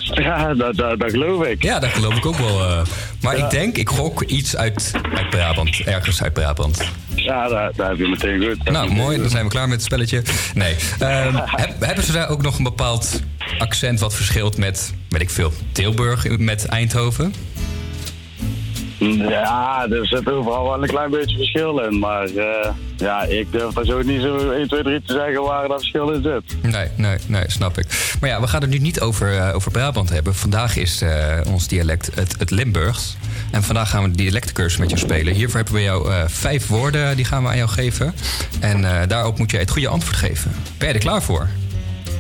Ja, 0.02 0.54
dat, 0.54 0.76
dat, 0.76 1.00
dat 1.00 1.12
geloof 1.12 1.46
ik. 1.46 1.64
Ja, 1.64 1.80
dat 1.80 1.90
geloof 1.90 2.18
ik 2.18 2.26
ook 2.26 2.38
wel. 2.38 2.86
Maar 3.28 3.38
ik 3.38 3.50
denk, 3.50 3.78
ik 3.78 3.90
gok 3.90 4.22
iets 4.22 4.56
uit, 4.56 4.92
uit 5.16 5.30
Brabant. 5.30 5.80
Ergens 5.80 6.24
uit 6.24 6.34
Brabant. 6.34 6.82
Ja, 7.16 7.48
daar, 7.48 7.72
daar 7.76 7.90
heb 7.90 7.98
je 7.98 8.08
meteen 8.08 8.44
goed. 8.44 8.70
Nou, 8.72 8.92
mooi. 8.92 9.18
Dan 9.18 9.30
zijn 9.30 9.44
we 9.44 9.50
klaar 9.50 9.68
met 9.68 9.76
het 9.76 9.86
spelletje. 9.86 10.22
Nee. 10.54 10.76
Ehm, 11.00 11.36
heb- 11.62 11.76
hebben 11.80 12.04
ze 12.04 12.12
daar 12.12 12.30
ook 12.30 12.42
nog 12.42 12.58
een 12.58 12.64
bepaald 12.64 13.22
accent 13.58 14.00
wat 14.00 14.16
verschilt 14.16 14.58
met, 14.58 14.94
weet 15.10 15.22
ik 15.22 15.30
veel, 15.30 15.54
Tilburg 15.72 16.38
met 16.38 16.66
Eindhoven? 16.66 17.34
Ja, 19.00 19.88
er 19.90 20.08
zit 20.08 20.32
overal 20.32 20.64
wel 20.64 20.82
een 20.84 20.88
klein 20.90 21.10
beetje 21.10 21.38
verschil 21.38 21.80
in. 21.80 22.00
Maar 22.00 22.24
eh, 22.26 22.70
ja, 22.98 23.24
ik 23.24 23.52
durf 23.52 23.74
daar 23.74 23.86
zo 23.86 24.02
niet 24.02 24.22
zo 24.22 24.50
1, 24.52 24.68
2, 24.68 24.84
3 24.84 25.02
te 25.06 25.14
zeggen 25.14 25.42
waar 25.44 25.68
dat 25.68 25.80
verschil 25.80 26.10
in 26.12 26.22
zit. 26.24 26.72
Nee, 26.72 26.88
nee, 26.96 27.18
nee, 27.28 27.44
snap 27.48 27.78
ik. 27.78 27.86
Maar 28.20 28.30
ja, 28.30 28.42
we 28.42 28.48
gaan 28.48 28.62
het 28.62 28.70
nu 28.70 28.78
niet 28.78 29.00
over, 29.00 29.38
eh, 29.38 29.56
over 29.56 29.72
Brabant 29.72 30.10
hebben. 30.10 30.36
Vandaag 30.36 30.76
is 30.76 31.02
eh, 31.02 31.40
ons 31.48 31.68
dialect 31.68 32.10
het, 32.16 32.36
het 32.40 32.52
Limburgs. 32.52 33.18
En 33.52 33.64
vandaag 33.64 33.90
gaan 33.90 34.04
we 34.04 34.12
de 34.12 34.18
dialectcursus 34.18 34.80
met 34.80 34.90
jou 34.90 35.02
spelen. 35.02 35.34
Hiervoor 35.34 35.56
hebben 35.56 35.74
we 35.74 35.82
jou 35.82 36.12
eh, 36.12 36.24
vijf 36.28 36.68
woorden, 36.68 37.16
die 37.16 37.26
gaan 37.26 37.44
we 37.44 37.50
aan 37.50 37.58
jou 37.58 37.70
geven. 37.70 38.16
En 38.60 38.86
eh, 38.86 39.08
daarop 39.08 39.38
moet 39.38 39.52
jij 39.52 39.60
het 39.60 39.72
goede 39.72 39.88
antwoord 39.88 40.16
geven. 40.16 40.52
Ben 40.78 40.88
je 40.88 40.94
er 40.94 41.00
klaar 41.00 41.24
voor? 41.24 41.48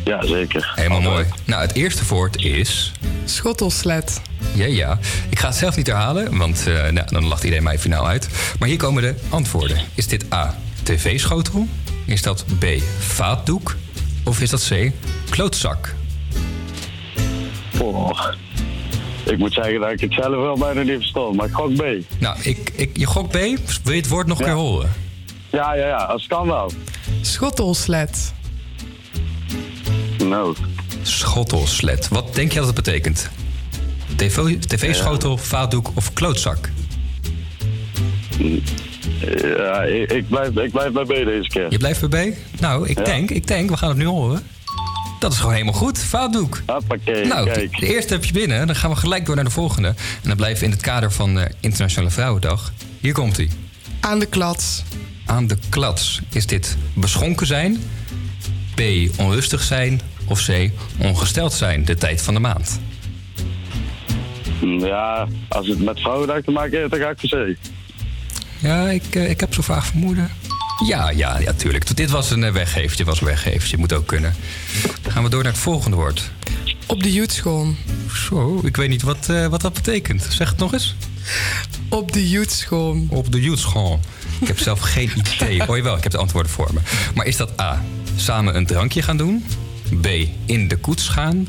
Ja, 0.03 0.25
zeker. 0.25 0.71
Helemaal 0.75 1.01
mooi. 1.01 1.25
Nou, 1.45 1.61
het 1.61 1.73
eerste 1.73 2.05
woord 2.05 2.37
is... 2.43 2.91
Schottelslet. 3.25 4.21
Ja, 4.53 4.65
ja. 4.65 4.99
Ik 5.29 5.39
ga 5.39 5.47
het 5.47 5.55
zelf 5.55 5.75
niet 5.75 5.87
herhalen, 5.87 6.37
want 6.37 6.67
eh, 6.67 6.89
nou, 6.89 7.07
dan 7.09 7.25
lacht 7.25 7.43
iedereen 7.43 7.63
mij 7.63 7.79
finaal 7.79 8.07
uit. 8.07 8.27
Maar 8.59 8.67
hier 8.67 8.77
komen 8.77 9.01
de 9.01 9.15
antwoorden. 9.29 9.77
Is 9.93 10.07
dit 10.07 10.33
A, 10.33 10.55
tv-schotel? 10.83 11.67
Is 12.05 12.21
dat 12.21 12.45
B, 12.59 12.65
vaatdoek? 12.99 13.75
Of 14.27 14.41
is 14.41 14.49
dat 14.49 14.67
C, 14.69 14.91
klootzak? 15.29 15.95
Oh. 17.81 18.19
Ik 19.25 19.37
moet 19.37 19.53
zeggen 19.53 19.79
dat 19.79 19.91
ik 19.91 19.99
het 19.99 20.13
zelf 20.13 20.35
wel 20.35 20.57
bijna 20.57 20.81
niet 20.81 20.95
verstond, 20.95 21.35
maar 21.35 21.45
ik 21.45 21.53
gok 21.53 21.75
B. 21.75 21.83
Nou, 22.19 22.37
ik, 22.41 22.71
ik, 22.75 22.97
je 22.97 23.05
gok 23.05 23.29
B. 23.29 23.33
Wil 23.83 23.93
je 23.93 23.99
het 23.99 24.07
woord 24.07 24.27
nog 24.27 24.39
een 24.39 24.45
keer 24.45 24.53
horen? 24.53 24.93
Ja, 25.49 25.73
ja, 25.73 25.87
ja, 25.87 25.95
als 25.95 26.21
het 26.21 26.31
kan 26.31 26.47
wel. 26.47 26.71
Schottelslet. 27.21 28.33
Nou. 30.17 30.55
Schottelslet. 31.01 32.07
Wat 32.07 32.35
denk 32.35 32.51
je 32.51 32.57
dat 32.57 32.67
het 32.67 32.75
betekent? 32.75 33.29
TV 34.15 34.59
TV-schotel, 34.59 35.37
vaatdoek 35.37 35.91
of 35.93 36.13
klootzak? 36.13 36.69
Ja, 39.57 39.81
ik, 39.83 40.11
ik, 40.11 40.27
blijf, 40.29 40.49
ik 40.55 40.71
blijf 40.71 40.91
bij 40.91 41.03
B 41.03 41.07
deze 41.07 41.47
keer. 41.49 41.65
Je 41.71 41.77
blijft 41.77 42.09
bij 42.09 42.31
B? 42.31 42.35
Nou, 42.61 42.87
ik 42.87 42.97
Ja. 42.97 43.03
denk, 43.03 43.29
ik 43.31 43.47
denk, 43.47 43.69
we 43.69 43.77
gaan 43.77 43.89
het 43.89 43.97
nu 43.97 44.05
horen. 44.05 44.41
Dat 45.19 45.31
is 45.31 45.37
gewoon 45.37 45.53
helemaal 45.53 45.73
goed, 45.73 45.99
vaatdoek. 46.03 46.61
Hoppakee, 46.65 47.25
nou, 47.25 47.49
kijk. 47.49 47.79
de 47.79 47.85
eerste 47.95 48.13
heb 48.13 48.25
je 48.25 48.33
binnen. 48.33 48.67
Dan 48.67 48.75
gaan 48.75 48.89
we 48.89 48.95
gelijk 48.95 49.25
door 49.25 49.35
naar 49.35 49.43
de 49.43 49.49
volgende. 49.51 49.87
En 49.87 49.95
dan 50.27 50.35
blijven 50.35 50.59
we 50.59 50.65
in 50.65 50.71
het 50.71 50.81
kader 50.81 51.11
van 51.11 51.39
eh, 51.39 51.45
Internationale 51.59 52.11
Vrouwendag. 52.11 52.71
Hier 52.99 53.13
komt 53.13 53.37
hij. 53.37 53.49
Aan 53.99 54.19
de 54.19 54.25
klats. 54.25 54.83
Aan 55.25 55.47
de 55.47 55.57
klats. 55.69 56.21
Is 56.33 56.45
dit 56.45 56.77
beschonken 56.93 57.47
zijn? 57.47 57.77
B. 58.75 58.81
Onrustig 59.17 59.61
zijn? 59.61 60.01
Of 60.27 60.45
C. 60.45 60.69
Ongesteld 60.97 61.53
zijn, 61.53 61.85
de 61.85 61.95
tijd 61.95 62.21
van 62.21 62.33
de 62.33 62.39
maand? 62.39 62.79
Ja, 64.79 65.27
als 65.47 65.67
het 65.67 65.83
met 65.83 65.99
vrouwendag 65.99 66.41
te 66.41 66.51
maken 66.51 66.77
heeft, 66.79 66.91
dan 66.91 66.99
ga 66.99 67.09
ik 67.09 67.19
voor 67.19 67.29
C. 67.29 67.57
Ja, 68.59 68.89
ik, 68.89 69.15
eh, 69.15 69.29
ik 69.29 69.39
heb 69.39 69.53
zo 69.53 69.61
vaag 69.61 69.85
vermoeden. 69.85 70.31
Ja, 70.85 71.09
ja, 71.09 71.39
ja, 71.39 71.53
tuurlijk. 71.53 71.95
Dit 71.95 72.09
was 72.09 72.31
een 72.31 72.43
eh, 72.43 72.51
weggeefje, 72.51 73.05
was 73.05 73.21
een 73.21 73.27
weggeefje. 73.27 73.77
Moet 73.77 73.93
ook 73.93 74.07
kunnen. 74.07 74.35
Dan 75.01 75.11
gaan 75.11 75.23
we 75.23 75.29
door 75.29 75.43
naar 75.43 75.51
het 75.51 75.61
volgende 75.61 75.97
woord. 75.97 76.31
Op 76.85 77.03
de 77.03 77.13
youthschool. 77.13 77.73
Zo, 78.13 78.61
ik 78.63 78.75
weet 78.75 78.89
niet 78.89 79.01
wat, 79.01 79.29
eh, 79.29 79.47
wat 79.47 79.61
dat 79.61 79.73
betekent. 79.73 80.27
Zeg 80.29 80.49
het 80.49 80.57
nog 80.57 80.73
eens. 80.73 80.95
Op 81.89 82.11
de 82.11 82.29
youthschool. 82.29 83.05
Op 83.09 83.31
de 83.31 83.41
youthschool. 83.41 83.99
Ik 84.39 84.47
heb 84.47 84.59
zelf 84.59 84.79
geen 84.79 85.11
idee. 85.15 85.67
Oh 85.69 85.77
jawel, 85.77 85.97
ik 85.97 86.03
heb 86.03 86.11
de 86.11 86.17
antwoorden 86.17 86.51
voor 86.51 86.69
me. 86.73 86.79
Maar 87.15 87.25
is 87.25 87.37
dat 87.37 87.61
A, 87.61 87.83
samen 88.15 88.55
een 88.55 88.65
drankje 88.65 89.01
gaan 89.01 89.17
doen? 89.17 89.45
B, 90.01 90.07
in 90.45 90.67
de 90.67 90.77
koets 90.77 91.07
gaan? 91.07 91.47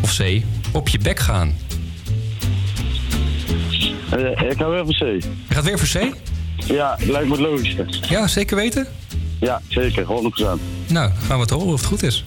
Of 0.00 0.16
C, 0.16 0.42
op 0.72 0.88
je 0.88 0.98
bek 0.98 1.18
gaan? 1.18 1.54
Eh, 4.10 4.50
ik 4.50 4.56
ga 4.56 4.68
weer 4.68 4.84
voor 4.84 4.94
C. 4.94 5.22
Je 5.48 5.54
gaat 5.54 5.64
weer 5.64 5.78
voor 5.78 6.00
C? 6.00 6.14
Ja, 6.64 6.96
lijkt 6.98 7.26
me 7.28 7.32
het 7.32 7.40
logischste. 7.40 7.86
Ja, 8.08 8.26
zeker 8.26 8.56
weten? 8.56 8.86
Ja, 9.40 9.60
zeker, 9.68 10.04
100%. 10.04 10.08
Nou, 10.86 11.10
gaan 11.26 11.36
we 11.36 11.42
het 11.42 11.50
horen 11.50 11.66
of 11.72 11.78
het 11.80 11.88
goed 11.88 12.02
is. 12.02 12.24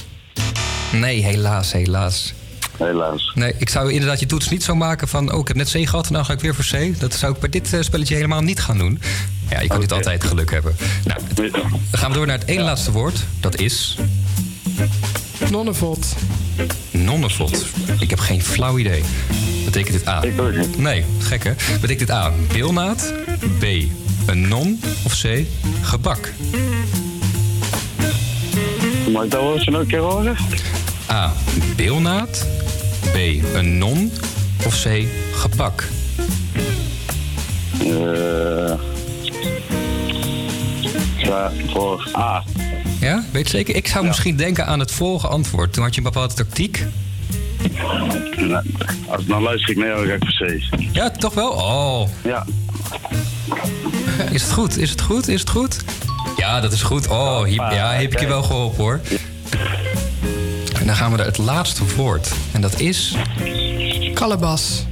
Nee, 0.92 1.24
helaas, 1.24 1.72
helaas. 1.72 2.34
Helaas. 2.78 3.32
Nee, 3.36 3.54
ik 3.58 3.70
zou 3.70 3.92
inderdaad 3.92 4.20
je 4.20 4.26
toets 4.26 4.50
niet 4.50 4.64
zo 4.64 4.76
maken 4.76 5.08
van... 5.08 5.34
oh, 5.34 5.40
ik 5.40 5.48
heb 5.48 5.58
net 5.58 5.68
C 5.72 5.90
gehad 5.90 6.08
en 6.08 6.14
dan 6.14 6.26
ga 6.26 6.34
ik 6.34 6.40
weer 6.40 6.56
voor 6.56 6.66
C. 6.80 7.00
Dat 7.00 7.14
zou 7.14 7.34
ik 7.34 7.40
bij 7.40 7.50
dit 7.50 7.74
eh, 7.74 7.82
spelletje 7.82 8.16
helemaal 8.16 8.42
niet 8.42 8.60
gaan 8.60 8.78
doen. 8.78 9.00
Ja, 9.50 9.60
je 9.62 9.68
kan 9.68 9.80
niet 9.80 9.92
altijd 9.92 10.24
geluk 10.24 10.52
hebben. 10.52 10.76
Nou, 11.06 11.20
het- 11.28 11.54
dan 11.54 12.00
gaan 12.00 12.10
we 12.12 12.18
door 12.18 12.28
naar 12.28 12.38
het 12.40 12.48
ene 12.48 12.62
laatste 12.64 12.92
woord. 12.92 13.16
Dat 13.40 13.60
is 13.60 13.98
Nonnevot. 15.52 16.16
nonnevot. 16.92 17.66
Ik 18.00 18.10
heb 18.10 18.20
geen 18.20 18.44
flauw 18.44 18.78
idee. 18.78 19.04
Betekent 19.66 19.94
dit 19.98 20.08
A? 20.08 20.24
Ik 20.24 20.42
ook 20.42 20.56
niet. 20.56 20.78
Nee, 20.78 21.06
gek 21.20 21.44
hè? 21.44 21.54
Betekent 21.82 22.00
dit 22.08 22.12
A, 22.12 22.32
bilnaad? 22.54 23.14
B, 23.60 23.66
een 24.26 24.48
non? 24.48 24.80
Of 25.06 25.22
C, 25.22 25.46
gebak? 25.82 26.34
Mag 29.12 29.24
ik 29.24 29.32
dat 29.32 29.42
woordje 29.42 29.72
nog 29.72 29.82
een 29.82 29.88
keer 29.88 30.00
horen? 30.00 30.36
A, 31.12 31.34
bilnaad? 31.76 32.46
B, 33.12 33.16
een 33.56 33.78
non? 33.78 34.12
Of 34.66 34.84
C, 34.84 35.06
gebak? 35.34 35.88
Eh 37.80 38.74
ja, 41.18 41.52
voor 41.68 42.10
A. 42.16 42.44
Ja, 43.00 43.24
weet 43.32 43.44
je 43.52 43.58
zeker? 43.58 43.76
Ik 43.76 43.88
zou 43.88 44.06
misschien 44.06 44.36
denken 44.36 44.66
aan 44.66 44.80
het 44.80 44.92
volgende 44.92 45.34
antwoord. 45.34 45.74
Toen 45.74 45.84
had 45.84 45.96
je 45.96 45.98
een 46.02 46.12
bepaalde 46.12 46.34
tactiek. 46.34 46.86
Nou, 48.38 48.66
Als, 49.08 49.26
dan 49.26 49.42
luister 49.42 49.70
ik 49.70 49.78
naar 49.78 49.88
jou, 49.88 50.08
ga 50.08 50.14
ik 50.14 50.24
voor 50.26 50.48
C. 50.48 50.60
Ja, 50.92 51.10
toch 51.10 51.34
wel? 51.34 51.50
Oh. 51.50 52.08
Ja. 52.24 52.46
Is 54.32 54.42
het 54.42 54.52
goed? 54.52 54.78
Is 54.78 54.90
het 54.90 55.02
goed? 55.02 55.28
Is 55.28 55.40
het 55.40 55.50
goed? 55.50 55.78
Ja, 56.38 56.60
dat 56.62 56.72
is 56.72 56.82
goed. 56.84 57.08
Oh, 57.08 57.44
hier, 57.44 57.56
ja, 57.74 57.92
heb 57.94 58.12
ik 58.14 58.20
je 58.20 58.28
wel 58.28 58.44
geholpen 58.44 58.84
hoor. 58.84 59.02
En 60.80 60.86
dan 60.86 60.96
gaan 60.96 61.12
we 61.12 61.18
naar 61.18 61.26
het 61.26 61.38
laatste 61.38 61.84
woord. 61.96 62.32
En 62.52 62.62
dat 62.62 62.80
is... 62.80 63.16
Kalebas. 64.14 64.86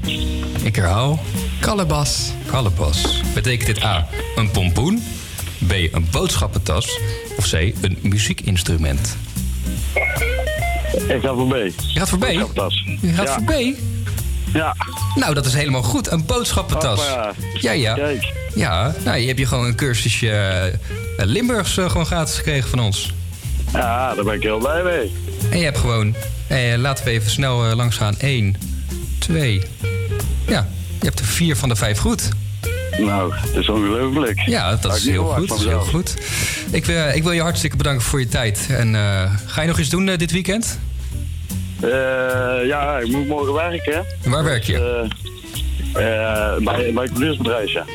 Ik 0.63 0.75
herhaal. 0.75 1.19
Kalebas. 1.59 2.31
Kalebas. 2.45 3.21
Betekent 3.33 3.65
dit 3.75 3.83
A, 3.83 4.07
een 4.35 4.51
pompoen? 4.51 5.03
B, 5.67 5.71
een 5.71 6.07
boodschappentas? 6.11 6.99
Of 7.37 7.49
C, 7.49 7.53
een 7.53 7.97
muziekinstrument? 8.01 9.15
Ik 11.07 11.21
ga 11.21 11.33
voor 11.33 11.47
B. 11.47 11.53
Je 11.53 11.99
gaat 11.99 12.09
voor 12.09 12.17
B? 12.19 12.25
Je 13.01 13.13
gaat 13.13 13.27
Ja. 13.27 13.33
voor 13.33 13.43
B? 13.43 13.51
Ja. 14.53 14.75
Nou, 15.15 15.33
dat 15.33 15.45
is 15.45 15.53
helemaal 15.53 15.83
goed. 15.83 16.11
Een 16.11 16.25
boodschappentas. 16.25 16.99
Hoppa. 17.07 17.33
Ja, 17.61 17.71
ja. 17.71 17.93
Kijk. 17.93 18.31
Ja, 18.55 18.93
nou, 19.05 19.17
je 19.17 19.27
hebt 19.27 19.39
je 19.39 19.45
gewoon 19.45 19.65
een 19.65 19.75
cursusje 19.75 20.29
eh, 20.31 21.25
Limburgs 21.25 21.77
eh, 21.77 21.89
gewoon 21.89 22.05
gratis 22.05 22.35
gekregen 22.35 22.69
van 22.69 22.79
ons. 22.79 23.13
Ja, 23.73 24.15
daar 24.15 24.23
ben 24.23 24.33
ik 24.33 24.41
heel 24.43 24.57
blij 24.59 24.83
mee. 24.83 25.11
En 25.51 25.57
je 25.57 25.63
hebt 25.63 25.77
gewoon, 25.77 26.15
eh, 26.47 26.73
laten 26.77 27.05
we 27.05 27.11
even 27.11 27.31
snel 27.31 27.65
eh, 27.69 27.75
langs 27.75 27.97
gaan. 27.97 28.15
1, 28.19 28.55
2. 29.19 29.61
Ja, 30.47 30.67
je 30.99 31.05
hebt 31.05 31.19
er 31.19 31.25
vier 31.25 31.55
van 31.55 31.69
de 31.69 31.75
vijf 31.75 31.97
goed. 31.97 32.29
Nou, 32.99 33.33
het 33.35 33.55
is 33.55 33.69
ongelooflijk. 33.69 34.39
Ja, 34.45 34.75
dat 34.75 34.95
is 34.95 35.05
heel 35.05 35.25
goed. 35.25 35.47
Dat 35.47 35.59
is 35.59 35.65
heel 35.65 35.79
goed. 35.79 36.13
Ik, 36.71 36.85
wil- 36.85 37.07
ik 37.09 37.23
wil 37.23 37.31
je 37.31 37.41
hartstikke 37.41 37.77
bedanken 37.77 38.03
voor 38.03 38.19
je 38.19 38.27
tijd. 38.27 38.67
En 38.69 38.95
ga 39.45 39.61
je 39.61 39.67
nog 39.67 39.79
iets 39.79 39.89
doen 39.89 40.05
dit 40.05 40.31
weekend? 40.31 40.79
Eh, 41.83 42.67
ja, 42.67 42.97
ik 42.99 43.07
moet 43.07 43.27
morgen 43.27 43.53
werken. 43.53 44.05
Waar 44.25 44.43
werk 44.43 44.63
je? 44.63 44.77
Eh, 44.77 45.09
Eh, 45.93 46.57
bij, 46.63 46.93
bij 46.93 47.09
het 47.13 47.71
ja. 47.71 47.85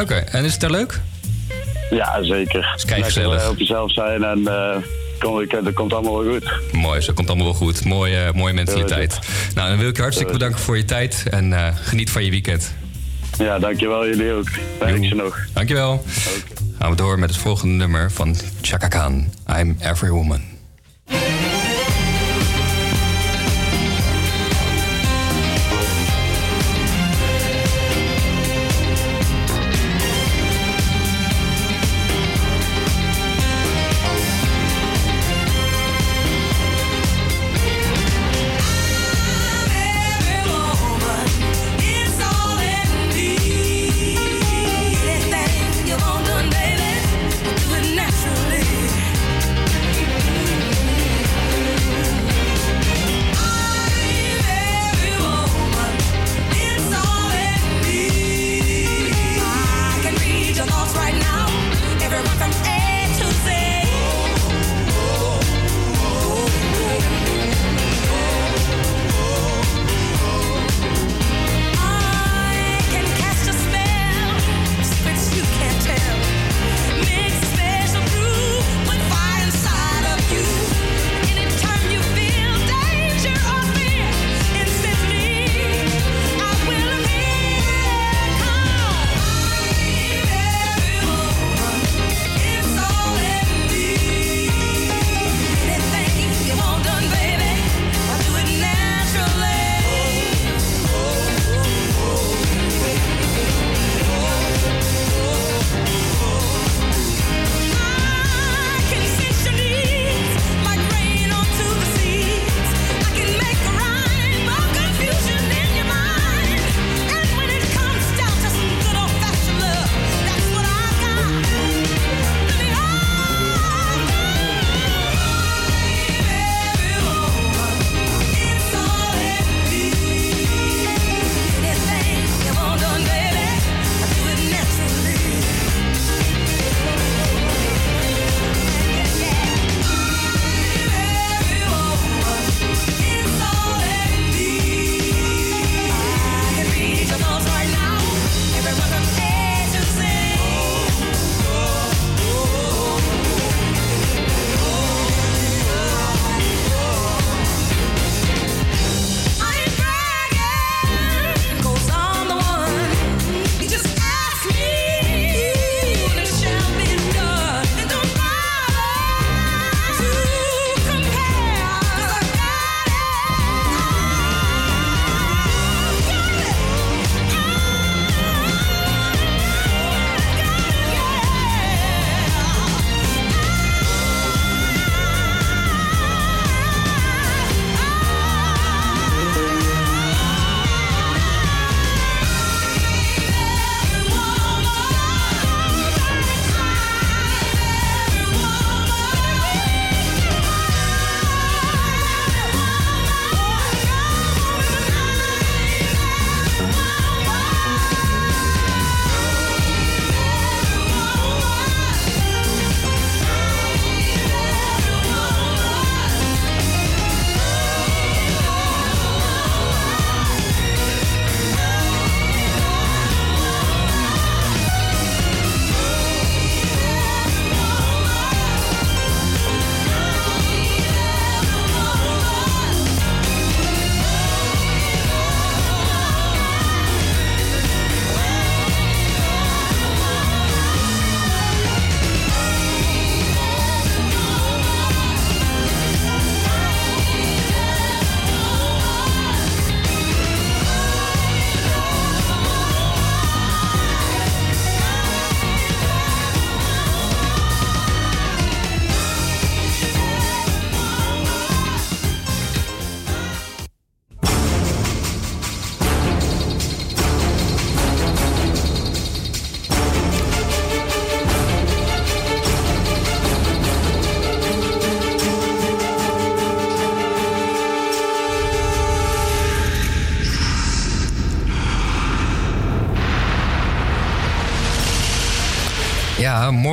Oké, 0.00 0.14
en 0.14 0.44
is 0.44 0.52
het 0.52 0.60
daar 0.60 0.70
leuk? 0.70 1.00
Ja, 1.90 2.22
zeker. 2.22 2.72
Is 2.76 2.84
kei 2.84 3.00
Lekker, 3.00 3.22
gezellig. 3.22 3.48
op 3.48 3.58
jezelf 3.58 3.92
zijn 3.92 4.24
en 4.24 4.42
dat 5.64 5.72
komt 5.74 5.92
allemaal 5.92 6.24
wel 6.24 6.32
goed. 6.32 6.52
Mooi, 6.72 7.00
zo 7.00 7.12
komt 7.12 7.28
allemaal 7.28 7.46
wel 7.46 7.54
goed. 7.54 7.84
Mooie, 7.84 8.32
mooie 8.34 8.52
mentaliteit. 8.52 9.18
Nou, 9.54 9.68
dan 9.68 9.78
wil 9.78 9.88
ik 9.88 9.96
je 9.96 10.02
hartstikke 10.02 10.32
bedanken 10.32 10.58
voor 10.60 10.76
je 10.76 10.84
tijd 10.84 11.24
en 11.30 11.74
geniet 11.76 12.10
van 12.10 12.24
je 12.24 12.30
weekend. 12.30 12.74
Ja, 13.38 13.58
dankjewel 13.58 14.06
jullie 14.06 14.32
ook. 14.32 14.48
Werk 14.78 15.04
ze 15.04 15.14
nog. 15.14 15.38
Dankjewel. 15.52 16.04
Gaan 16.78 16.90
we 16.90 16.96
door 16.96 17.18
met 17.18 17.30
het 17.30 17.38
volgende 17.38 17.74
nummer 17.74 18.10
van 18.10 18.36
Chaka 18.60 18.88
Khan. 18.88 19.32
I'm 19.58 19.76
Every 19.80 20.10
Woman. 20.10 20.57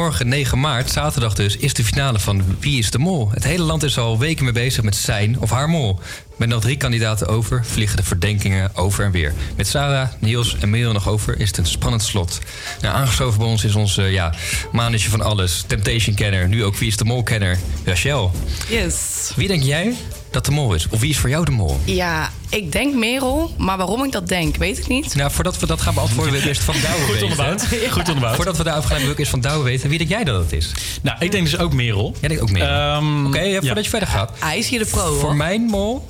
Morgen 0.05 0.27
9 0.27 0.59
maart, 0.59 0.91
zaterdag 0.91 1.33
dus, 1.33 1.57
is 1.57 1.73
de 1.73 1.83
finale 1.83 2.19
van 2.19 2.43
Wie 2.59 2.77
is 2.77 2.91
de 2.91 2.97
Mol. 2.97 3.29
Het 3.31 3.43
hele 3.43 3.63
land 3.63 3.83
is 3.83 3.97
al 3.97 4.19
weken 4.19 4.43
mee 4.43 4.53
bezig 4.53 4.83
met 4.83 4.95
zijn 4.95 5.39
of 5.39 5.49
haar 5.49 5.69
mol. 5.69 5.99
Met 6.37 6.49
nog 6.49 6.61
drie 6.61 6.77
kandidaten 6.77 7.27
over 7.27 7.65
vliegen 7.65 7.97
de 7.97 8.03
verdenkingen 8.03 8.75
over 8.75 9.05
en 9.05 9.11
weer. 9.11 9.33
Met 9.55 9.67
Sarah, 9.67 10.09
Niels 10.19 10.57
en 10.59 10.69
Merel 10.69 10.93
nog 10.93 11.07
over 11.07 11.39
is 11.39 11.47
het 11.47 11.57
een 11.57 11.65
spannend 11.65 12.03
slot. 12.03 12.39
Nou, 12.81 12.95
aangeschoven 12.95 13.39
bij 13.39 13.47
ons 13.47 13.63
is 13.63 13.75
onze 13.75 14.01
ja, 14.01 14.33
manetje 14.71 15.09
van 15.09 15.21
alles, 15.21 15.63
Temptation-kenner, 15.67 16.47
nu 16.47 16.63
ook 16.63 16.75
Wie 16.77 16.87
is 16.87 16.97
de 16.97 17.05
Mol-kenner, 17.05 17.57
Rachel. 17.85 18.31
Yes. 18.69 19.31
Wie 19.35 19.47
denk 19.47 19.63
jij 19.63 19.95
dat 20.31 20.45
de 20.45 20.51
mol 20.51 20.73
is? 20.73 20.87
Of 20.89 20.99
wie 20.99 21.09
is 21.09 21.17
voor 21.17 21.29
jou 21.29 21.45
de 21.45 21.51
mol? 21.51 21.79
Ja, 21.83 22.24
ik 22.55 22.71
denk 22.71 22.93
Merel, 22.95 23.53
maar 23.57 23.77
waarom 23.77 24.03
ik 24.03 24.11
dat 24.11 24.27
denk, 24.27 24.55
weet 24.55 24.77
ik 24.77 24.87
niet. 24.87 25.15
Nou, 25.15 25.31
voordat 25.31 25.59
we 25.59 25.65
dat 25.65 25.81
gaan 25.81 25.93
beantwoorden, 25.93 26.31
wil 26.33 26.41
ik 26.41 26.47
eerst 26.47 26.63
van 26.63 26.75
Douwe 26.81 26.99
Goed 26.99 27.11
weten. 27.13 27.21
onderbouwd. 27.27 27.67
Goed 27.91 28.07
onderbouwd. 28.07 28.35
Voordat 28.35 28.57
we 28.57 28.63
daarover 28.63 28.89
gaan, 28.89 29.01
wil 29.01 29.09
ik 29.11 29.17
eerst 29.19 29.31
van 29.31 29.41
Douwe 29.41 29.63
weten. 29.63 29.89
Wie 29.89 29.97
denk 29.97 30.09
jij 30.09 30.23
dat 30.23 30.41
het 30.43 30.53
is? 30.53 30.71
Nou, 31.01 31.17
ik 31.19 31.31
denk 31.31 31.43
dus 31.49 31.57
ook 31.57 31.73
Merel. 31.73 32.15
Jij 32.19 32.27
denkt 32.29 32.43
ook 32.43 32.51
Merel. 32.51 32.67
Ehm, 32.95 33.25
Oké, 33.25 33.39
ja, 33.39 33.51
voordat 33.51 33.75
ja. 33.75 33.81
je 33.83 33.89
verder 33.89 34.07
gaat. 34.07 34.31
Hij 34.39 34.57
is 34.57 34.69
hier 34.69 34.79
de 34.79 34.85
pro, 34.85 35.01
hoor. 35.01 35.19
Voor 35.19 35.35
mijn 35.35 35.61
mol 35.61 36.07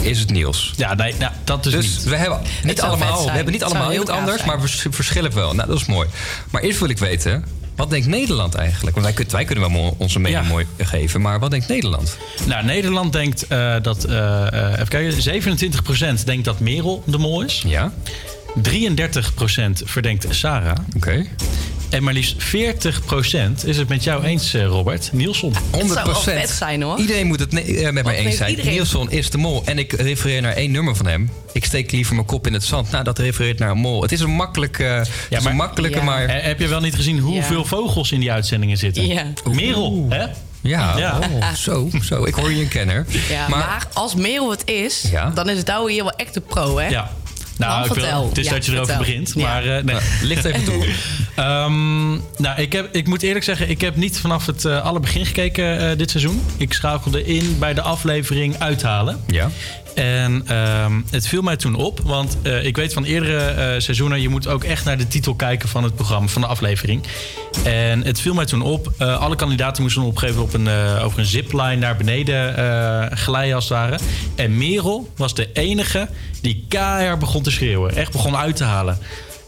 is 0.00 0.18
het 0.18 0.30
Niels. 0.30 0.72
Ja, 0.76 0.94
nee, 0.94 1.14
nou, 1.18 1.32
dat 1.44 1.62
dus, 1.62 1.72
Dus 1.72 1.86
niet. 1.86 2.02
we 2.04 2.16
hebben 2.16 2.40
niet 2.64 2.80
allemaal, 2.80 3.24
we 3.24 3.30
hebben 3.30 3.52
niet 3.52 3.64
allemaal 3.64 3.88
heel 3.90 4.00
iemand 4.00 4.18
anders, 4.18 4.36
zijn. 4.36 4.48
maar 4.48 4.60
we 4.60 4.68
vers- 4.68 4.86
verschillen 4.90 5.34
wel. 5.34 5.54
Nou, 5.54 5.68
dat 5.68 5.78
is 5.80 5.86
mooi. 5.86 6.08
Maar 6.50 6.62
eerst 6.62 6.78
wil 6.78 6.88
ik 6.88 6.98
weten, 6.98 7.44
wat 7.76 7.90
denkt 7.90 8.06
Nederland 8.06 8.54
eigenlijk? 8.54 8.96
Want 8.96 9.06
wij, 9.06 9.14
kun- 9.14 9.26
wij 9.30 9.44
kunnen 9.44 9.72
wel 9.72 9.94
onze 9.98 10.18
mening 10.18 10.42
Ja. 10.42 10.48
mooi 10.48 10.66
geven, 10.78 11.20
maar 11.20 11.38
wat 11.38 11.50
denkt 11.50 11.68
Nederland? 11.68 12.16
Nou, 12.46 12.64
Nederland 12.64 13.12
denkt 13.12 13.46
eh, 13.46 13.74
dat... 13.82 14.04
eh, 14.04 14.46
even 14.72 14.88
kijken, 14.88 15.42
27% 16.20 16.24
denkt 16.24 16.44
dat 16.44 16.60
Merel 16.60 17.02
de 17.06 17.18
mol 17.18 17.42
is. 17.42 17.62
Ja. 17.66 17.92
33% 18.58 18.60
verdenkt 19.84 20.26
Sarah. 20.30 20.76
Oké. 20.96 21.26
En 21.90 22.02
maar 22.02 22.12
liefst 22.14 22.36
40% 22.42 23.64
is 23.64 23.76
het 23.76 23.88
met 23.88 24.04
jou 24.04 24.24
eens, 24.24 24.54
eh, 24.54 24.64
Robert. 24.64 25.10
Nielsen. 25.12 25.52
100 25.70 25.92
zou 25.92 26.06
wel 26.06 26.20
vet 26.20 26.50
zijn, 26.50 26.82
hoor. 26.82 26.98
Iedereen 26.98 27.26
moet 27.26 27.40
het 27.40 27.54
eh, 27.54 27.82
met 27.82 27.92
mij 27.92 28.02
Want 28.02 28.16
eens 28.16 28.36
zijn. 28.36 28.50
iedereen- 28.50 28.72
Nielsen 28.72 29.10
is 29.10 29.30
de 29.30 29.38
mol. 29.38 29.62
En 29.64 29.78
ik 29.78 29.92
refereer 29.92 30.42
naar 30.42 30.52
één 30.52 30.70
nummer 30.70 30.96
van 30.96 31.06
hem. 31.06 31.30
Ik 31.52 31.64
steek 31.64 31.90
liever 31.92 32.14
mijn 32.14 32.26
kop 32.26 32.46
in 32.46 32.52
het 32.52 32.64
zand. 32.64 32.90
Nou, 32.90 33.04
dat 33.04 33.18
refereert 33.18 33.58
naar 33.58 33.70
een 33.70 33.78
mol. 33.78 34.02
Het 34.02 34.12
is 34.12 34.20
een 34.20 34.30
makkelijke, 34.30 34.82
ja, 34.82 34.96
het 35.28 35.38
is 35.38 35.44
een 35.44 35.56
makkelijke 35.56 35.98
Ja. 35.98 36.04
maar... 36.04 36.24
Eh, 36.26 36.42
Heb 36.44 36.58
je 36.60 36.68
wel 36.68 36.80
niet 36.80 36.94
gezien 36.94 37.18
hoeveel 37.18 37.64
vogels 37.64 38.12
in 38.12 38.20
die 38.20 38.32
uitzendingen 38.32 38.76
zitten? 38.78 39.06
Ja. 39.06 39.24
Merel, 39.52 40.06
hè? 40.08 40.24
Ja, 40.60 40.96
Ja. 40.98 41.18
oh, 41.40 41.52
zo, 41.52 41.90
zo. 42.02 42.24
Ik 42.24 42.34
hoor 42.34 42.50
je 42.52 42.60
een 42.62 42.68
kenner. 42.68 43.06
Ja, 43.28 43.48
maar, 43.48 43.86
als 43.92 44.14
Merel 44.14 44.50
het 44.50 44.62
is, 44.64 45.04
Ja. 45.10 45.30
dan 45.30 45.48
is 45.48 45.64
Douwe 45.64 45.92
hier 45.92 46.02
wel 46.02 46.12
echt 46.12 46.34
de 46.34 46.40
pro, 46.40 46.78
hè? 46.78 46.88
Ja. 46.88 47.10
Nou, 47.58 47.86
ik 47.86 47.92
wil, 47.94 48.28
het 48.28 48.38
is 48.38 48.44
Ja, 48.46 48.52
dat 48.52 48.64
je 48.66 48.72
erover 48.72 48.94
vertel. 48.94 49.06
begint. 49.06 49.32
Ja. 49.36 49.42
Maar 49.42 49.64
eh, 49.76 49.84
nee. 49.84 49.96
licht 50.22 50.44
even 50.44 50.64
toe. 50.64 50.86
Ehm, 51.34 52.10
nou, 52.36 52.56
ik, 52.60 52.72
heb, 52.72 52.94
ik 52.94 53.06
moet 53.06 53.22
eerlijk 53.22 53.44
zeggen, 53.44 53.68
ik 53.70 53.80
heb 53.80 53.96
niet 53.96 54.18
vanaf 54.18 54.46
het 54.46 54.64
eh, 54.64 54.82
allerbegin 54.82 55.26
gekeken 55.26 55.90
eh, 55.90 55.98
dit 55.98 56.10
seizoen. 56.10 56.42
Ik 56.56 56.72
schakelde 56.72 57.24
in 57.24 57.56
bij 57.58 57.74
de 57.74 57.80
aflevering 57.80 58.58
Uithalen. 58.58 59.20
Ja. 59.26 59.50
En 59.94 60.42
ehm, 60.46 61.00
het 61.10 61.26
viel 61.26 61.42
mij 61.42 61.56
toen 61.56 61.74
op, 61.74 62.00
want 62.04 62.36
eh, 62.42 62.64
ik 62.64 62.76
weet 62.76 62.92
van 62.92 63.04
eerdere 63.04 63.38
eh, 63.38 63.80
seizoenen... 63.80 64.20
je 64.20 64.28
moet 64.28 64.48
ook 64.48 64.64
echt 64.64 64.84
naar 64.84 64.98
de 64.98 65.08
titel 65.08 65.34
kijken 65.34 65.68
van 65.68 65.84
het 65.84 65.94
programma, 65.94 66.28
van 66.28 66.42
de 66.42 66.48
aflevering. 66.48 67.02
En 67.64 68.04
het 68.04 68.20
viel 68.20 68.34
mij 68.34 68.44
toen 68.44 68.62
op, 68.62 68.92
eh, 68.98 69.20
alle 69.20 69.36
kandidaten 69.36 69.82
moesten 69.82 70.02
op 70.02 70.12
een 70.12 70.18
gegeven 70.18 70.40
moment... 70.40 70.54
Op 70.54 70.60
een, 70.60 71.02
over 71.02 71.18
een 71.18 71.26
zipline 71.26 71.76
naar 71.76 71.96
beneden 71.96 73.16
glijden 73.16 73.54
als 73.54 73.68
het 73.68 73.72
ware. 73.72 73.98
En 74.34 74.56
Merel 74.56 75.12
was 75.16 75.34
de 75.34 75.52
enige 75.52 76.08
die 76.40 76.64
keihard 76.68 77.18
begon 77.18 77.42
te 77.42 77.50
schreeuwen. 77.50 77.96
Echt 77.96 78.12
begon 78.12 78.36
uit 78.36 78.56
te 78.56 78.64
halen. 78.64 78.98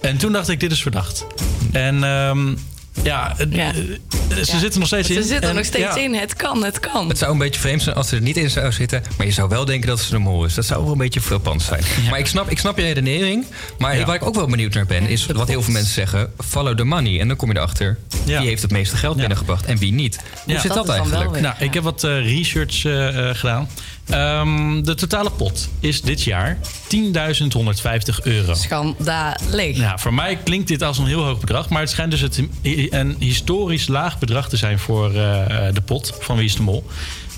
En 0.00 0.16
toen 0.16 0.32
dacht 0.32 0.48
ik, 0.48 0.60
dit 0.60 0.72
is 0.72 0.82
verdacht. 0.82 1.26
En 1.72 2.04
ehm, 2.04 2.54
ja, 3.02 3.34
eh, 3.38 3.46
ze 4.28 4.52
Ja. 4.52 4.58
zitten 4.58 4.78
nog 4.78 4.88
steeds 4.88 5.08
in. 5.10 5.14
Ze 5.14 5.22
zitten 5.22 5.42
er 5.42 5.48
En, 5.48 5.54
nog 5.54 5.64
steeds 5.64 5.94
ja, 5.94 5.96
in. 5.96 6.14
Het 6.14 6.34
kan, 6.36 6.64
het 6.64 6.80
kan. 6.80 7.08
Het 7.08 7.18
zou 7.18 7.32
een 7.32 7.38
beetje 7.38 7.60
vreemd 7.60 7.82
zijn 7.82 7.96
als 7.96 8.08
ze 8.08 8.16
er 8.16 8.22
niet 8.22 8.36
in 8.36 8.50
zou 8.50 8.72
zitten. 8.72 9.02
Maar 9.16 9.26
je 9.26 9.32
zou 9.32 9.48
wel 9.48 9.64
denken 9.64 9.88
dat 9.88 10.00
ze 10.00 10.10
de 10.10 10.18
mol 10.18 10.44
is. 10.44 10.54
Dat 10.54 10.64
zou 10.64 10.82
wel 10.82 10.92
een 10.92 10.98
beetje 10.98 11.20
frappant 11.20 11.62
zijn. 11.62 11.82
Maar 12.10 12.18
ik 12.18 12.26
snap, 12.26 12.50
ik 12.50 12.58
snap 12.58 12.76
je 12.78 12.82
redenering. 12.82 13.44
Maar 13.78 14.04
waar 14.04 14.14
ik 14.14 14.24
ook 14.26 14.34
wel 14.34 14.46
benieuwd 14.46 14.74
naar 14.74 14.86
ben... 14.86 15.08
is 15.08 15.26
wat 15.26 15.48
heel 15.48 15.62
veel 15.62 15.72
mensen 15.72 15.92
zeggen... 15.92 16.32
follow 16.44 16.76
the 16.76 16.84
money. 16.84 17.20
En 17.20 17.28
dan 17.28 17.36
kom 17.36 17.48
je 17.50 17.56
erachter... 17.56 17.98
Ja. 18.24 18.38
wie 18.38 18.48
heeft 18.48 18.62
het 18.62 18.70
meeste 18.70 18.96
geld 18.96 19.16
binnengebracht 19.16 19.64
en 19.66 19.78
wie 19.78 19.92
niet. 19.92 20.18
Hoe 20.44 20.54
Ja. 20.54 20.60
zit 20.60 20.74
dat, 20.74 20.88
eigenlijk? 20.88 21.40
Nou, 21.40 21.54
ik 21.58 21.74
heb 21.74 21.82
wat 21.82 22.04
eh, 22.04 22.20
research 22.34 22.84
eh, 22.84 23.28
eh, 23.30 23.36
gedaan. 23.36 23.68
Ehm, 24.06 24.82
de 24.82 24.94
totale 24.94 25.30
pot 25.30 25.68
is 25.80 26.00
dit 26.00 26.22
jaar 26.22 26.58
10.150 26.88 28.20
euro. 28.22 28.54
Schandalig. 28.54 29.76
Ja, 29.76 29.98
voor 29.98 30.14
mij 30.14 30.36
klinkt 30.36 30.68
dit 30.68 30.82
als 30.82 30.98
een 30.98 31.06
heel 31.06 31.24
hoog 31.24 31.40
bedrag. 31.40 31.68
Maar 31.68 31.80
het 31.80 31.90
schijnt 31.90 32.10
dus 32.10 32.20
het, 32.20 32.42
een 32.90 33.16
historisch 33.18 33.86
laag 33.86 34.18
bedrag 34.18 34.48
te 34.48 34.56
zijn 34.56 34.78
voor 34.78 35.14
eh, 35.14 35.74
de 35.74 35.80
pot 35.84 36.14
van 36.20 36.36
Wie 36.36 36.44
is 36.44 36.54
de 36.54 36.62
Mol. 36.62 36.84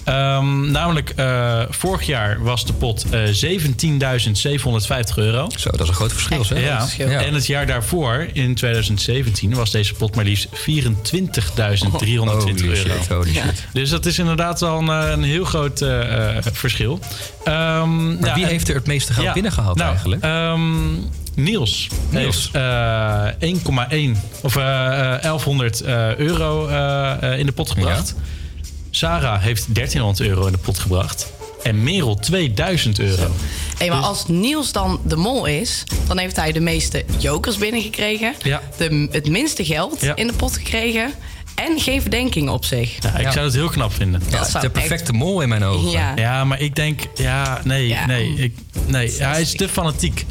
Ehm, 0.09 0.70
namelijk, 0.70 1.12
eh, 1.16 1.60
vorig 1.70 2.06
jaar 2.06 2.43
was 2.43 2.66
de 2.66 2.72
pot 2.72 3.05
eh 3.10 3.20
17.750 3.24 5.16
euro. 5.18 5.48
Zo, 5.56 5.70
dat 5.70 5.80
is 5.80 5.89
een 5.89 5.94
groot 5.94 6.12
verschil, 6.12 6.44
zeg. 6.44 6.60
Ja. 6.60 6.66
Groot 6.76 6.82
verschil. 6.82 7.10
Ja. 7.10 7.22
En 7.24 7.35
het 7.35 7.47
jaar 7.47 7.66
daarvoor, 7.66 8.26
in 8.32 8.55
2017, 8.55 9.55
was 9.55 9.70
deze 9.70 9.94
pot 9.94 10.14
maar 10.14 10.24
liefst 10.24 10.48
24.320 10.52 11.90
Holy 11.90 12.14
euro. 12.16 12.40
shit, 12.74 13.09
holy 13.09 13.32
Ja. 13.35 13.43
shit. 13.43 13.66
Dus 13.72 13.90
dat 13.90 14.06
is 14.06 14.18
inderdaad 14.18 14.60
wel 14.60 14.78
een, 14.78 14.89
eh, 15.05 15.10
een 15.10 15.22
heel 15.22 15.44
groot 15.44 15.85
verschil. 16.52 16.98
Ehm, 17.44 18.18
Maar 18.20 18.35
wie 18.35 18.43
en- 18.44 18.48
heeft 18.51 18.68
er 18.68 18.74
het 18.74 18.86
meeste 18.86 19.12
geld 19.12 19.32
binnengehaald 19.32 19.76
nou, 19.76 19.90
eigenlijk? 19.90 20.22
ehm, 20.22 20.60
Niels, 21.35 21.89
Niels. 22.10 22.51
heeft 22.52 22.55
eh, 22.55 23.48
1,1 23.48 24.16
of 24.43 24.56
eh, 24.56 25.14
eh, 25.14 25.22
1100 25.22 25.80
eh, 25.80 26.16
euro 26.16 26.66
eh, 26.68 27.32
eh, 27.32 27.39
in 27.39 27.47
de 27.47 27.52
pot 27.52 27.70
gebracht. 27.70 28.14
Sarah 28.90 29.43
heeft 29.43 29.74
1300 29.74 30.28
euro 30.28 30.47
in 30.47 30.52
de 30.52 30.59
pot 30.59 30.78
gebracht. 30.78 31.32
En 31.62 31.82
Merel 31.82 32.15
2000 32.15 32.98
euro. 32.98 33.31
Hey, 33.78 33.89
maar 33.89 33.98
als 34.02 34.27
Niels 34.27 34.73
dan 34.73 35.01
de 35.05 35.16
mol 35.16 35.47
is, 35.47 35.85
dan 36.06 36.19
heeft 36.19 36.36
hij 36.36 36.52
de 36.52 36.60
meeste 36.60 37.05
jokers 37.19 37.56
binnengekregen. 37.56 38.35
Ja. 38.43 38.60
De, 38.77 39.09
het 39.10 39.28
minste 39.28 39.65
geld 39.65 40.01
Ja. 40.01 40.16
in 40.16 40.27
de 40.27 40.32
pot 40.32 40.56
gekregen. 40.56 41.12
En 41.55 41.81
geen 41.81 42.01
verdenking 42.01 42.48
op 42.48 42.65
zich. 42.65 43.02
Ja, 43.02 43.16
ik 43.19 43.32
zou 43.32 43.44
het 43.44 43.55
heel 43.55 43.69
knap 43.69 43.93
vinden. 43.93 44.23
Dat 44.31 44.51
zou 44.51 44.65
de 44.65 44.70
perfecte 44.70 45.12
mol 45.12 45.40
in 45.40 45.48
mijn 45.48 45.65
ogen. 45.65 45.90
Ja. 45.90 46.12
Ja, 46.16 46.44
maar 46.44 46.60
ik 46.60 46.74
denk, 46.77 47.01
ja, 47.15 47.60
nee, 47.65 47.86
Ja. 47.89 48.06
nee, 48.06 48.35
ik, 48.35 48.55
nee, 48.86 49.12
hij 49.19 49.40
is 49.40 49.52
te 49.52 49.69
fanatiek. 49.69 50.27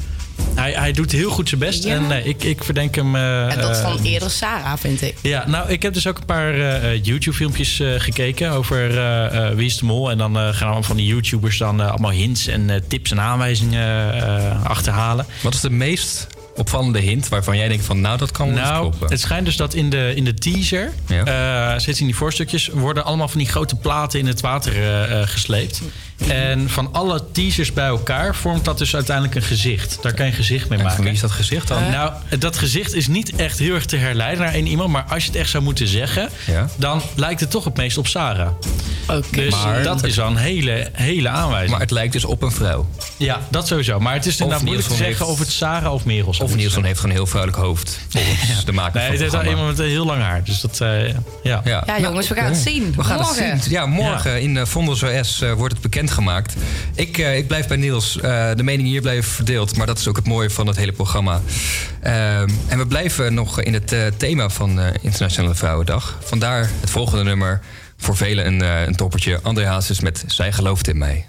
Hij, 0.56 0.72
hij 0.72 0.92
doet 0.92 1.12
heel 1.12 1.30
goed 1.30 1.50
zijn 1.50 1.60
best 1.62 1.84
Ja. 1.84 1.96
en 1.96 2.08
nee, 2.08 2.24
ik, 2.24 2.44
ik 2.44 2.64
verdenk 2.64 2.96
hem. 2.96 3.16
eh, 3.16 3.52
En 3.52 3.60
dat 3.62 3.70
is 3.70 3.78
eh, 3.78 3.84
van 3.92 4.04
eerder 4.04 4.30
Sarah, 4.32 4.78
vind 4.78 5.02
ik. 5.02 5.16
Ja, 5.22 5.48
nou, 5.48 5.70
ik 5.70 5.82
heb 5.82 5.94
dus 5.94 6.08
ook 6.08 6.18
een 6.18 6.26
paar 6.26 6.54
eh, 6.54 6.92
eh, 6.94 7.04
YouTube-filmpjes 7.04 7.80
eh, 7.80 7.88
gekeken 7.98 8.52
over 8.52 8.98
eh, 8.98 9.48
eh, 9.50 9.56
Wie 9.56 9.66
is 9.66 9.78
de 9.78 9.86
Mol. 9.86 10.12
En 10.12 10.18
dan 10.18 10.38
eh, 10.38 10.48
gaan 10.48 10.62
allemaal 10.66 10.84
van 10.84 10.98
die 10.98 11.06
YouTubers 11.08 11.58
dan 11.58 11.82
eh, 11.82 11.90
allemaal 11.90 12.12
hints 12.12 12.48
en 12.48 12.70
eh, 12.70 12.80
tips 12.88 13.12
en 13.12 13.22
aanwijzingen 13.22 14.14
eh, 14.24 14.64
achterhalen. 14.66 15.26
Wat 15.44 15.54
is 15.54 15.62
de 15.62 15.70
meest 15.70 16.28
opvallende 16.58 17.00
hint 17.00 17.28
waarvan 17.30 17.58
jij 17.58 17.68
denkt 17.68 17.86
van... 17.86 18.02
nou, 18.02 18.18
dat 18.18 18.32
kan 18.32 18.54
Nou, 18.54 18.80
kloppen? 18.90 19.10
het 19.10 19.20
schijnt 19.20 19.46
dus 19.46 19.56
dat 19.56 19.74
in 19.74 19.90
de, 19.90 20.12
in 20.16 20.24
de 20.24 20.34
teaser, 20.34 20.92
Ja. 21.08 21.24
eh, 21.74 21.80
zitten 21.80 22.00
in 22.02 22.06
die 22.06 22.16
voorstukjes, 22.16 22.68
worden 22.68 23.06
allemaal 23.06 23.28
van 23.28 23.40
die 23.40 23.48
grote 23.50 23.76
platen 23.76 24.20
in 24.20 24.28
het 24.28 24.42
water 24.42 24.74
eh, 24.74 25.22
eh, 25.22 25.28
gesleept. 25.28 25.82
En 26.28 26.70
van 26.70 26.90
alle 26.94 27.24
teasers 27.32 27.74
bij 27.74 27.86
elkaar 27.88 28.36
vormt 28.36 28.66
dat 28.66 28.78
dus 28.78 28.96
uiteindelijk 28.96 29.36
een 29.36 29.42
gezicht. 29.42 29.98
Daar 30.02 30.14
kan 30.14 30.26
je 30.26 30.32
een 30.32 30.38
gezicht 30.38 30.70
mee 30.70 30.78
En 30.78 30.84
maken. 30.84 30.96
van 30.98 31.06
wie 31.06 31.14
is 31.16 31.22
dat 31.22 31.32
gezicht 31.32 31.68
dan? 31.68 31.90
Nou, 31.92 32.12
dat 32.40 32.58
gezicht 32.58 32.94
is 32.94 33.08
niet 33.08 33.36
echt 33.36 33.60
heel 33.60 33.74
erg 33.76 33.86
te 33.86 33.96
herleiden 33.98 34.44
naar 34.44 34.54
één 34.54 34.68
iemand. 34.68 34.90
Maar 34.92 35.04
als 35.10 35.24
je 35.24 35.30
het 35.30 35.40
echt 35.40 35.50
zou 35.50 35.64
moeten 35.64 35.88
zeggen, 35.88 36.30
Ja. 36.48 36.70
dan 36.76 37.02
lijkt 37.16 37.40
het 37.40 37.52
toch 37.52 37.64
het 37.64 37.78
meest 37.78 37.98
op 37.98 38.08
Sarah. 38.08 38.50
Dus 39.32 39.54
Maar- 39.64 39.84
dat 39.84 40.04
is 40.04 40.16
wel 40.16 40.28
een 40.28 40.36
hele, 40.38 40.90
hele 40.94 41.30
aanwijzing. 41.30 41.72
Maar 41.72 41.80
het 41.80 41.92
lijkt 41.92 42.14
dus 42.14 42.26
op 42.26 42.42
een 42.42 42.52
vrouw. 42.52 42.88
Ja, 43.18 43.40
dat 43.50 43.68
sowieso. 43.68 44.00
Maar 44.00 44.14
het 44.14 44.26
is 44.26 44.34
inderdaad 44.40 44.64
moeilijk 44.64 44.88
te 44.88 44.96
zeggen 44.96 45.16
heeft- 45.18 45.30
of 45.30 45.40
het 45.40 45.52
Sarah 45.52 45.94
of 45.94 46.06
Merel 46.06 46.34
zou 46.34 46.47
Of 46.48 46.54
moeten 46.54 46.68
Nielsen 46.68 46.84
heeft 46.84 47.00
gewoon 47.00 47.12
een 47.12 47.22
heel 47.22 47.28
vrouwelijk 47.28 47.64
hoofd. 47.64 48.00
Volgens 48.10 48.66
de 48.66 48.72
maker 48.72 48.94
Nee, 48.94 49.04
van 49.04 49.12
het 49.12 49.22
heeft 49.22 49.34
al 49.34 49.50
iemand 49.50 49.68
met 49.68 49.80
een 49.80 49.86
heel 49.86 50.06
lang 50.06 50.22
haar. 50.22 50.44
Dus 50.44 50.62
dat, 50.62 50.82
eh, 50.82 51.08
ja. 51.44 51.62
Ja, 51.64 51.84
Ja, 51.86 52.00
jongens, 52.00 52.28
we 52.28 52.36
gaan 52.36 52.46
het 52.46 52.58
zien. 52.58 52.94
We 52.96 53.04
gaan 53.04 53.18
Morgen. 53.20 53.52
het 53.52 53.64
zien. 53.64 53.72
Ja, 53.72 53.86
morgen 53.86 54.42
in 54.42 54.56
uh, 54.56 54.66
Vondels 54.66 55.04
OS 55.04 55.42
eh, 55.42 55.54
wordt 55.54 55.74
het 55.74 55.82
bekendgemaakt. 55.82 56.56
Ik, 56.96 57.18
eh, 57.18 57.38
ik 57.38 57.48
blijf 57.48 57.68
bij 57.68 57.78
Niels. 57.78 58.20
Eh, 58.20 58.50
de 58.56 58.64
meningen 58.64 58.92
hier 58.92 59.02
blijven 59.02 59.32
verdeeld. 59.32 59.78
Maar 59.78 59.86
dat 59.88 59.98
is 60.00 60.08
ook 60.08 60.16
het 60.16 60.28
mooie 60.28 60.50
van 60.50 60.68
het 60.68 60.78
hele 60.78 60.92
programma. 60.92 61.42
Ehm, 62.02 62.50
en 62.68 62.78
we 62.78 62.88
blijven 62.88 63.34
nog 63.34 63.62
in 63.62 63.74
het 63.74 63.92
eh, 63.92 64.06
thema 64.18 64.50
van 64.50 64.80
eh, 64.80 64.88
Internationale 65.02 65.56
Vrouwendag. 65.56 66.18
Vandaar 66.24 66.70
het 66.80 66.90
volgende 66.90 67.24
nummer. 67.24 67.60
Voor 67.98 68.16
velen 68.18 68.46
een, 68.48 68.62
eh, 68.62 68.86
een 68.86 68.96
toppertje. 68.96 69.40
André 69.44 69.66
Hazes 69.66 70.00
met 70.00 70.24
Zij 70.28 70.52
gelooft 70.52 70.88
in 70.88 70.98
mij. 70.98 71.26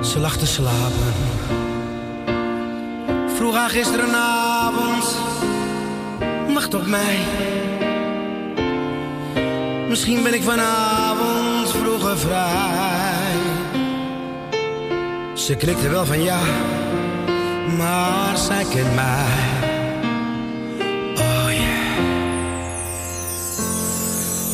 Ze 0.00 0.18
lag 0.18 0.36
te 0.36 0.46
slapen. 0.46 1.14
Vroeg 3.36 3.54
haar 3.54 3.70
gisterenavond. 3.70 5.16
Wacht 6.54 6.74
op 6.74 6.86
mij. 6.86 7.18
Misschien 9.88 10.22
ben 10.22 10.34
ik 10.34 10.42
vanavond 10.42 11.70
vroeger 11.70 12.18
vrij. 12.18 13.38
Ze 15.34 15.56
knikte 15.56 15.88
wel 15.88 16.06
van 16.06 16.22
ja, 16.22 16.40
maar 17.76 18.36
zij 18.36 18.64
kent 18.64 18.94
mij. 18.94 19.26
Oh 21.14 21.50
yeah. 21.50 22.04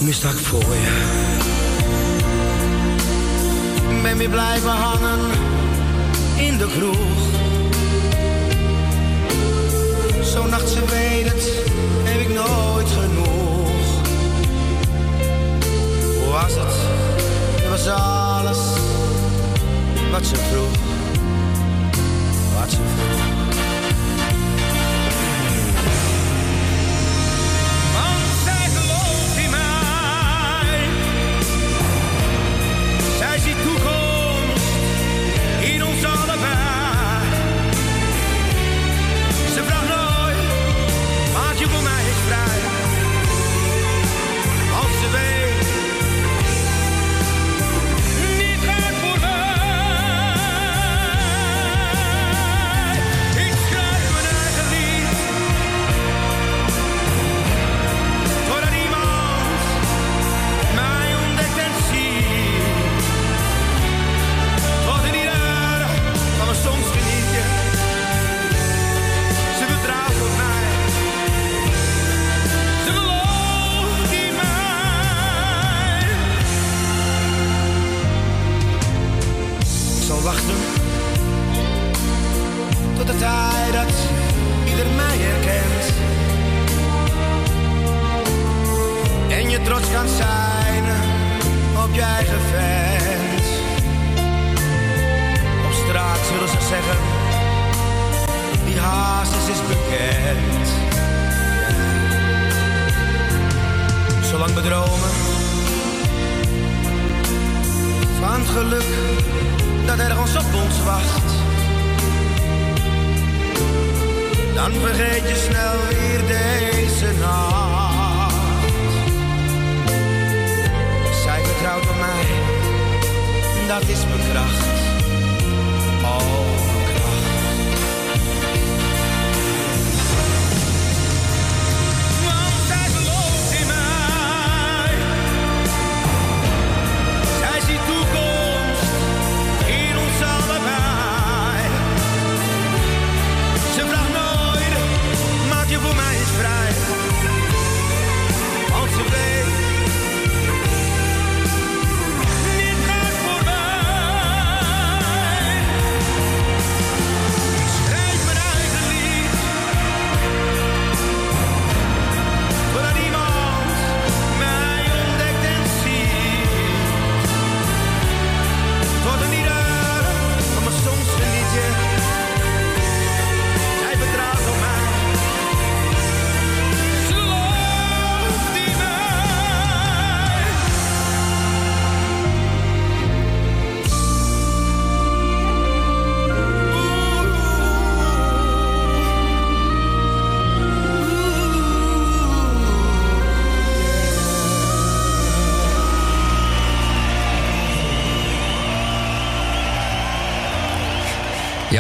Nu 0.00 0.12
sta 0.12 0.28
ik 0.28 0.36
voor 0.36 0.74
je. 0.74 1.35
Ben 4.02 4.16
weer 4.16 4.28
blijven 4.28 4.70
hangen 4.70 5.20
in 6.36 6.58
de 6.58 6.66
kroeg. 6.78 7.24
Zo'n 10.22 10.50
nacht, 10.50 10.68
ze 10.68 10.84
weet 10.84 11.24
het, 11.32 11.52
heb 12.04 12.20
ik 12.20 12.28
nooit 12.28 12.88
genoeg. 12.88 14.00
Hoe 16.18 16.32
was 16.32 16.54
het? 16.54 16.74
Het 17.54 17.68
was 17.68 17.88
alles 17.88 18.58
wat 20.10 20.26
ze 20.26 20.36
vroeg. 20.36 20.76
Wat 22.58 22.70
ze 22.70 22.76
vroeg. 22.76 23.25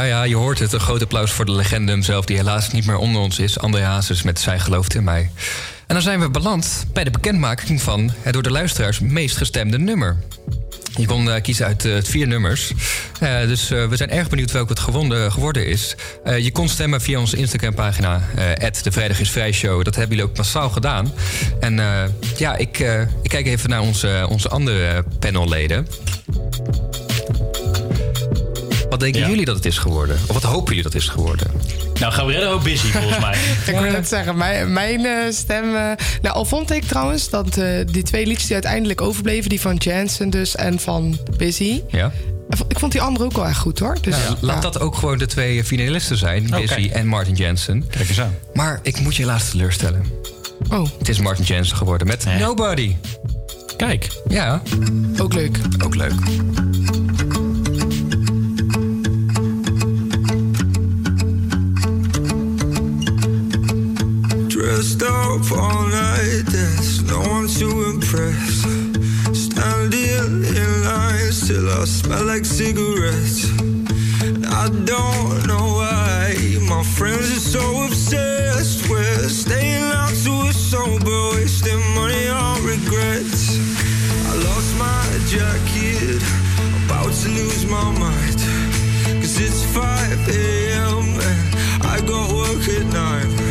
Ja, 0.06 0.22
je 0.22 0.36
hoort 0.36 0.58
het. 0.58 0.72
Een 0.72 0.80
groot 0.80 1.02
applaus 1.02 1.32
voor 1.32 1.44
de 1.44 1.52
legende 1.52 1.92
hemzelf... 1.92 2.24
die 2.24 2.36
helaas 2.36 2.70
niet 2.72 2.86
meer 2.86 2.96
onder 2.96 3.22
ons 3.22 3.38
is. 3.38 3.58
André 3.58 3.82
Hazes 3.82 4.22
met 4.22 4.40
Zij 4.40 4.58
gelooft 4.58 4.94
in 4.94 5.04
mij. 5.04 5.30
En 5.86 5.94
dan 5.94 6.02
zijn 6.02 6.20
we 6.20 6.30
beland 6.30 6.86
bij 6.92 7.04
de 7.04 7.10
bekendmaking 7.10 7.82
van... 7.82 8.12
het 8.22 8.32
door 8.32 8.42
de 8.42 8.50
luisteraars 8.50 9.00
meest 9.00 9.36
gestemde 9.36 9.78
nummer. 9.78 10.16
Je 10.96 11.06
kon 11.06 11.30
eh, 11.30 11.42
kiezen 11.42 11.66
uit 11.66 11.84
eh, 11.84 11.92
vier 12.02 12.26
nummers. 12.26 12.72
Eh, 13.20 13.40
dus 13.40 13.68
we 13.68 13.96
zijn 13.96 14.10
erg 14.10 14.28
benieuwd 14.28 14.50
welke 14.50 14.72
het 14.72 14.80
gewonnen, 14.80 15.32
geworden 15.32 15.66
is. 15.66 15.96
Je 16.38 16.52
kon 16.52 16.68
stemmen 16.68 17.00
via 17.00 17.18
onze 17.18 17.36
Instagram-pagina... 17.36 18.22
de 18.82 18.92
Vrijdag 18.92 19.20
is 19.20 19.30
Vrij 19.30 19.52
Show. 19.52 19.84
Dat 19.84 19.96
hebben 19.96 20.16
jullie 20.16 20.30
ook 20.30 20.36
massaal 20.36 20.70
gedaan. 20.70 21.12
En 21.60 21.80
ja, 22.36 22.56
ik, 22.56 22.78
ik 23.22 23.30
kijk 23.30 23.46
even 23.46 23.70
naar 23.70 23.80
onze, 23.80 24.26
onze 24.28 24.48
andere 24.48 25.04
panelleden. 25.18 25.86
Wat 28.96 29.04
denken 29.12 29.30
jullie 29.30 29.44
dat 29.44 29.56
het 29.56 29.64
is 29.64 29.78
geworden? 29.78 30.18
Of 30.26 30.34
wat 30.34 30.42
hopen 30.42 30.68
jullie 30.68 30.82
dat 30.82 30.92
het 30.92 31.02
is 31.02 31.08
geworden? 31.08 31.50
Nou, 32.00 32.12
Gabrielle 32.12 32.46
ook 32.46 32.62
busy 32.62 32.86
volgens 32.86 33.18
mij. 33.18 33.34
Ik 33.74 33.80
wil 33.80 33.90
net 33.90 34.08
zeggen, 34.08 34.36
mijn, 34.36 34.72
mijn 34.72 35.04
eh, 35.04 35.32
stem... 35.32 35.64
eh, 35.64 35.90
nou, 36.22 36.34
al 36.34 36.44
vond 36.44 36.70
ik 36.70 36.84
trouwens 36.84 37.30
dat 37.30 37.56
eh, 37.56 37.68
die 37.86 38.02
twee 38.02 38.26
liedjes 38.26 38.44
die 38.44 38.54
uiteindelijk 38.54 39.00
overbleven... 39.00 39.48
die 39.48 39.60
van 39.60 39.76
Jansen 39.76 40.30
dus 40.30 40.56
en 40.56 40.80
van 40.80 41.18
Busy... 41.36 41.82
Ja. 41.88 42.12
Ik 42.68 42.78
vond 42.78 42.92
die 42.92 43.00
andere 43.00 43.24
ook 43.24 43.32
wel 43.32 43.46
echt 43.46 43.58
goed 43.58 43.78
hoor. 43.78 43.96
Dus, 44.00 44.16
Nou, 44.16 44.36
laat 44.40 44.62
dat 44.62 44.80
ook 44.80 44.94
gewoon 44.94 45.18
de 45.18 45.26
twee 45.26 45.64
finalisten 45.64 46.16
zijn. 46.16 46.50
Busy 46.50 46.90
en 46.92 47.06
Martin 47.06 47.34
Jensen. 47.34 47.86
Kijk 47.90 48.08
eens 48.08 48.20
aan. 48.20 48.34
Maar 48.54 48.80
ik 48.82 49.00
moet 49.00 49.16
je 49.16 49.22
helaas 49.22 49.50
teleurstellen. 49.50 50.04
Oh. 50.70 50.86
Het 50.98 51.08
is 51.08 51.18
Martin 51.18 51.44
Jensen 51.44 51.76
geworden 51.76 52.06
met 52.06 52.26
Nobody. 52.38 52.96
Kijk. 53.76 54.08
Ja. 54.28 54.62
Ook 55.18 55.34
leuk. 55.34 55.58
Ook 55.84 55.94
leuk. 55.94 56.14
up 65.36 65.52
all 65.52 65.86
night, 65.88 66.44
there's 66.46 67.02
no 67.02 67.20
one 67.20 67.46
to 67.46 67.68
impress. 67.92 68.64
Standing 69.36 70.44
in 70.56 70.70
lines 70.84 71.46
till 71.46 71.68
I 71.68 71.84
smell 71.84 72.24
like 72.24 72.44
cigarettes. 72.44 73.44
I 74.62 74.68
don't 74.92 75.46
know 75.46 75.66
why 75.80 76.36
my 76.68 76.82
friends 76.96 77.28
are 77.36 77.44
so 77.54 77.84
obsessed. 77.84 78.88
with 78.88 79.30
staying 79.30 79.90
out 79.92 80.14
till 80.22 80.38
we're 80.38 80.52
sober, 80.52 81.20
wasting 81.34 81.82
money 81.94 82.28
on 82.28 82.64
regrets. 82.64 83.58
I 84.30 84.34
lost 84.48 84.70
my 84.86 85.04
jacket, 85.34 86.22
about 86.84 87.12
to 87.12 87.28
lose 87.28 87.66
my 87.66 87.88
mind. 88.04 88.40
Cause 89.20 89.36
it's 89.46 89.62
5 89.74 90.28
a.m. 90.28 91.04
and 91.30 91.84
I 91.84 92.00
got 92.06 92.26
work 92.32 92.64
at 92.68 92.86
9. 92.86 93.45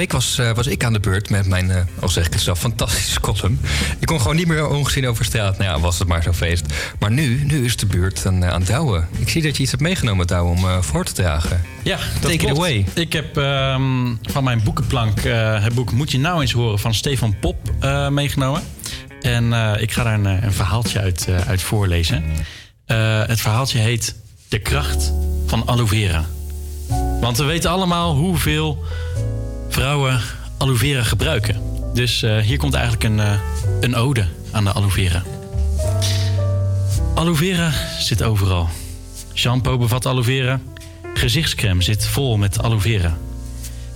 Week 0.00 0.12
was, 0.12 0.38
eh, 0.38 0.52
was 0.52 0.66
ik 0.66 0.84
aan 0.84 0.92
de 0.92 1.00
beurt 1.00 1.30
met 1.30 1.46
mijn, 1.46 1.70
eh, 1.70 1.80
al 2.00 2.08
zeg 2.08 2.26
ik 2.26 2.32
het 2.32 2.42
zelf, 2.42 2.58
fantastische 2.58 3.20
column. 3.20 3.60
Ik 3.98 4.06
kon 4.06 4.20
gewoon 4.20 4.36
niet 4.36 4.46
meer 4.46 4.68
ongezien 4.68 5.08
over 5.08 5.24
straat. 5.24 5.58
Nou 5.58 5.70
ja, 5.70 5.80
was 5.80 5.98
het 5.98 6.08
maar 6.08 6.22
zo'n 6.22 6.34
feest. 6.34 6.64
Maar 6.98 7.10
nu, 7.10 7.44
nu 7.44 7.64
is 7.64 7.76
de 7.76 7.86
beurt 7.86 8.26
aan, 8.26 8.44
eh, 8.44 8.50
aan 8.50 8.62
Douwe. 8.62 9.04
Ik 9.18 9.28
zie 9.28 9.42
dat 9.42 9.56
je 9.56 9.62
iets 9.62 9.70
hebt 9.70 9.82
meegenomen, 9.82 10.26
Douwe, 10.26 10.50
om 10.50 10.82
voor 10.82 11.04
te 11.04 11.12
dragen. 11.12 11.60
Ja, 11.82 11.98
dat 12.20 12.30
Take 12.30 12.46
it 12.46 12.50
away. 12.50 12.86
Ik 12.94 13.12
heb 13.12 13.36
ehm, 13.36 14.14
van 14.22 14.44
mijn 14.44 14.62
boekenplank 14.62 15.22
het 15.62 15.74
boek 15.74 15.92
Moet 15.92 16.10
je 16.10 16.18
nou 16.18 16.40
eens 16.40 16.52
horen 16.52 16.78
van 16.78 16.94
Stefan 16.94 17.34
Pop 17.40 17.70
meegenomen. 18.10 18.62
En 19.20 19.52
ik 19.80 19.92
ga 19.92 20.02
daar 20.02 20.14
een, 20.14 20.44
een 20.44 20.52
verhaaltje 20.52 21.00
uit, 21.00 21.28
uit 21.46 21.62
voorlezen. 21.62 22.24
Het 23.26 23.40
verhaaltje 23.40 23.78
heet 23.78 24.14
De 24.48 24.58
kracht 24.58 25.12
van 25.46 25.66
aloe 25.66 25.86
vera. 25.86 26.24
Want 27.20 27.36
we 27.36 27.44
weten 27.44 27.70
allemaal 27.70 28.14
hoeveel 28.14 28.78
vrouwen 29.70 30.20
aloe 30.58 30.76
vera 30.76 31.02
gebruiken. 31.02 31.62
Dus 31.94 32.22
eh, 32.22 32.38
hier 32.38 32.58
komt 32.58 32.74
eigenlijk 32.74 33.04
een, 33.04 33.20
eh, 33.20 33.32
een 33.80 33.94
ode 33.94 34.26
aan 34.50 34.64
de 34.64 34.72
aloe 34.72 34.90
vera. 34.90 35.22
Aloe 37.14 37.34
vera 37.34 37.72
zit 37.98 38.22
overal. 38.22 38.68
Shampoo 39.34 39.78
bevat 39.78 40.06
aloe 40.06 40.22
vera. 40.22 40.60
Gezichtscreme 41.14 41.82
zit 41.82 42.06
vol 42.06 42.36
met 42.36 42.62
aloe 42.62 42.80
vera. 42.80 43.16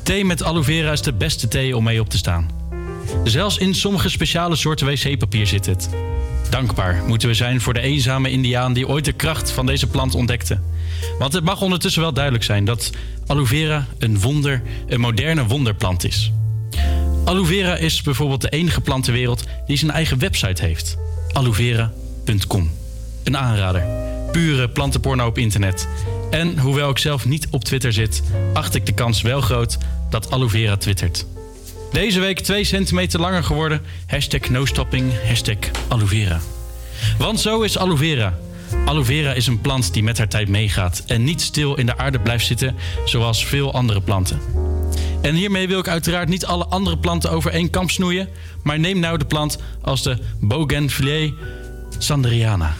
Thee 0.03 0.25
met 0.25 0.43
aloe 0.43 0.65
vera 0.65 0.93
is 0.93 1.03
de 1.03 1.13
beste 1.13 1.49
thee 1.49 1.77
om 1.77 1.85
mee 1.85 2.01
op 2.01 2.09
te 2.09 2.17
staan. 2.17 2.51
Zelfs 3.25 3.59
in 3.59 3.75
sommige 3.75 4.09
speciale 4.09 4.57
soorten 4.57 4.87
wc-papier 4.87 5.47
zit 5.47 5.67
het. 5.67 5.89
Dankbaar 6.55 7.03
moeten 7.07 7.29
we 7.29 7.35
zijn 7.35 7.61
voor 7.61 7.75
de 7.75 7.81
eenzame 7.81 8.31
indiaan 8.31 8.73
die 8.73 8.89
ooit 8.89 9.05
de 9.05 9.13
kracht 9.13 9.51
van 9.51 9.67
deze 9.67 9.87
plant 9.87 10.15
ontdekte. 10.15 10.61
Want 11.19 11.33
het 11.33 11.45
mag 11.45 11.61
ondertussen 11.63 12.03
wel 12.03 12.13
duidelijk 12.13 12.45
zijn 12.45 12.65
dat 12.65 12.91
aloe 13.27 13.47
vera 13.47 13.87
een 13.99 14.21
wonder, 14.21 14.63
een 14.87 15.01
moderne 15.01 15.47
wonderplant 15.47 16.05
is. 16.05 16.33
Aloe 17.25 17.47
vera 17.47 17.77
is 17.77 18.03
bijvoorbeeld 18.03 18.41
de 18.41 18.49
enige 18.49 18.81
plant 18.81 19.05
ter 19.05 19.13
wereld 19.13 19.45
die 19.67 19.77
zijn 19.77 19.91
eigen 19.91 20.19
website 20.19 20.65
heeft. 20.65 20.97
aloevera.com. 21.33 22.71
Een 23.25 23.37
aanrader. 23.37 23.83
Pure 24.33 24.69
plantenporno 24.69 25.27
op 25.27 25.39
internet. 25.39 25.89
En 26.31 26.59
hoewel 26.59 26.91
ik 26.91 26.99
zelf 26.99 27.25
niet 27.25 27.47
op 27.51 27.65
Twitter 27.65 27.93
zit, 27.93 28.23
acht 28.53 28.75
ik 28.75 28.87
de 28.87 28.93
kans 28.93 29.23
wel 29.23 29.41
groot 29.41 29.79
dat 30.11 30.31
aloe 30.31 30.49
vera 30.49 30.77
twittert. 30.77 31.27
Deze 31.95 32.21
week 32.21 32.41
2 32.41 32.65
centimeter 32.65 33.21
langer 33.21 33.45
geworden. 33.45 33.81
Hashtag 34.07 34.49
no 34.49 34.65
stopping, 34.65 35.13
hashtag 35.27 35.57
aloe 35.89 36.07
vera. 36.07 36.41
Want 37.19 37.41
zo 37.41 37.61
is 37.61 37.79
aloe 37.79 37.97
vera. 37.97 38.35
Aloe 38.85 39.05
vera 39.05 39.33
is 39.33 39.47
een 39.47 39.61
plant 39.61 39.93
die 39.93 40.03
met 40.03 40.19
haar 40.19 40.29
tijd 40.29 40.49
meegaat 40.49 41.03
en 41.07 41.25
niet 41.25 41.41
stil 41.41 41.75
in 41.75 41.87
de 41.87 41.99
aarde 41.99 42.21
blijft 42.21 42.47
zitten 42.47 42.75
zoals 43.05 43.47
veel 43.47 43.73
andere 43.73 44.01
planten. 44.01 44.41
En 45.23 45.35
hiermee 45.35 45.69
wil 45.69 45.79
ik 45.79 45.89
uiteraard 45.89 46.29
niet 46.29 46.47
alle 46.47 46.67
andere 46.67 46.99
planten 46.99 47.31
over 47.31 47.51
één 47.51 47.71
kamp 47.71 47.91
snoeien, 47.91 48.29
maar 48.63 48.79
neem 48.79 48.99
nou 48.99 49.19
de 49.19 49.27
plant 49.27 49.59
als 49.83 50.03
de 50.03 50.19
Bougainvillea 50.41 51.31
sanderiana. 51.99 52.75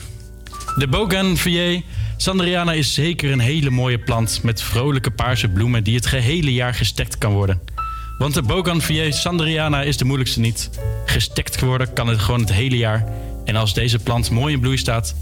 De 0.77 0.89
Bougainvillea 0.89 1.81
sanderiana 2.17 2.73
is 2.73 2.95
zeker 2.95 3.33
een 3.33 3.41
hele 3.41 3.71
mooie 3.71 3.99
plant 3.99 4.41
met 4.43 4.63
vrolijke 4.63 5.11
paarse 5.11 5.49
bloemen 5.49 5.85
die 5.85 5.95
het 5.95 6.07
gehele 6.07 6.53
jaar 6.53 6.75
gestekt 6.75 7.19
kan 7.19 7.33
worden. 7.33 7.74
Want 8.19 8.35
de 8.35 8.43
Bougainvillea 8.43 9.11
sanderiana 9.11 9.83
is 9.83 9.97
de 9.97 10.05
moeilijkste 10.05 10.41
niet. 10.41 10.71
Gestekt 11.05 11.57
geworden 11.57 11.93
kan 11.93 12.07
het 12.07 12.19
gewoon 12.19 12.41
het 12.41 12.53
hele 12.53 12.77
jaar. 12.77 13.07
En 13.45 13.57
als 13.57 13.75
deze 13.75 13.99
plant 13.99 14.31
mooi 14.31 14.55
in 14.55 14.61
bloei 14.61 14.77
staat, 14.77 15.15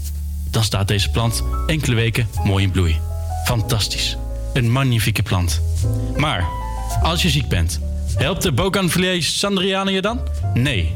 dan 0.51 0.63
staat 0.63 0.87
deze 0.87 1.09
plant 1.09 1.43
enkele 1.67 1.95
weken 1.95 2.27
mooi 2.43 2.63
in 2.63 2.71
bloei. 2.71 2.99
Fantastisch. 3.45 4.17
Een 4.53 4.71
magnifieke 4.71 5.23
plant. 5.23 5.61
Maar 6.17 6.47
als 7.01 7.21
je 7.21 7.29
ziek 7.29 7.47
bent, 7.47 7.79
helpt 8.15 8.41
de 8.41 8.51
Bougainvillea 8.51 9.21
sanderiana 9.21 9.89
je 9.89 10.01
dan? 10.01 10.19
Nee. 10.53 10.95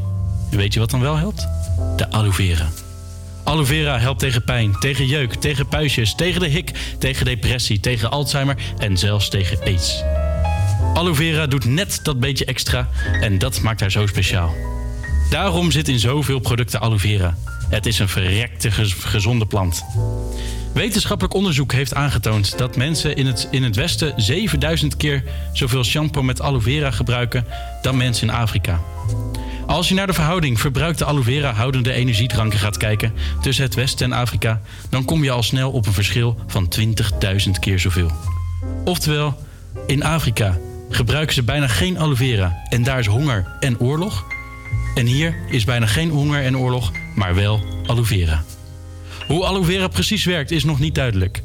Weet 0.49 0.74
je 0.74 0.80
wat 0.80 0.90
dan 0.90 1.02
wel 1.02 1.15
helpt? 1.15 1.48
De 1.95 2.11
aloe 2.11 2.34
vera. 2.34 2.69
Aloe 3.44 3.65
vera 3.65 3.99
helpt 3.99 4.19
tegen 4.19 4.44
pijn, 4.44 4.80
tegen 4.80 5.06
jeuk, 5.06 5.34
tegen 5.34 5.68
puistjes, 5.68 6.15
tegen 6.15 6.41
de 6.41 6.48
hik, 6.48 6.72
tegen 6.99 7.26
depressie, 7.26 7.80
tegen 7.80 8.11
Alzheimer 8.11 8.57
en 8.78 8.98
zelfs 8.98 9.30
tegen 9.30 9.60
aids. 9.64 10.03
Aloe 10.98 11.15
vera 11.15 11.48
doet 11.48 11.65
net 11.65 11.99
dat 12.03 12.19
beetje 12.19 12.45
extra 12.45 12.90
en 13.22 13.38
dat 13.38 13.61
maakt 13.61 13.80
haar 13.80 13.91
zo 13.91 14.07
speciaal. 14.07 14.56
Daarom 15.30 15.72
zit 15.72 15.88
in 15.88 15.99
zoveel 15.99 16.40
producten 16.40 16.82
aloe 16.82 16.99
vera. 16.99 17.38
Het 17.69 17.86
is 17.86 17.99
een 17.99 18.10
verrekte 18.10 18.72
gez- 18.72 18.95
gezonde 18.99 19.45
plant. 19.45 19.84
Wetenschappelijk 20.74 21.36
onderzoek 21.36 21.72
heeft 21.72 21.94
aangetoond 21.94 22.57
dat 22.57 22.76
mensen 22.76 23.15
in 23.15 23.26
het, 23.26 23.48
in 23.52 23.64
het 23.64 23.76
Westen 23.76 24.14
7000 24.15 24.98
keer 24.98 25.24
zoveel 25.53 25.84
shampoo 25.84 26.24
met 26.24 26.41
aloe 26.41 26.61
vera 26.61 26.91
gebruiken 26.91 27.45
dan 27.82 27.98
mensen 27.98 28.28
in 28.28 28.34
Afrika. 28.34 28.82
Als 29.68 29.88
je 29.88 29.94
naar 29.94 30.07
de 30.07 30.14
verhouding 30.14 30.60
verbruikte 30.60 31.06
aloe 31.06 31.24
vera 31.24 31.53
houdende 31.53 31.91
energiedranken 31.91 32.60
gaat 32.60 32.78
kijken 32.78 33.14
tussen 33.41 33.64
het 33.64 33.76
Westen 33.76 34.11
en 34.11 34.18
Afrika, 34.18 34.61
dan 34.90 35.06
kom 35.06 35.24
je 35.24 35.32
al 35.32 35.44
snel 35.44 35.72
op 35.72 35.86
een 35.86 35.94
verschil 35.94 36.38
van 36.48 36.74
20.000 36.80 37.52
keer 37.60 37.80
zoveel. 37.80 38.11
Oftewel, 38.86 39.45
in 39.88 40.03
Afrika 40.03 40.57
gebruiken 40.89 41.35
ze 41.35 41.43
bijna 41.43 41.68
geen 41.68 41.99
aloe 41.99 42.15
vera 42.15 42.64
en 42.69 42.84
daar 42.84 42.99
is 42.99 43.05
honger 43.05 43.45
en 43.59 43.80
oorlog. 43.80 44.26
En 44.95 45.05
hier 45.05 45.35
is 45.49 45.64
bijna 45.64 45.85
geen 45.85 46.09
honger 46.09 46.43
en 46.43 46.57
oorlog, 46.57 46.91
maar 47.15 47.35
wel 47.35 47.64
aloe 47.85 48.05
vera. 48.05 48.43
Hoe 49.27 49.45
aloe 49.45 49.65
vera 49.65 49.88
precies 49.88 50.26
werkt 50.26 50.51
is 50.51 50.64
nog 50.64 50.80
niet 50.80 50.95
duidelijk. 50.95 51.43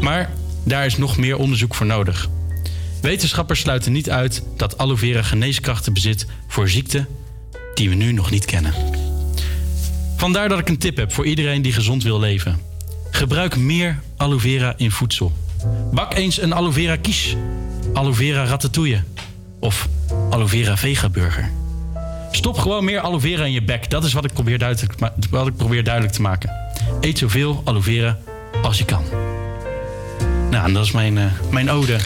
Maar 0.00 0.30
daar 0.64 0.86
is 0.86 0.96
nog 0.96 1.16
meer 1.16 1.36
onderzoek 1.36 1.74
voor 1.74 1.86
nodig. 1.86 2.28
Wetenschappers 3.00 3.60
sluiten 3.60 3.92
niet 3.92 4.10
uit 4.10 4.42
dat 4.56 4.78
aloe 4.78 4.96
vera 4.96 5.22
geneeskrachten 5.22 5.92
bezit 5.92 6.26
voor 6.48 6.68
ziekten 6.68 7.08
die 7.74 7.88
we 7.88 7.94
nu 7.94 8.12
nog 8.12 8.30
niet 8.30 8.44
kennen. 8.44 8.74
Vandaar 10.16 10.48
dat 10.48 10.58
ik 10.58 10.68
een 10.68 10.78
tip 10.78 10.96
heb 10.96 11.12
voor 11.12 11.26
iedereen 11.26 11.62
die 11.62 11.72
gezond 11.72 12.02
wil 12.02 12.20
leven. 12.20 12.60
Gebruik 13.10 13.56
meer 13.56 14.00
aloe 14.16 14.40
vera 14.40 14.74
in 14.76 14.90
voedsel. 14.90 15.32
Bak 15.92 16.14
eens 16.14 16.40
een 16.40 16.54
aloe 16.54 16.72
vera 16.72 16.96
quiche, 16.96 17.36
aloe 17.98 18.14
vera 18.14 18.44
ratatouille 18.44 19.02
of 19.60 19.88
aloe 20.30 20.48
vera 20.48 20.76
vega 20.76 21.08
burger. 21.08 21.50
Stop 22.30 22.58
gewoon 22.58 22.84
meer 22.84 23.00
aloe 23.00 23.20
vera 23.20 23.44
in 23.44 23.52
je 23.52 23.62
bek. 23.62 23.90
Dat 23.90 24.04
is 24.04 24.12
wat 24.12 24.24
ik 24.24 24.32
probeer 24.32 24.58
duidelijk, 24.58 24.94
wat 25.30 25.46
ik 25.46 25.56
probeer 25.56 25.84
duidelijk 25.84 26.14
te 26.14 26.22
maken. 26.22 26.50
Eet 27.00 27.18
zoveel 27.18 27.62
aloe 27.64 27.82
vera 27.82 28.18
als 28.62 28.78
je 28.78 28.84
kan. 28.84 29.02
Nou, 30.50 30.66
en 30.66 30.72
dat 30.72 30.84
is 30.84 30.92
mijn, 30.92 31.18
eh, 31.18 31.24
mijn 31.50 31.70
ode 31.70 31.98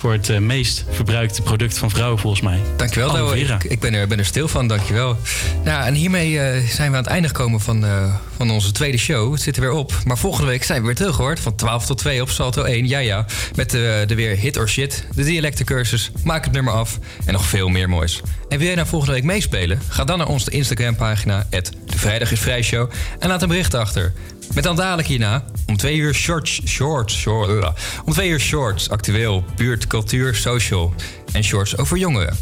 voor 0.00 0.12
het 0.12 0.28
eh, 0.28 0.38
meest 0.38 0.84
verbruikte 0.90 1.42
product 1.42 1.78
van 1.78 1.90
vrouwen 1.90 2.18
volgens 2.18 2.42
mij. 2.42 2.60
Dankjewel, 2.76 3.10
Aloe 3.10 3.30
vera. 3.30 3.54
Ik, 3.54 3.64
ik 3.64 3.80
ben, 3.80 3.94
er, 3.94 4.06
ben 4.06 4.18
er 4.18 4.24
stil 4.24 4.48
van, 4.48 4.68
dankjewel. 4.68 5.16
Ja, 5.64 5.86
en 5.86 5.94
hiermee 5.94 6.40
eh, 6.40 6.68
zijn 6.68 6.90
we 6.90 6.96
aan 6.96 7.02
het 7.02 7.12
einde 7.12 7.28
gekomen 7.28 7.60
van, 7.60 7.84
eh, 7.84 8.14
van 8.36 8.50
onze 8.50 8.72
tweede 8.72 8.98
show. 8.98 9.32
Het 9.32 9.42
zit 9.42 9.56
er 9.56 9.62
weer 9.62 9.72
op. 9.72 9.92
Maar 10.04 10.18
volgende 10.18 10.50
week 10.50 10.64
zijn 10.64 10.80
we 10.80 10.86
weer 10.86 10.96
terug, 10.96 11.16
hoor. 11.16 11.38
Van 11.38 11.54
12 11.54 11.86
tot 11.86 11.98
2 11.98 12.22
op 12.22 12.30
Salto 12.30 12.62
1. 12.62 12.86
Ja, 12.86 12.98
ja. 12.98 13.26
Met 13.54 13.70
de, 13.70 14.04
de 14.06 14.14
weer 14.14 14.36
hit 14.36 14.56
or 14.56 14.68
shit, 14.68 15.06
de 15.14 15.24
dialectencursus, 15.24 16.10
maak 16.24 16.44
het 16.44 16.52
nummer 16.52 16.72
af 16.72 16.98
en 17.24 17.32
nog 17.32 17.44
veel 17.44 17.68
meer 17.68 17.88
moois. 17.88 18.20
En 18.48 18.58
wil 18.58 18.66
jij 18.66 18.76
nou 18.76 18.88
volgende 18.88 19.14
week 19.14 19.24
meespelen? 19.24 19.80
Ga 19.88 20.04
dan 20.04 20.18
naar 20.18 20.28
onze 20.28 20.50
Instagram-pagina, 20.50 21.46
de 21.50 21.62
Vrijdag 21.86 22.32
is 22.32 22.40
Vrij 22.40 22.62
Show, 22.62 22.90
en 23.18 23.28
laat 23.28 23.42
een 23.42 23.48
bericht 23.48 23.74
achter. 23.74 24.12
Met 24.54 24.64
dan 24.64 24.76
dadelijk 24.76 25.08
hierna 25.08 25.44
om 25.66 25.76
twee 25.76 25.96
uur 25.96 26.14
shorts, 26.14 26.60
shorts, 26.66 27.18
short, 27.18 27.72
om 28.04 28.12
twee 28.12 28.28
uur 28.28 28.40
shorts, 28.40 28.90
actueel, 28.90 29.44
buurt, 29.56 29.86
cultuur, 29.86 30.34
social 30.34 30.94
en 31.32 31.44
shorts 31.44 31.76
over 31.76 31.96
jongeren. 31.96 32.36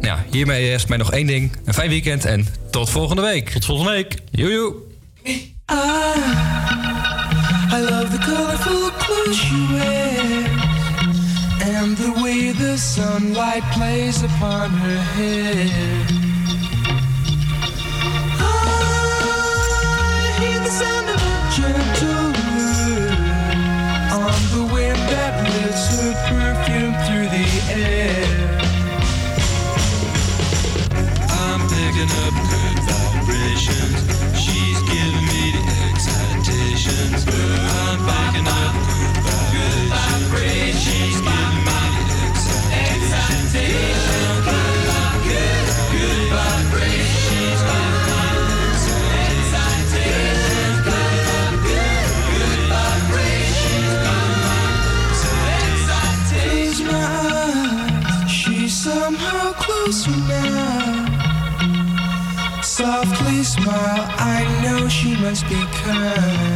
Nou, 0.00 0.06
ja, 0.06 0.24
hiermee 0.30 0.70
is 0.70 0.86
mij 0.86 0.98
nog 0.98 1.12
één 1.12 1.26
ding. 1.26 1.56
Een 1.64 1.74
fijn 1.74 1.88
weekend 1.88 2.24
en 2.24 2.46
tot 2.70 2.90
volgende 2.90 3.22
week. 3.22 3.50
Tot 3.50 3.64
volgende 3.64 3.90
week. 3.90 4.14
Joejoe. 4.30 4.74
I 7.72 7.80
love 7.80 8.08
the 8.10 8.18
colorful 8.18 8.90
clothes 8.98 9.36
she 9.36 9.66
wears 9.70 10.66
and 11.76 11.96
the 11.96 12.12
way 12.22 12.52
the 12.52 12.76
sunlight 12.76 13.62
plays 13.72 14.22
upon 14.22 14.70
her 14.70 15.02
hair. 15.14 16.05
emotions 33.68 34.05
she 64.96 65.14
must 65.16 65.46
be 65.46 65.62
kind. 65.72 66.55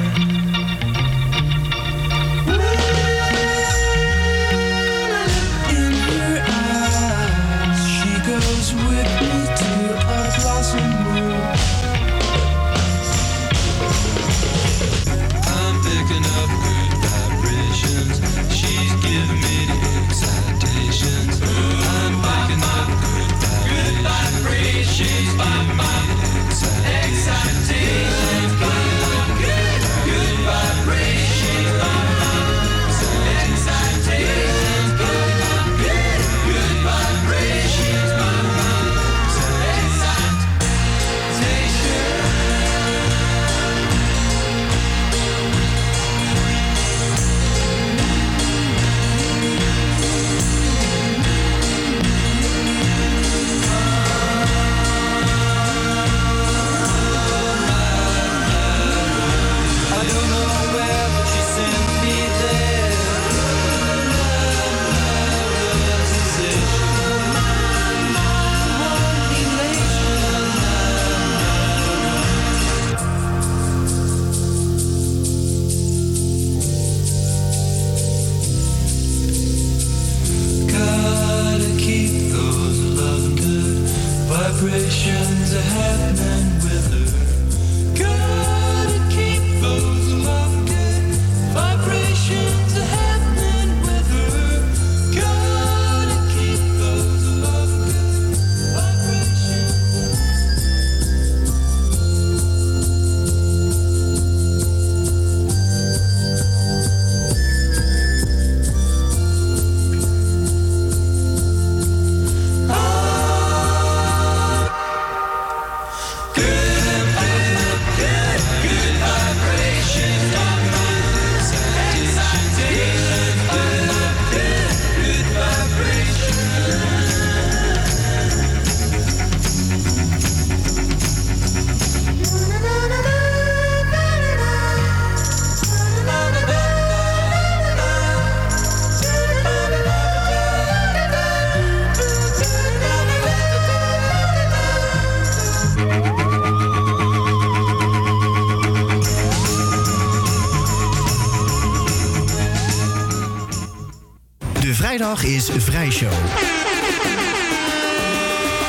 Vrijdag 155.16 155.54
is 155.56 155.64
Vrijshow. 155.64 156.12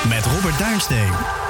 Met 0.09 0.25
Robert 0.25 0.59
Duinsteen. 0.59 1.40